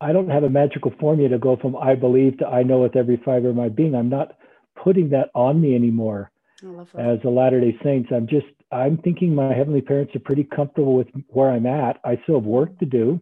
I 0.00 0.12
don't 0.12 0.30
have 0.30 0.44
a 0.44 0.50
magical 0.50 0.92
formula 0.98 1.30
to 1.30 1.38
go 1.38 1.56
from 1.56 1.76
I 1.76 1.94
believe 1.94 2.38
to 2.38 2.46
I 2.46 2.62
know 2.62 2.80
with 2.80 2.96
every 2.96 3.20
fiber 3.24 3.50
of 3.50 3.56
my 3.56 3.68
being. 3.68 3.94
I'm 3.94 4.08
not 4.08 4.36
putting 4.82 5.10
that 5.10 5.30
on 5.34 5.60
me 5.60 5.74
anymore 5.74 6.30
as 6.98 7.18
a 7.24 7.28
Latter 7.28 7.60
day 7.60 7.76
Saints. 7.82 8.10
I'm 8.12 8.26
just, 8.26 8.46
I'm 8.72 8.98
thinking 8.98 9.34
my 9.34 9.52
heavenly 9.54 9.80
parents 9.80 10.14
are 10.16 10.20
pretty 10.20 10.44
comfortable 10.44 10.94
with 10.94 11.08
where 11.28 11.50
I'm 11.50 11.66
at. 11.66 12.00
I 12.04 12.20
still 12.24 12.36
have 12.36 12.44
work 12.44 12.78
to 12.78 12.86
do, 12.86 13.20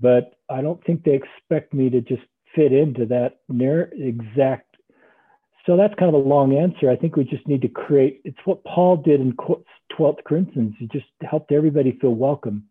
but 0.00 0.34
I 0.50 0.60
don't 0.62 0.82
think 0.84 1.04
they 1.04 1.14
expect 1.14 1.74
me 1.74 1.90
to 1.90 2.00
just 2.00 2.22
fit 2.58 2.72
into 2.72 3.06
that 3.06 3.38
near 3.48 3.88
exact. 3.92 4.76
So 5.64 5.76
that's 5.76 5.94
kind 5.94 6.12
of 6.12 6.14
a 6.14 6.28
long 6.28 6.56
answer. 6.56 6.90
I 6.90 6.96
think 6.96 7.14
we 7.14 7.22
just 7.22 7.46
need 7.46 7.62
to 7.62 7.68
create, 7.68 8.20
it's 8.24 8.38
what 8.44 8.64
Paul 8.64 8.96
did 8.96 9.20
in 9.20 9.34
12th 9.96 10.24
Corinthians. 10.24 10.74
He 10.76 10.88
just 10.88 11.06
helped 11.20 11.52
everybody 11.52 11.96
feel 12.00 12.14
welcome. 12.14 12.64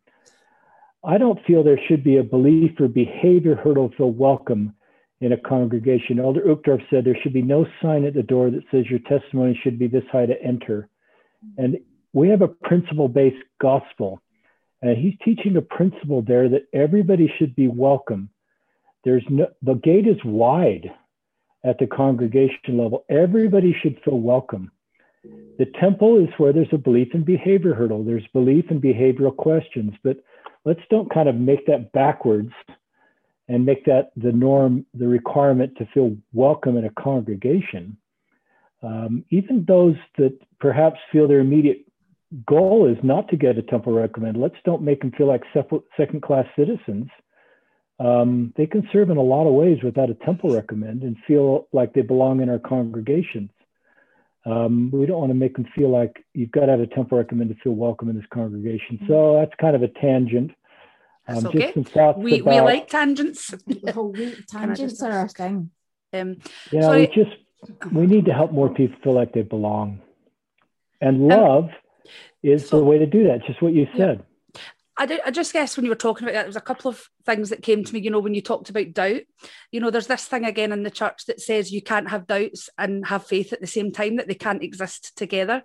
I 1.05 1.17
don't 1.17 1.39
feel 1.45 1.63
there 1.63 1.79
should 1.87 2.03
be 2.03 2.17
a 2.17 2.23
belief 2.23 2.71
or 2.81 2.89
behavior 2.89 3.55
hurdle 3.55 3.93
feel 3.95 4.11
welcome 4.11 4.73
in 5.21 5.31
a 5.31 5.37
congregation. 5.37 6.19
Elder 6.19 6.41
Uchtdorf 6.41 6.83
said 6.89 7.05
there 7.05 7.17
should 7.23 7.33
be 7.33 7.41
no 7.41 7.65
sign 7.81 8.03
at 8.03 8.13
the 8.13 8.23
door 8.23 8.49
that 8.49 8.63
says 8.71 8.89
your 8.89 8.99
testimony 8.99 9.57
should 9.63 9.79
be 9.79 9.87
this 9.87 10.03
high 10.11 10.25
to 10.25 10.41
enter. 10.43 10.89
And 11.57 11.77
we 12.11 12.27
have 12.27 12.41
a 12.41 12.49
principle 12.49 13.07
based 13.07 13.41
gospel. 13.61 14.21
And 14.81 14.97
he's 14.97 15.15
teaching 15.23 15.55
a 15.55 15.61
principle 15.61 16.23
there 16.23 16.49
that 16.49 16.67
everybody 16.73 17.31
should 17.37 17.55
be 17.55 17.69
welcome. 17.69 18.29
There's 19.07 19.23
no, 19.29 19.47
the 19.61 19.75
gate 19.75 20.05
is 20.05 20.17
wide 20.25 20.91
at 21.63 21.79
the 21.79 21.87
congregation 21.87 22.77
level. 22.77 23.05
Everybody 23.09 23.73
should 23.81 23.97
feel 24.03 24.19
welcome. 24.19 24.69
The 25.23 25.71
temple 25.79 26.21
is 26.21 26.27
where 26.35 26.51
there's 26.51 26.73
a 26.73 26.77
belief 26.77 27.13
and 27.13 27.23
behavior 27.23 27.73
hurdle. 27.73 28.03
There's 28.03 28.27
belief 28.33 28.65
and 28.69 28.81
behavioral 28.81 29.33
questions, 29.33 29.93
but 30.03 30.17
let's 30.65 30.81
don't 30.89 31.09
kind 31.09 31.29
of 31.29 31.35
make 31.35 31.65
that 31.67 31.93
backwards 31.93 32.51
and 33.47 33.65
make 33.65 33.85
that 33.85 34.11
the 34.17 34.33
norm, 34.33 34.85
the 34.93 35.07
requirement 35.07 35.77
to 35.77 35.87
feel 35.93 36.17
welcome 36.33 36.75
in 36.75 36.83
a 36.83 37.01
congregation. 37.01 37.95
Um, 38.83 39.23
even 39.29 39.63
those 39.65 39.95
that 40.17 40.37
perhaps 40.59 40.99
feel 41.13 41.29
their 41.29 41.39
immediate 41.39 41.85
goal 42.45 42.89
is 42.89 43.01
not 43.03 43.29
to 43.29 43.37
get 43.37 43.57
a 43.57 43.61
temple 43.61 43.93
recommend, 43.93 44.35
let's 44.35 44.57
don't 44.65 44.81
make 44.81 44.99
them 44.99 45.13
feel 45.17 45.27
like 45.27 45.43
second 45.95 46.23
class 46.23 46.45
citizens. 46.57 47.07
Um, 47.99 48.53
they 48.55 48.67
can 48.67 48.87
serve 48.93 49.09
in 49.09 49.17
a 49.17 49.23
lot 49.23 49.47
of 49.47 49.53
ways 49.53 49.79
without 49.83 50.09
a 50.09 50.13
temple 50.13 50.53
recommend 50.53 51.01
and 51.01 51.17
feel 51.27 51.67
like 51.71 51.93
they 51.93 52.01
belong 52.01 52.41
in 52.41 52.49
our 52.49 52.59
congregations. 52.59 53.49
Um, 54.45 54.91
we 54.91 55.05
don't 55.05 55.19
want 55.19 55.31
to 55.31 55.35
make 55.35 55.55
them 55.55 55.67
feel 55.75 55.89
like 55.89 56.23
you've 56.33 56.51
got 56.51 56.67
to 56.67 56.71
have 56.71 56.79
a 56.79 56.87
temple 56.87 57.17
recommend 57.17 57.49
to 57.49 57.55
feel 57.61 57.73
welcome 57.73 58.09
in 58.09 58.15
this 58.15 58.25
congregation. 58.31 58.99
So 59.07 59.37
that's 59.39 59.51
kind 59.59 59.75
of 59.75 59.83
a 59.83 59.87
tangent. 59.87 60.51
Um, 61.27 61.47
okay. 61.47 61.73
We, 61.75 61.81
about, 61.81 62.19
we 62.19 62.41
like 62.41 62.87
tangents. 62.87 63.53
oh, 63.95 64.07
we, 64.07 64.35
tangents 64.49 65.01
are 65.01 65.11
our 65.11 65.27
thing. 65.27 65.71
Um, 66.13 66.37
yeah, 66.71 66.81
sorry. 66.81 67.01
we 67.01 67.23
just 67.23 67.93
we 67.93 68.05
need 68.05 68.25
to 68.25 68.33
help 68.33 68.53
more 68.53 68.73
people 68.73 68.97
feel 69.03 69.13
like 69.13 69.33
they 69.33 69.41
belong, 69.41 69.99
and 71.01 71.29
um, 71.29 71.39
love 71.39 71.63
um, 71.65 71.69
is 72.41 72.69
so, 72.69 72.77
the 72.77 72.85
way 72.85 72.99
to 72.99 73.05
do 73.05 73.25
that. 73.25 73.43
Just 73.45 73.61
what 73.61 73.73
you 73.73 73.87
said. 73.97 74.19
Yeah. 74.19 74.36
I, 74.97 75.05
did, 75.05 75.21
I 75.25 75.31
just 75.31 75.53
guess 75.53 75.77
when 75.77 75.85
you 75.85 75.91
were 75.91 75.95
talking 75.95 76.23
about 76.23 76.33
that, 76.33 76.41
there 76.41 76.47
was 76.47 76.55
a 76.55 76.61
couple 76.61 76.89
of 76.89 77.07
things 77.25 77.49
that 77.49 77.61
came 77.61 77.83
to 77.83 77.93
me. 77.93 77.99
You 77.99 78.09
know, 78.09 78.19
when 78.19 78.33
you 78.33 78.41
talked 78.41 78.69
about 78.69 78.93
doubt, 78.93 79.21
you 79.71 79.79
know, 79.79 79.91
there's 79.91 80.07
this 80.07 80.25
thing 80.25 80.45
again 80.45 80.71
in 80.71 80.83
the 80.83 80.91
church 80.91 81.25
that 81.27 81.39
says 81.39 81.71
you 81.71 81.81
can't 81.81 82.09
have 82.09 82.27
doubts 82.27 82.69
and 82.77 83.05
have 83.07 83.25
faith 83.25 83.53
at 83.53 83.61
the 83.61 83.67
same 83.67 83.91
time; 83.91 84.15
that 84.15 84.27
they 84.27 84.35
can't 84.35 84.63
exist 84.63 85.15
together. 85.15 85.63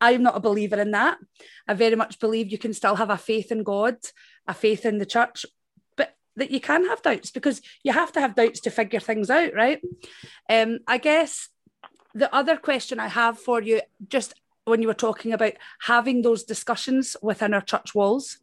I'm 0.00 0.24
not 0.24 0.36
a 0.36 0.40
believer 0.40 0.80
in 0.80 0.90
that. 0.90 1.18
I 1.68 1.74
very 1.74 1.94
much 1.94 2.18
believe 2.18 2.50
you 2.50 2.58
can 2.58 2.74
still 2.74 2.96
have 2.96 3.10
a 3.10 3.16
faith 3.16 3.52
in 3.52 3.62
God 3.62 3.98
a 4.46 4.54
faith 4.54 4.84
in 4.84 4.98
the 4.98 5.06
church, 5.06 5.46
but 5.96 6.14
that 6.36 6.50
you 6.50 6.60
can 6.60 6.86
have 6.86 7.02
doubts 7.02 7.30
because 7.30 7.60
you 7.82 7.92
have 7.92 8.12
to 8.12 8.20
have 8.20 8.34
doubts 8.34 8.60
to 8.60 8.70
figure 8.70 9.00
things 9.00 9.30
out, 9.30 9.54
right? 9.54 9.80
Um, 10.48 10.80
I 10.86 10.98
guess 10.98 11.48
the 12.14 12.34
other 12.34 12.56
question 12.56 12.98
I 12.98 13.08
have 13.08 13.38
for 13.38 13.62
you, 13.62 13.80
just 14.08 14.34
when 14.64 14.82
you 14.82 14.88
were 14.88 14.94
talking 14.94 15.32
about 15.32 15.54
having 15.82 16.22
those 16.22 16.44
discussions 16.44 17.16
within 17.22 17.54
our 17.54 17.60
church 17.60 17.94
walls, 17.94 18.38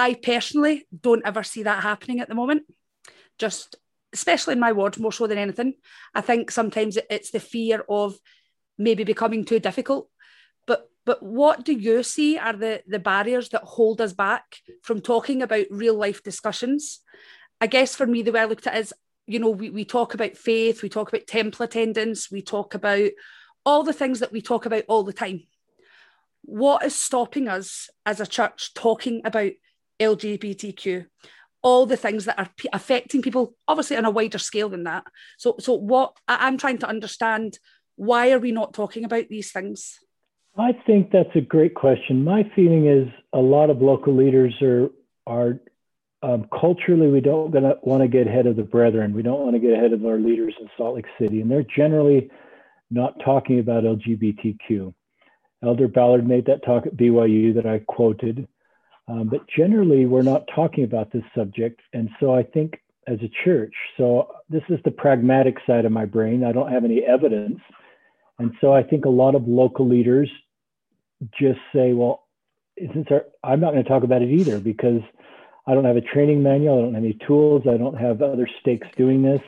I 0.00 0.14
personally 0.14 0.86
don't 1.08 1.24
ever 1.24 1.42
see 1.42 1.62
that 1.64 1.82
happening 1.82 2.20
at 2.20 2.28
the 2.28 2.34
moment. 2.34 2.62
Just 3.38 3.76
especially 4.12 4.54
in 4.54 4.60
my 4.60 4.72
ward, 4.72 4.98
more 4.98 5.12
so 5.12 5.26
than 5.26 5.38
anything. 5.38 5.74
I 6.14 6.20
think 6.20 6.50
sometimes 6.50 6.98
it's 7.08 7.30
the 7.30 7.38
fear 7.38 7.84
of 7.88 8.16
maybe 8.76 9.04
becoming 9.04 9.44
too 9.44 9.60
difficult 9.60 10.08
but 10.70 10.88
but 11.04 11.20
what 11.20 11.64
do 11.64 11.72
you 11.72 12.04
see 12.04 12.38
are 12.38 12.52
the, 12.52 12.82
the 12.86 13.00
barriers 13.00 13.48
that 13.48 13.64
hold 13.64 14.00
us 14.00 14.12
back 14.12 14.58
from 14.82 15.00
talking 15.00 15.42
about 15.42 15.66
real 15.68 15.96
life 15.96 16.22
discussions? 16.22 17.00
I 17.60 17.66
guess 17.66 17.96
for 17.96 18.06
me, 18.06 18.22
the 18.22 18.30
way 18.30 18.40
I 18.40 18.44
looked 18.44 18.68
at 18.68 18.76
it 18.76 18.80
is, 18.80 18.94
you 19.26 19.40
know, 19.40 19.50
we, 19.50 19.70
we 19.70 19.84
talk 19.84 20.14
about 20.14 20.36
faith, 20.36 20.82
we 20.82 20.88
talk 20.88 21.08
about 21.08 21.26
temple 21.26 21.64
attendance, 21.64 22.30
we 22.30 22.42
talk 22.42 22.74
about 22.74 23.10
all 23.66 23.82
the 23.82 23.92
things 23.92 24.20
that 24.20 24.30
we 24.30 24.40
talk 24.40 24.64
about 24.64 24.84
all 24.88 25.02
the 25.02 25.12
time. 25.12 25.42
What 26.42 26.84
is 26.84 26.94
stopping 26.94 27.48
us 27.48 27.90
as 28.06 28.20
a 28.20 28.26
church 28.26 28.72
talking 28.74 29.22
about 29.24 29.52
LGBTQ? 30.00 31.06
all 31.62 31.84
the 31.84 31.96
things 31.96 32.24
that 32.24 32.38
are 32.38 32.48
p- 32.56 32.70
affecting 32.72 33.20
people 33.20 33.54
obviously 33.68 33.94
on 33.94 34.06
a 34.06 34.10
wider 34.10 34.38
scale 34.38 34.70
than 34.70 34.84
that 34.84 35.04
so 35.36 35.56
so 35.60 35.74
what 35.74 36.16
I, 36.26 36.46
i'm 36.46 36.56
trying 36.56 36.78
to 36.78 36.88
understand 36.88 37.58
why 37.96 38.32
are 38.32 38.38
we 38.38 38.50
not 38.50 38.72
talking 38.72 39.04
about 39.04 39.28
these 39.28 39.52
things 39.52 39.98
I 40.56 40.72
think 40.86 41.10
that's 41.12 41.34
a 41.34 41.40
great 41.40 41.74
question. 41.74 42.24
My 42.24 42.50
feeling 42.54 42.86
is 42.86 43.08
a 43.32 43.38
lot 43.38 43.70
of 43.70 43.80
local 43.80 44.14
leaders 44.14 44.54
are 44.60 44.90
are 45.26 45.60
um, 46.22 46.46
culturally 46.58 47.08
we 47.08 47.20
don't 47.20 47.50
want 47.82 48.02
to 48.02 48.08
get 48.08 48.26
ahead 48.26 48.46
of 48.46 48.56
the 48.56 48.62
brethren. 48.62 49.14
We 49.14 49.22
don't 49.22 49.40
want 49.40 49.54
to 49.54 49.60
get 49.60 49.72
ahead 49.72 49.92
of 49.92 50.04
our 50.04 50.18
leaders 50.18 50.54
in 50.60 50.68
Salt 50.76 50.96
Lake 50.96 51.06
City, 51.18 51.40
and 51.40 51.50
they're 51.50 51.62
generally 51.62 52.30
not 52.90 53.14
talking 53.24 53.58
about 53.58 53.84
LGBTQ. 53.84 54.92
Elder 55.62 55.88
Ballard 55.88 56.26
made 56.26 56.46
that 56.46 56.64
talk 56.64 56.86
at 56.86 56.96
BYU 56.96 57.54
that 57.54 57.66
I 57.66 57.78
quoted, 57.86 58.46
um, 59.10 59.28
but 59.28 59.40
generally 59.48 60.06
we're 60.06 60.22
not 60.22 60.48
talking 60.54 60.84
about 60.84 61.12
this 61.12 61.24
subject. 61.36 61.80
And 61.92 62.08
so 62.20 62.32
I 62.32 62.44
think 62.44 62.80
as 63.08 63.18
a 63.22 63.44
church, 63.44 63.74
so 63.96 64.28
this 64.48 64.62
is 64.68 64.78
the 64.84 64.92
pragmatic 64.92 65.56
side 65.66 65.84
of 65.84 65.90
my 65.90 66.04
brain. 66.04 66.44
I 66.44 66.52
don't 66.52 66.70
have 66.70 66.84
any 66.84 67.02
evidence. 67.02 67.58
And 68.38 68.52
so 68.60 68.72
I 68.72 68.84
think 68.84 69.04
a 69.04 69.10
lot 69.10 69.34
of 69.34 69.48
local 69.48 69.88
leaders 69.88 70.30
just 71.38 71.58
say, 71.74 71.92
well, 71.92 72.28
since 72.78 73.08
our, 73.10 73.24
I'm 73.42 73.60
not 73.60 73.72
going 73.72 73.82
to 73.82 73.88
talk 73.88 74.04
about 74.04 74.22
it 74.22 74.30
either 74.30 74.60
because 74.60 75.02
I 75.66 75.74
don't 75.74 75.84
have 75.84 75.96
a 75.96 76.02
training 76.02 76.42
manual, 76.42 76.78
I 76.78 76.82
don't 76.82 76.94
have 76.94 77.04
any 77.04 77.18
tools, 77.26 77.62
I 77.68 77.76
don't 77.76 77.98
have 77.98 78.22
other 78.22 78.48
stakes 78.60 78.86
doing 78.96 79.22
this. 79.22 79.42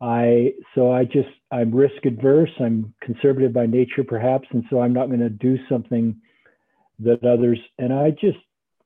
I 0.00 0.52
so 0.76 0.92
I 0.92 1.04
just 1.04 1.28
I'm 1.50 1.74
risk 1.74 2.06
adverse, 2.06 2.50
I'm 2.60 2.94
conservative 3.02 3.52
by 3.52 3.66
nature 3.66 4.04
perhaps, 4.04 4.46
and 4.52 4.64
so 4.70 4.80
I'm 4.80 4.92
not 4.92 5.08
going 5.08 5.20
to 5.20 5.28
do 5.28 5.58
something 5.68 6.20
that 7.00 7.24
others 7.24 7.58
and 7.78 7.92
I 7.92 8.10
just 8.10 8.38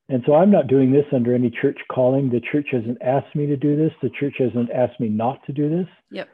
and 0.09 0.23
so 0.27 0.35
I'm 0.35 0.51
not 0.51 0.67
doing 0.67 0.93
this 0.93 1.07
under 1.13 1.35
any 1.35 1.51
church 1.51 1.79
calling. 1.91 2.31
The 2.31 2.41
church 2.41 2.69
hasn't 2.73 3.01
asked 3.03 3.35
me 3.35 3.47
to 3.47 3.57
do 3.57 3.77
this. 3.77 3.93
The 4.03 4.11
church 4.11 4.35
hasn't 4.39 4.71
asked 4.71 5.01
me 5.01 5.09
not 5.09 5.45
to 5.47 5.53
do 5.53 5.69
this. 5.69 5.89
Yep. 6.11 6.29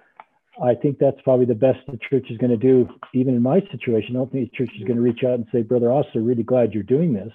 I 0.62 0.74
think 0.74 0.98
that's 0.98 1.20
probably 1.22 1.46
the 1.46 1.54
best 1.54 1.78
the 1.86 1.98
church 2.10 2.26
is 2.30 2.38
going 2.38 2.50
to 2.50 2.56
do, 2.56 2.88
even 3.14 3.34
in 3.34 3.42
my 3.42 3.60
situation. 3.70 4.16
I 4.16 4.20
don't 4.20 4.32
think 4.32 4.50
the 4.50 4.56
church 4.56 4.74
is 4.76 4.84
going 4.84 4.96
to 4.96 5.02
reach 5.02 5.22
out 5.24 5.34
and 5.34 5.46
say, 5.52 5.62
Brother 5.62 5.86
Ostler, 5.86 6.26
really 6.26 6.42
glad 6.42 6.72
you're 6.72 6.82
doing 6.82 7.12
this. 7.12 7.32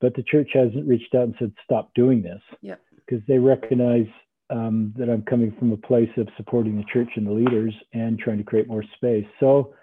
But 0.00 0.14
the 0.14 0.22
church 0.22 0.50
hasn't 0.54 0.88
reached 0.88 1.14
out 1.14 1.24
and 1.24 1.34
said, 1.38 1.52
stop 1.62 1.92
doing 1.94 2.22
this. 2.22 2.40
Yeah. 2.62 2.76
Because 2.96 3.22
they 3.28 3.38
recognize 3.38 4.06
um, 4.50 4.94
that 4.96 5.10
I'm 5.10 5.22
coming 5.22 5.54
from 5.58 5.72
a 5.72 5.76
place 5.76 6.10
of 6.16 6.28
supporting 6.36 6.76
the 6.76 6.84
church 6.92 7.10
and 7.16 7.26
the 7.26 7.32
leaders 7.32 7.74
and 7.92 8.18
trying 8.18 8.38
to 8.38 8.44
create 8.44 8.68
more 8.68 8.84
space. 8.96 9.26
So 9.38 9.74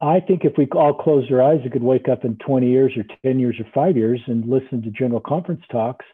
I 0.00 0.20
think 0.20 0.44
if 0.44 0.54
we 0.58 0.66
all 0.72 0.94
closed 0.94 1.32
our 1.32 1.42
eyes, 1.42 1.60
we 1.64 1.70
could 1.70 1.82
wake 1.82 2.08
up 2.08 2.24
in 2.24 2.36
20 2.36 2.68
years 2.68 2.92
or 2.96 3.04
10 3.24 3.38
years 3.38 3.56
or 3.58 3.66
five 3.74 3.96
years 3.96 4.20
and 4.26 4.46
listen 4.46 4.82
to 4.82 4.90
general 4.90 5.20
conference 5.20 5.62
talks. 5.70 6.04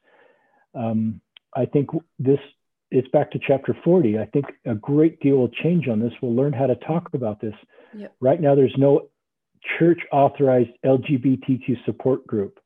Um, 0.74 1.20
I 1.54 1.66
think 1.66 1.88
this 2.18 2.38
it's 2.90 3.08
back 3.08 3.30
to 3.30 3.38
chapter 3.38 3.76
40. 3.84 4.18
I 4.18 4.26
think 4.26 4.46
a 4.64 4.74
great 4.74 5.20
deal 5.20 5.36
will 5.36 5.48
change 5.48 5.86
on 5.88 6.00
this. 6.00 6.12
We'll 6.20 6.34
learn 6.34 6.52
how 6.52 6.66
to 6.66 6.74
talk 6.74 7.10
about 7.14 7.40
this. 7.40 7.54
Yep. 7.96 8.14
Right 8.20 8.40
now, 8.40 8.54
there's 8.54 8.74
no 8.76 9.08
church 9.78 10.00
authorized 10.12 10.70
LGBTQ 10.84 11.84
support 11.84 12.26
group. 12.26 12.58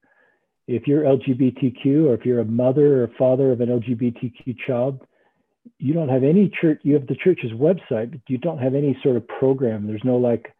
If 0.66 0.86
you're 0.86 1.02
LGBTQ 1.02 2.06
or 2.06 2.14
if 2.14 2.24
you're 2.24 2.40
a 2.40 2.44
mother 2.44 3.02
or 3.02 3.10
father 3.18 3.52
of 3.52 3.60
an 3.60 3.68
LGBTQ 3.68 4.56
child, 4.66 5.00
you 5.78 5.92
don't 5.92 6.08
have 6.08 6.24
any 6.24 6.50
church, 6.60 6.80
you 6.84 6.94
have 6.94 7.06
the 7.06 7.16
church's 7.16 7.52
website, 7.52 8.12
but 8.12 8.20
you 8.28 8.38
don't 8.38 8.58
have 8.58 8.74
any 8.74 8.98
sort 9.02 9.16
of 9.16 9.28
program. 9.28 9.86
There's 9.86 10.04
no 10.04 10.16
like 10.16 10.53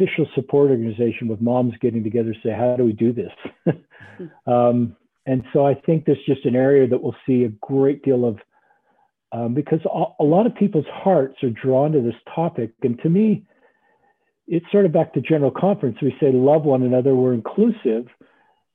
official 0.00 0.26
support 0.34 0.70
organization 0.70 1.28
with 1.28 1.40
moms 1.40 1.74
getting 1.80 2.02
together 2.02 2.32
to 2.32 2.40
say, 2.42 2.50
how 2.50 2.76
do 2.76 2.84
we 2.84 2.92
do 2.92 3.12
this? 3.12 3.32
um, 4.46 4.96
and 5.26 5.44
so 5.52 5.66
I 5.66 5.74
think 5.74 6.04
there's 6.04 6.18
just 6.26 6.44
an 6.44 6.56
area 6.56 6.88
that 6.88 7.02
we'll 7.02 7.16
see 7.26 7.44
a 7.44 7.48
great 7.60 8.02
deal 8.02 8.24
of 8.24 8.38
um, 9.32 9.54
because 9.54 9.80
a, 9.84 10.22
a 10.22 10.24
lot 10.24 10.46
of 10.46 10.54
people's 10.56 10.86
hearts 10.92 11.36
are 11.42 11.50
drawn 11.50 11.92
to 11.92 12.00
this 12.00 12.14
topic. 12.34 12.72
And 12.82 12.98
to 13.02 13.08
me, 13.08 13.44
it's 14.48 14.66
sort 14.72 14.86
of 14.86 14.92
back 14.92 15.12
to 15.14 15.20
general 15.20 15.52
conference. 15.52 15.98
We 16.02 16.16
say 16.20 16.32
love 16.32 16.64
one 16.64 16.82
another, 16.82 17.14
we're 17.14 17.34
inclusive, 17.34 18.06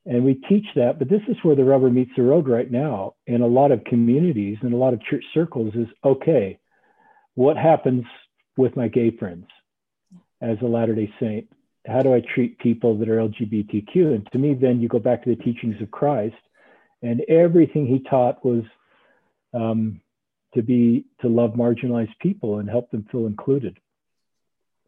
and 0.06 0.23
we 0.23 0.35
teach 0.47 0.65
that. 0.76 0.97
But 0.97 1.10
this 1.10 1.22
is 1.27 1.35
where 1.43 1.56
the 1.56 1.65
rubber 1.65 1.89
meets 1.89 2.11
the 2.15 2.23
road 2.23 2.47
right 2.47 2.72
now 2.72 3.15
in 3.27 3.41
a 3.41 3.47
lot 3.47 3.72
of 3.72 3.84
communities 3.84 4.57
and 4.61 4.73
a 4.73 4.77
lot 4.77 4.93
of 4.93 5.03
church 5.03 5.26
circles 5.34 5.73
is 5.76 5.88
okay, 6.06 6.57
what 7.34 7.57
happens 7.57 8.06
with 8.56 8.77
my 8.77 8.88
gay 8.88 9.11
friends 9.11 9.47
as 10.41 10.57
a 10.62 10.66
Latter 10.66 10.95
day 10.95 11.12
Saint? 11.20 11.48
How 11.88 12.02
do 12.02 12.14
I 12.14 12.22
treat 12.34 12.57
people 12.60 12.98
that 12.98 13.10
are 13.10 13.18
LGBTQ? 13.18 14.16
And 14.16 14.28
to 14.32 14.40
me, 14.40 14.53
then 14.53 14.80
you 14.80 14.88
go 14.88 14.99
back 14.99 15.24
to 15.24 15.36
the 15.36 15.44
teachings 15.44 15.80
of 15.82 15.91
Christ, 15.91 16.36
and 17.02 17.22
everything 17.30 17.86
he 17.86 17.99
taught 17.99 18.44
was 18.44 18.64
um, 19.53 20.02
to 20.56 20.64
be 20.64 21.06
to 21.22 21.28
love 21.28 21.52
marginalized 21.52 22.18
people 22.20 22.60
and 22.60 22.70
help 22.70 22.90
them 22.91 23.07
feel 23.12 23.28
included. 23.28 23.78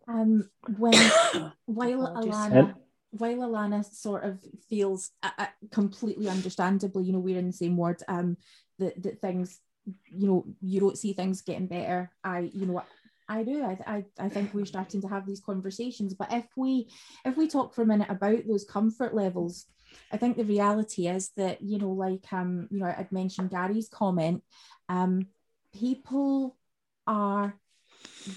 Um, 0.07 0.49
when 0.77 0.93
while 1.65 2.15
Alana, 2.15 2.75
while 3.11 3.37
Alana 3.37 3.85
sort 3.85 4.23
of 4.23 4.39
feels 4.69 5.11
uh, 5.21 5.29
uh, 5.37 5.47
completely 5.71 6.29
understandably, 6.29 7.03
you 7.03 7.13
know, 7.13 7.19
we're 7.19 7.39
in 7.39 7.47
the 7.47 7.53
same 7.53 7.77
ward. 7.77 8.01
Um, 8.07 8.37
that 8.79 9.01
that 9.03 9.21
things, 9.21 9.59
you 10.05 10.27
know, 10.27 10.45
you 10.61 10.79
don't 10.79 10.97
see 10.97 11.13
things 11.13 11.41
getting 11.41 11.67
better. 11.67 12.11
I, 12.23 12.51
you 12.53 12.65
know, 12.65 12.83
I 13.29 13.43
do. 13.43 13.63
I, 13.63 13.77
I, 13.85 14.05
I 14.19 14.29
think 14.29 14.53
we're 14.53 14.65
starting 14.73 15.01
to 15.01 15.07
have 15.07 15.25
these 15.25 15.41
conversations. 15.41 16.13
But 16.13 16.31
if 16.31 16.45
we 16.55 16.89
if 17.25 17.37
we 17.37 17.47
talk 17.47 17.73
for 17.73 17.81
a 17.81 17.85
minute 17.85 18.09
about 18.09 18.47
those 18.47 18.65
comfort 18.65 19.13
levels, 19.13 19.65
I 20.11 20.17
think 20.17 20.37
the 20.37 20.45
reality 20.45 21.07
is 21.07 21.31
that 21.37 21.61
you 21.61 21.77
know, 21.77 21.91
like 21.91 22.31
um, 22.31 22.67
you 22.71 22.79
know, 22.79 22.85
I'd 22.85 23.11
mentioned 23.11 23.51
Gary's 23.51 23.89
comment. 23.89 24.43
Um, 24.89 25.27
people 25.73 26.57
are 27.05 27.55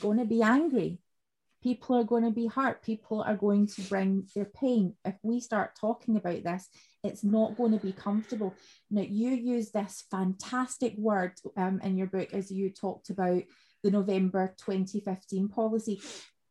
going 0.01 0.19
to 0.19 0.25
be 0.25 0.43
angry. 0.43 0.99
People 1.63 1.97
are 1.97 2.05
going 2.05 2.25
to 2.25 2.31
be 2.31 2.47
hurt. 2.47 2.83
People 2.83 3.23
are 3.23 3.37
going 3.37 3.67
to 3.67 3.83
bring 3.83 4.27
their 4.35 4.47
pain. 4.47 4.95
If 5.05 5.17
we 5.23 5.41
start 5.41 5.77
talking 5.79 6.17
about 6.17 6.43
this, 6.43 6.69
it's 7.05 7.23
not 7.23 7.57
going 7.57 7.73
to 7.73 7.85
be 7.85 7.93
comfortable. 7.93 8.55
Now, 8.91 9.03
you 9.03 9.31
use 9.31 9.71
this 9.71 10.05
fantastic 10.11 10.95
word 10.97 11.33
um, 11.59 11.81
in 11.83 11.99
your 11.99 12.07
book 12.07 12.33
as 12.33 12.51
you 12.51 12.71
talked 12.71 13.11
about 13.11 13.43
the 13.83 13.91
November 13.91 14.55
2015 14.65 15.49
policy. 15.49 16.01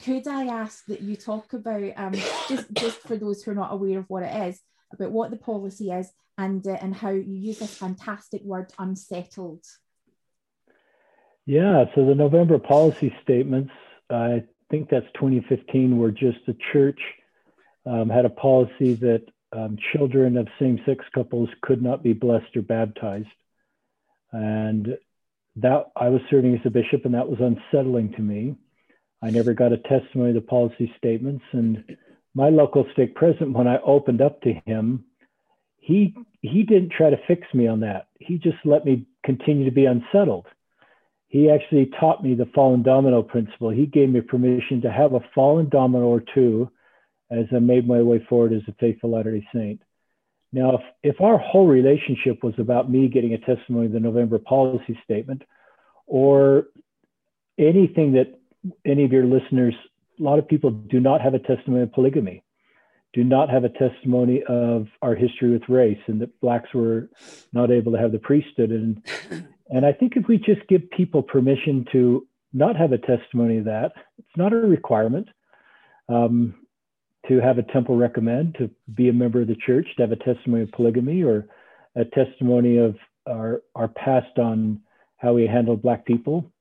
Could 0.04 0.28
I 0.28 0.46
ask 0.46 0.86
that 0.86 1.02
you 1.02 1.16
talk 1.16 1.54
about, 1.54 1.92
um, 1.98 2.14
just, 2.48 2.74
just 2.74 3.00
for 3.00 3.18
those 3.18 3.44
who 3.44 3.52
are 3.52 3.56
not 3.56 3.74
aware 3.74 4.00
of 4.00 4.06
what 4.08 4.24
it 4.24 4.48
is, 4.48 4.60
about 4.94 5.12
what 5.12 5.30
the 5.30 5.38
policy 5.38 5.92
is 5.92 6.10
and, 6.38 6.66
uh, 6.66 6.78
and 6.82 6.96
how 6.96 7.10
you 7.10 7.36
use 7.36 7.60
this 7.60 7.78
fantastic 7.78 8.42
word 8.44 8.72
unsettled? 8.80 9.64
Yeah, 11.46 11.86
so 11.96 12.06
the 12.06 12.16
November 12.16 12.60
policy 12.60 13.14
statements, 13.24 13.72
I 14.10 14.44
think 14.70 14.90
that's 14.90 15.08
2015, 15.16 15.98
where 15.98 16.12
just 16.12 16.38
the 16.46 16.56
church 16.72 17.00
um, 17.86 18.10
had 18.10 18.26
a 18.26 18.30
policy 18.30 18.94
that 18.96 19.24
um, 19.52 19.78
children 19.92 20.38
of 20.38 20.48
same 20.60 20.80
sex 20.86 21.04
couples 21.14 21.50
could 21.62 21.82
not 21.82 22.04
be 22.04 22.14
blessed 22.14 22.56
or 22.56 22.62
baptized. 22.62 23.28
And 24.32 24.98
that 25.58 25.92
I 25.96 26.10
was 26.10 26.22
serving 26.30 26.56
as 26.56 26.66
a 26.66 26.70
bishop, 26.70 27.06
and 27.06 27.14
that 27.14 27.28
was 27.28 27.40
unsettling 27.40 28.14
to 28.14 28.22
me. 28.22 28.56
I 29.22 29.30
never 29.30 29.54
got 29.54 29.74
a 29.74 29.78
testimony 29.78 30.30
of 30.30 30.36
the 30.36 30.42
policy 30.42 30.92
statements. 30.98 31.44
And 31.52 31.84
my 32.34 32.50
local 32.50 32.86
stake 32.94 33.16
president, 33.16 33.54
when 33.54 33.68
I 33.68 33.80
opened 33.86 34.22
up 34.22 34.42
to 34.42 34.54
him, 34.66 35.04
he 35.78 36.16
he 36.42 36.64
didn't 36.64 36.92
try 36.92 37.10
to 37.10 37.18
fix 37.28 37.48
me 37.54 37.68
on 37.68 37.82
that. 37.82 38.08
He 38.20 38.38
just 38.38 38.58
let 38.64 38.86
me 38.86 39.06
continue 39.24 39.66
to 39.66 39.72
be 39.72 39.86
unsettled 39.86 40.46
he 41.30 41.50
actually 41.50 41.92
taught 42.00 42.24
me 42.24 42.34
the 42.34 42.50
fallen 42.56 42.82
domino 42.82 43.22
principle. 43.22 43.70
He 43.70 43.86
gave 43.86 44.10
me 44.10 44.20
permission 44.20 44.82
to 44.82 44.92
have 44.92 45.14
a 45.14 45.20
fallen 45.34 45.70
domino 45.70 46.06
or 46.06 46.24
two 46.34 46.70
as 47.32 47.46
I 47.56 47.60
made 47.60 47.88
my 47.88 48.02
way 48.02 48.26
forward 48.28 48.52
as 48.52 48.64
a 48.68 48.74
faithful 48.80 49.12
Latter 49.12 49.32
day 49.32 49.48
Saint. 49.54 49.82
Now, 50.52 50.76
if, 50.76 50.82
if 51.16 51.22
our 51.22 51.38
whole 51.38 51.68
relationship 51.68 52.44
was 52.44 52.56
about 52.58 52.90
me 52.90 53.08
getting 53.08 53.34
a 53.34 53.38
testimony 53.38 53.86
of 53.86 53.92
the 53.92 54.00
November 54.00 54.40
policy 54.40 55.00
statement 55.04 55.44
or 56.08 56.66
anything 57.58 58.14
that 58.14 58.40
any 58.86 59.06
of 59.06 59.12
your 59.12 59.26
listeners, 59.26 59.76
a 60.20 60.24
lot 60.24 60.40
of 60.40 60.48
people 60.48 60.72
do 60.72 61.00
not 61.00 61.22
have 61.22 61.34
a 61.34 61.40
testimony 61.40 61.84
of 61.84 61.94
polygamy, 61.94 62.44
do 63.14 63.24
not 63.24 63.50
have 63.50 63.64
a 63.64 63.70
testimony 63.70 64.44
of 64.48 64.88
our 65.02 65.16
history 65.16 65.52
with 65.52 65.68
race 65.70 66.00
and 66.08 66.22
that 66.22 66.40
blacks 66.42 66.74
were 66.74 67.10
not 67.54 67.72
able 67.72 67.92
to 67.92 67.98
have 67.98 68.12
the 68.12 68.20
priesthood. 68.20 68.72
And 68.72 69.04
And 69.70 69.86
I 69.86 69.94
think 69.94 70.16
if 70.16 70.28
we 70.28 70.38
just 70.38 70.68
give 70.68 70.90
people 70.90 71.22
permission 71.22 71.86
to 71.92 72.28
not 72.54 72.76
have 72.76 72.92
a 72.92 72.98
testimony 72.98 73.60
of 73.60 73.66
that, 73.66 73.92
it's 74.18 74.38
not 74.38 74.52
a 74.52 74.58
requirement 74.58 75.30
um, 76.10 76.56
to 77.28 77.40
have 77.40 77.58
a 77.58 77.64
temple 77.64 77.98
recommend, 77.98 78.56
to 78.56 78.70
be 78.94 79.10
a 79.10 79.14
member 79.14 79.42
of 79.42 79.48
the 79.48 79.56
church, 79.56 79.88
to 79.98 80.04
have 80.04 80.12
a 80.12 80.16
testimony 80.16 80.64
of 80.64 80.72
polygamy 80.72 81.24
or 81.24 81.48
a 81.96 82.06
testimony 82.06 82.78
of 82.78 82.96
our, 83.28 83.62
our 83.76 83.88
past 83.88 84.38
on 84.38 84.82
how 85.18 85.34
we 85.34 85.46
handled 85.46 85.82
Black 85.82 86.06
people. 86.06 86.52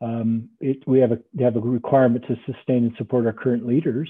Um, 0.00 0.48
it, 0.60 0.78
we 0.86 0.98
have 1.00 1.12
a, 1.12 1.18
have 1.42 1.56
a 1.56 1.60
requirement 1.60 2.24
to 2.28 2.36
sustain 2.46 2.84
and 2.84 2.92
support 2.96 3.26
our 3.26 3.32
current 3.32 3.66
leaders. 3.66 4.08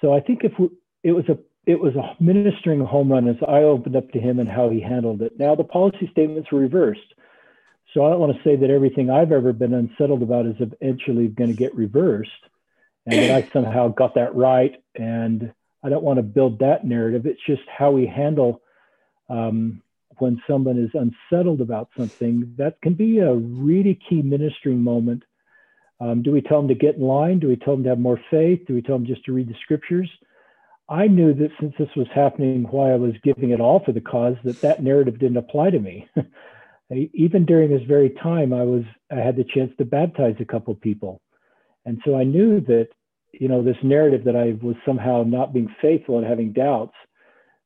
So 0.00 0.14
I 0.14 0.20
think 0.20 0.40
if 0.44 0.52
we, 0.58 0.70
it 1.02 1.12
was 1.12 1.28
a 1.28 1.38
it 1.66 1.80
was 1.80 1.94
a 1.96 2.22
ministering 2.22 2.84
home 2.84 3.10
run 3.10 3.28
as 3.28 3.36
I 3.46 3.58
opened 3.62 3.96
up 3.96 4.08
to 4.12 4.20
him 4.20 4.38
and 4.38 4.48
how 4.48 4.70
he 4.70 4.80
handled 4.80 5.20
it. 5.20 5.36
Now 5.36 5.56
the 5.56 5.64
policy 5.64 6.08
statements 6.12 6.50
were 6.52 6.60
reversed. 6.60 7.00
So 7.92 8.04
I 8.04 8.10
don't 8.10 8.20
want 8.20 8.36
to 8.36 8.42
say 8.44 8.54
that 8.56 8.70
everything 8.70 9.10
I've 9.10 9.32
ever 9.32 9.52
been 9.52 9.74
unsettled 9.74 10.22
about 10.22 10.46
is 10.46 10.54
eventually 10.60 11.26
going 11.26 11.50
to 11.50 11.56
get 11.56 11.74
reversed 11.74 12.30
and 13.06 13.18
that 13.18 13.30
I 13.30 13.48
somehow 13.52 13.88
got 13.88 14.14
that 14.16 14.34
right. 14.34 14.82
And 14.94 15.52
I 15.82 15.88
don't 15.88 16.02
want 16.02 16.18
to 16.18 16.22
build 16.22 16.58
that 16.58 16.84
narrative. 16.84 17.26
It's 17.26 17.40
just 17.46 17.62
how 17.68 17.92
we 17.92 18.06
handle 18.06 18.62
um, 19.28 19.82
when 20.18 20.42
someone 20.48 20.78
is 20.78 20.90
unsettled 20.94 21.60
about 21.60 21.88
something. 21.96 22.54
That 22.58 22.80
can 22.82 22.94
be 22.94 23.18
a 23.18 23.34
really 23.34 23.98
key 24.08 24.22
ministering 24.22 24.82
moment. 24.82 25.22
Um, 26.00 26.22
do 26.22 26.30
we 26.30 26.42
tell 26.42 26.58
them 26.58 26.68
to 26.68 26.74
get 26.74 26.96
in 26.96 27.02
line? 27.02 27.38
Do 27.38 27.48
we 27.48 27.56
tell 27.56 27.74
them 27.74 27.84
to 27.84 27.90
have 27.90 27.98
more 27.98 28.20
faith? 28.30 28.66
Do 28.66 28.74
we 28.74 28.82
tell 28.82 28.98
them 28.98 29.06
just 29.06 29.24
to 29.26 29.32
read 29.32 29.48
the 29.48 29.56
scriptures? 29.62 30.10
I 30.88 31.08
knew 31.08 31.34
that 31.34 31.50
since 31.60 31.74
this 31.78 31.88
was 31.96 32.06
happening 32.14 32.64
while 32.64 32.92
I 32.92 32.96
was 32.96 33.14
giving 33.24 33.50
it 33.50 33.60
all 33.60 33.82
for 33.84 33.92
the 33.92 34.00
cause, 34.00 34.36
that 34.44 34.60
that 34.60 34.82
narrative 34.82 35.18
didn't 35.18 35.38
apply 35.38 35.70
to 35.70 35.78
me. 35.78 36.08
even 36.90 37.44
during 37.44 37.70
this 37.70 37.86
very 37.88 38.10
time, 38.10 38.52
I 38.52 38.62
was 38.62 38.84
I 39.10 39.16
had 39.16 39.36
the 39.36 39.44
chance 39.44 39.72
to 39.78 39.84
baptize 39.84 40.36
a 40.38 40.44
couple 40.44 40.74
people, 40.74 41.20
and 41.84 42.00
so 42.04 42.16
I 42.16 42.24
knew 42.24 42.60
that 42.62 42.88
you 43.40 43.48
know 43.48 43.62
this 43.62 43.76
narrative 43.82 44.24
that 44.24 44.36
I 44.36 44.56
was 44.62 44.76
somehow 44.84 45.24
not 45.26 45.52
being 45.52 45.74
faithful 45.80 46.18
and 46.18 46.26
having 46.26 46.52
doubts 46.52 46.94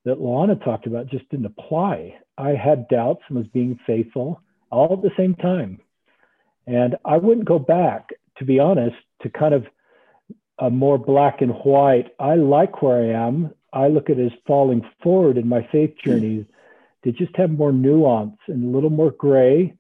that 0.05 0.21
Lana 0.21 0.57
talked 0.57 0.87
about 0.87 1.07
just 1.11 1.29
didn't 1.29 1.47
apply. 1.47 2.17
I 2.39 2.51
had 2.51 2.89
doubts 2.89 3.23
and 3.29 3.39
was 3.39 3.47
being 3.49 3.79
faithful 3.87 4.41
all 4.71 4.93
at 4.93 5.03
the 5.03 5.11
same 5.17 5.35
time, 5.35 5.81
and 6.67 6.97
I 7.05 7.17
wouldn't 7.17 7.47
go 7.47 7.59
back 7.59 8.11
to 8.39 8.45
be 8.45 8.59
honest 8.59 8.97
to 9.23 9.31
kind 9.31 9.55
of 9.55 9.67
a 10.59 10.71
more 10.71 10.99
black 10.99 11.41
and 11.41 11.53
white. 11.53 12.09
I 12.19 12.35
like 12.35 12.83
where 12.83 13.03
I 13.03 13.27
am. 13.27 13.53
I 13.73 13.89
look 13.89 14.11
at 14.11 14.19
it 14.19 14.27
as 14.27 14.39
falling 14.47 14.83
forward 15.03 15.39
in 15.39 15.49
my 15.49 15.67
faith 15.71 15.95
journey 16.05 16.47
to 17.05 17.13
just 17.13 17.35
have 17.37 17.51
more 17.51 17.73
nuance 17.73 18.37
and 18.49 18.65
a 18.65 18.75
little 18.75 18.91
more 18.91 19.11
gray. 19.11 19.75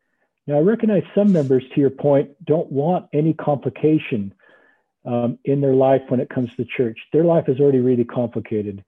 Now, 0.47 0.57
I 0.57 0.61
recognize 0.61 1.03
some 1.15 1.33
members, 1.33 1.62
to 1.75 1.81
your 1.81 1.91
point, 1.91 2.31
don't 2.45 2.71
want 2.73 3.07
any 3.12 3.35
complication 3.35 4.33
um, 5.05 5.39
in 5.44 5.60
their 5.60 5.74
life 5.74 6.02
when 6.09 6.20
it 6.20 6.28
comes 6.28 6.55
to 6.56 6.64
church. 6.64 6.98
Their 7.12 7.24
life 7.24 7.48
is 7.48 7.60
already 7.60 7.81
really 7.81 8.05
complicated 8.05 8.85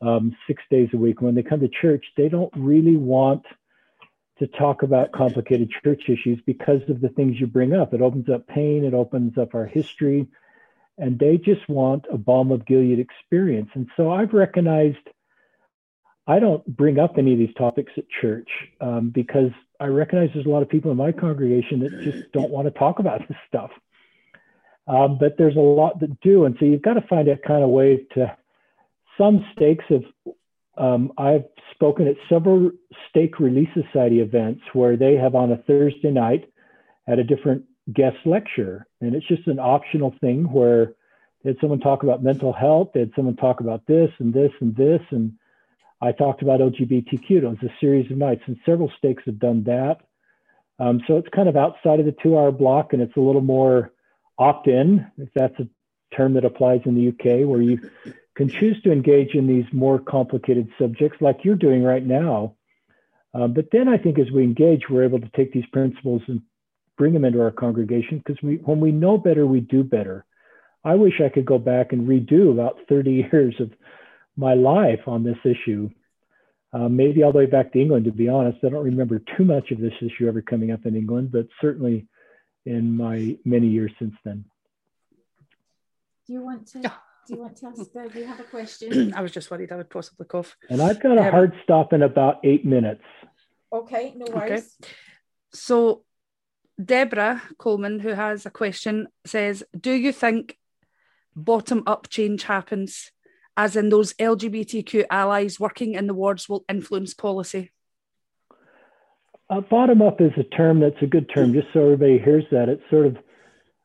um, 0.00 0.36
six 0.46 0.62
days 0.70 0.88
a 0.92 0.96
week. 0.96 1.20
When 1.20 1.34
they 1.34 1.42
come 1.42 1.60
to 1.60 1.68
church, 1.68 2.04
they 2.16 2.28
don't 2.28 2.52
really 2.56 2.96
want 2.96 3.44
to 4.38 4.46
talk 4.46 4.82
about 4.82 5.12
complicated 5.12 5.70
church 5.82 6.04
issues 6.08 6.40
because 6.46 6.80
of 6.88 7.00
the 7.00 7.08
things 7.08 7.40
you 7.40 7.46
bring 7.46 7.74
up. 7.74 7.92
It 7.92 8.00
opens 8.00 8.28
up 8.28 8.46
pain, 8.46 8.84
it 8.84 8.94
opens 8.94 9.36
up 9.36 9.54
our 9.54 9.66
history, 9.66 10.28
and 10.96 11.18
they 11.18 11.38
just 11.38 11.68
want 11.68 12.06
a 12.12 12.16
balm 12.16 12.52
of 12.52 12.64
Gilead 12.64 13.00
experience. 13.00 13.70
And 13.74 13.88
so 13.96 14.12
I've 14.12 14.32
recognized 14.32 14.98
I 16.28 16.40
don't 16.40 16.64
bring 16.66 16.98
up 16.98 17.16
any 17.16 17.32
of 17.32 17.38
these 17.38 17.54
topics 17.56 17.90
at 17.96 18.04
church 18.20 18.48
um, 18.82 19.08
because 19.08 19.50
I 19.80 19.86
recognize 19.86 20.30
there's 20.34 20.44
a 20.44 20.50
lot 20.50 20.62
of 20.62 20.68
people 20.68 20.90
in 20.90 20.96
my 20.98 21.10
congregation 21.10 21.80
that 21.80 22.02
just 22.02 22.32
don't 22.32 22.50
want 22.50 22.66
to 22.66 22.78
talk 22.78 22.98
about 22.98 23.26
this 23.26 23.38
stuff. 23.48 23.70
Um, 24.88 25.18
but 25.18 25.36
there's 25.36 25.56
a 25.56 25.60
lot 25.60 26.00
that 26.00 26.20
do. 26.20 26.44
And 26.46 26.56
so 26.58 26.64
you've 26.64 26.82
got 26.82 26.94
to 26.94 27.02
find 27.02 27.28
that 27.28 27.42
kind 27.42 27.62
of 27.62 27.70
way 27.70 28.06
to 28.14 28.36
some 29.18 29.44
stakes 29.54 29.84
of, 29.90 30.04
um, 30.78 31.12
I've 31.18 31.44
spoken 31.74 32.06
at 32.08 32.16
several 32.28 32.70
stake 33.10 33.38
Relief 33.38 33.68
Society 33.74 34.20
events 34.20 34.62
where 34.72 34.96
they 34.96 35.14
have 35.14 35.34
on 35.34 35.52
a 35.52 35.58
Thursday 35.58 36.10
night 36.10 36.50
at 37.06 37.18
a 37.18 37.24
different 37.24 37.64
guest 37.92 38.16
lecture. 38.24 38.86
And 39.00 39.14
it's 39.14 39.26
just 39.28 39.46
an 39.46 39.58
optional 39.58 40.14
thing 40.20 40.44
where 40.44 40.94
they 41.42 41.50
had 41.50 41.58
someone 41.60 41.80
talk 41.80 42.02
about 42.02 42.22
mental 42.22 42.52
health, 42.52 42.90
they 42.94 43.00
had 43.00 43.12
someone 43.14 43.36
talk 43.36 43.60
about 43.60 43.86
this 43.86 44.10
and 44.18 44.32
this 44.32 44.52
and 44.60 44.74
this. 44.74 45.02
And 45.10 45.34
I 46.00 46.12
talked 46.12 46.42
about 46.42 46.60
LGBTQ. 46.60 47.30
It 47.30 47.44
was 47.44 47.58
a 47.62 47.74
series 47.80 48.10
of 48.10 48.16
nights, 48.16 48.42
and 48.46 48.56
several 48.64 48.90
stakes 48.96 49.24
have 49.26 49.38
done 49.38 49.64
that. 49.64 49.98
Um, 50.78 51.00
so 51.06 51.16
it's 51.16 51.28
kind 51.34 51.48
of 51.48 51.56
outside 51.56 52.00
of 52.00 52.06
the 52.06 52.14
two 52.22 52.38
hour 52.38 52.52
block 52.52 52.92
and 52.92 53.02
it's 53.02 53.16
a 53.16 53.20
little 53.20 53.40
more 53.40 53.90
opt 54.38 54.68
in, 54.68 55.06
if 55.18 55.28
that's 55.34 55.58
a 55.58 55.68
term 56.16 56.34
that 56.34 56.44
applies 56.44 56.80
in 56.84 56.94
the 56.94 57.08
UK, 57.08 57.46
where 57.46 57.60
you 57.60 57.78
can 58.34 58.48
choose 58.48 58.80
to 58.82 58.92
engage 58.92 59.34
in 59.34 59.46
these 59.46 59.66
more 59.72 59.98
complicated 59.98 60.68
subjects 60.78 61.18
like 61.20 61.44
you're 61.44 61.56
doing 61.56 61.82
right 61.82 62.04
now. 62.04 62.54
Um, 63.34 63.52
but 63.52 63.66
then 63.72 63.88
I 63.88 63.98
think 63.98 64.18
as 64.18 64.30
we 64.30 64.42
engage, 64.42 64.88
we're 64.88 65.04
able 65.04 65.20
to 65.20 65.30
take 65.36 65.52
these 65.52 65.66
principles 65.72 66.22
and 66.28 66.40
bring 66.96 67.12
them 67.12 67.24
into 67.24 67.42
our 67.42 67.50
congregation 67.50 68.18
because 68.18 68.42
we, 68.42 68.56
when 68.56 68.80
we 68.80 68.92
know 68.92 69.18
better, 69.18 69.46
we 69.46 69.60
do 69.60 69.84
better. 69.84 70.24
I 70.84 70.94
wish 70.94 71.20
I 71.20 71.28
could 71.28 71.44
go 71.44 71.58
back 71.58 71.92
and 71.92 72.08
redo 72.08 72.52
about 72.52 72.78
30 72.88 73.28
years 73.32 73.54
of 73.60 73.70
my 74.36 74.54
life 74.54 75.00
on 75.06 75.24
this 75.24 75.38
issue. 75.44 75.90
Uh, 76.72 76.88
maybe 76.88 77.22
all 77.22 77.32
the 77.32 77.38
way 77.38 77.46
back 77.46 77.72
to 77.72 77.80
England, 77.80 78.04
to 78.04 78.12
be 78.12 78.28
honest. 78.28 78.58
I 78.62 78.68
don't 78.68 78.84
remember 78.84 79.20
too 79.36 79.44
much 79.44 79.70
of 79.70 79.80
this 79.80 79.94
issue 80.00 80.28
ever 80.28 80.42
coming 80.42 80.70
up 80.70 80.84
in 80.84 80.96
England, 80.96 81.32
but 81.32 81.48
certainly 81.60 82.06
in 82.68 82.96
my 82.96 83.36
many 83.44 83.66
years 83.66 83.92
since 83.98 84.14
then. 84.24 84.44
Do 86.26 86.34
you 86.34 86.42
want 86.42 86.66
to? 86.68 86.80
Do 86.80 87.34
you 87.34 87.40
want 87.40 87.56
to 87.56 87.66
ask? 87.66 87.92
Do 87.92 88.18
you 88.18 88.26
have 88.26 88.40
a 88.40 88.44
question? 88.44 89.14
I 89.16 89.22
was 89.22 89.32
just 89.32 89.50
worried 89.50 89.72
I 89.72 89.76
would 89.76 89.90
possibly 89.90 90.26
cough. 90.26 90.56
And 90.68 90.82
I've 90.82 91.00
got 91.00 91.16
a 91.16 91.26
um, 91.26 91.30
hard 91.30 91.52
stop 91.64 91.92
in 91.92 92.02
about 92.02 92.36
eight 92.44 92.64
minutes. 92.64 93.02
Okay, 93.72 94.12
no 94.16 94.26
worries. 94.32 94.76
Okay. 94.82 94.92
So, 95.52 96.04
Deborah 96.82 97.42
Coleman, 97.58 98.00
who 98.00 98.10
has 98.10 98.44
a 98.44 98.50
question, 98.50 99.08
says, 99.24 99.64
"Do 99.78 99.92
you 99.92 100.12
think 100.12 100.58
bottom 101.34 101.82
up 101.86 102.08
change 102.10 102.44
happens, 102.44 103.12
as 103.56 103.76
in 103.76 103.88
those 103.88 104.12
LGBTQ 104.14 105.06
allies 105.10 105.58
working 105.58 105.94
in 105.94 106.06
the 106.06 106.14
wards 106.14 106.48
will 106.48 106.64
influence 106.68 107.14
policy?" 107.14 107.72
Uh, 109.50 109.60
bottom 109.62 110.02
up 110.02 110.20
is 110.20 110.32
a 110.36 110.44
term 110.44 110.80
that's 110.80 111.00
a 111.02 111.06
good 111.06 111.30
term, 111.34 111.54
just 111.54 111.68
so 111.72 111.82
everybody 111.82 112.18
hears 112.18 112.44
that. 112.50 112.68
It's 112.68 112.82
sort 112.90 113.06
of 113.06 113.16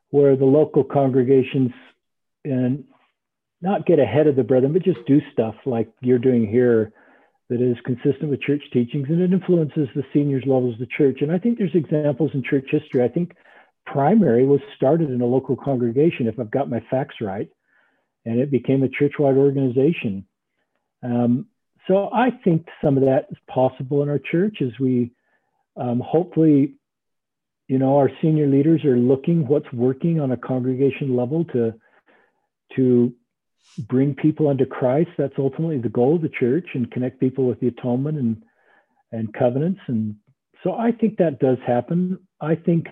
where 0.10 0.36
the 0.36 0.46
local 0.46 0.84
congregations 0.84 1.72
and 2.44 2.84
not 3.62 3.86
get 3.86 3.98
ahead 3.98 4.28
of 4.28 4.36
the 4.36 4.44
brethren, 4.44 4.74
but 4.74 4.84
just 4.84 5.06
do 5.08 5.22
stuff 5.32 5.56
like 5.66 5.90
you're 6.02 6.20
doing 6.20 6.46
here 6.46 6.92
that 7.50 7.62
is 7.62 7.78
consistent 7.86 8.30
with 8.30 8.42
church 8.42 8.62
teachings 8.74 9.08
and 9.10 9.22
it 9.22 9.32
influences 9.32 9.88
the 9.96 10.04
seniors 10.12 10.44
levels 10.46 10.74
of 10.74 10.80
the 10.80 10.88
church. 10.98 11.20
And 11.22 11.32
I 11.32 11.40
think 11.40 11.58
there's 11.58 11.76
examples 11.76 12.32
in 12.34 12.44
church 12.44 12.66
history. 12.70 13.02
I 13.02 13.08
think 13.08 13.34
primary 13.86 14.46
was 14.46 14.60
started 14.76 15.10
in 15.10 15.22
a 15.22 15.26
local 15.26 15.56
congregation, 15.56 16.28
if 16.28 16.40
I've 16.40 16.52
got 16.52 16.70
my 16.70 16.82
facts 16.92 17.16
right, 17.22 17.50
and 18.26 18.40
it 18.40 18.52
became 18.52 18.84
a 18.84 18.90
church-wide 18.90 19.38
organization. 19.38 20.26
Um, 21.02 21.48
so 21.88 22.10
I 22.14 22.32
think 22.32 22.68
some 22.84 22.98
of 22.98 23.04
that 23.04 23.28
is 23.32 23.38
possible 23.48 24.04
in 24.04 24.10
our 24.10 24.20
church 24.20 24.58
as 24.62 24.72
we 24.80 25.12
um, 25.76 26.02
hopefully, 26.06 26.76
you 27.68 27.80
know, 27.80 27.98
our 27.98 28.10
senior 28.22 28.48
leaders 28.48 28.84
are 28.86 28.98
looking 28.98 29.48
what's 29.48 29.72
working 29.74 30.20
on 30.20 30.32
a 30.32 30.38
congregation 30.38 31.16
level 31.16 31.46
to 31.46 31.74
to 32.76 33.14
bring 33.88 34.14
people 34.14 34.50
unto 34.50 34.66
Christ. 34.66 35.10
That's 35.18 35.34
ultimately 35.38 35.78
the 35.78 35.90
goal 35.90 36.16
of 36.16 36.22
the 36.22 36.30
church 36.30 36.68
and 36.74 36.92
connect 36.92 37.20
people 37.20 37.48
with 37.48 37.60
the 37.60 37.68
atonement 37.68 38.18
and 38.18 38.44
and 39.12 39.34
covenants. 39.34 39.82
And 39.88 40.16
so 40.64 40.74
I 40.74 40.92
think 40.92 41.18
that 41.18 41.40
does 41.40 41.58
happen. 41.66 42.20
I 42.42 42.56
think 42.56 42.88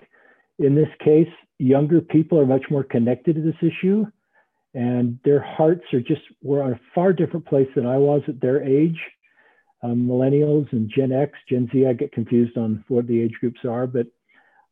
in 0.58 0.74
this 0.74 0.88
case, 1.04 1.28
younger 1.58 2.00
people 2.00 2.38
are 2.38 2.46
much 2.46 2.64
more 2.70 2.84
connected 2.84 3.36
to 3.36 3.42
this 3.42 3.56
issue 3.62 4.06
and 4.74 5.18
their 5.24 5.40
hearts 5.40 5.84
are 5.92 6.00
just 6.00 6.22
were 6.42 6.62
on 6.62 6.72
a 6.72 6.80
far 6.94 7.12
different 7.12 7.46
place 7.46 7.68
than 7.74 7.86
I 7.86 7.98
was 7.98 8.22
at 8.28 8.40
their 8.40 8.62
age 8.62 8.98
um, 9.82 10.06
millennials 10.06 10.70
and 10.72 10.90
Gen 10.94 11.12
X, 11.12 11.32
Gen 11.48 11.68
Z. 11.72 11.86
I 11.86 11.92
get 11.92 12.12
confused 12.12 12.56
on 12.56 12.84
what 12.88 13.06
the 13.06 13.20
age 13.20 13.34
groups 13.40 13.60
are, 13.64 13.86
but 13.86 14.06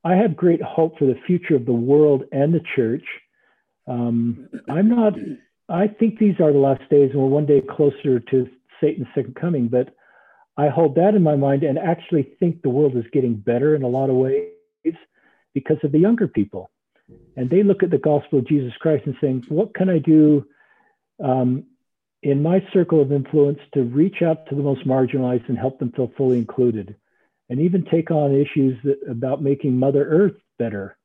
I 0.05 0.15
have 0.15 0.37
great 0.37 0.63
hope 0.63 0.99
for 0.99 1.07
the 1.07 1.21
future 1.27 1.57
of 1.57 1.67
the 1.67 1.73
world 1.73 2.25
and 2.33 2.55
the 2.55 2.65
church. 2.75 3.05
Um, 3.87 4.49
I'm 4.69 4.89
not, 4.89 5.15
I 5.69 5.89
think 5.89 6.19
these 6.19 6.41
are 6.41 6.53
the 6.53 6.59
last 6.59 6.89
days 6.91 7.11
and 7.13 7.21
we're 7.21 7.29
one 7.29 7.47
day 7.47 7.61
closer 7.61 8.21
to 8.21 8.49
Savior's 8.81 9.09
second 9.15 9.37
coming, 9.37 9.69
but 9.69 9.95
I 10.57 10.69
hold 10.69 10.95
that 10.97 11.15
in 11.15 11.23
my 11.23 11.37
mind 11.37 11.65
and 11.65 11.79
actually 11.79 12.35
think 12.39 12.63
the 12.63 12.71
world 12.71 12.97
is 12.97 13.05
getting 13.13 13.35
better 13.35 13.75
in 13.75 13.83
a 13.83 13.89
lot 13.89 14.11
of 14.11 14.17
ways 14.17 14.53
because 15.55 15.79
of 15.83 15.93
the 15.93 15.99
younger 15.99 16.29
people. 16.29 16.71
And 17.37 17.51
they 17.51 17.63
look 17.63 17.83
at 17.83 17.91
the 17.91 17.99
gospel 17.99 18.39
of 18.39 18.47
Jesus 18.47 18.73
Christ 18.81 19.07
and 19.07 19.17
saying, 19.21 19.45
what 19.49 19.75
can 19.75 19.89
I 19.89 19.99
do 19.99 20.45
um, 21.23 21.65
in 22.23 22.43
my 22.43 22.65
circle 22.73 23.01
of 23.01 23.13
influence 23.13 23.59
to 23.73 23.83
reach 23.83 24.23
out 24.23 24.47
to 24.49 24.55
the 24.55 24.63
most 24.63 24.87
marginalized 24.87 25.49
and 25.49 25.59
help 25.59 25.79
them 25.79 25.93
feel 25.93 26.13
fully 26.17 26.39
included 26.39 26.95
and 27.49 27.61
even 27.61 27.85
take 27.85 28.11
on 28.11 28.35
issues 28.35 28.79
that, 28.85 28.99
about 29.09 29.43
making 29.43 29.77
mother 29.77 30.07
earth 30.07 30.37
better 30.59 30.97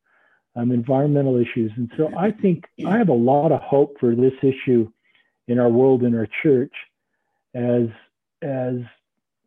um, 0.56 0.72
environmental 0.72 1.38
issues. 1.38 1.72
And 1.76 1.92
so 1.98 2.12
i 2.18 2.32
think 2.32 2.66
i 2.86 2.98
have 2.98 3.10
a 3.10 3.14
lot 3.14 3.52
of 3.52 3.62
hope 3.62 3.98
for 4.00 4.16
this 4.16 4.34
issue 4.42 4.90
in 5.48 5.60
our 5.60 5.70
world 5.70 6.04
in 6.04 6.16
our 6.16 6.28
church 6.44 6.74
as 7.54 7.88
as 8.42 8.76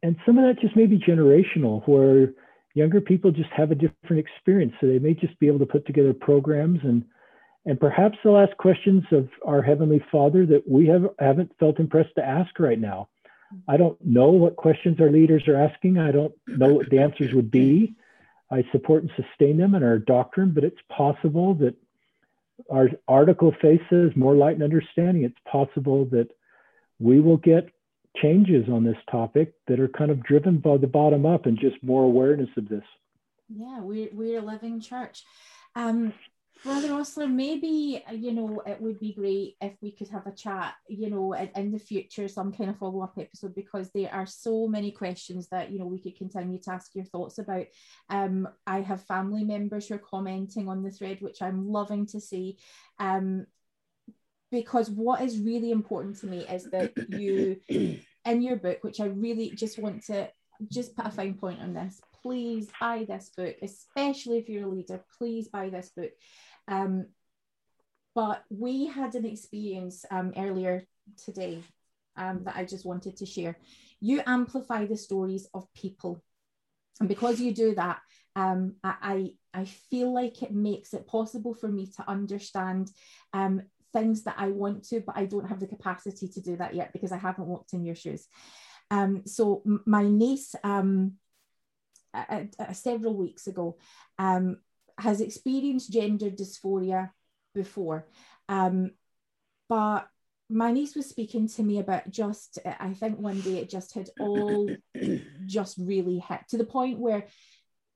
and 0.03 0.17
some 0.25 0.39
of 0.39 0.45
that 0.45 0.61
just 0.61 0.77
may 0.77 0.87
be 0.87 0.99
generational 0.99 1.87
where 1.89 2.33
younger 2.75 3.01
people 3.01 3.31
just 3.31 3.51
have 3.51 3.71
a 3.71 3.75
different 3.75 4.25
experience. 4.25 4.73
So 4.81 4.87
they 4.87 4.99
may 4.99 5.15
just 5.15 5.39
be 5.41 5.49
able 5.49 5.59
to 5.59 5.67
put 5.67 5.87
together 5.87 6.15
programs 6.15 6.81
and 6.85 7.05
and 7.67 7.79
perhaps 7.79 8.19
they'll 8.23 8.39
ask 8.39 8.57
questions 8.57 9.05
of 9.13 9.29
our 9.45 9.63
Heavenly 9.63 10.03
Father 10.11 10.47
that 10.47 10.69
we 10.69 10.87
have, 10.87 11.09
haven't 11.19 11.53
felt 11.59 11.81
impressed 11.81 12.15
to 12.17 12.25
ask 12.25 12.59
right 12.59 12.79
now. 12.79 13.09
I 13.67 13.77
don't 13.77 13.99
know 14.05 14.31
what 14.31 14.57
questions 14.57 15.01
our 15.01 15.11
leaders 15.11 15.49
are 15.49 15.57
asking. 15.57 15.99
I 15.99 16.13
don't 16.13 16.35
know 16.47 16.75
what 16.75 16.91
the 16.91 16.99
answers 16.99 17.33
would 17.33 17.51
be. 17.51 17.95
I 18.51 18.65
support 18.73 19.03
and 19.03 19.13
sustain 19.17 19.57
them 19.59 19.75
in 19.75 19.83
our 19.83 19.99
doctrine, 19.99 20.53
but 20.53 20.65
it's 20.65 20.81
possible 20.91 21.55
that 21.55 21.75
our 22.71 22.91
article 23.07 23.55
faces 23.61 24.17
more 24.17 24.35
light 24.35 24.55
and 24.55 24.63
understanding. 24.63 25.25
It's 25.25 25.39
possible 25.51 26.07
that 26.07 26.29
we 26.99 27.21
will 27.21 27.37
get 27.37 27.71
changes 28.17 28.69
on 28.69 28.85
this 28.85 28.97
topic 29.11 29.55
that 29.67 29.81
are 29.81 29.89
kind 29.89 30.11
of 30.11 30.23
driven 30.23 30.59
by 30.59 30.77
the 30.77 30.87
bottom 30.87 31.25
up 31.25 31.47
and 31.47 31.59
just 31.59 31.83
more 31.83 32.03
awareness 32.03 32.51
of 32.57 32.69
this. 32.69 32.85
Yeah, 33.49 33.81
we're, 33.81 34.09
we're 34.13 34.41
a 34.41 34.43
living 34.43 34.81
church. 34.81 35.23
Um, 35.75 36.13
Brother 36.65 36.89
Ostler, 36.89 37.33
maybe 37.33 38.03
you 38.13 38.33
know 38.33 38.63
it 38.67 38.81
would 38.81 38.99
be 38.99 39.13
great 39.13 39.57
if 39.61 39.75
we 39.81 39.93
could 39.93 40.09
have 40.09 40.27
a 40.27 40.33
chat, 40.33 40.75
you 40.89 41.09
know, 41.09 41.33
in, 41.33 41.51
in 41.55 41.73
the 41.73 41.79
future, 41.79 42.27
some 42.27 42.53
kind 42.53 42.71
of 42.71 42.79
follow 42.79 43.03
up 43.03 43.15
episode 43.19 43.55
because 43.55 43.91
there 43.93 44.13
are 44.13 44.27
so 44.27 44.67
many 44.67 44.91
questions 44.91 45.49
that 45.51 45.71
you 45.71 45.79
know 45.79 45.87
we 45.87 46.01
could 46.01 46.17
continue 46.17 46.59
to 46.61 46.73
ask 46.73 46.95
your 46.95 47.05
thoughts 47.05 47.39
about. 47.39 47.67
Um, 48.11 48.49
I 48.67 48.81
have 48.81 49.05
family 49.05 49.45
members 49.45 49.89
who 49.89 49.95
are 49.95 49.99
commenting 49.99 50.69
on 50.69 50.83
the 50.83 50.91
thread, 50.91 51.21
which 51.21 51.43
I'm 51.43 51.69
loving 51.69 52.07
to 52.07 52.21
see. 52.21 52.59
Um, 52.99 53.47
because 54.51 54.91
what 54.91 55.21
is 55.21 55.39
really 55.39 55.71
important 55.71 56.19
to 56.21 56.27
me 56.27 56.47
is 56.49 56.65
that 56.71 56.93
you, 57.11 57.61
in 58.25 58.43
your 58.43 58.57
book, 58.57 58.79
which 58.83 59.01
I 59.01 59.07
really 59.07 59.51
just 59.51 59.79
want 59.79 60.05
to 60.05 60.31
just 60.71 60.97
put 60.97 61.07
a 61.07 61.11
fine 61.11 61.35
point 61.35 61.61
on 61.61 61.75
this. 61.75 62.01
Please 62.23 62.69
buy 62.81 63.05
this 63.09 63.31
book, 63.37 63.57
especially 63.63 64.39
if 64.39 64.49
you're 64.49 64.67
a 64.67 64.71
leader. 64.71 65.05
Please 65.19 65.49
buy 65.49 65.69
this 65.69 65.91
book. 65.97 66.11
Um, 66.67 67.07
but 68.15 68.43
we 68.51 68.87
had 68.87 69.15
an 69.15 69.25
experience 69.25 70.05
um, 70.11 70.33
earlier 70.37 70.85
today 71.25 71.63
um, 72.17 72.43
that 72.45 72.57
I 72.57 72.65
just 72.65 72.85
wanted 72.85 73.17
to 73.19 73.27
share. 73.27 73.57
You 74.01 74.23
amplify 74.27 74.87
the 74.87 74.97
stories 74.97 75.47
of 75.55 75.73
people. 75.75 76.23
And 77.01 77.09
because 77.09 77.41
you 77.41 77.55
do 77.55 77.75
that, 77.77 78.01
um, 78.35 78.75
I, 78.83 79.33
I 79.55 79.65
feel 79.65 80.13
like 80.13 80.43
it 80.43 80.53
makes 80.53 80.95
it 80.95 81.07
possible 81.07 81.55
for 81.55 81.69
me 81.69 81.87
to 81.97 82.09
understand 82.09 82.91
um, 83.33 83.63
things 83.93 84.25
that 84.25 84.35
I 84.39 84.49
want 84.49 84.85
to, 84.89 85.01
but 85.01 85.17
I 85.17 85.27
don't 85.27 85.49
have 85.49 85.61
the 85.61 85.67
capacity 85.67 86.29
to 86.29 86.41
do 86.41 86.57
that 86.57 86.75
yet 86.75 86.93
because 86.93 87.13
I 87.13 87.17
haven't 87.17 87.47
walked 87.47 87.73
in 87.73 87.85
your 87.85 87.95
shoes. 87.95 88.27
Um, 88.91 89.23
so 89.27 89.63
my 89.87 90.03
niece, 90.03 90.55
um, 90.65 91.15
several 92.73 93.17
weeks 93.17 93.47
ago, 93.47 93.77
um, 94.19 94.59
has 94.99 95.21
experienced 95.21 95.93
gender 95.93 96.31
dysphoria 96.31 97.11
before. 97.55 98.07
Um, 98.49 98.93
but 99.69 100.09
my 100.51 100.73
niece 100.73 100.97
was 100.97 101.07
speaking 101.07 101.47
to 101.49 101.63
me 101.63 101.79
about 101.79 102.11
just, 102.11 102.59
I 102.65 102.95
think 102.95 103.19
one 103.19 103.41
day 103.41 103.59
it 103.59 103.69
just 103.69 103.95
had 103.95 104.09
all 104.19 104.71
just 105.47 105.77
really 105.79 106.19
hit 106.19 106.41
to 106.49 106.57
the 106.57 106.65
point 106.65 106.99
where 106.99 107.27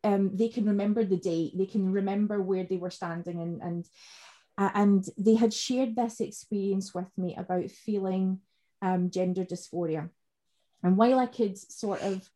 um, 0.04 0.36
they 0.36 0.48
can 0.48 0.66
remember 0.66 1.04
the 1.04 1.16
date, 1.16 1.56
they 1.56 1.66
can 1.66 1.92
remember 1.92 2.42
where 2.42 2.64
they 2.64 2.76
were 2.76 2.90
standing, 2.90 3.40
and 3.40 3.62
and 3.62 3.86
uh, 4.58 4.70
and 4.74 5.04
they 5.16 5.34
had 5.34 5.54
shared 5.54 5.96
this 5.96 6.20
experience 6.20 6.94
with 6.94 7.06
me 7.16 7.34
about 7.36 7.70
feeling 7.70 8.40
um, 8.82 9.10
gender 9.10 9.44
dysphoria. 9.44 10.10
And 10.82 10.96
while 10.96 11.18
I 11.18 11.26
could 11.26 11.56
sort 11.56 12.02
of 12.02 12.28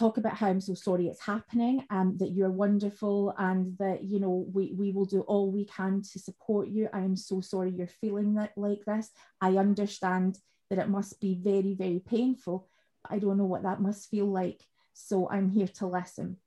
talk 0.00 0.16
about 0.16 0.34
how 0.34 0.48
I'm 0.48 0.62
so 0.62 0.74
sorry 0.74 1.08
it's 1.08 1.20
happening 1.20 1.84
and 1.90 2.18
that 2.20 2.30
you're 2.30 2.50
wonderful 2.50 3.34
and 3.36 3.76
that 3.78 4.02
you 4.04 4.18
know 4.18 4.46
we, 4.52 4.72
we 4.72 4.92
will 4.92 5.04
do 5.04 5.20
all 5.20 5.50
we 5.50 5.66
can 5.66 6.02
to 6.12 6.18
support 6.18 6.68
you. 6.68 6.88
I 6.92 7.00
am 7.00 7.16
so 7.16 7.40
sorry 7.42 7.70
you're 7.70 7.86
feeling 7.86 8.34
that 8.34 8.52
like 8.56 8.84
this. 8.86 9.10
I 9.40 9.58
understand 9.58 10.38
that 10.70 10.78
it 10.78 10.88
must 10.88 11.20
be 11.20 11.34
very, 11.34 11.74
very 11.74 12.00
painful. 12.00 12.68
I 13.08 13.18
don't 13.18 13.36
know 13.36 13.44
what 13.44 13.64
that 13.64 13.82
must 13.82 14.08
feel 14.08 14.26
like. 14.26 14.62
So 14.94 15.28
I'm 15.28 15.50
here 15.50 15.68
to 15.78 15.86
listen. 15.86 16.38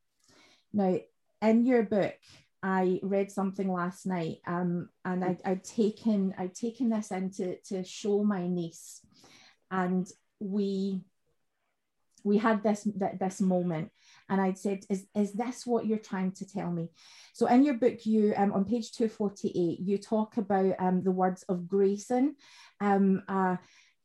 Now, 0.73 0.97
in 1.41 1.65
your 1.65 1.83
book, 1.83 2.15
I 2.63 2.99
read 3.03 3.29
something 3.31 3.71
last 3.71 4.05
night, 4.05 4.37
um, 4.47 4.89
and 5.03 5.23
I, 5.23 5.37
would 5.45 5.63
taken 5.65 6.33
I'd 6.37 6.55
taken 6.55 6.89
this 6.89 7.11
in 7.11 7.29
to, 7.31 7.57
to 7.69 7.83
show 7.83 8.23
my 8.23 8.47
niece, 8.47 9.01
and 9.69 10.07
we 10.39 11.01
we 12.23 12.37
had 12.37 12.63
this 12.63 12.87
this 13.19 13.41
moment, 13.41 13.91
and 14.29 14.39
I'd 14.39 14.57
said, 14.57 14.85
"Is 14.89 15.05
is 15.15 15.33
this 15.33 15.65
what 15.65 15.85
you're 15.85 15.97
trying 15.97 16.31
to 16.33 16.45
tell 16.45 16.71
me?" 16.71 16.89
So 17.33 17.47
in 17.47 17.63
your 17.63 17.75
book, 17.75 18.05
you 18.05 18.33
um, 18.37 18.53
on 18.53 18.65
page 18.65 18.91
two 18.91 19.09
forty 19.09 19.49
eight, 19.49 19.79
you 19.79 19.97
talk 19.97 20.37
about 20.37 20.75
um, 20.79 21.03
the 21.03 21.11
words 21.11 21.43
of 21.43 21.67
Grayson, 21.67 22.35
um, 22.79 23.23
uh, 23.27 23.57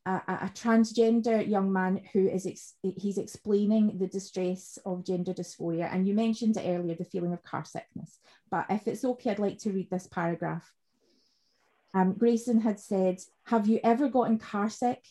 a, 0.08 0.10
a, 0.26 0.50
transgender 0.54 1.46
young 1.46 1.72
man 1.72 2.00
who 2.12 2.28
is 2.28 2.46
ex- 2.46 2.74
he's 2.82 3.18
explaining 3.18 3.98
the 3.98 4.06
distress 4.06 4.78
of 4.86 5.04
gender 5.04 5.34
dysphoria. 5.34 5.92
And 5.92 6.06
you 6.06 6.14
mentioned 6.14 6.56
it 6.56 6.66
earlier 6.66 6.96
the 6.96 7.04
feeling 7.04 7.32
of 7.32 7.42
car 7.42 7.64
sickness. 7.64 8.18
But 8.50 8.66
if 8.70 8.88
it's 8.88 9.04
okay 9.04 9.30
i'd 9.30 9.38
like 9.38 9.58
to 9.58 9.70
read 9.70 9.90
this 9.90 10.06
paragraph. 10.06 10.72
Um, 11.94 12.14
grayson 12.14 12.60
had 12.60 12.78
said 12.78 13.18
have 13.44 13.66
you 13.66 13.80
ever 13.82 14.08
gotten 14.08 14.38
car 14.38 14.68
sick 14.68 15.02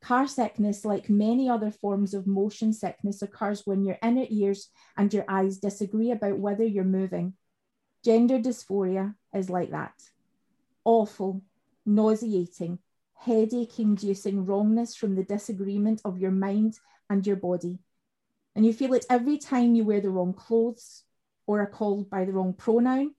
car 0.00 0.26
sickness 0.26 0.84
like 0.84 1.10
many 1.10 1.48
other 1.48 1.70
forms 1.70 2.14
of 2.14 2.26
motion 2.26 2.72
sickness 2.72 3.22
occurs 3.22 3.62
when 3.64 3.84
your 3.84 3.98
inner 4.02 4.26
ears 4.30 4.68
and 4.96 5.12
your 5.12 5.24
eyes 5.28 5.58
disagree 5.58 6.10
about 6.10 6.38
whether 6.38 6.64
you're 6.64 6.84
moving 6.84 7.34
gender 8.04 8.38
dysphoria 8.38 9.14
is 9.34 9.50
like 9.50 9.70
that 9.70 9.94
awful 10.84 11.42
nauseating 11.84 12.78
headache 13.18 13.80
inducing 13.80 14.46
wrongness 14.46 14.94
from 14.94 15.16
the 15.16 15.24
disagreement 15.24 16.00
of 16.04 16.18
your 16.18 16.30
mind 16.30 16.78
and 17.10 17.26
your 17.26 17.36
body. 17.36 17.78
And 18.54 18.64
you 18.64 18.72
feel 18.72 18.94
it 18.94 19.06
every 19.10 19.38
time 19.38 19.74
you 19.74 19.84
wear 19.84 20.00
the 20.00 20.10
wrong 20.10 20.32
clothes, 20.32 21.04
or 21.46 21.60
are 21.60 21.66
called 21.66 22.10
by 22.10 22.24
the 22.24 22.32
wrong 22.32 22.52
pronoun, 22.52 23.14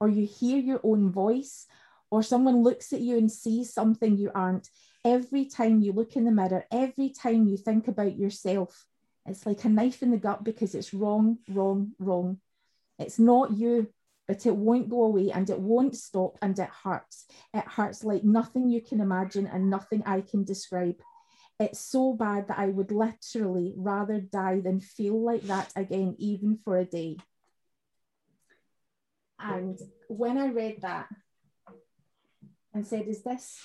or 0.00 0.08
you 0.08 0.26
hear 0.26 0.58
your 0.58 0.80
own 0.82 1.10
voice, 1.10 1.66
or 2.10 2.22
someone 2.22 2.62
looks 2.62 2.92
at 2.92 3.00
you 3.00 3.18
and 3.18 3.30
sees 3.30 3.72
something 3.72 4.16
you 4.16 4.30
aren't. 4.34 4.68
Every 5.06 5.44
time 5.44 5.82
you 5.82 5.92
look 5.92 6.16
in 6.16 6.24
the 6.24 6.32
mirror, 6.32 6.64
every 6.72 7.10
time 7.10 7.46
you 7.46 7.56
think 7.56 7.86
about 7.86 8.18
yourself, 8.18 8.84
it's 9.24 9.46
like 9.46 9.64
a 9.64 9.68
knife 9.68 10.02
in 10.02 10.10
the 10.10 10.16
gut 10.16 10.42
because 10.42 10.74
it's 10.74 10.92
wrong, 10.92 11.38
wrong, 11.48 11.92
wrong. 12.00 12.38
It's 12.98 13.16
not 13.16 13.52
you, 13.52 13.86
but 14.26 14.44
it 14.46 14.56
won't 14.56 14.88
go 14.88 15.04
away 15.04 15.30
and 15.30 15.48
it 15.48 15.60
won't 15.60 15.94
stop 15.94 16.38
and 16.42 16.58
it 16.58 16.70
hurts. 16.82 17.26
It 17.54 17.64
hurts 17.64 18.02
like 18.02 18.24
nothing 18.24 18.68
you 18.68 18.80
can 18.80 19.00
imagine 19.00 19.46
and 19.46 19.70
nothing 19.70 20.02
I 20.04 20.22
can 20.22 20.42
describe. 20.42 20.96
It's 21.60 21.78
so 21.78 22.12
bad 22.12 22.48
that 22.48 22.58
I 22.58 22.66
would 22.66 22.90
literally 22.90 23.74
rather 23.76 24.20
die 24.20 24.58
than 24.58 24.80
feel 24.80 25.22
like 25.22 25.42
that 25.42 25.72
again, 25.76 26.16
even 26.18 26.58
for 26.64 26.78
a 26.78 26.84
day. 26.84 27.18
And 29.38 29.78
when 30.08 30.36
I 30.36 30.48
read 30.48 30.82
that 30.82 31.06
and 32.74 32.84
said, 32.84 33.06
Is 33.06 33.22
this 33.22 33.56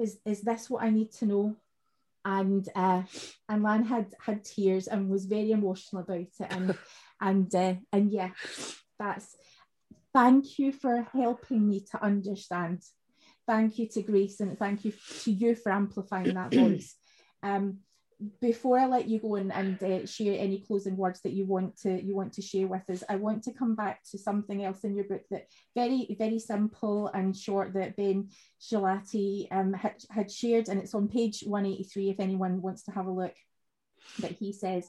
is, 0.00 0.18
is 0.24 0.40
this 0.42 0.68
what 0.68 0.82
I 0.82 0.90
need 0.90 1.12
to 1.12 1.26
know? 1.26 1.56
And 2.24 2.68
uh, 2.74 3.02
and 3.48 3.62
Lan 3.62 3.84
had 3.84 4.14
had 4.20 4.44
tears 4.44 4.88
and 4.88 5.08
was 5.08 5.24
very 5.24 5.52
emotional 5.52 6.02
about 6.02 6.18
it. 6.18 6.34
And 6.50 6.76
and 7.20 7.54
uh, 7.54 7.74
and 7.92 8.10
yeah, 8.10 8.30
that's 8.98 9.36
thank 10.12 10.58
you 10.58 10.72
for 10.72 11.06
helping 11.12 11.68
me 11.68 11.84
to 11.92 12.04
understand. 12.04 12.82
Thank 13.46 13.78
you 13.78 13.88
to 13.88 14.02
Grayson 14.02 14.56
thank 14.56 14.84
you 14.84 14.92
to 15.22 15.32
you 15.32 15.54
for 15.54 15.72
amplifying 15.72 16.34
that 16.34 16.52
voice. 16.54 16.94
Um, 17.42 17.78
before 18.40 18.78
I 18.78 18.86
let 18.86 19.08
you 19.08 19.18
go 19.18 19.36
and, 19.36 19.52
and 19.52 19.82
uh, 19.82 20.06
share 20.06 20.38
any 20.38 20.60
closing 20.60 20.96
words 20.96 21.20
that 21.22 21.32
you 21.32 21.46
want 21.46 21.78
to 21.82 22.02
you 22.02 22.14
want 22.14 22.32
to 22.34 22.42
share 22.42 22.66
with 22.66 22.88
us, 22.90 23.02
I 23.08 23.16
want 23.16 23.42
to 23.44 23.52
come 23.52 23.74
back 23.74 24.02
to 24.10 24.18
something 24.18 24.64
else 24.64 24.84
in 24.84 24.94
your 24.94 25.04
book 25.04 25.22
that 25.30 25.46
very 25.74 26.14
very 26.18 26.38
simple 26.38 27.08
and 27.08 27.36
short 27.36 27.72
that 27.74 27.96
Ben 27.96 28.28
Schilaty 28.60 29.48
um, 29.50 29.72
had, 29.72 29.96
had 30.10 30.30
shared, 30.30 30.68
and 30.68 30.80
it's 30.80 30.94
on 30.94 31.08
page 31.08 31.42
183 31.46 32.10
if 32.10 32.20
anyone 32.20 32.62
wants 32.62 32.82
to 32.84 32.90
have 32.92 33.06
a 33.06 33.10
look. 33.10 33.34
That 34.20 34.32
he 34.32 34.52
says, 34.52 34.88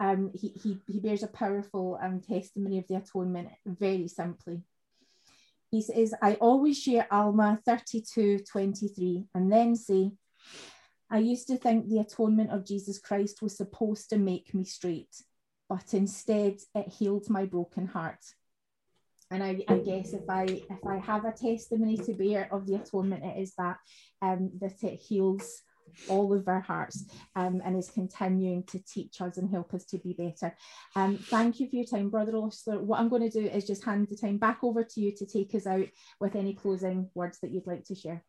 um, 0.00 0.30
he, 0.34 0.48
he, 0.48 0.78
he 0.86 1.00
bears 1.00 1.22
a 1.22 1.28
powerful 1.28 1.98
um, 2.00 2.20
testimony 2.20 2.78
of 2.78 2.86
the 2.86 2.96
atonement 2.96 3.48
very 3.66 4.08
simply. 4.08 4.62
He 5.70 5.82
says, 5.82 6.14
I 6.22 6.34
always 6.34 6.80
share 6.80 7.06
Alma 7.10 7.58
32 7.64 8.40
23 8.50 9.24
and 9.34 9.52
then 9.52 9.76
say, 9.76 10.12
I 11.10 11.18
used 11.18 11.46
to 11.48 11.56
think 11.56 11.88
the 11.88 12.00
atonement 12.00 12.50
of 12.50 12.66
Jesus 12.66 12.98
Christ 12.98 13.42
was 13.42 13.56
supposed 13.56 14.10
to 14.10 14.18
make 14.18 14.54
me 14.54 14.64
straight, 14.64 15.14
but 15.68 15.94
instead 15.94 16.58
it 16.74 16.88
healed 16.88 17.30
my 17.30 17.46
broken 17.46 17.86
heart. 17.86 18.24
And 19.30 19.42
I, 19.42 19.62
I 19.68 19.78
guess 19.78 20.14
if 20.14 20.28
I 20.28 20.44
if 20.44 20.86
I 20.86 20.96
have 20.98 21.24
a 21.24 21.32
testimony 21.32 21.98
to 21.98 22.14
bear 22.14 22.48
of 22.50 22.66
the 22.66 22.76
atonement, 22.76 23.24
it 23.24 23.40
is 23.40 23.54
that 23.58 23.76
um, 24.22 24.50
that 24.60 24.82
it 24.82 24.98
heals 24.98 25.62
all 26.08 26.32
of 26.32 26.46
our 26.48 26.60
hearts 26.60 27.04
um, 27.34 27.60
and 27.64 27.76
is 27.76 27.90
continuing 27.90 28.62
to 28.64 28.78
teach 28.84 29.20
us 29.20 29.36
and 29.36 29.50
help 29.50 29.74
us 29.74 29.84
to 29.86 29.98
be 29.98 30.12
better. 30.12 30.54
Um, 30.94 31.16
thank 31.16 31.60
you 31.60 31.68
for 31.68 31.76
your 31.76 31.84
time, 31.84 32.10
Brother 32.10 32.32
Ostler. 32.32 32.80
What 32.80 33.00
I'm 33.00 33.08
going 33.08 33.28
to 33.28 33.40
do 33.40 33.46
is 33.46 33.66
just 33.66 33.84
hand 33.84 34.08
the 34.08 34.16
time 34.16 34.38
back 34.38 34.58
over 34.62 34.84
to 34.84 35.00
you 35.00 35.12
to 35.16 35.26
take 35.26 35.54
us 35.54 35.66
out 35.66 35.86
with 36.20 36.36
any 36.36 36.54
closing 36.54 37.10
words 37.14 37.38
that 37.40 37.50
you'd 37.50 37.66
like 37.66 37.84
to 37.84 37.94
share. 37.94 38.24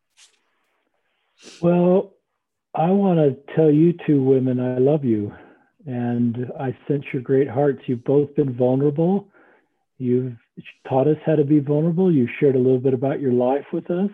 Well, 1.61 2.13
I 2.75 2.91
want 2.91 3.19
to 3.19 3.55
tell 3.55 3.71
you 3.71 3.93
two 4.05 4.21
women 4.21 4.59
I 4.59 4.77
love 4.77 5.03
you 5.03 5.33
and 5.85 6.51
I 6.59 6.77
sense 6.87 7.03
your 7.11 7.21
great 7.21 7.49
hearts. 7.49 7.81
You've 7.87 8.03
both 8.03 8.35
been 8.35 8.55
vulnerable. 8.55 9.27
You've 9.97 10.37
taught 10.87 11.07
us 11.07 11.17
how 11.25 11.35
to 11.35 11.43
be 11.43 11.59
vulnerable. 11.59 12.11
You 12.11 12.27
shared 12.39 12.55
a 12.55 12.59
little 12.59 12.79
bit 12.79 12.93
about 12.93 13.19
your 13.19 13.33
life 13.33 13.65
with 13.73 13.89
us. 13.89 14.11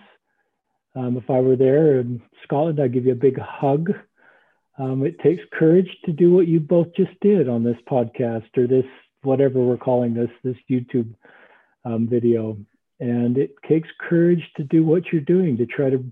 Um, 0.96 1.18
if 1.18 1.30
I 1.30 1.42
were 1.42 1.58
there 1.58 2.00
in 2.00 2.22
Scotland, 2.44 2.80
I'd 2.80 2.94
give 2.94 3.06
you 3.06 3.12
a 3.12 3.16
big 3.16 3.38
hug. 3.38 3.92
Um, 4.78 5.06
it 5.06 5.20
takes 5.20 5.44
courage 5.52 5.90
to 6.06 6.14
do 6.14 6.32
what 6.32 6.48
you 6.48 6.60
both 6.60 6.88
just 6.96 7.20
did 7.22 7.50
on 7.50 7.64
this 7.64 7.78
podcast 7.90 8.58
or 8.58 8.68
this, 8.68 8.86
whatever 9.24 9.60
we're 9.60 9.78
calling 9.78 10.14
this, 10.14 10.30
this 10.44 10.58
YouTube 10.70 11.14
um, 11.84 12.08
video. 12.08 12.58
And 13.02 13.38
it 13.38 13.56
takes 13.68 13.90
courage 14.00 14.44
to 14.56 14.64
do 14.64 14.86
what 14.86 15.12
you're 15.12 15.22
doing 15.22 15.58
to 15.58 15.66
try 15.66 15.90
to 15.90 16.06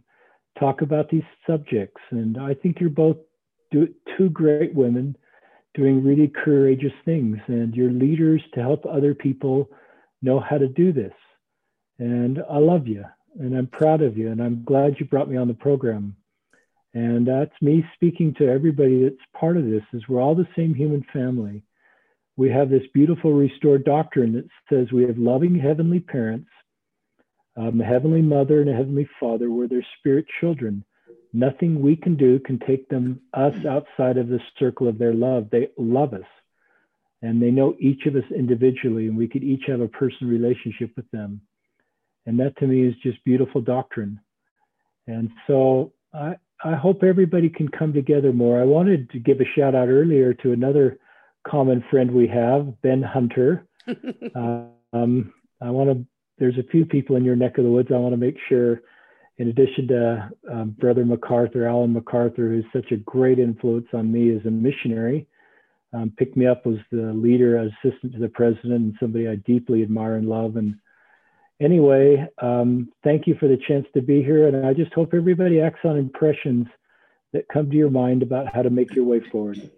talk 0.60 0.82
about 0.82 1.10
these 1.10 1.24
subjects. 1.48 2.02
And 2.12 2.38
I 2.38 2.54
think 2.54 2.80
you're 2.80 2.90
both 2.90 3.18
do, 3.72 3.88
two 4.18 4.30
great 4.30 4.74
women 4.74 5.16
doing 5.74 6.04
really 6.04 6.28
courageous 6.28 6.94
things, 7.04 7.38
and 7.48 7.74
you're 7.76 7.92
leaders 7.92 8.42
to 8.54 8.62
help 8.62 8.86
other 8.86 9.16
people 9.16 9.70
know 10.22 10.40
how 10.40 10.58
to 10.58 10.68
do 10.68 10.94
this. 10.94 11.14
And 11.98 12.40
I 12.50 12.58
love 12.58 12.88
you 12.88 13.06
and 13.40 13.56
I'm 13.56 13.68
proud 13.68 14.02
of 14.02 14.18
you, 14.18 14.32
and 14.32 14.42
I'm 14.42 14.64
glad 14.64 14.96
you 15.00 15.06
brought 15.06 15.30
me 15.30 15.38
on 15.38 15.48
the 15.48 15.54
program. 15.54 16.16
And 16.94 17.28
that's 17.28 17.54
me 17.62 17.84
speaking 17.96 18.36
to 18.36 18.48
everybody 18.48 19.04
that's 19.04 19.16
part 19.40 19.58
of 19.58 19.66
this. 19.66 19.84
Is 19.94 20.08
we're 20.08 20.22
all 20.22 20.36
the 20.36 20.48
same 20.56 20.74
human 20.76 21.04
family. 21.12 21.64
We 22.36 22.50
have 22.52 22.70
this 22.70 22.84
beautiful 22.94 23.34
restored 23.34 23.84
doctrine 23.84 24.34
that 24.34 24.48
says 24.70 24.92
we 24.92 25.04
have 25.04 25.18
loving 25.18 25.58
heavenly 25.58 26.00
parents, 26.00 26.50
um, 27.56 27.82
a 27.82 27.86
heavenly 27.86 28.22
mother, 28.22 28.62
and 28.62 28.70
a 28.70 28.76
heavenly 28.76 29.08
father. 29.20 29.50
We're 29.50 29.68
their 29.68 29.86
spirit 30.00 30.26
children. 30.40 30.84
Nothing 31.34 31.82
we 31.82 31.96
can 31.96 32.16
do 32.16 32.40
can 32.40 32.60
take 32.60 32.90
them 32.90 33.22
us 33.34 33.56
outside 33.68 34.18
of 34.18 34.28
the 34.28 34.40
circle 34.60 34.88
of 34.88 34.98
their 34.98 35.14
love. 35.14 35.50
They 35.52 35.70
love 35.78 36.14
us, 36.14 36.28
and 37.22 37.42
they 37.42 37.52
know 37.52 37.76
each 37.80 38.06
of 38.06 38.16
us 38.16 38.30
individually, 38.36 39.08
and 39.08 39.18
we 39.18 39.28
could 39.28 39.44
each 39.44 39.64
have 39.68 39.82
a 39.82 39.88
personal 39.88 40.32
relationship 40.32 40.92
with 40.96 41.10
them. 41.12 41.42
And 42.26 42.40
that 42.40 42.58
to 42.58 42.68
me 42.68 42.88
is 42.88 42.96
just 43.04 43.24
beautiful 43.24 43.62
doctrine. 43.62 44.20
And 45.08 45.30
so 45.48 45.94
I, 46.14 46.36
I 46.64 46.76
hope 46.76 47.04
everybody 47.04 47.50
can 47.50 47.68
come 47.68 47.94
together 47.94 48.32
more. 48.32 48.62
I 48.62 48.66
wanted 48.66 49.10
to 49.12 49.20
give 49.20 49.42
a 49.42 49.46
shout 49.56 49.76
out 49.76 49.90
earlier 49.90 50.34
to 50.36 50.54
another 50.54 51.00
common 51.46 51.84
friend 51.92 52.12
we 52.12 52.28
have, 52.28 52.82
Ben 52.82 53.02
Hunter. 53.02 53.66
um, 54.36 55.34
I 55.62 55.70
want 55.70 55.90
to, 55.90 56.06
there's 56.38 56.58
a 56.58 56.64
few 56.72 56.86
people 56.86 57.16
in 57.16 57.24
your 57.24 57.36
neck 57.36 57.58
of 57.58 57.64
the 57.64 57.70
woods. 57.70 57.90
I 57.92 57.98
want 57.98 58.14
to 58.14 58.18
make 58.18 58.38
sure, 58.50 58.82
in 59.38 59.50
addition 59.50 59.88
to 59.88 60.30
um, 60.52 60.70
Brother 60.72 61.06
MacArthur, 61.06 61.68
Alan 61.68 61.94
MacArthur, 61.94 62.50
who's 62.50 62.66
such 62.74 62.92
a 62.92 62.98
great 62.98 63.40
influence 63.40 63.88
on 63.94 64.12
me 64.12 64.36
as 64.36 64.46
a 64.46 64.52
missionary, 64.52 65.28
um, 65.94 66.12
picked 66.18 66.36
me 66.36 66.48
up 66.48 66.66
was 66.66 66.80
the 66.92 67.14
leader, 67.14 67.58
assistant 67.58 68.14
to 68.14 68.20
the 68.20 68.30
president, 68.30 68.74
and 68.74 68.96
somebody 69.00 69.28
I 69.28 69.36
deeply 69.36 69.84
admire 69.84 70.16
and 70.16 70.28
love. 70.28 70.56
And 70.56 70.76
anyway, 71.62 72.28
um, 72.42 72.90
thank 73.04 73.28
you 73.28 73.36
for 73.40 73.48
the 73.48 73.60
chance 73.68 73.86
to 73.94 74.02
be 74.02 74.24
here. 74.24 74.48
And 74.48 74.66
I 74.66 74.74
just 74.74 74.94
hope 74.94 75.14
everybody 75.14 75.62
acts 75.62 75.82
on 75.84 75.98
impressions 75.98 76.68
that 77.32 77.48
come 77.48 77.70
to 77.70 77.78
your 77.78 77.92
mind 77.92 78.24
about 78.24 78.54
how 78.54 78.64
to 78.64 78.70
make 78.70 78.96
your 78.96 79.06
way 79.06 79.20
forward. 79.32 79.70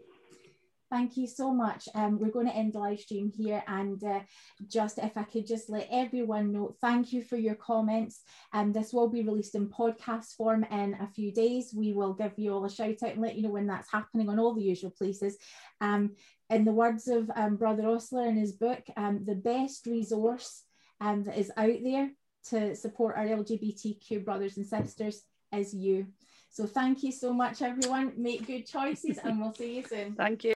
Thank 0.91 1.17
you 1.17 1.27
so 1.27 1.51
much. 1.51 1.87
Um, 1.95 2.19
we're 2.19 2.31
going 2.31 2.45
to 2.45 2.55
end 2.55 2.73
the 2.73 2.79
live 2.79 2.99
stream 2.99 3.31
here, 3.35 3.63
and 3.67 4.01
uh, 4.03 4.19
just 4.67 4.99
if 4.99 5.17
I 5.17 5.23
could 5.23 5.47
just 5.47 5.69
let 5.69 5.87
everyone 5.91 6.51
know, 6.51 6.75
thank 6.79 7.11
you 7.11 7.23
for 7.23 7.37
your 7.37 7.55
comments. 7.55 8.21
And 8.53 8.67
um, 8.67 8.73
this 8.73 8.93
will 8.93 9.09
be 9.09 9.23
released 9.23 9.55
in 9.55 9.67
podcast 9.69 10.35
form 10.37 10.63
in 10.65 10.95
a 11.01 11.07
few 11.07 11.33
days. 11.33 11.73
We 11.75 11.93
will 11.93 12.13
give 12.13 12.33
you 12.37 12.53
all 12.53 12.65
a 12.65 12.69
shout 12.69 13.01
out 13.03 13.13
and 13.13 13.21
let 13.21 13.35
you 13.35 13.43
know 13.43 13.49
when 13.49 13.67
that's 13.67 13.91
happening 13.91 14.29
on 14.29 14.39
all 14.39 14.53
the 14.53 14.61
usual 14.61 14.91
places. 14.91 15.37
Um, 15.81 16.11
in 16.51 16.65
the 16.65 16.71
words 16.71 17.07
of 17.07 17.31
um, 17.35 17.55
Brother 17.55 17.83
Ostler 17.83 18.27
in 18.27 18.37
his 18.37 18.51
book, 18.51 18.83
um, 18.95 19.25
the 19.25 19.35
best 19.35 19.87
resource 19.87 20.63
um, 21.01 21.23
that 21.23 21.37
is 21.37 21.51
out 21.57 21.79
there 21.83 22.11
to 22.49 22.75
support 22.75 23.15
our 23.17 23.25
LGBTQ 23.25 24.23
brothers 24.23 24.57
and 24.57 24.65
sisters 24.65 25.23
is 25.51 25.73
you. 25.73 26.07
So 26.51 26.65
thank 26.65 27.03
you 27.03 27.11
so 27.11 27.33
much, 27.33 27.61
everyone. 27.61 28.13
Make 28.17 28.47
good 28.47 28.65
choices, 28.65 29.17
and 29.23 29.41
we'll 29.41 29.53
see 29.53 29.77
you 29.77 29.83
soon. 29.83 30.15
Thank 30.15 30.45
you. 30.45 30.54